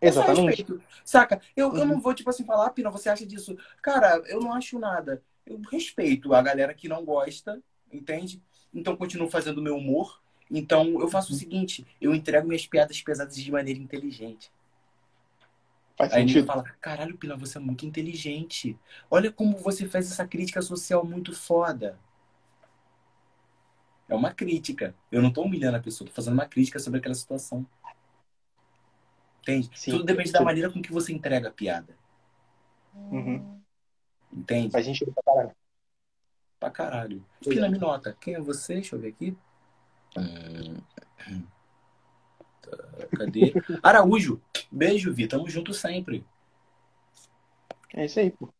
[0.00, 0.66] Exatamente.
[1.04, 1.40] Saca?
[1.56, 1.78] Eu, uhum.
[1.78, 3.56] eu não vou, tipo assim, falar, ah, Pina, você acha disso?
[3.82, 5.22] Cara, eu não acho nada.
[5.44, 7.60] Eu respeito a galera que não gosta,
[7.92, 8.42] entende?
[8.72, 10.20] Então continuo fazendo meu humor.
[10.50, 11.38] Então eu faço o uhum.
[11.38, 14.50] seguinte, eu entrego minhas piadas pesadas de maneira inteligente.
[15.96, 16.46] Faz Aí sentido.
[16.46, 18.78] fala, caralho, Pina, você é muito inteligente.
[19.10, 21.98] Olha como você faz essa crítica social muito foda.
[24.08, 24.94] É uma crítica.
[25.10, 27.66] Eu não tô humilhando a pessoa, tô fazendo uma crítica sobre aquela situação.
[29.48, 29.70] Entende?
[29.74, 30.34] Sim, Tudo depende sim.
[30.34, 31.96] da maneira com que você entrega a piada.
[32.94, 33.58] Uhum.
[34.30, 34.70] Entende?
[34.70, 35.56] Faz sentido pra caralho.
[36.60, 37.24] Pra caralho.
[37.42, 38.14] Fina, me nota.
[38.20, 38.74] Quem é você?
[38.74, 39.34] Deixa eu ver aqui.
[40.18, 40.76] Hum.
[42.60, 42.76] Tá,
[43.16, 43.54] cadê?
[43.82, 44.42] Araújo.
[44.70, 45.26] Beijo, Vi.
[45.26, 46.26] Tamo junto sempre.
[47.94, 48.52] É isso aí, pô.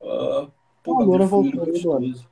[0.00, 0.52] Uh,
[0.84, 2.30] pô Agora voltou gostoso.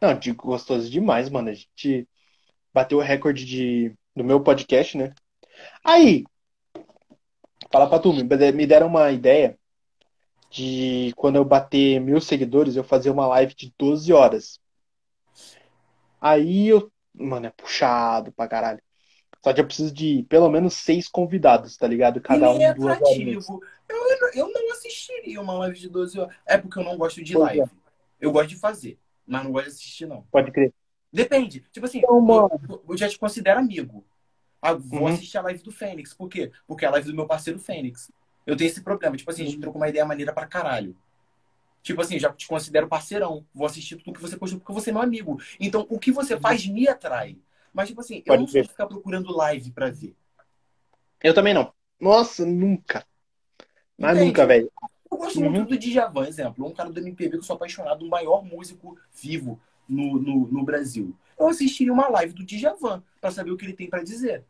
[0.00, 1.50] Não, digo gostoso demais, mano.
[1.50, 2.08] A gente
[2.72, 5.12] bateu o recorde de, do meu podcast, né?
[5.84, 6.24] Aí,
[7.70, 9.58] Fala pra tu, me deram uma ideia
[10.50, 14.60] de quando eu bater mil seguidores, eu fazer uma live de 12 horas.
[16.20, 16.90] Aí eu.
[17.14, 18.80] Mano, é puxado pra caralho.
[19.42, 22.20] Só que eu preciso de pelo menos seis convidados, tá ligado?
[22.20, 23.48] Cada um é duas horas.
[23.88, 26.34] Eu, eu não assistiria uma live de 12 horas.
[26.46, 27.62] É porque eu não gosto de pois live.
[27.62, 27.70] É.
[28.20, 30.22] Eu gosto de fazer, mas não gosto de assistir, não.
[30.30, 30.72] Pode crer.
[31.12, 31.64] Depende.
[31.72, 34.04] Tipo assim, então, eu, eu já te considero amigo.
[34.60, 35.06] Ah, vou uhum.
[35.08, 36.12] assistir a live do Fênix.
[36.14, 36.50] Por quê?
[36.66, 38.10] Porque é a live do meu parceiro Fênix.
[38.46, 39.16] Eu tenho esse problema.
[39.16, 40.96] Tipo assim, a gente trocou uma ideia maneira pra caralho.
[41.82, 43.46] Tipo assim, já te considero parceirão.
[43.54, 45.40] Vou assistir tudo que você postou porque você é meu amigo.
[45.60, 47.38] Então, o que você faz me atrai.
[47.72, 48.62] Mas, tipo assim, eu Pode não sou ver.
[48.62, 50.14] de ficar procurando live pra ver.
[51.22, 51.72] Eu também não.
[52.00, 53.06] Nossa, nunca.
[53.96, 54.26] Mas Entende?
[54.26, 54.72] nunca, velho.
[55.10, 55.50] Eu gosto Uhum.
[55.50, 56.66] muito do Djavan, exemplo.
[56.66, 60.64] Um cara do MPB que eu sou apaixonado, o maior músico vivo no, no, no
[60.64, 61.14] Brasil.
[61.38, 64.44] Eu assistiria uma live do Djavan pra saber o que ele tem pra dizer.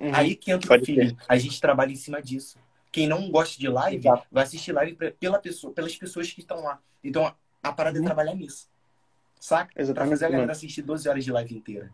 [0.00, 0.10] Uhum.
[0.14, 1.16] Aí que entra o feeling.
[1.28, 2.58] A gente trabalha em cima disso.
[2.90, 4.26] Quem não gosta de live, Exato.
[4.30, 6.80] vai assistir live pra- pela pessoa, pelas pessoas que estão lá.
[7.04, 8.04] Então, a, a parada Uhum.
[8.04, 8.68] é trabalhar nisso.
[9.38, 9.72] Saca?
[9.74, 11.92] Pra Exatamente, fazer a galera assistir 12 horas de live inteira.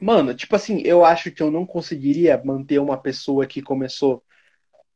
[0.00, 4.22] Mano, tipo assim, eu acho que eu não conseguiria manter uma pessoa que começou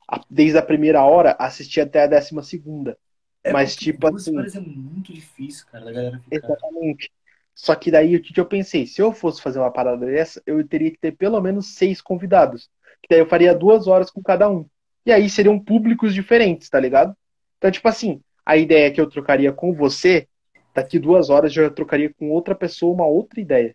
[0.09, 2.99] a- desde a primeira hora a assistir até a décima segunda.
[3.44, 6.36] É Mas, tipo 12 assim- horas é muito difícil, cara, da galera ficar.
[6.36, 7.10] Exatamente.
[7.55, 8.86] Só que daí o que que eu pensei?
[8.86, 12.70] Se eu fosse fazer uma parada dessa, eu teria que ter pelo menos seis convidados.
[13.02, 14.64] Que daí eu faria duas horas com cada um.
[15.05, 17.16] E aí seriam públicos diferentes, tá ligado?
[17.59, 20.28] Então, tipo assim, a ideia que eu trocaria com você,
[20.73, 23.74] daqui duas horas eu já trocaria com outra pessoa uma outra ideia,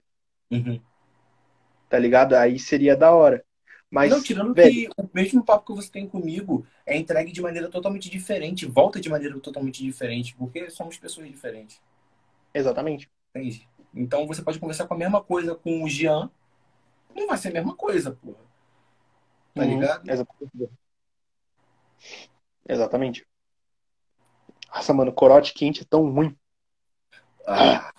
[0.49, 0.79] Uhum.
[1.89, 2.33] tá ligado?
[2.35, 3.43] Aí seria da hora.
[3.89, 7.41] Mas, não, tirando velho, que o mesmo papo que você tem comigo é entregue de
[7.41, 11.81] maneira totalmente diferente, volta de maneira totalmente diferente, porque somos pessoas diferentes,
[12.53, 13.09] exatamente.
[13.33, 13.67] entende?
[13.93, 16.29] Então você pode conversar com a mesma coisa com o Jean,
[17.15, 18.45] não vai ser a mesma coisa, porra.
[19.53, 20.09] Tá Uhum, ligado?
[20.09, 20.71] Exatamente.
[22.69, 23.25] Exatamente.
[24.73, 26.33] Nossa, mano, corote quente é tão ruim.
[27.45, 27.91] Ah,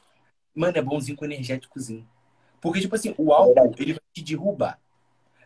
[0.55, 2.09] mano, é bonzinho com energéticozinho.
[2.61, 4.81] Porque, tipo assim, o álcool, ele vai te derrubar.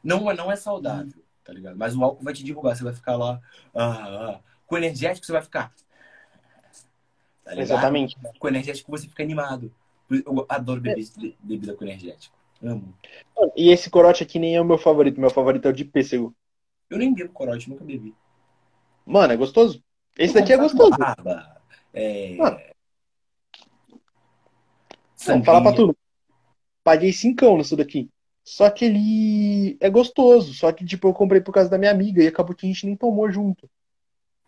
[0.03, 1.77] Não, é- não é saudável, tá ligado?
[1.77, 2.75] Mas o álcool vai te derrubar.
[2.77, 3.41] Você vai ficar lá.
[3.75, 4.41] ah, ah.
[4.67, 5.73] Com energético, você vai ficar.
[7.45, 7.57] Tá?
[7.57, 8.17] Exatamente.
[8.39, 9.73] Com energético, você fica animado.
[10.11, 11.05] Eu adoro beber
[11.41, 12.37] bebida com energético.
[12.63, 12.95] Amo.
[13.57, 15.21] E esse corote aqui nem é o meu favorito.
[15.21, 16.35] Meu favorito é o de pêssego.
[16.89, 18.15] Eu nem bebo corote, nunca bebi.
[19.05, 19.83] Mano, é gostoso.
[20.17, 20.91] Esse daqui é gostoso.
[20.97, 21.61] barba,
[21.93, 22.37] é...
[22.37, 22.61] Mano.
[25.27, 25.97] Vamos falar pra tudo.
[26.85, 28.11] Paguei cincão nisso daqui.
[28.45, 30.55] Só que ele é gostoso.
[30.55, 32.87] Só que, tipo, eu comprei por causa da minha amiga e acabou que a gente
[32.87, 33.69] nem tomou junto.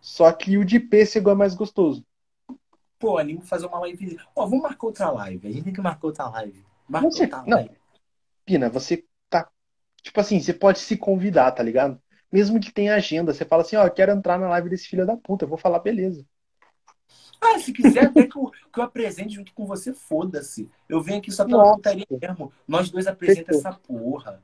[0.01, 2.05] Só que o de pêssego é mais gostoso.
[2.99, 4.19] Pô, animo fazer uma live.
[4.35, 5.49] Ó, vamos marcar outra live.
[5.49, 6.65] A gente tem que marcar outra live.
[6.89, 7.57] Marca Você- outra não.
[7.59, 7.77] live.
[8.45, 9.49] Pina, você tá.
[10.03, 12.01] Tipo assim, você pode se convidar, tá ligado?
[12.31, 15.07] Mesmo que tenha agenda, você fala assim, ó, eu quero entrar na live desse filho
[15.07, 15.45] da puta.
[15.45, 16.27] Eu vou falar, beleza.
[17.45, 20.71] Ah, se quiser até que eu, que eu apresente junto com você, foda-se.
[20.89, 22.53] Eu venho aqui só pela putaria mesmo.
[22.67, 23.71] Nós dois apresentamos Fechou.
[23.71, 24.43] essa porra.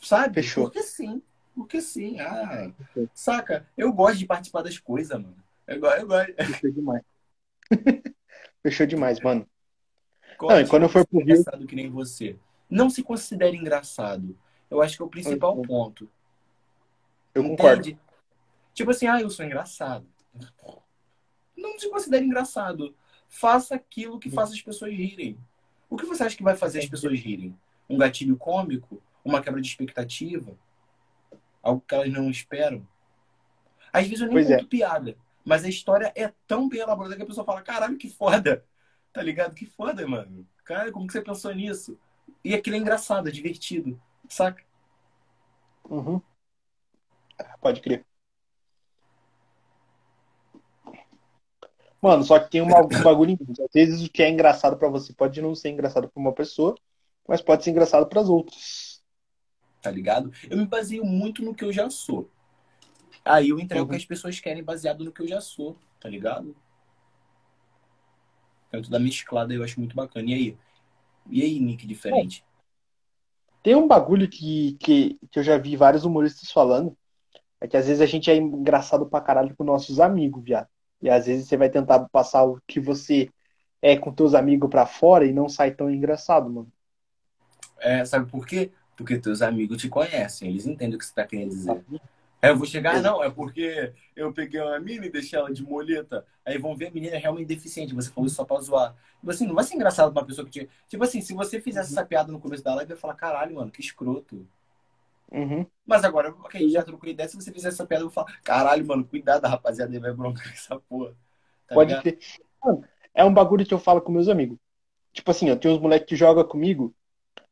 [0.00, 0.34] Sabe?
[0.34, 0.64] Fechou.
[0.64, 1.22] Porque sim.
[1.54, 2.18] Porque sim.
[2.20, 3.08] Ah, Fechou.
[3.14, 3.66] saca?
[3.76, 5.36] Eu gosto de participar das coisas, mano.
[5.66, 6.34] Eu, eu gosto.
[6.34, 7.02] Fechou demais.
[8.62, 9.46] Fechou demais, mano.
[10.38, 12.36] gosto e quando eu for pro Rio- engraçado que nem você.
[12.68, 14.36] Não se considere engraçado.
[14.70, 16.08] Eu acho que é o principal Eu- ponto.
[17.34, 17.56] Eu Entende?
[17.56, 17.98] concordo.
[18.74, 20.06] Tipo assim, ah, eu sou engraçado.
[21.60, 22.94] Não se considere engraçado.
[23.28, 25.38] Faça aquilo que faça as pessoas rirem.
[25.88, 27.56] O que você acha que vai fazer as pessoas rirem?
[27.88, 29.02] Um gatilho cômico?
[29.24, 30.56] Uma quebra de expectativa?
[31.62, 32.86] Algo que elas não esperam?
[33.92, 34.56] Às vezes eu nem Pois é.
[34.56, 35.16] conto piada.
[35.44, 38.64] Mas a história é tão bem elaborada que a pessoa fala, caralho, que foda.
[39.12, 39.54] Tá ligado?
[39.54, 40.46] Que foda, mano.
[40.64, 41.98] Cara, como que você pensou nisso?
[42.44, 44.00] E aquilo é engraçado, é divertido.
[44.28, 44.62] Saca?
[45.84, 46.22] Uhum.
[47.38, 48.04] Ah, Pode crer.
[52.02, 53.38] Mano, só que tem uma- um bagulho.
[53.50, 56.74] Às vezes o que é engraçado pra você pode não ser engraçado pra uma pessoa,
[57.28, 58.90] mas pode ser engraçado pras outras.
[59.82, 60.30] tá ligado?
[60.50, 62.28] Eu me baseio muito no que eu já sou.
[63.24, 63.98] Aí eu entrego o que Uhum.
[63.98, 66.54] as pessoas querem baseado no que eu já sou, tá ligado?
[68.70, 70.28] Tanto da mesclada eu acho muito bacana.
[70.30, 70.58] E aí?
[71.30, 72.44] E aí, Nick, diferente?
[73.62, 76.96] Tem um bagulho que, que, que eu já vi vários humoristas falando,
[77.60, 80.68] é que às vezes a gente é engraçado pra caralho com nossos amigos, viado.
[81.00, 83.30] E às vezes você vai tentar passar o que você
[83.80, 86.70] é com teus amigos pra fora e não sai tão engraçado, mano.
[87.78, 88.70] É, sabe por quê?
[88.96, 91.82] Porque teus amigos te conhecem, eles entendem o que você tá querendo dizer.
[92.42, 95.52] Aí eu vou chegar, ah, não, é porque eu peguei uma mina e deixei ela
[95.52, 96.24] de moleta.
[96.44, 97.94] Aí vão ver a menina é realmente deficiente.
[97.94, 98.94] Você falou isso só pra zoar.
[99.18, 100.68] Tipo assim, não vai ser engraçado pra uma pessoa que te.
[100.88, 103.56] Tipo assim, se você fizesse essa piada no começo da live, eu ia falar, caralho,
[103.56, 104.46] mano, que escroto.
[105.30, 105.64] Uhum.
[105.86, 108.86] Mas agora, gente já trocou ideia, se você fizer essa piada, eu vou falar, caralho,
[108.86, 111.14] mano, cuidado, rapaziada, ele vai broncar com essa porra.
[111.66, 112.02] Tá Pode ligado?
[112.02, 112.18] ter.
[112.62, 112.84] Mano,
[113.14, 114.58] é um bagulho que eu falo com meus amigos.
[115.12, 116.94] Tipo assim, eu tenho uns moleques que jogam comigo.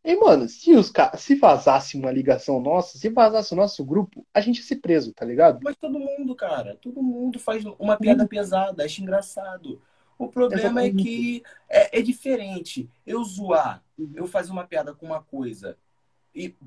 [0.04, 1.16] E, mano, se os ca...
[1.16, 5.12] se vazasse uma ligação nossa, se vazasse o nosso grupo, a gente ia ser preso,
[5.12, 5.60] tá ligado?
[5.62, 9.80] Mas todo mundo, cara, todo mundo faz uma piada pesada, acha engraçado.
[10.16, 11.02] O problema é Exatamente.
[11.02, 12.88] que é, é diferente.
[13.06, 13.82] Eu zoar,
[14.14, 15.76] eu fazer uma piada com uma coisa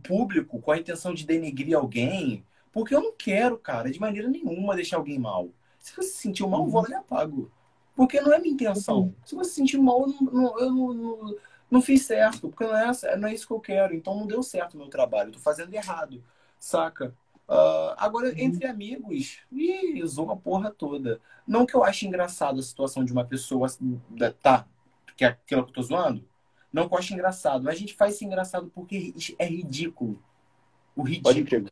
[0.04, 4.76] público com a intenção de denegrir alguém, Porque eu não quero, cara, de maneira nenhuma
[4.76, 5.50] deixar alguém mal.
[5.80, 7.52] Se você se sentiu mal, eu vou e apago.
[7.96, 9.14] Porque não é minha intenção.
[9.26, 11.36] Se você se sentir mal, eu não, eu não, não,
[11.70, 12.50] não fiz certo.
[12.50, 13.94] Porque não é, não é isso que eu quero.
[13.94, 15.30] Então não deu certo o meu trabalho.
[15.30, 16.24] Eu tô fazendo errado.
[16.58, 17.14] Saca?
[17.48, 18.36] Uh, agora, uhum.
[18.38, 21.20] entre amigos, ih, zoa a porra toda.
[21.46, 23.68] Não que eu ache engraçado a situação de uma pessoa,
[24.42, 24.66] tá,
[25.18, 26.26] que é aquilo que eu tô zoando.
[26.72, 27.64] Não ache engraçado.
[27.64, 30.22] Mas a gente faz isso engraçado porque é ridículo.
[30.96, 31.70] O ridículo.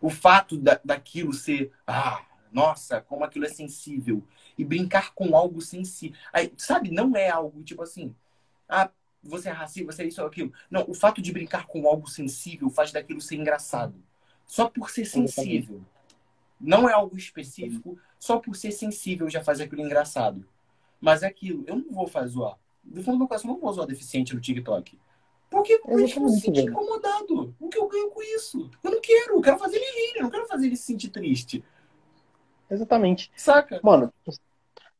[0.00, 4.22] O fato da, daquilo ser, ah, nossa, como aquilo é sensível.
[4.56, 6.16] E brincar com algo sensível.
[6.32, 8.14] Aí, sabe, não é algo tipo assim,
[8.68, 8.90] ah,
[9.22, 10.52] você é racista, você é isso ou aquilo.
[10.70, 13.94] Não, o fato de brincar com algo sensível faz daquilo ser engraçado.
[14.46, 15.82] Só por ser sensível.
[16.58, 20.46] Não é algo específico, só por ser sensível já faz aquilo engraçado.
[21.00, 22.58] Mas é aquilo, eu não vou fazer zoar.
[22.90, 24.98] Do fundo do meu coração, eu não vou zoar deficiente no TikTok.
[25.48, 27.54] Porque a gente vai se sentir incomodado.
[27.58, 28.70] O que eu ganho com isso?
[28.82, 31.08] Eu não quero, eu quero fazer ele rir, eu não quero fazer ele se sentir
[31.08, 31.64] triste.
[32.68, 33.32] Exatamente.
[33.36, 33.80] Saca?
[33.82, 34.12] Mano,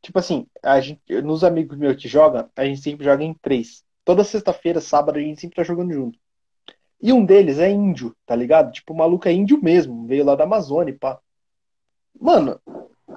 [0.02, 3.84] tipo assim, a gente, nos amigos meus que jogam, a gente sempre joga em três.
[4.04, 6.18] Toda sexta-feira, sábado, a gente sempre tá jogando junto.
[7.02, 8.72] E um deles é índio, tá ligado?
[8.72, 11.18] Tipo, o maluco é índio mesmo, veio lá da Amazônia, pá.
[12.20, 12.60] Mano,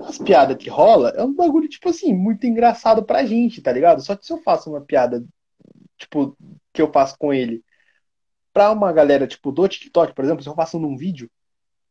[0.02, 4.02] as piadas que rola é um bagulho, tipo assim, muito engraçado pra gente, tá ligado?
[4.02, 5.24] Só que se eu faço uma piada,
[5.98, 6.38] tipo,
[6.72, 7.64] que eu faço com ele,
[8.54, 11.30] pra uma galera, tipo, do TikTok, por exemplo, se eu faço num vídeo,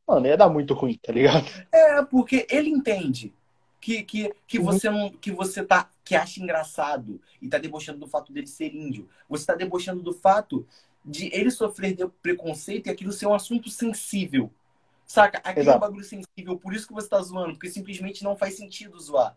[0.07, 1.47] mano, ia dar muito ruim, tá ligado?
[1.73, 3.33] É, porque ele entende
[3.81, 4.65] que, que, que uhum.
[4.65, 8.75] você não que você tá que acha engraçado e tá debochando do fato dele ser
[8.75, 9.09] índio.
[9.29, 10.67] Você tá debochando do fato
[11.05, 14.51] de ele sofrer de preconceito e aquilo ser um assunto sensível.
[15.13, 15.43] Saca?
[15.45, 15.75] Aquilo Exato.
[15.75, 18.99] é um bagulho sensível, por isso que você tá zoando, porque simplesmente não faz sentido
[18.99, 19.37] zoar.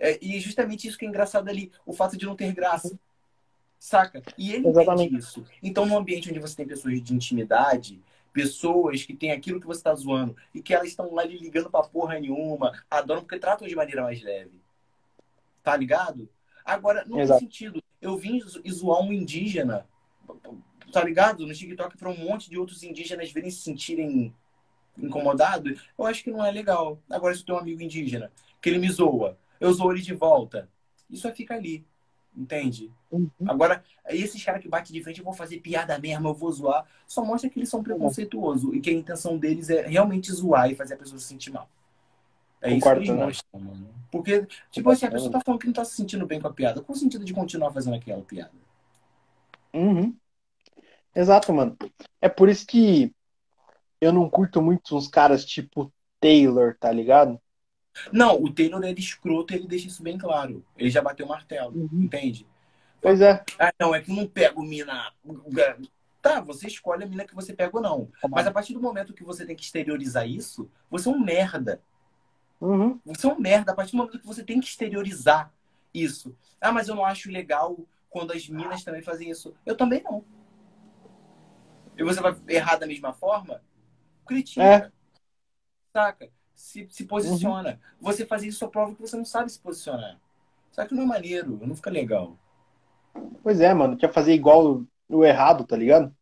[0.00, 2.98] É, e é justamente isso que é engraçado ali, o fato de não ter graça.
[3.78, 4.20] Saca?
[4.36, 5.04] E ele Exatamente.
[5.04, 5.46] entende isso.
[5.62, 8.02] Então, num ambiente onde você tem pessoas de intimidade,
[8.32, 11.70] pessoas que têm aquilo que você está zoando e que elas estão lá lhe ligando
[11.70, 14.60] pra porra nenhuma, adoram porque tratam de maneira mais leve.
[15.62, 16.28] Tá ligado?
[16.64, 17.38] Agora, não Exato.
[17.38, 17.80] tem sentido.
[18.02, 19.86] Eu vim zoar um indígena,
[20.90, 21.46] tá ligado?
[21.46, 24.34] No TikTok para um monte de outros indígenas verem se sentirem
[24.98, 25.82] incomodados.
[25.98, 26.98] Eu acho que não é legal.
[27.10, 30.14] Agora, se eu tenho um amigo indígena que ele me zoa, eu zoo ele de
[30.14, 30.68] volta.
[31.10, 31.84] Isso fica ali.
[32.36, 32.92] Entende?
[33.10, 33.30] Uhum.
[33.46, 36.84] Agora, esses caras que batem de frente, eu vou fazer piada mesmo, eu vou zoar,
[37.06, 40.74] só mostra que eles são preconceituosos e que a intenção deles é realmente zoar e
[40.74, 41.66] fazer a pessoa se sentir mal.
[42.60, 43.88] É Concordo, isso que eles mostram, mano.
[44.10, 46.52] Porque, tipo assim, a pessoa tá falando que não tá se sentindo bem com a
[46.52, 46.82] piada.
[46.82, 48.52] Qual o sentido de continuar fazendo aquela piada?
[49.72, 50.14] Uhum.
[51.14, 51.74] Exato, mano.
[52.20, 53.14] É por isso que
[54.06, 57.40] eu não curto muito uns caras tipo Taylor, tá ligado?
[58.12, 60.64] Não, o Taylor é escroto ele deixa isso bem claro.
[60.76, 62.02] Ele já bateu o martelo, uhum.
[62.02, 62.46] entende?
[63.00, 63.44] Pois é.
[63.58, 65.12] Ah, não, é que não pego mina.
[66.20, 68.08] Tá, você escolhe a mina que você pega ou não.
[68.20, 71.20] Tá Mas a partir do momento que você tem que exteriorizar isso, você é um
[71.20, 71.80] merda.
[72.60, 72.98] Uhum.
[73.04, 73.72] Você é um merda.
[73.72, 75.52] A partir do momento que você tem que exteriorizar
[75.94, 76.34] isso.
[76.60, 77.78] Ah, mas eu não acho legal
[78.10, 79.54] quando as minas também fazem isso.
[79.64, 80.24] Eu também não.
[81.96, 83.62] E você vai errar da mesma forma?
[84.26, 84.62] Critica.
[84.62, 84.92] É.
[85.92, 86.30] Saca?
[86.56, 87.70] se, se posiciona.
[87.70, 87.78] Uhum.
[88.00, 90.18] Você fazer isso só prova que você não sabe se posicionar.
[90.72, 92.36] Só que não é maneiro, não fica legal.
[93.42, 93.96] Pois é, mano.
[93.96, 96.14] Quer fazer igual o errado, tá ligado?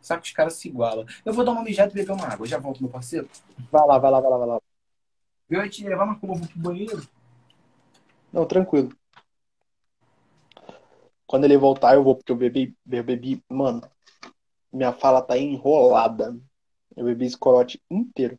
[0.00, 1.06] Sabe que os caras se igualam.
[1.24, 2.46] Eu vou dar uma mijada e beber uma água.
[2.46, 3.28] já volto, meu parceiro.
[3.70, 4.60] Vai lá, vai lá, vai lá, vai lá.
[5.48, 7.08] Eu ia te levar, mas como eu vou pro banheiro?
[8.32, 8.90] Não, tranquilo.
[11.26, 13.82] Quando ele voltar, eu vou, porque eu bebi, eu bebi, mano,
[14.72, 16.38] minha fala tá enrolada.
[16.96, 18.38] Eu bebi esse corote inteiro.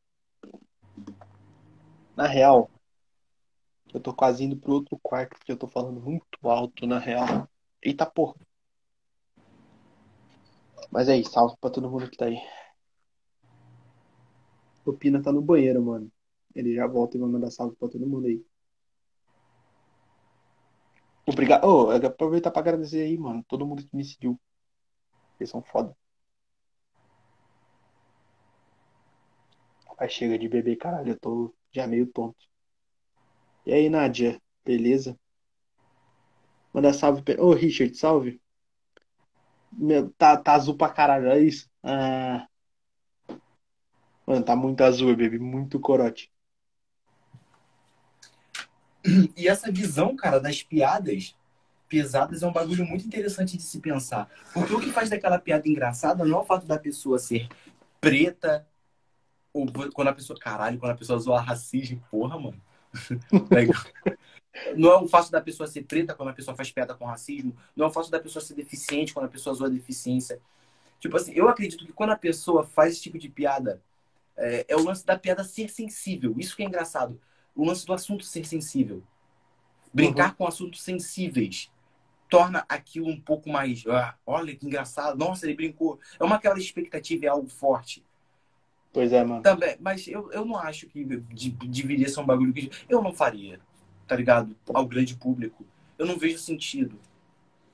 [2.15, 2.69] Na real,
[3.93, 7.47] eu tô quase indo pro outro quarto porque eu tô falando muito alto, na real.
[7.81, 8.35] Eita porra.
[10.91, 12.37] Mas é isso, salve pra todo mundo que tá aí.
[14.85, 16.11] O Pina tá no banheiro, mano.
[16.53, 18.43] Ele já volta e vai mandar salve pra todo mundo aí.
[21.25, 21.65] Obrigado.
[21.65, 23.43] Oh, aproveitar pra agradecer aí, mano.
[23.47, 24.39] Todo mundo que me seguiu.
[25.39, 25.95] Eles são foda.
[30.01, 32.43] Aí chega de beber, caralho, eu tô já meio tonto.
[33.63, 35.15] E aí, Nádia, beleza?
[36.73, 37.21] Manda salve.
[37.37, 38.41] Ô, oh, Richard, salve.
[39.71, 41.69] Meu, tá, tá azul pra caralho, é isso?
[41.83, 42.47] Ah.
[44.25, 46.31] Mano, tá muito azul, bebi muito corote.
[49.37, 51.35] E essa visão, cara, das piadas
[51.87, 54.27] pesadas é um bagulho muito interessante de se pensar.
[54.51, 57.47] Porque o que faz daquela piada engraçada não é o fato da pessoa ser
[57.99, 58.67] preta,
[59.53, 60.37] ou quando a pessoa.
[60.39, 62.61] Caralho, quando a pessoa zoa racismo, porra, mano.
[64.75, 67.55] não é o fato da pessoa ser preta quando a pessoa faz piada com racismo.
[67.75, 70.39] Não é o fato da pessoa ser deficiente quando a pessoa zoa deficiência.
[70.99, 73.81] Tipo assim, eu acredito que quando a pessoa faz esse tipo de piada,
[74.37, 76.35] é, é o lance da piada ser sensível.
[76.37, 77.19] Isso que é engraçado.
[77.55, 79.03] O lance do assunto ser sensível.
[79.93, 80.35] Brincar uhum.
[80.35, 81.71] com assuntos sensíveis
[82.29, 83.83] torna aquilo um pouco mais.
[83.87, 85.17] Ah, olha que engraçado.
[85.17, 85.99] Nossa, ele brincou.
[86.17, 88.03] É uma aquela expectativa, é algo forte.
[88.93, 89.41] Pois é, mano.
[89.41, 92.69] Também, mas eu, eu não acho que deveria ser um bagulho que.
[92.89, 93.59] Eu não faria,
[94.05, 94.55] tá ligado?
[94.73, 95.65] Ao grande público.
[95.97, 96.99] Eu não vejo sentido.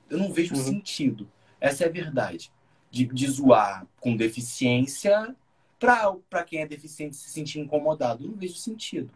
[0.08, 0.62] Eu não vejo uhum.
[0.62, 1.28] sentido.
[1.60, 2.52] Essa é a verdade.
[2.90, 5.34] De, de zoar com deficiência
[5.78, 8.24] para quem é deficiente se sentir incomodado.
[8.24, 9.10] Eu não vejo sentido.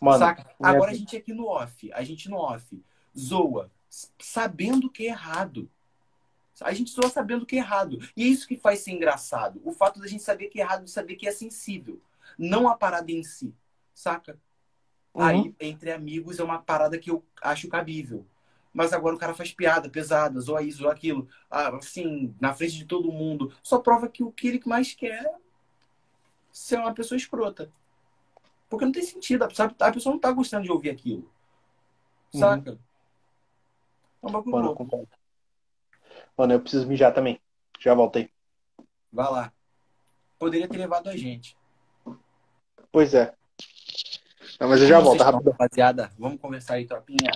[0.00, 0.46] Mano, Saca?
[0.62, 2.82] Agora a gente aqui no off, a gente no off,
[3.18, 3.70] zoa,
[4.18, 5.70] sabendo que é errado.
[6.60, 7.98] A gente zoa sabendo que é errado.
[8.16, 9.60] E é isso que faz ser engraçado.
[9.64, 12.00] O fato da gente saber que é errado e saber que é sensível.
[12.38, 13.54] Não a parada em si.
[13.94, 14.38] Saca?
[15.14, 15.22] Uhum.
[15.22, 18.26] Aí, entre amigos, é uma parada que eu acho cabível.
[18.72, 21.28] Mas agora o cara faz piada pesada, zoa isso, zoa aquilo.
[21.50, 23.52] Ah, assim, na frente de todo mundo.
[23.62, 25.34] Só prova que o que ele mais quer é
[26.52, 27.72] ser uma pessoa escrota.
[28.68, 29.44] Porque não tem sentido.
[29.44, 31.30] A pessoa, a pessoa não tá gostando de ouvir aquilo.
[32.34, 32.40] Uhum.
[32.40, 32.72] Saca?
[32.72, 32.78] Uhum.
[34.22, 35.08] É um bagulho louco.
[36.36, 37.40] Mano, eu preciso mijar também.
[37.80, 38.30] Já voltei.
[39.12, 39.52] Vai lá.
[40.38, 41.56] Poderia ter levado a gente.
[42.92, 43.34] Pois é.
[44.60, 45.50] Não, mas eu já volto, rápido.
[45.50, 47.30] Rapaziada, vamos conversar aí, tropinha.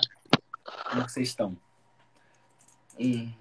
[0.89, 1.57] Como é vocês estão?
[2.99, 3.31] Hum.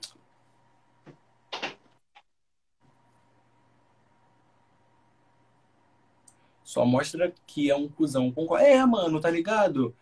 [6.65, 8.33] Só mostra que é um cuzão.
[8.59, 9.95] É, mano, tá ligado?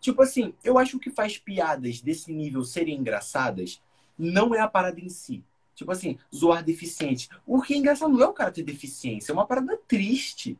[0.00, 3.82] Tipo assim, eu acho que faz piadas desse nível serem engraçadas
[4.18, 5.44] não é a parada em si.
[5.74, 7.28] Tipo assim, zoar deficiente.
[7.46, 10.58] O que é engraçado não é o cara ter deficiência, é uma parada triste.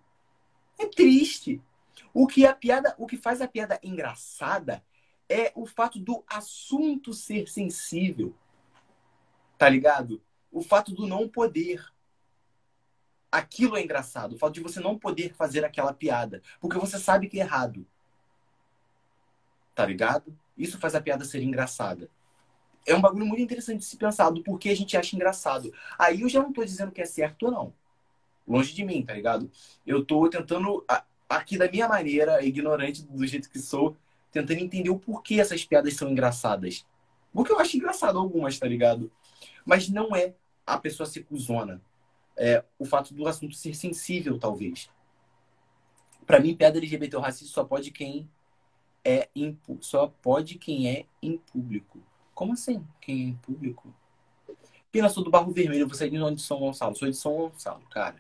[0.79, 1.61] É triste.
[2.15, 4.83] O que a piada, o que faz a piada engraçada
[5.29, 8.35] é o fato do assunto ser sensível.
[9.57, 10.21] Tá ligado?
[10.51, 11.93] O fato do não poder
[13.31, 14.35] aquilo é engraçado.
[14.35, 16.43] O fato de você não poder fazer aquela piada.
[16.61, 17.87] Porque você sabe que é errado.
[19.75, 20.37] Tá ligado?
[20.57, 22.11] Isso faz a piada ser engraçada.
[22.87, 25.73] É um bagulho muito interessante de se pensar do porquê a gente acha engraçado.
[25.99, 27.75] Aí eu já não tô dizendo que é certo ou não.
[28.47, 29.51] Longe de mim, tá ligado?
[29.87, 30.85] Eu tô tentando,
[31.29, 33.97] aqui da minha maneira, ignorante do jeito que sou,
[34.33, 36.85] tentando entender o porquê essas piadas são engraçadas.
[37.33, 39.11] Porque eu acho engraçado algumas, tá ligado?
[39.65, 40.35] Mas não é
[40.67, 41.81] a pessoa ser cuzona
[42.37, 44.91] é, o fato do assunto ser sensível, talvez.
[46.27, 48.29] Para mim, piada LGBT ou racista só pode quem
[49.05, 52.01] é em, só pode quem é em público.
[52.43, 52.85] Como assim?
[53.01, 53.95] Quem é público?
[54.91, 56.97] Pina, sou do Barro Vermelho, você é de onde São Gonçalo?
[56.97, 58.17] Sou de São Gonçalo, cara.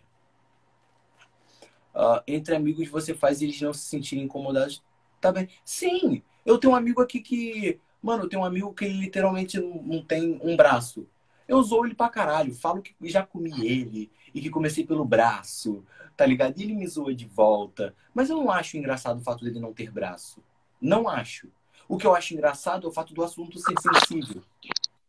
[1.93, 4.81] Uh, entre amigos você faz eles não se sentirem incomodados.
[5.21, 5.49] Tá bem.
[5.65, 7.81] Sim, eu tenho um amigo aqui que.
[8.01, 11.05] Mano, eu tenho um amigo que literalmente não, não tem um braço.
[11.49, 12.55] Eu zoo ele pra caralho.
[12.55, 15.85] Falo que já comi ele e que comecei pelo braço,
[16.17, 16.57] tá ligado?
[16.61, 17.93] E ele me zoa de volta.
[18.15, 20.41] Mas eu não acho engraçado o fato dele não ter braço.
[20.81, 21.49] Não acho.
[21.89, 24.43] O que eu acho engraçado é o fato do assunto ser sensível.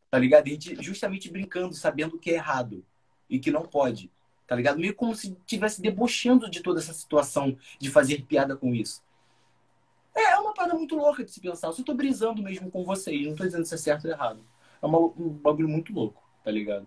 [0.10, 0.48] Tá ligado?
[0.48, 2.86] E justamente brincando, sabendo que é errado
[3.30, 4.12] e que não pode.
[4.46, 4.80] Tá ligado?
[4.80, 9.02] Meio como se estivesse debochando de toda essa situação de fazer piada com isso.
[10.16, 11.68] É, é uma parada muito louca de se pensar.
[11.68, 13.26] Eu só tô brisando mesmo com vocês.
[13.26, 14.46] Não tô dizendo se é certo ou errado.
[14.82, 16.86] É uma, um bagulho muito louco tá ligado?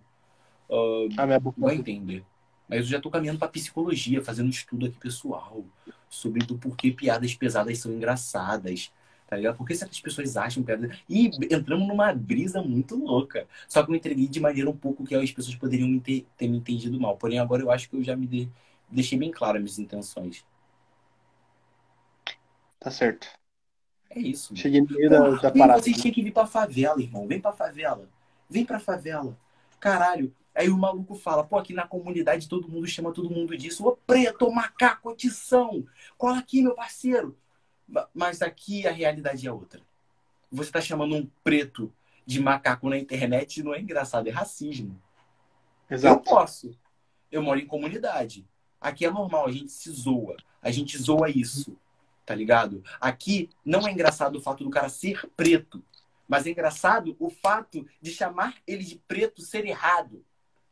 [0.69, 1.61] Uh, ah, minha boca...
[1.61, 2.25] Vai entender.
[2.69, 5.65] Mas eu já tô caminhando pra psicologia, fazendo um estudo aqui pessoal
[6.09, 8.93] sobre do porquê piadas pesadas são engraçadas,
[9.27, 9.57] tá ligado?
[9.57, 10.97] Por que certas pessoas acham piadas...
[11.09, 13.47] E entramos numa brisa muito louca.
[13.69, 16.49] Só que eu entreguei de maneira um pouco que as pessoas poderiam me ter, ter
[16.49, 17.17] me entendido mal.
[17.17, 18.49] Porém, agora eu acho que eu já me de...
[18.91, 20.45] deixei bem claro as minhas intenções.
[22.79, 23.27] Tá certo.
[24.11, 24.55] É isso.
[24.55, 25.83] Cheguei no meio da, da parada.
[25.83, 27.27] Vocês tinham que vir pra favela, irmão.
[27.27, 28.09] Vem pra favela.
[28.49, 29.37] Vem pra favela.
[29.81, 30.33] Caralho.
[30.55, 33.87] Aí o maluco fala, pô, aqui na comunidade todo mundo chama todo mundo disso.
[33.87, 35.85] Ô preto, ô macaco, ô tição.
[36.17, 37.37] Cola aqui, meu parceiro.
[38.15, 39.81] Mas aqui a realidade é outra.
[40.51, 41.93] Você tá chamando um preto
[42.27, 45.01] de macaco na internet não é engraçado, é racismo.
[45.89, 46.17] Exato.
[46.17, 46.77] Eu posso.
[47.31, 48.45] Eu moro em comunidade.
[48.81, 50.37] Aqui é normal, a gente se zoa.
[50.61, 51.77] A gente zoa isso.
[52.25, 52.83] Tá ligado?
[53.01, 55.83] Aqui não é engraçado o fato do cara ser preto.
[56.27, 60.25] Mas é engraçado o fato de chamar ele de preto ser errado.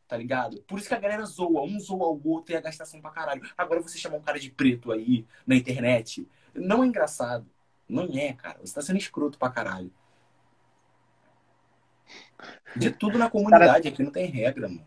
[0.05, 0.61] Tá ligado?
[0.67, 1.63] Por isso que a galera zoa.
[1.63, 3.41] Um zoa o outro e a gastação pra caralho.
[3.57, 6.27] Agora você chamar um cara de preto aí na internet.
[6.55, 7.45] Não é engraçado.
[7.87, 8.57] Não é, cara.
[8.63, 9.91] Você tá sendo escroto pra caralho.
[12.75, 13.65] De tudo na comunidade.
[13.65, 13.93] Cara...
[13.93, 14.85] Aqui não tem regra, mano.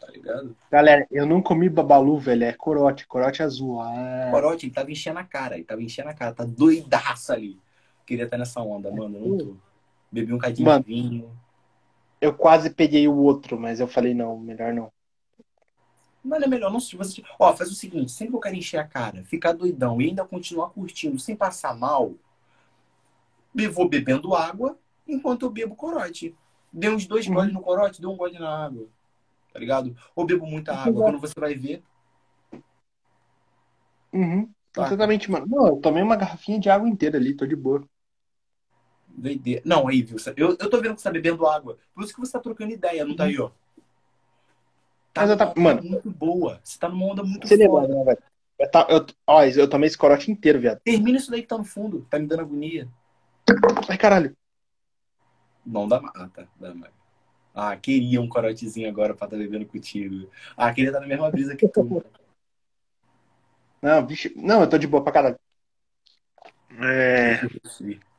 [0.00, 0.56] Tá ligado?
[0.70, 2.44] Galera, eu não comi babalu, velho.
[2.44, 3.06] É corote.
[3.06, 3.80] Corote azul.
[3.80, 4.28] Ah.
[4.30, 5.54] Corote, ele tava enchendo a cara.
[5.54, 6.34] Ele tava enchendo a cara.
[6.34, 7.60] Tá doidaça ali.
[8.06, 9.18] Queria estar nessa onda, mano.
[9.18, 9.56] Não tô.
[10.10, 11.30] Bebi um cadinho Mano, de vinho.
[12.20, 14.90] eu quase peguei o outro, mas eu falei, não, melhor não.
[16.22, 17.22] Mano, é melhor não se você.
[17.38, 20.24] Ó, faz o seguinte: sempre que eu quero encher a cara, ficar doidão e ainda
[20.24, 22.14] continuar curtindo sem passar mal,
[23.56, 26.34] eu vou bebendo água enquanto eu bebo corote.
[26.72, 27.34] Dê uns dois Uhum.
[27.34, 28.86] goles no corote, dê um gole na água.
[29.52, 29.96] Tá ligado?
[30.14, 31.02] Ou bebo muita água.
[31.02, 31.82] Quando você vai ver,
[34.12, 34.50] Uhum.
[34.72, 34.86] Tá.
[34.86, 35.46] Exatamente, mano.
[35.46, 37.84] Não, eu tomei uma garrafinha de água inteira ali, tô de boa.
[39.08, 39.62] doideira.
[39.64, 40.16] Não, aí, viu?
[40.36, 41.78] Eu, eu tô vendo que você tá bebendo água.
[41.94, 43.50] Por isso que você tá trocando ideia, não tá aí, ó.
[45.18, 45.80] Tá Mas eu tá- mano.
[45.80, 46.60] onda muito boa.
[46.62, 47.66] Você tá numa onda muito Você né,
[48.04, 48.18] velho?
[48.58, 50.80] Eu, ta- eu, ó, eu tomei esse corote inteiro, viado.
[50.80, 52.06] Termina isso daí que tá no fundo.
[52.08, 52.88] Tá me dando agonia.
[53.88, 54.36] Ai, caralho.
[55.66, 56.14] Não dá mais.
[56.16, 56.46] Ah, tá.
[56.58, 56.92] Dá mais.
[57.54, 60.30] Ah, queria um corotezinho agora pra estar bebendo contigo.
[60.56, 62.04] Ah, queria estar na mesma brisa que tu.
[63.82, 64.32] Não, vixe.
[64.36, 65.38] Não, eu tô de boa pra caralho.
[66.80, 67.40] É.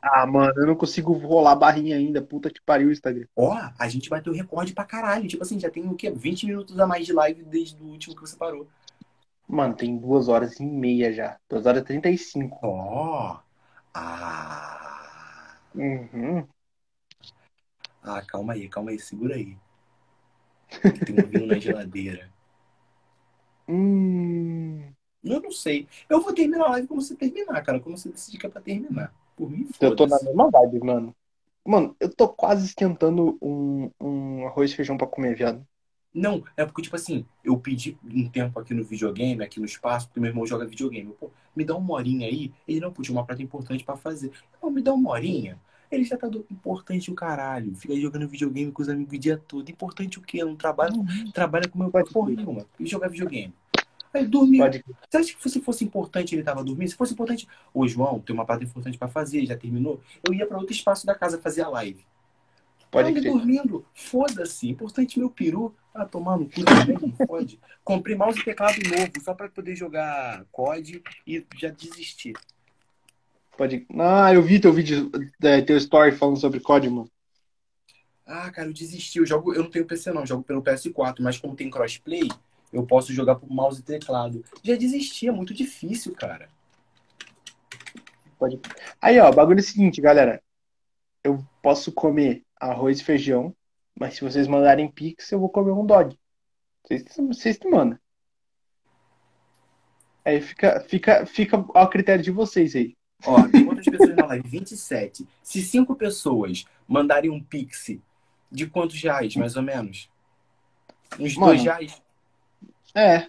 [0.01, 2.21] Ah, mano, eu não consigo rolar a barrinha ainda.
[2.21, 3.25] Puta que pariu, Instagram.
[3.35, 5.27] Ó, a gente bateu recorde pra caralho.
[5.27, 6.09] Tipo assim, já tem o quê?
[6.09, 8.67] 20 minutos a mais de live desde o último que você parou.
[9.47, 11.37] Mano, tem duas horas e meia já.
[11.49, 12.59] Duas horas e trinta e cinco.
[12.61, 13.39] Ó.
[13.93, 15.57] Ah.
[15.75, 16.47] Uhum.
[18.01, 19.57] Ah, calma aí, calma aí, segura aí.
[21.05, 22.29] Tem um vinho na geladeira.
[23.67, 24.91] Hum.
[25.23, 25.87] Eu não sei.
[26.09, 27.79] Eu vou terminar a live como você terminar, cara.
[27.79, 29.13] Como você decidir que é pra terminar.
[29.39, 31.15] Por mim, Eu tô na mesma vibe, mano.
[31.65, 35.65] Mano, eu tô quase esquentando um, um arroz e feijão pra comer, viado.
[36.13, 40.07] Não, é porque, tipo assim, eu pedi um tempo aqui no videogame, aqui no espaço,
[40.07, 41.07] porque meu irmão joga videogame.
[41.07, 42.51] Eu, Pô, me dá uma horinha aí.
[42.67, 44.33] Ele não podia uma prata importante pra fazer.
[44.61, 45.57] Não, me dá uma horinha.
[45.89, 47.73] Ele já tá do importante o caralho.
[47.75, 49.69] Fica aí jogando videogame com os amigos o dia todo.
[49.71, 50.43] Importante o quê?
[50.43, 50.93] Não trabalha,
[51.33, 52.65] trabalha com meu pai porra nenhuma.
[52.77, 53.53] E jogar videogame.
[54.13, 54.63] Aí dormiu.
[54.63, 54.83] Pode.
[55.09, 56.89] Você acha que se fosse importante ele tava dormindo?
[56.89, 60.01] Se fosse importante, ô João, tem uma parada importante pra fazer, já terminou?
[60.23, 62.03] Eu ia pra outro espaço da casa fazer a live.
[62.89, 64.67] Pode Ele dormindo, foda-se.
[64.67, 65.75] Importante meu peru.
[65.93, 67.59] Ah, tomar no cu também, não pode.
[67.83, 72.33] Comprei mouse e teclado novo, só pra poder jogar COD e já desistir.
[73.55, 73.85] Pode.
[73.97, 75.11] Ah, eu vi teu vídeo,
[75.43, 77.11] é, teu story falando sobre COD, mano.
[78.25, 79.19] Ah, cara, eu desisti.
[79.19, 82.27] Eu jogo, eu não tenho PC não, eu jogo pelo PS4, mas como tem crossplay,
[82.71, 84.43] eu posso jogar por mouse e teclado.
[84.63, 86.49] Já desisti, é muito difícil, cara.
[88.37, 88.59] Pode.
[89.01, 90.41] Aí, ó, o bagulho é o seguinte, galera.
[91.23, 93.53] Eu posso comer arroz e feijão,
[93.99, 96.17] mas se vocês mandarem pix, eu vou comer um dog.
[96.83, 97.99] Vocês, vocês que mandam.
[100.23, 102.95] Aí fica, fica, fica ao critério de vocês aí.
[103.25, 104.47] Ó, tem quantas pessoas na live?
[104.47, 105.27] 27.
[105.43, 107.97] Se cinco pessoas mandarem um pix
[108.51, 110.09] de quantos reais, mais ou menos?
[111.19, 111.47] Uns Mano.
[111.47, 112.01] dois reais?
[112.95, 113.27] É.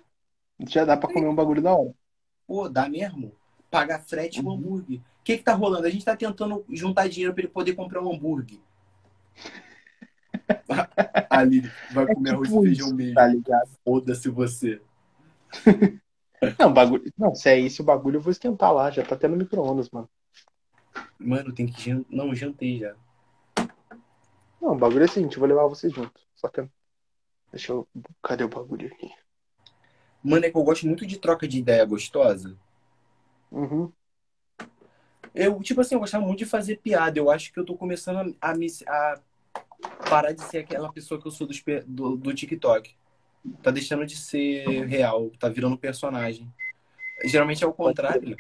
[0.69, 1.95] Já dá pra comer um bagulho da hora.
[2.47, 3.35] Pô, dá mesmo?
[3.71, 4.53] Pagar frete Uhum.
[4.53, 4.99] hambúrguer.
[4.99, 5.87] O que que tá rolando?
[5.87, 8.59] A gente tá tentando juntar dinheiro pra ele poder comprar um hambúrguer.
[11.31, 13.15] Ali, vai comer arroz e tipo feijão isso, mesmo.
[13.15, 13.71] Tá ligado?
[13.85, 14.83] Foda-se você.
[16.59, 17.13] Não, bagulho.
[17.17, 18.91] Não, se é esse o bagulho, eu vou esquentar lá.
[18.91, 20.09] Já tá tendo micro-ondas, mano.
[21.19, 22.07] Mano, tem que jantar.
[22.11, 22.95] Não, jantei já.
[24.61, 26.21] Não, o bagulho é o seguinte, eu vou levar vocês junto.
[26.35, 26.67] Só que.
[27.53, 27.87] Deixa eu.
[28.23, 29.11] Cadê o bagulho aqui?
[30.23, 32.57] Mano, é que eu gosto muito de troca de ideia gostosa.
[33.51, 33.93] Uhum.
[35.35, 37.19] Eu, tipo assim, eu gostava muito de fazer piada.
[37.19, 39.21] Eu acho que eu tô começando a, me, a
[40.09, 41.55] parar de ser aquela pessoa que eu sou do,
[41.87, 42.95] do, do TikTok.
[43.63, 46.53] Tá deixando de ser real, tá virando personagem.
[47.25, 48.37] Geralmente é o contrário.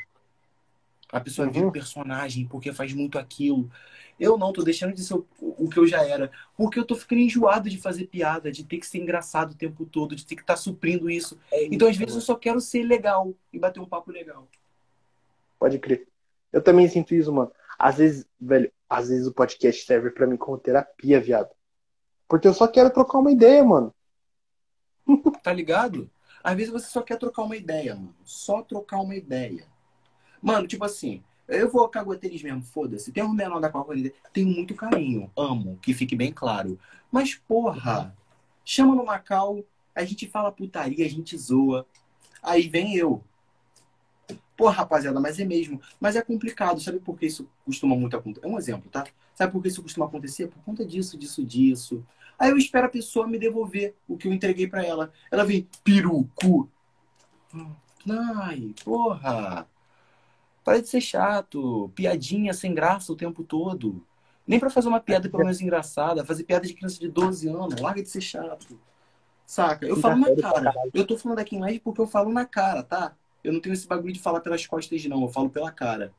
[1.12, 1.72] A pessoa vira Uhum.
[1.72, 3.70] personagem porque faz muito aquilo.
[4.20, 6.30] Eu não, tô deixando de ser o, o que eu já era.
[6.54, 9.86] Porque eu tô ficando enjoado de fazer piada, de ter que ser engraçado o tempo
[9.86, 11.40] todo, de ter que estar suprindo isso.
[11.50, 14.46] Então, às vezes, eu só quero ser legal e bater um papo legal.
[15.58, 16.06] Pode crer.
[16.52, 17.50] Eu também sinto isso, mano.
[17.78, 21.48] Às vezes, velho, às vezes o podcast serve pra mim como terapia, viado.
[22.28, 23.94] Porque eu só quero trocar uma ideia, mano.
[25.42, 26.10] Tá ligado?
[26.44, 28.14] Às vezes você só quer trocar uma ideia, mano.
[28.22, 29.66] Só trocar uma ideia.
[30.42, 33.12] Mano, tipo assim, eu vou cagueteiros mesmo, foda-se.
[33.12, 36.78] Tem um menor da Coca-Cola, tenho muito carinho, amo, que fique bem claro.
[37.10, 38.16] Mas, porra,
[38.64, 39.64] chama no Macau,
[39.94, 41.86] a gente fala putaria, a gente zoa.
[42.42, 43.22] Aí vem eu.
[44.56, 45.80] Pô, rapaziada, mas é mesmo.
[45.98, 46.80] Mas é complicado.
[46.80, 48.46] Sabe por que isso costuma muito acontecer?
[48.46, 49.06] É um exemplo, tá?
[49.34, 50.48] Sabe por que isso costuma acontecer?
[50.48, 52.04] Por conta disso, disso, disso.
[52.38, 55.12] Aí eu espero a pessoa me devolver o que eu entreguei pra ela.
[55.30, 56.68] Ela vem, perucu.
[58.08, 59.66] Ai, porra.
[60.64, 61.90] Para de ser chato.
[61.94, 64.04] Piadinha sem graça o tempo todo.
[64.46, 66.24] Nem pra fazer uma piada pelo menos engraçada.
[66.24, 67.80] Fazer piada de criança de 12 anos.
[67.80, 68.78] Larga de ser chato.
[69.46, 69.86] Saca?
[69.86, 70.72] Eu falo na cara.
[70.94, 73.14] Eu tô falando aqui em live porque eu falo na cara, tá?
[73.42, 75.22] Eu não tenho esse bagulho de falar pelas costas, não.
[75.22, 76.12] Eu falo pela cara.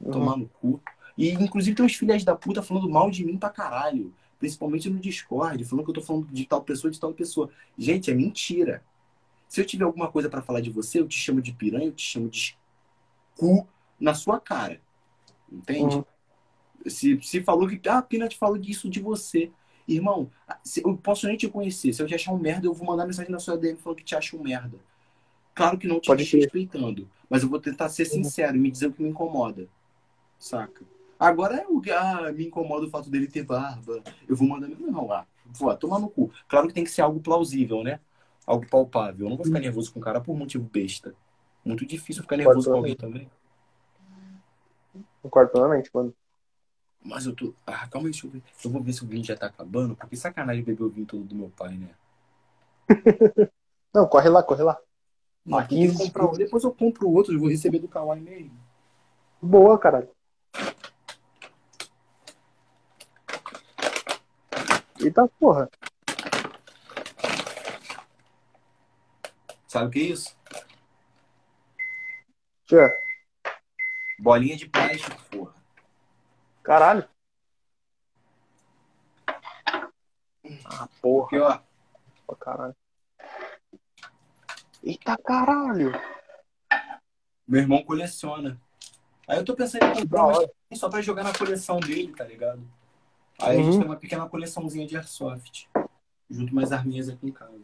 [0.00, 0.10] Uhum.
[0.10, 0.80] Tomar no cu.
[1.18, 4.12] E, inclusive, tem uns filhos da puta falando mal de mim pra caralho.
[4.38, 7.50] principalmente no Discord, falando que eu tô falando de tal pessoa, de tal pessoa.
[7.76, 8.82] Gente, é mentira.
[9.48, 11.92] Se eu tiver alguma coisa para falar de você, eu te chamo de piranha, eu
[11.92, 12.56] te chamo de
[13.36, 13.66] cu
[13.98, 14.80] na sua cara.
[15.50, 15.96] Entende?
[15.96, 16.04] Uhum.
[16.86, 19.50] Se, se falou que, ah, Pina te falou disso de você.
[19.88, 20.30] Irmão,
[20.84, 21.92] eu posso nem te conhecer.
[21.92, 24.04] Se eu te achar um merda, eu vou mandar mensagem na sua DM falando que
[24.04, 24.78] te acho um merda.
[25.54, 27.08] Claro que não te respeitando.
[27.30, 28.24] Mas eu vou tentar ser uhum.
[28.24, 29.68] sincero e me dizer o que me incomoda.
[30.38, 30.84] Saca?
[31.18, 34.02] Agora é o que ah, me incomoda o fato dele ter barba.
[34.28, 34.68] Eu vou mandar.
[34.68, 35.26] Não, lá.
[35.46, 36.30] Vou tomar no cu.
[36.48, 38.00] Claro que tem que ser algo plausível, né?
[38.46, 39.26] Algo palpável.
[39.26, 39.64] Eu não vou ficar uhum.
[39.64, 41.14] nervoso com o cara por motivo besta.
[41.66, 43.28] Muito difícil ficar nervoso com alguém também.
[45.20, 46.14] Concordo plenamente, mano.
[47.02, 47.52] Mas eu tô.
[47.66, 48.42] Ah, calma aí, deixa eu ver.
[48.64, 51.24] Eu vou ver se o vinho já tá acabando, porque sacanagem beber o vinho todo
[51.24, 51.90] do meu pai, né?
[53.92, 54.78] Não, corre lá, corre lá.
[55.44, 55.92] Não, Aqui...
[55.92, 58.56] comprar depois eu compro outro, eu vou receber do Kawaii mesmo.
[59.42, 60.08] Boa, caralho.
[65.00, 65.68] Eita porra.
[69.66, 70.36] Sabe o que é isso?
[74.18, 75.54] Bolinha de plástico, porra.
[76.62, 77.08] Caralho.
[80.64, 81.26] Ah, porra.
[81.26, 81.60] Aqui, ó.
[82.26, 82.76] Oh, caralho.
[84.82, 85.92] Eita caralho.
[87.46, 88.60] Meu irmão coleciona.
[89.28, 92.62] Aí eu tô pensando em comprar uma só pra jogar na coleção dele, tá ligado?
[93.40, 93.62] Aí uhum.
[93.62, 93.80] a gente uhum.
[93.80, 95.68] tem uma pequena coleçãozinha de airsoft.
[96.28, 97.60] Junto mais arminhas aqui em casa.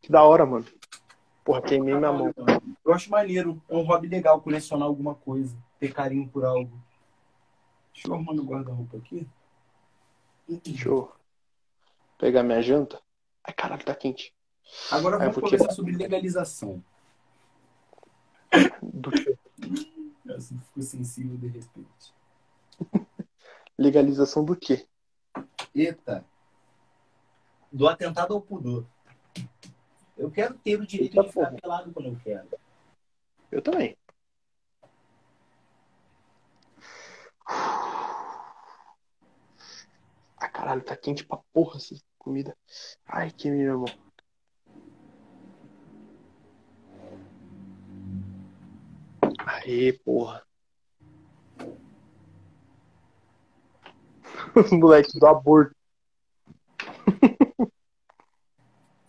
[0.00, 0.64] Que da hora, mano.
[1.46, 2.34] Porra, queimei minha mão.
[2.84, 3.62] Eu acho maneiro.
[3.68, 5.56] É um hobby legal colecionar alguma coisa.
[5.78, 6.76] Ter carinho por algo.
[7.94, 9.24] Deixa eu arrumar no guarda-roupa aqui.
[10.48, 11.12] Deixa eu
[12.18, 13.00] pegar minha janta.
[13.44, 14.34] Ai, caralho, tá quente.
[14.90, 16.82] Agora vamos conversar sobre legalização.
[18.82, 19.38] Do que?
[20.34, 22.12] Assim ficou sensível de repente.
[23.78, 24.84] Legalização do quê?
[25.72, 26.24] Eita.
[27.70, 28.84] Do atentado ao pudor.
[30.16, 32.48] Eu quero ter o direito de ficar pelado quando eu quero.
[33.50, 33.96] Eu também.
[40.38, 42.56] Ah, caralho, tá quente pra porra essa comida.
[43.06, 43.84] Ai, que meu irmão.
[49.38, 50.42] Aê, porra.
[54.56, 55.74] Os moleques do aborto.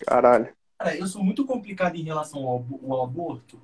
[0.05, 0.56] Caralho.
[0.77, 3.59] Cara, eu sou muito complicado em relação ao, ao aborto.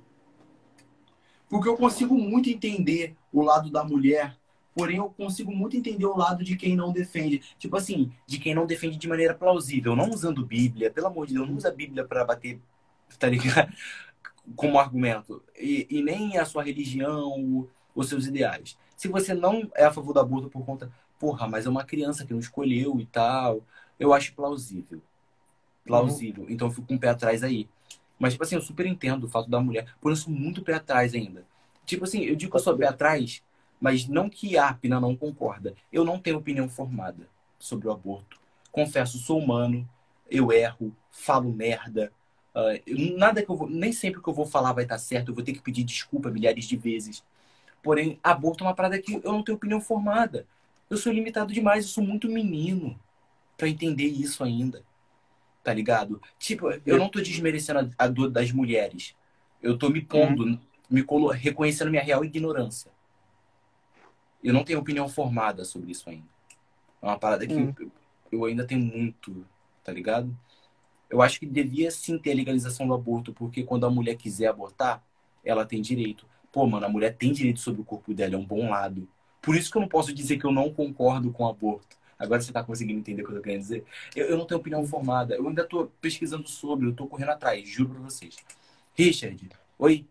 [1.48, 4.36] Porque eu consigo muito entender o lado da mulher
[4.74, 7.40] porém eu consigo muito entender o lado de quem não defende.
[7.58, 10.90] Tipo assim, de quem não defende de maneira plausível, não usando Bíblia.
[10.90, 12.60] Pelo amor de Deus, não usa Bíblia para bater,
[13.18, 13.72] tá ligado?
[14.56, 15.42] Como argumento.
[15.58, 18.76] E, e nem a sua religião, os seus ideais.
[18.96, 22.26] Se você não é a favor do aborto por conta, porra, mas é uma criança
[22.26, 23.64] que não escolheu e tal,
[23.98, 25.00] eu acho plausível.
[25.84, 26.44] Plausível.
[26.44, 26.50] Uhum.
[26.50, 27.68] Então eu fico com o pé atrás aí.
[28.18, 29.86] Mas, tipo assim, eu super entendo o fato da mulher.
[30.00, 31.44] Por isso, muito pé atrás ainda.
[31.84, 33.42] Tipo assim, eu digo que eu sou pé atrás,
[33.80, 35.74] mas não que a Apna não concorda.
[35.92, 38.40] Eu não tenho opinião formada sobre o aborto.
[38.70, 39.88] Confesso, sou humano,
[40.30, 42.12] eu erro, falo merda.
[42.54, 45.28] Uh, nada que eu vou, nem sempre que eu vou falar vai estar certo.
[45.30, 47.22] Eu vou ter que pedir desculpa milhares de vezes.
[47.82, 50.46] Porém, aborto é uma parada que eu não tenho opinião formada.
[50.88, 52.98] Eu sou limitado demais, eu sou muito menino
[53.56, 54.82] para entender isso ainda.
[55.64, 56.20] Tá ligado?
[56.38, 59.16] Tipo, eu não tô desmerecendo a dor das mulheres.
[59.62, 60.58] Eu tô me pondo, hum.
[60.90, 61.02] me
[61.32, 62.90] reconhecendo minha real ignorância.
[64.42, 66.28] Eu não tenho opinião formada sobre isso ainda.
[67.00, 67.74] É uma parada que hum.
[67.80, 67.90] eu,
[68.30, 69.46] eu ainda tenho muito,
[69.82, 70.36] tá ligado?
[71.08, 74.48] Eu acho que devia sim ter a legalização do aborto, porque quando a mulher quiser
[74.48, 75.02] abortar,
[75.42, 76.26] ela tem direito.
[76.52, 79.08] Pô, mano, a mulher tem direito sobre o corpo dela, é um bom lado.
[79.40, 81.96] Por isso que eu não posso dizer que eu não concordo com o aborto.
[82.24, 83.84] Agora você tá conseguindo entender o que eu tô querendo dizer?
[84.14, 85.34] Eu, eu não tenho opinião formada.
[85.34, 88.36] Eu ainda tô pesquisando sobre, eu tô correndo atrás, juro pra vocês.
[88.94, 90.06] Richard, oi?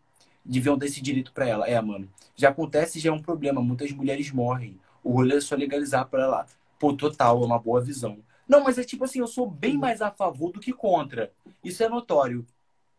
[0.45, 1.67] Deviam dar esse direito pra ela.
[1.67, 2.09] É, mano.
[2.35, 3.61] Já acontece, já é um problema.
[3.61, 4.80] Muitas mulheres morrem.
[5.03, 6.45] O rolê é só legalizar pra ela.
[6.80, 8.19] Pô, total, é uma boa visão.
[8.48, 11.32] Não, mas é tipo assim, eu sou bem mais a favor do que contra.
[11.64, 12.45] Isso é notório,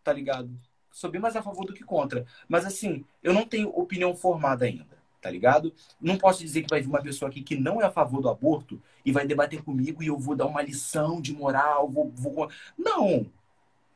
[0.02, 0.50] tá ligado?
[0.90, 2.24] Sou bem mais a favor do que contra.
[2.48, 5.72] Mas assim, eu não tenho opinião formada ainda, tá ligado?
[5.98, 8.28] Não posso dizer que vai vir uma pessoa aqui que não é a favor do
[8.28, 12.10] aborto e vai debater comigo e eu vou dar uma lição de moral, vou.
[12.14, 12.50] vou...
[12.76, 13.24] Não!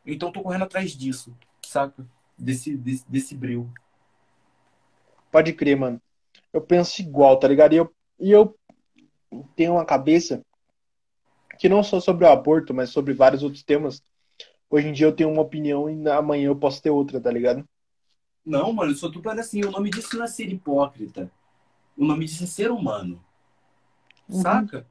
[0.07, 2.03] Então tô correndo atrás disso, saca?
[2.39, 3.69] Desse, desse, desse breu.
[5.31, 6.01] Pode crer, mano.
[6.51, 7.75] Eu penso igual, tá ligado?
[7.75, 8.57] E eu, e eu
[9.55, 10.41] tenho uma cabeça
[11.59, 14.03] que não só sobre o aborto, mas sobre vários outros temas.
[14.71, 17.69] Hoje em dia eu tenho uma opinião e amanhã eu posso ter outra, tá ligado?
[18.49, 19.63] Não, mano, eu sou tu para assim.
[19.63, 21.31] O nome disso não é ser hipócrita.
[21.95, 23.23] O nome disso é ser humano.
[24.27, 24.41] Uhum.
[24.41, 24.87] Saca?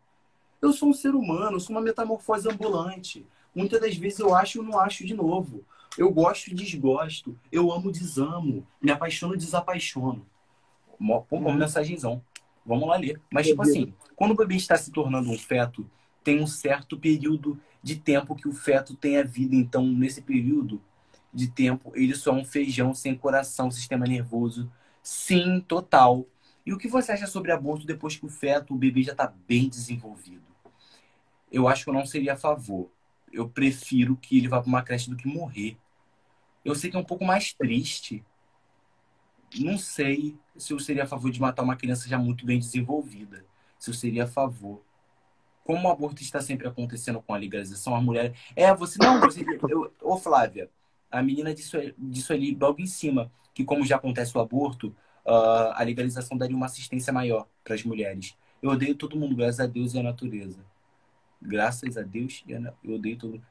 [0.62, 3.26] Eu sou um ser humano, eu sou uma metamorfose ambulante.
[3.56, 5.64] Muitas das vezes eu acho e não acho de novo.
[5.98, 7.36] Eu gosto e desgosto.
[7.52, 8.68] Eu amo e desamo.
[8.80, 10.24] Me apaixono e desapaixono.
[11.00, 11.56] Pô, uma uhum.
[11.56, 12.22] mensagenzão.
[12.64, 13.20] Vamos lá ler.
[13.32, 15.90] Mas, tipo assim, quando o bebê está se tornando um feto,
[16.24, 19.56] tem um certo período de tempo que o feto tem a vida.
[19.56, 20.80] Então, nesse período
[21.34, 24.72] de tempo, ele só é um feijão sem coração, sistema nervoso.
[25.04, 26.26] Sim, total.
[26.66, 29.34] E o que você acha sobre aborto depois que o feto, o bebê já está
[29.48, 30.44] bem desenvolvido?
[31.52, 32.92] Eu acho que eu não seria a favor.
[33.32, 35.78] Eu prefiro que ele vá para uma creche do que morrer.
[36.64, 38.24] Eu sei que é um pouco mais triste.
[39.58, 43.46] Não sei se eu seria a favor de matar uma criança já muito bem desenvolvida.
[43.80, 44.84] Se eu seria a favor.
[45.64, 48.34] Como o aborto está sempre acontecendo com a legalização, a mulher.
[48.56, 49.46] É, você não, você.
[50.02, 50.70] Ô, Flávia,
[51.12, 54.96] a menina disse, disse ali logo em cima que, como já acontece o aborto,
[55.26, 58.36] uh, a legalização daria uma assistência maior para as mulheres.
[58.62, 60.60] Eu odeio todo mundo, graças a Deus e a natureza.
[61.42, 63.46] Graças a Deus e a, eu odeio todo mundo.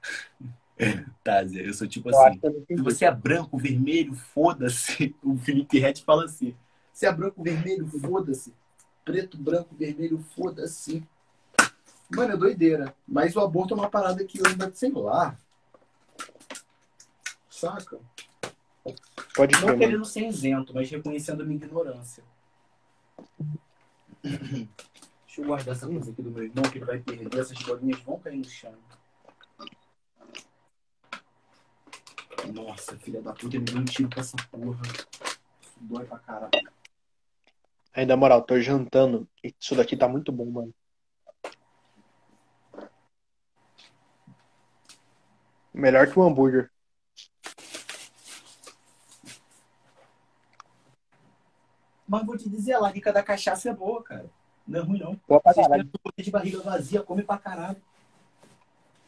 [1.25, 2.39] Tá, Zé, eu sou tipo assim.
[2.67, 5.17] Se você é branco, vermelho, foda-se.
[5.25, 6.55] O Felipe Red fala assim.
[6.93, 8.53] Se é branco, vermelho, foda-se.
[9.03, 11.03] Preto, branco, vermelho, foda-se.
[12.11, 12.95] Mano, é doideira.
[13.09, 15.39] Mas o aborto é uma parada que eu ainda, sei lá.
[17.57, 17.99] Saca?
[19.35, 22.23] Pode Não ser, querendo ser isento, mas reconhecendo a minha ignorância.
[24.23, 27.41] Deixa eu guardar essa coisa aqui do meu irmão, que ele vai perder.
[27.41, 28.75] Essas bolinhas vão cair no chão.
[32.53, 34.83] Nossa, filha da puta, ele deu um tiro com essa porra.
[35.63, 36.71] Isso dói pra caralho.
[37.95, 39.27] Aí, na moral, tô jantando.
[39.43, 40.75] Isso daqui tá muito bom, mano.
[45.73, 46.71] Melhor que um hambúrguer.
[52.07, 54.27] Mas vou te dizer, a larica da cachaça é boa, cara.
[54.67, 55.21] Não é ruim, não.
[55.29, 55.89] Boa pra caralho.
[56.17, 57.81] de barriga vazia, come pra caralho.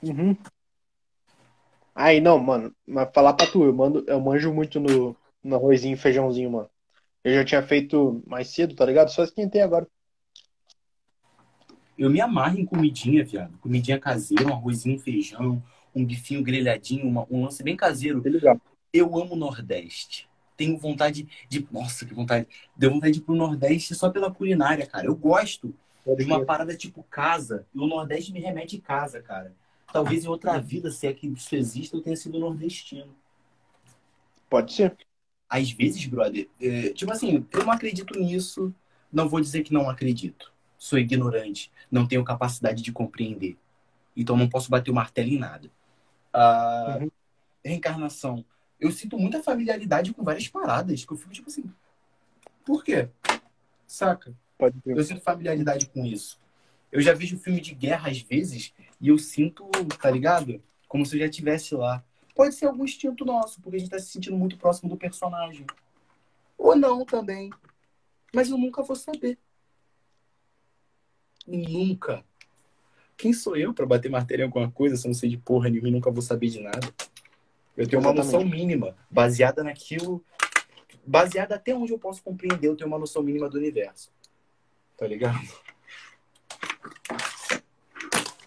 [0.03, 0.37] Uhum.
[1.95, 5.95] Aí, não, mano, mas falar pra tu, eu, mando, eu manjo muito no, no arrozinho
[5.95, 6.71] e feijãozinho, mano.
[7.25, 9.11] Eu já tinha feito mais cedo, tá ligado?
[9.11, 9.87] Só esquentei agora.
[11.99, 13.59] Eu me amarro em comidinha, viado.
[13.59, 15.61] Comidinha caseira, um arrozinho, feijão,
[15.93, 18.23] um bifinho grelhadinho, uma, um lance bem caseiro.
[18.23, 18.61] legal.
[18.93, 20.28] Eu amo o Nordeste.
[20.59, 21.67] Tenho vontade de.
[21.73, 22.47] Nossa, que vontade.
[22.77, 25.07] Deu vontade de ir pro Nordeste só pela culinária, cara.
[25.07, 27.65] Eu gosto de uma parada tipo casa.
[27.75, 29.55] E o Nordeste me remete casa, cara.
[29.93, 33.15] Talvez em outra vida, se é que isso existe, eu tenha sido nordestino.
[34.51, 34.97] Pode ser.
[35.49, 38.75] Às vezes, brother, é, tipo assim, eu não acredito nisso,
[39.11, 40.53] não vou dizer que não acredito.
[40.77, 43.57] Sou ignorante, não tenho capacidade de compreender.
[44.15, 45.71] Então não posso bater o martelo em nada.
[46.33, 47.11] Ah, uhum.
[47.65, 48.45] Reencarnação.
[48.81, 51.65] Eu sinto muita familiaridade com várias paradas, que eu fico tipo assim,
[52.65, 53.09] por quê?
[53.87, 54.35] Saca?
[54.59, 56.39] Pode Eu sinto familiaridade com isso.
[56.93, 59.69] Eu já vejo filme de guerra às vezes e eu sinto,
[60.01, 60.63] tá ligado?
[60.87, 62.05] Como se eu já estivesse lá.
[62.35, 65.67] Pode ser algum instinto nosso, porque a gente tá se sentindo muito próximo do personagem.
[66.57, 67.51] Ou não também.
[68.35, 69.39] Mas eu nunca vou saber.
[71.47, 72.25] Nunca.
[73.17, 75.69] Quem sou eu para bater martelo em alguma coisa se eu não sei de porra
[75.69, 76.95] nenhuma e nunca vou saber de nada?
[77.79, 78.35] Eu tenho uma Exatamente.
[78.35, 80.25] noção mínima, baseada naquilo.
[81.07, 84.13] Baseada até onde eu posso compreender, eu tenho uma noção mínima do universo.
[84.97, 85.39] Tá ligado?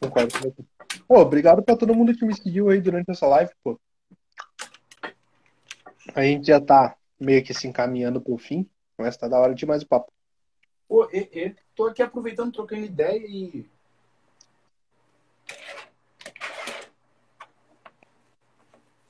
[0.01, 0.64] Concordo com você.
[1.08, 3.80] Pô, obrigado pra todo mundo que me seguiu aí durante essa live, pô.
[6.14, 9.66] A gente já tá meio que se encaminhando pro fim, mas tá da hora de
[9.66, 10.11] mais o papo.
[10.90, 13.66] Pô, e, e, tô aqui aproveitando, trocando ideia e.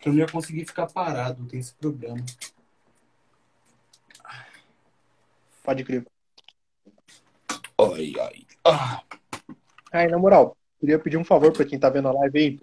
[0.05, 2.17] Eu não ia conseguir ficar parado, tem esse problema.
[5.63, 6.05] Pode crer.
[7.79, 8.45] Ai, ai.
[8.65, 9.03] Ah.
[9.91, 12.59] Aí, na moral, Queria pedir um favor para quem tá vendo a live aí.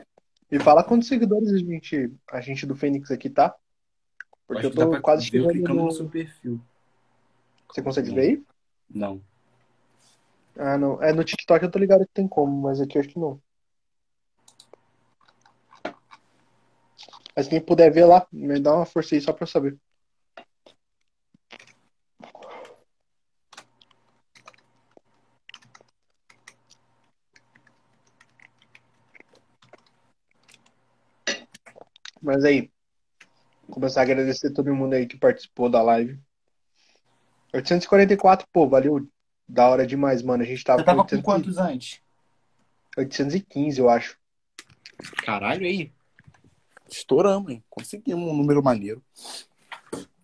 [0.51, 3.55] Me fala quantos seguidores a gente, a gente do Fênix aqui tá.
[4.45, 5.85] Porque eu tô quase chegando no...
[5.85, 6.61] no seu perfil.
[7.71, 8.43] Você consegue ver aí?
[8.91, 9.23] Não.
[10.57, 11.01] Ah, não.
[11.01, 13.41] É no TikTok eu tô ligado que tem como, mas aqui eu acho que não.
[17.39, 19.79] Mas quem puder ver lá, me dá uma força aí só pra eu saber.
[32.21, 32.73] Mas aí,
[33.69, 36.19] vou começar a agradecer todo mundo aí que participou da live.
[37.55, 39.09] 844, pô, valeu.
[39.49, 40.43] Da hora demais, mano.
[40.43, 41.25] A gente tava, tava com, 800...
[41.25, 42.03] com quantos antes?
[42.97, 44.19] 815, eu acho.
[45.25, 45.93] Caralho, aí.
[46.91, 47.63] Estouramos, hein?
[47.69, 49.03] Conseguimos um número maneiro.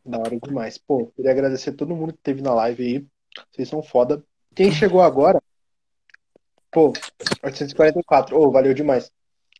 [0.04, 0.78] Da hora demais.
[0.78, 3.06] Pô, queria agradecer todo mundo que teve na live aí.
[3.52, 4.22] Vocês são foda.
[4.54, 5.42] Quem chegou agora,
[6.74, 6.92] Pô,
[7.40, 8.36] 844.
[8.36, 9.08] Ô, valeu demais.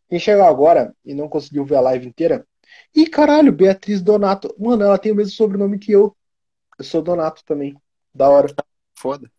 [0.09, 2.45] Quem chegou agora e não conseguiu ver a live inteira.
[2.93, 4.53] Ih, caralho, Beatriz Donato.
[4.59, 6.15] Mano, ela tem o mesmo sobrenome que eu.
[6.77, 7.77] Eu sou Donato também.
[8.13, 8.53] Da hora.
[8.99, 9.31] Foda.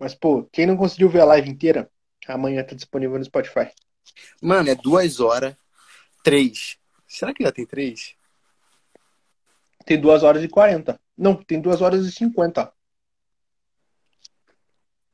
[0.00, 1.88] Mas, pô, quem não conseguiu ver a live inteira,
[2.26, 3.70] amanhã tá disponível no Spotify.
[4.42, 5.54] Mano, é duas horas,
[6.22, 6.78] três.
[7.06, 8.16] Será que já tem três?
[9.84, 11.00] Tem duas horas e 40.
[11.16, 12.72] Não, tem duas horas e 50.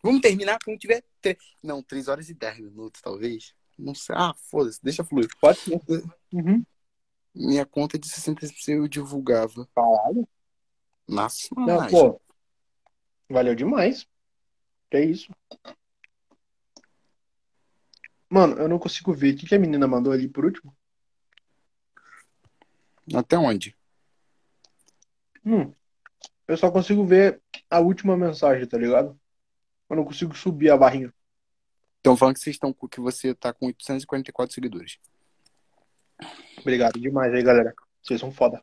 [0.02, 1.02] Vamos terminar quando tiver.
[1.20, 1.36] Tre...
[1.62, 3.55] Não, três horas e dez minutos, talvez.
[3.78, 4.15] Não sei.
[4.17, 5.28] Ah, foda-se, deixa fluir.
[5.41, 5.81] Pode ser.
[6.33, 6.65] Uhum.
[7.35, 9.68] Minha conta de 60 eu divulgava.
[9.75, 10.26] Caralho.
[11.07, 12.20] Nossa, Não, pô.
[13.28, 14.07] Valeu demais.
[14.91, 15.33] Que é isso.
[18.28, 19.35] Mano, eu não consigo ver.
[19.35, 20.75] O que, que a menina mandou ali por último?
[23.15, 23.76] Até onde?
[25.44, 25.73] Hum.
[26.49, 29.18] Eu só consigo ver a última mensagem, tá ligado?
[29.89, 31.12] Eu não consigo subir a barrinha.
[31.99, 34.99] Estão falando que vocês estão que você tá com 844 seguidores.
[36.59, 37.75] Obrigado demais aí, galera.
[38.02, 38.62] Vocês são foda.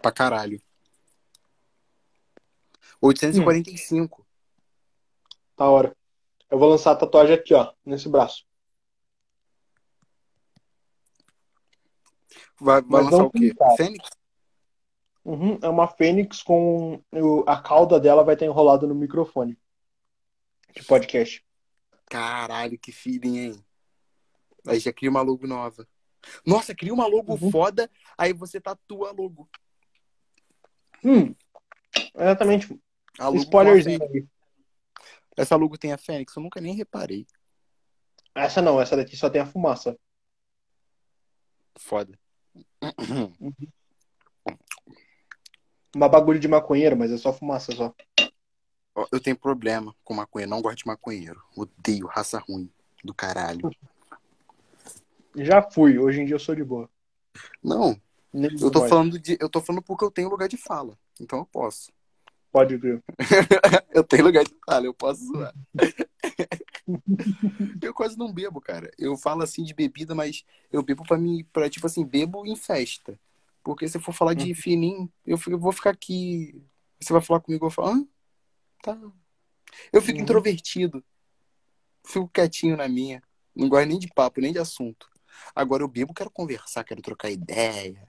[0.00, 0.60] Pra caralho.
[3.00, 4.20] 845.
[4.20, 4.24] Hum.
[5.56, 5.96] Da hora.
[6.50, 8.44] Eu vou lançar a tatuagem aqui, ó, nesse braço.
[12.60, 13.54] Vai, vai lançar o quê?
[13.76, 14.10] Fênix?
[15.24, 17.02] Uhum, é uma fênix com.
[17.46, 19.58] A cauda dela vai estar enrolada no microfone.
[20.74, 21.44] De podcast.
[22.06, 23.64] Caralho, que feeling, hein?
[24.66, 25.86] Aí já cria uma logo nova.
[26.46, 27.50] Nossa, cria uma logo uhum.
[27.50, 29.48] foda, aí você tatua a logo.
[31.02, 31.34] Hum,
[32.14, 32.78] exatamente.
[33.18, 34.26] A Spoilerzinho aí.
[35.36, 36.36] Essa logo tem a Fênix?
[36.36, 37.26] Eu nunca nem reparei.
[38.34, 39.98] Essa não, essa daqui só tem a fumaça.
[41.76, 42.18] Foda.
[42.82, 43.32] Uhum.
[45.94, 47.94] Uma bagulho de maconheiro, mas é só fumaça só.
[49.12, 51.42] Eu tenho problema com maconha, não gosto de maconheiro.
[51.56, 52.70] Odeio raça ruim
[53.02, 53.70] do caralho.
[55.36, 56.88] Já fui, hoje em dia eu sou de boa.
[57.62, 58.00] Não.
[58.32, 59.36] Nem eu tô falando de.
[59.40, 60.96] Eu tô falando porque eu tenho lugar de fala.
[61.20, 61.92] Então eu posso.
[62.52, 63.02] Pode ver.
[63.94, 65.54] eu tenho lugar de fala, eu posso zoar.
[67.82, 68.90] eu quase não bebo, cara.
[68.98, 72.56] Eu falo assim de bebida, mas eu bebo pra mim, pra, tipo assim, bebo em
[72.56, 73.18] festa.
[73.62, 74.54] Porque se for falar de uhum.
[74.54, 76.62] fininho, eu, fico, eu vou ficar aqui.
[77.00, 78.04] Você vai falar comigo, eu falo, ah,
[78.82, 78.98] tá.
[79.92, 80.24] Eu fico uhum.
[80.24, 81.04] introvertido.
[82.06, 83.22] Fico quietinho na minha.
[83.54, 85.08] Não gosto nem de papo, nem de assunto.
[85.54, 88.08] Agora eu bebo, quero conversar, quero trocar ideia.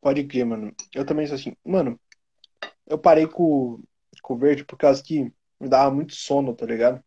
[0.00, 0.74] Pode crer, mano.
[0.94, 1.56] Eu também sou assim.
[1.64, 1.98] Mano,
[2.86, 3.82] eu parei com,
[4.22, 7.02] com o verde por causa que me dava muito sono, tá ligado?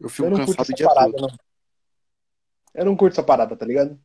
[0.00, 1.28] Eu fico eu cansado de parada, não.
[2.74, 3.98] Eu não curto essa parada, tá ligado?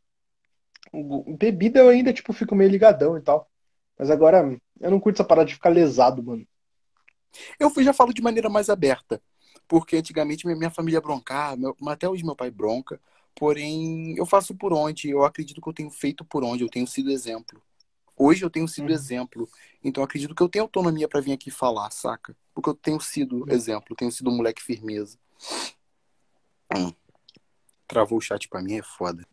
[1.38, 3.50] Bebida eu ainda, tipo, fico meio ligadão e tal.
[3.98, 6.46] Mas agora, eu não curto essa parada de ficar lesado, mano.
[7.60, 9.22] Eu já falo de maneira mais aberta.
[9.68, 13.00] Porque antigamente minha família broncava, meu, até hoje meu pai bronca.
[13.36, 15.10] Porém, eu faço por onde.
[15.10, 16.64] Eu acredito que eu tenho feito por onde.
[16.64, 17.62] Eu tenho sido exemplo.
[18.18, 18.96] Hoje eu tenho sido uhum.
[18.96, 19.50] exemplo.
[19.84, 22.36] Então eu acredito que eu tenho autonomia para vir aqui falar, saca?
[22.54, 23.50] Porque eu tenho sido uhum.
[23.50, 23.96] exemplo.
[23.96, 25.18] Tenho sido um moleque firmeza.
[26.74, 26.92] Hum.
[27.88, 29.26] Travou o chat pra mim, é foda.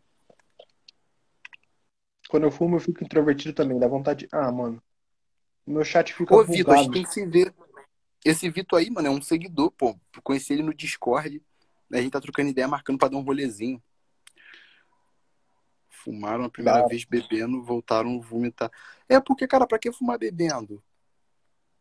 [2.29, 3.79] Quando eu fumo, eu fico introvertido também.
[3.79, 4.27] Dá vontade.
[4.31, 4.81] Ah, mano.
[5.65, 6.35] Meu chat fica.
[6.35, 7.53] Ô, Vitor, a gente tem que se ver.
[8.25, 9.95] Esse Vitor aí, mano, é um seguidor, pô.
[10.23, 11.41] Conheci ele no Discord.
[11.91, 13.81] A gente tá trocando ideia, marcando pra dar um rolezinho.
[15.89, 16.89] Fumaram a primeira claro.
[16.89, 18.71] vez bebendo, voltaram a vomitar.
[19.07, 20.83] É porque, cara, pra que fumar bebendo?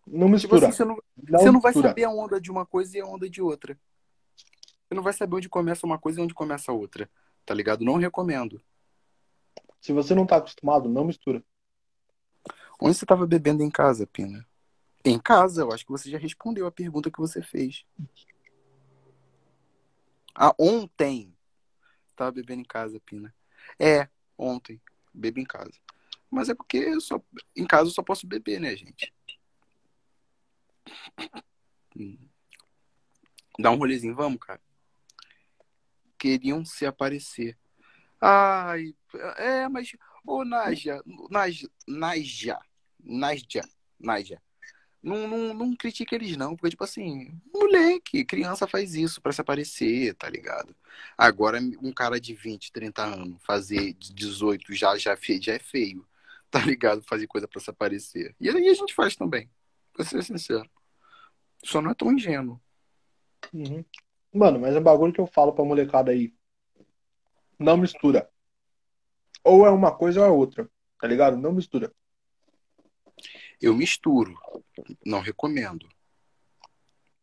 [0.06, 0.60] Não mistura.
[0.60, 3.00] Tipo assim, você não, não você não vai saber a onda de uma coisa e
[3.00, 3.78] a onda de outra.
[4.92, 7.08] Você não vai saber onde começa uma coisa e onde começa a outra.
[7.46, 7.82] Tá ligado?
[7.82, 8.60] Não recomendo.
[9.80, 11.42] Se você não tá acostumado, não mistura.
[12.78, 14.46] Onde você tava bebendo em casa, Pina?
[15.02, 17.86] Em casa, eu acho que você já respondeu a pergunta que você fez.
[20.34, 21.34] Ah, ontem.
[22.14, 23.34] Tava bebendo em casa, Pina.
[23.78, 24.78] É, ontem.
[25.14, 25.72] Bebi em casa.
[26.30, 27.18] Mas é porque eu só,
[27.56, 29.10] em casa eu só posso beber, né, gente?
[31.96, 32.18] Hum.
[33.58, 34.60] Dá um rolezinho, vamos, cara.
[36.22, 37.58] Queriam se aparecer.
[38.20, 38.94] Ai,
[39.38, 39.90] é, mas.
[40.24, 41.68] Ô, Naja, Naja,
[43.04, 43.60] Naja,
[43.98, 44.40] Naja.
[45.02, 49.40] Não, não, não critique eles, não, porque, tipo assim, moleque, criança faz isso para se
[49.40, 50.76] aparecer, tá ligado?
[51.18, 56.06] Agora, um cara de 20, 30 anos fazer de 18 já, já, já é feio,
[56.48, 57.02] tá ligado?
[57.02, 58.32] Fazer coisa para se aparecer.
[58.38, 59.50] E aí a gente faz também,
[59.92, 60.70] pra ser sincero.
[61.64, 62.62] Só não é tão ingênuo.
[63.52, 63.84] Uhum.
[64.32, 66.32] Mano, mas é um bagulho que eu falo pra molecada aí
[67.62, 68.28] não mistura.
[69.44, 70.68] Ou é uma coisa ou é outra,
[71.00, 71.36] tá ligado?
[71.36, 71.92] Não mistura.
[73.60, 74.34] Eu misturo.
[75.06, 75.88] Não recomendo.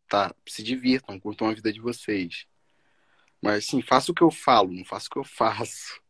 [0.08, 0.34] tá?
[0.48, 2.46] Se divirtam, curtam a vida de vocês.
[3.40, 6.00] Mas assim, faça o que eu falo, não faça o que eu faço.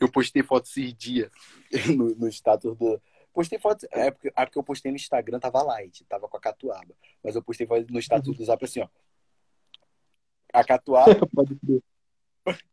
[0.00, 1.30] Eu postei foto esses dias
[1.96, 3.00] no, no status do.
[3.32, 3.86] Postei foto.
[3.92, 6.94] É porque, a que eu postei no Instagram tava light, tava com a catuaba.
[7.22, 8.88] Mas eu postei foto no status do zap assim, ó.
[10.52, 11.14] A catuaba.
[11.34, 11.82] Pode crer.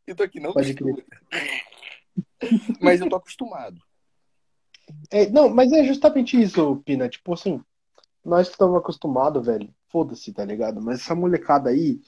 [0.06, 1.04] Eu tô aqui, não Pode mistura.
[2.82, 3.78] Mas eu tô acostumado.
[5.12, 7.10] É, não, mas é justamente isso, Pina.
[7.10, 7.62] Tipo assim,
[8.24, 9.70] nós que estamos acostumados, velho.
[9.90, 10.82] Foda-se, tá ligado?
[10.82, 12.00] Mas essa molecada aí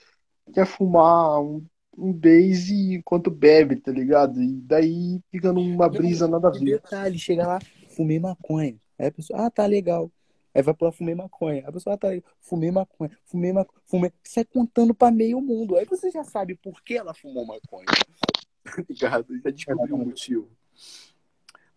[0.53, 1.65] quer fumar um,
[1.98, 4.41] um base enquanto bebe, tá ligado?
[4.41, 6.81] E daí fica numa brisa nada a ver.
[6.81, 7.59] detalhe, chega lá,
[7.95, 8.77] fumei maconha.
[8.98, 10.09] Aí a pessoa, ah, tá legal.
[10.53, 11.64] Aí vai pra fumei maconha.
[11.68, 12.32] A pessoa, tá legal.
[12.40, 14.14] Fumei maconha, fumei maconha, fumei.
[14.24, 15.78] Sai contando pra meio mundo.
[15.78, 17.86] Aí você já sabe por que ela fumou maconha.
[18.61, 19.42] Tá ligado?
[19.42, 20.50] Já descobriu o motivo.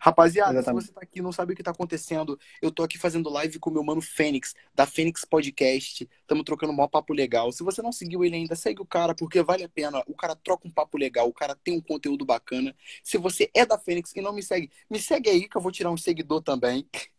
[0.04, 0.82] Rapaziada, Exatamente.
[0.82, 3.30] se você tá aqui e não sabe o que tá acontecendo, eu tô aqui fazendo
[3.30, 6.10] live com o meu mano Fênix, da Fênix Podcast.
[6.26, 7.52] Tamo trocando um maior papo legal.
[7.52, 10.02] Se você não seguiu ele ainda, segue o cara, porque vale a pena.
[10.08, 12.74] O cara troca um papo legal, o cara tem um conteúdo bacana.
[13.04, 15.70] Se você é da Fênix e não me segue, me segue aí que eu vou
[15.70, 16.84] tirar um seguidor também.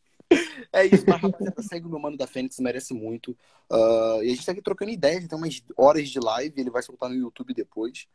[0.72, 3.38] É isso, mas rapaziada, segue o meu mano da Fênix, merece muito.
[3.72, 6.82] Ah, e a gente tá aqui trocando ideias, tem umas horas de live, ele vai
[6.82, 8.08] soltar no YouTube depois.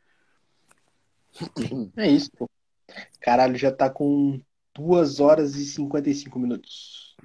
[1.96, 2.48] É isso, pô.
[3.20, 4.40] Caralho, já tá com
[4.74, 7.16] 2 horas e 55 minutos.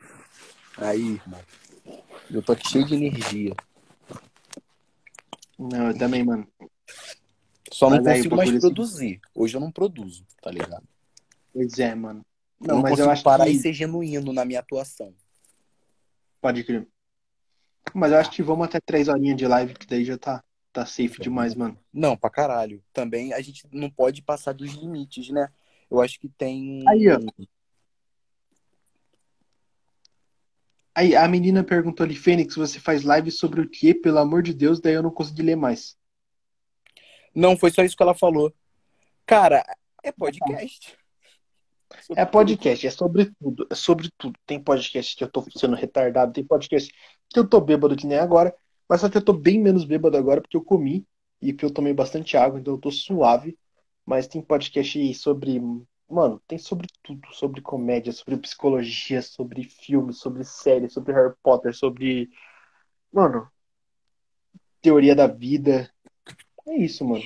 [0.77, 1.39] Aí, irmão.
[2.29, 3.53] Eu tô aqui cheio de energia.
[5.57, 6.47] Não, eu também, mano.
[7.71, 9.21] Só não Mas aí, consigo mais procura esse- produzir.
[9.33, 10.83] Hoje eu não produzo, tá ligado?
[11.53, 12.25] Pois é, mano.
[12.59, 13.51] Não, mas eu acho parar que.
[13.51, 15.13] e ser genuíno na minha atuação.
[16.41, 16.87] Pode crer.
[17.93, 20.85] Mas eu acho que vamos até 3 horinhas de live, que daí já tá, tá
[20.85, 21.77] safe demais, mano.
[21.93, 22.83] Não, pra caralho.
[22.93, 25.49] Também a gente não pode passar dos limites, né?
[25.89, 26.83] Eu acho que tem.
[26.87, 27.19] Aí, ó.
[30.95, 33.95] Aí, a menina perguntou ali, Fênix, você faz live sobre o quê?
[33.95, 35.97] Pelo amor de Deus, daí eu não consegui ler mais.
[37.33, 38.53] Não, foi só isso que ela falou.
[39.25, 39.65] Cara,
[40.03, 40.95] é podcast.
[42.15, 44.37] É podcast, é sobre tudo, é sobre tudo.
[44.45, 46.93] Tem podcast que eu tô sendo retardado, tem podcast
[47.29, 48.55] que eu tô bêbado que nem agora,
[48.87, 51.05] mas só que eu tô bem menos bêbado agora porque eu comi
[51.41, 53.57] e porque eu tomei bastante água, então eu tô suave.
[54.05, 55.61] Mas tem podcast aí sobre,
[56.09, 61.73] mano, tem sobre tudo, sobre comédia, sobre psicologia, sobre filmes, sobre séries, sobre Harry Potter,
[61.73, 62.29] sobre,
[63.11, 63.49] mano,
[64.81, 65.89] teoria da vida.
[66.67, 67.23] É isso, mano.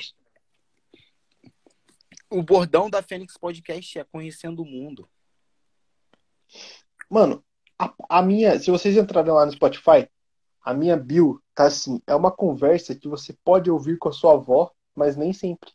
[2.30, 5.10] O bordão da Fênix Podcast é conhecendo o mundo.
[7.10, 7.44] Mano,
[7.80, 10.10] a, a minha, se vocês entrarem lá no Spotify,
[10.62, 14.34] a minha bio tá assim, é uma conversa que você pode ouvir com a sua
[14.34, 15.72] avó, mas nem sempre.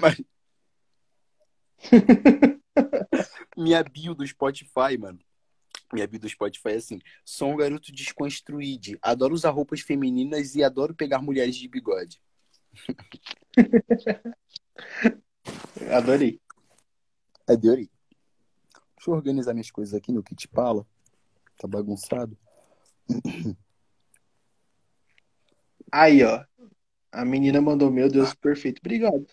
[0.00, 0.22] Mas...
[3.56, 5.18] Minha bio do Spotify, mano.
[5.92, 10.62] Minha bio do Spotify é assim: sou um garoto desconstruído, adoro usar roupas femininas e
[10.62, 12.20] adoro pegar mulheres de bigode.
[15.92, 16.40] Adorei.
[17.46, 17.90] Adorei.
[18.96, 20.86] Deixa eu organizar minhas coisas aqui no kit pala.
[21.58, 22.36] Tá bagunçado.
[25.92, 26.44] Aí, ó.
[27.12, 28.80] A menina mandou, meu Deus, perfeito.
[28.80, 29.26] Obrigado.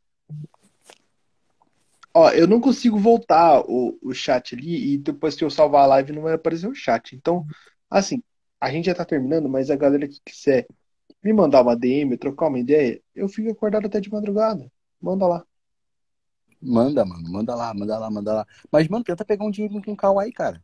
[2.13, 5.87] Ó, eu não consigo voltar o, o chat ali e depois que eu salvar a
[5.87, 7.15] live não vai aparecer o chat.
[7.15, 7.45] Então,
[7.89, 8.21] assim,
[8.61, 10.67] a gente já tá terminando, mas a galera que quiser
[11.23, 14.71] me mandar uma DM, trocar uma ideia, eu fico acordado até de madrugada.
[15.01, 15.45] Manda lá.
[16.65, 17.29] Manda, mano.
[17.29, 18.47] Manda lá, manda lá, manda lá.
[18.71, 20.63] Mas, mano, tenta pegar um dinheirinho com o Kawaii, cara.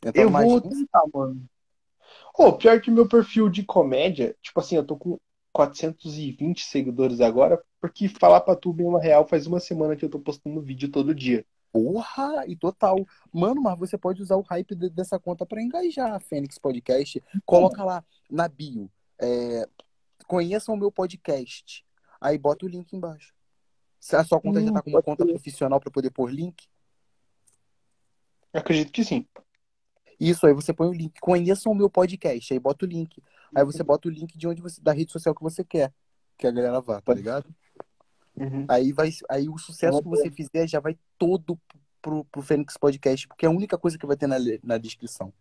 [0.00, 0.86] Tenta Eu arrumar vou dinheiro.
[0.86, 1.44] tentar, mano.
[2.38, 5.18] Ô, pior que meu perfil de comédia, tipo assim, eu tô com
[5.52, 10.08] 420 seguidores agora, porque falar pra tu bem uma real, faz uma semana que eu
[10.10, 11.44] tô postando vídeo todo dia.
[11.72, 12.96] Porra, e total.
[13.32, 17.22] Mano, mas você pode usar o hype de- dessa conta pra engajar a Fênix Podcast.
[17.44, 18.90] Coloca lá na bio.
[19.18, 19.66] é,
[20.26, 21.84] conheçam o meu podcast.
[22.20, 23.34] Aí bota o link embaixo.
[24.12, 25.30] A sua conta já Hum, tá com uma pode conta ser.
[25.32, 26.68] profissional pra poder pôr link,
[28.52, 29.26] Eu acredito que sim.
[30.18, 31.18] isso aí você põe o link.
[31.20, 32.52] Conheçam o meu podcast.
[32.52, 33.22] Aí bota o link.
[33.54, 35.92] Aí você bota o link de onde você, da rede social que você quer
[36.38, 37.48] que a galera vá, tá ligado?
[38.36, 38.66] Uhum.
[38.68, 41.58] Aí vai, aí o sucesso que você fizer já vai todo
[42.02, 45.32] pro, pro Fênix Podcast, porque é a única coisa que vai ter na, na descrição.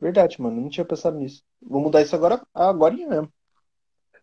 [0.00, 0.60] Verdade, mano.
[0.60, 1.42] Não tinha pensado nisso.
[1.60, 3.32] Vou mudar isso agora, agora mesmo.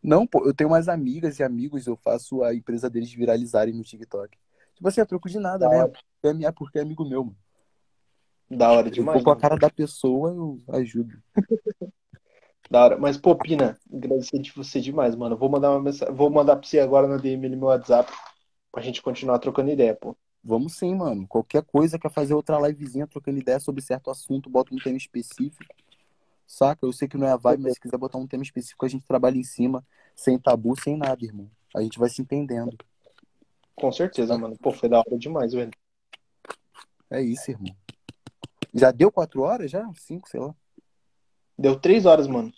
[0.06, 3.84] Não, pô, eu tenho umas amigas e amigos, eu faço a empresa deles viralizarem no
[3.84, 4.38] TikTok.
[4.76, 5.92] Tipo assim, é troco de nada, Da né?
[6.24, 7.38] É minha- porque é amigo meu, mano.
[8.50, 9.24] Da hora Eu demais.
[9.24, 11.18] vou com a cara da pessoa, eu ajudo.
[12.70, 12.98] Da hora.
[12.98, 15.38] Mas, pô, Pina, agradecer de você demais, mano.
[15.38, 16.14] Vou mandar uma mensagem.
[16.14, 18.12] Vou mandar pra você agora na DM no meu WhatsApp
[18.72, 20.16] pra gente continuar trocando ideia, pô.
[20.44, 21.28] Vamos sim, mano.
[21.28, 25.66] Qualquer coisa, quer fazer outra livezinha trocando ideia sobre certo assunto, bota um tema específico.
[26.46, 26.86] Saca?
[26.86, 28.90] Eu sei que não é a vibe, mas se quiser botar um tema específico, a
[28.90, 31.50] gente trabalha em cima, sem tabu, sem nada, irmão.
[31.76, 32.78] A gente vai se entendendo.
[33.76, 34.58] Com certeza, mano.
[34.58, 35.72] Pô, foi da hora demais, velho.
[37.10, 37.76] É isso, irmão.
[38.74, 39.72] Já deu quatro horas?
[39.72, 39.90] Já?
[39.96, 40.56] Cinco, sei lá.
[41.58, 42.52] Deu três horas, mano.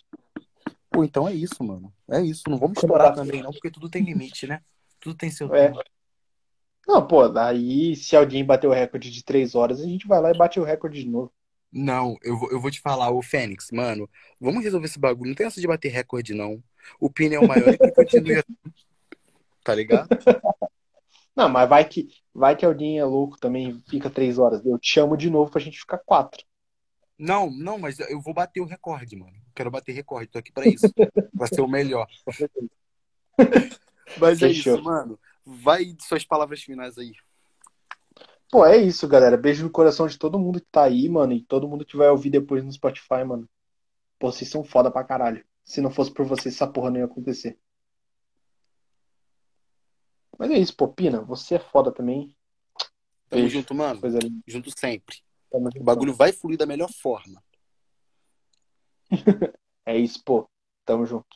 [0.90, 1.94] Pô, então é isso, mano.
[2.10, 2.44] É isso.
[2.48, 4.62] Não vamos estourar também, não, porque tudo tem limite, né?
[5.00, 5.68] Tudo tem seu É.
[5.70, 5.84] tempo.
[6.88, 10.32] Não, pô, daí se alguém bater o recorde de três horas, a gente vai lá
[10.32, 11.32] e bate o recorde de novo.
[11.72, 15.30] Não, eu vou, eu vou te falar, ô Fênix, mano, vamos resolver esse bagulho.
[15.30, 16.64] Não tem essa de bater recorde, não.
[17.00, 18.24] O Pini é o maior e assim.
[19.64, 20.08] Tá ligado?
[21.36, 24.66] Não, mas vai que, vai que alguém é louco também, fica três horas.
[24.66, 26.42] Eu te chamo de novo pra gente ficar quatro.
[27.20, 29.34] Não, não, mas eu vou bater o recorde, mano.
[29.54, 30.88] Quero bater recorde, tô aqui pra isso.
[31.36, 32.08] Pra ser o melhor.
[34.18, 34.76] Mas é Fechou.
[34.76, 35.20] isso, mano.
[35.46, 37.12] Vai de suas palavras finais aí.
[38.58, 39.38] Pô, é isso, galera.
[39.38, 42.10] Beijo no coração de todo mundo que tá aí, mano, e todo mundo que vai
[42.10, 43.48] ouvir depois no Spotify, mano.
[44.18, 45.46] Pô, vocês são foda pra caralho.
[45.64, 47.56] Se não fosse por vocês, essa porra não ia acontecer.
[50.40, 52.36] Mas é isso, pô, Pina, você é foda também.
[53.30, 53.60] Tamo Beijo.
[53.60, 54.02] junto, mano.
[54.02, 54.42] Coisa linda.
[54.48, 55.18] Junto sempre.
[55.52, 55.84] Tamo O junto.
[55.84, 57.44] bagulho vai fluir da melhor forma.
[59.86, 60.50] É isso, pô.
[60.84, 61.28] Tamo junto.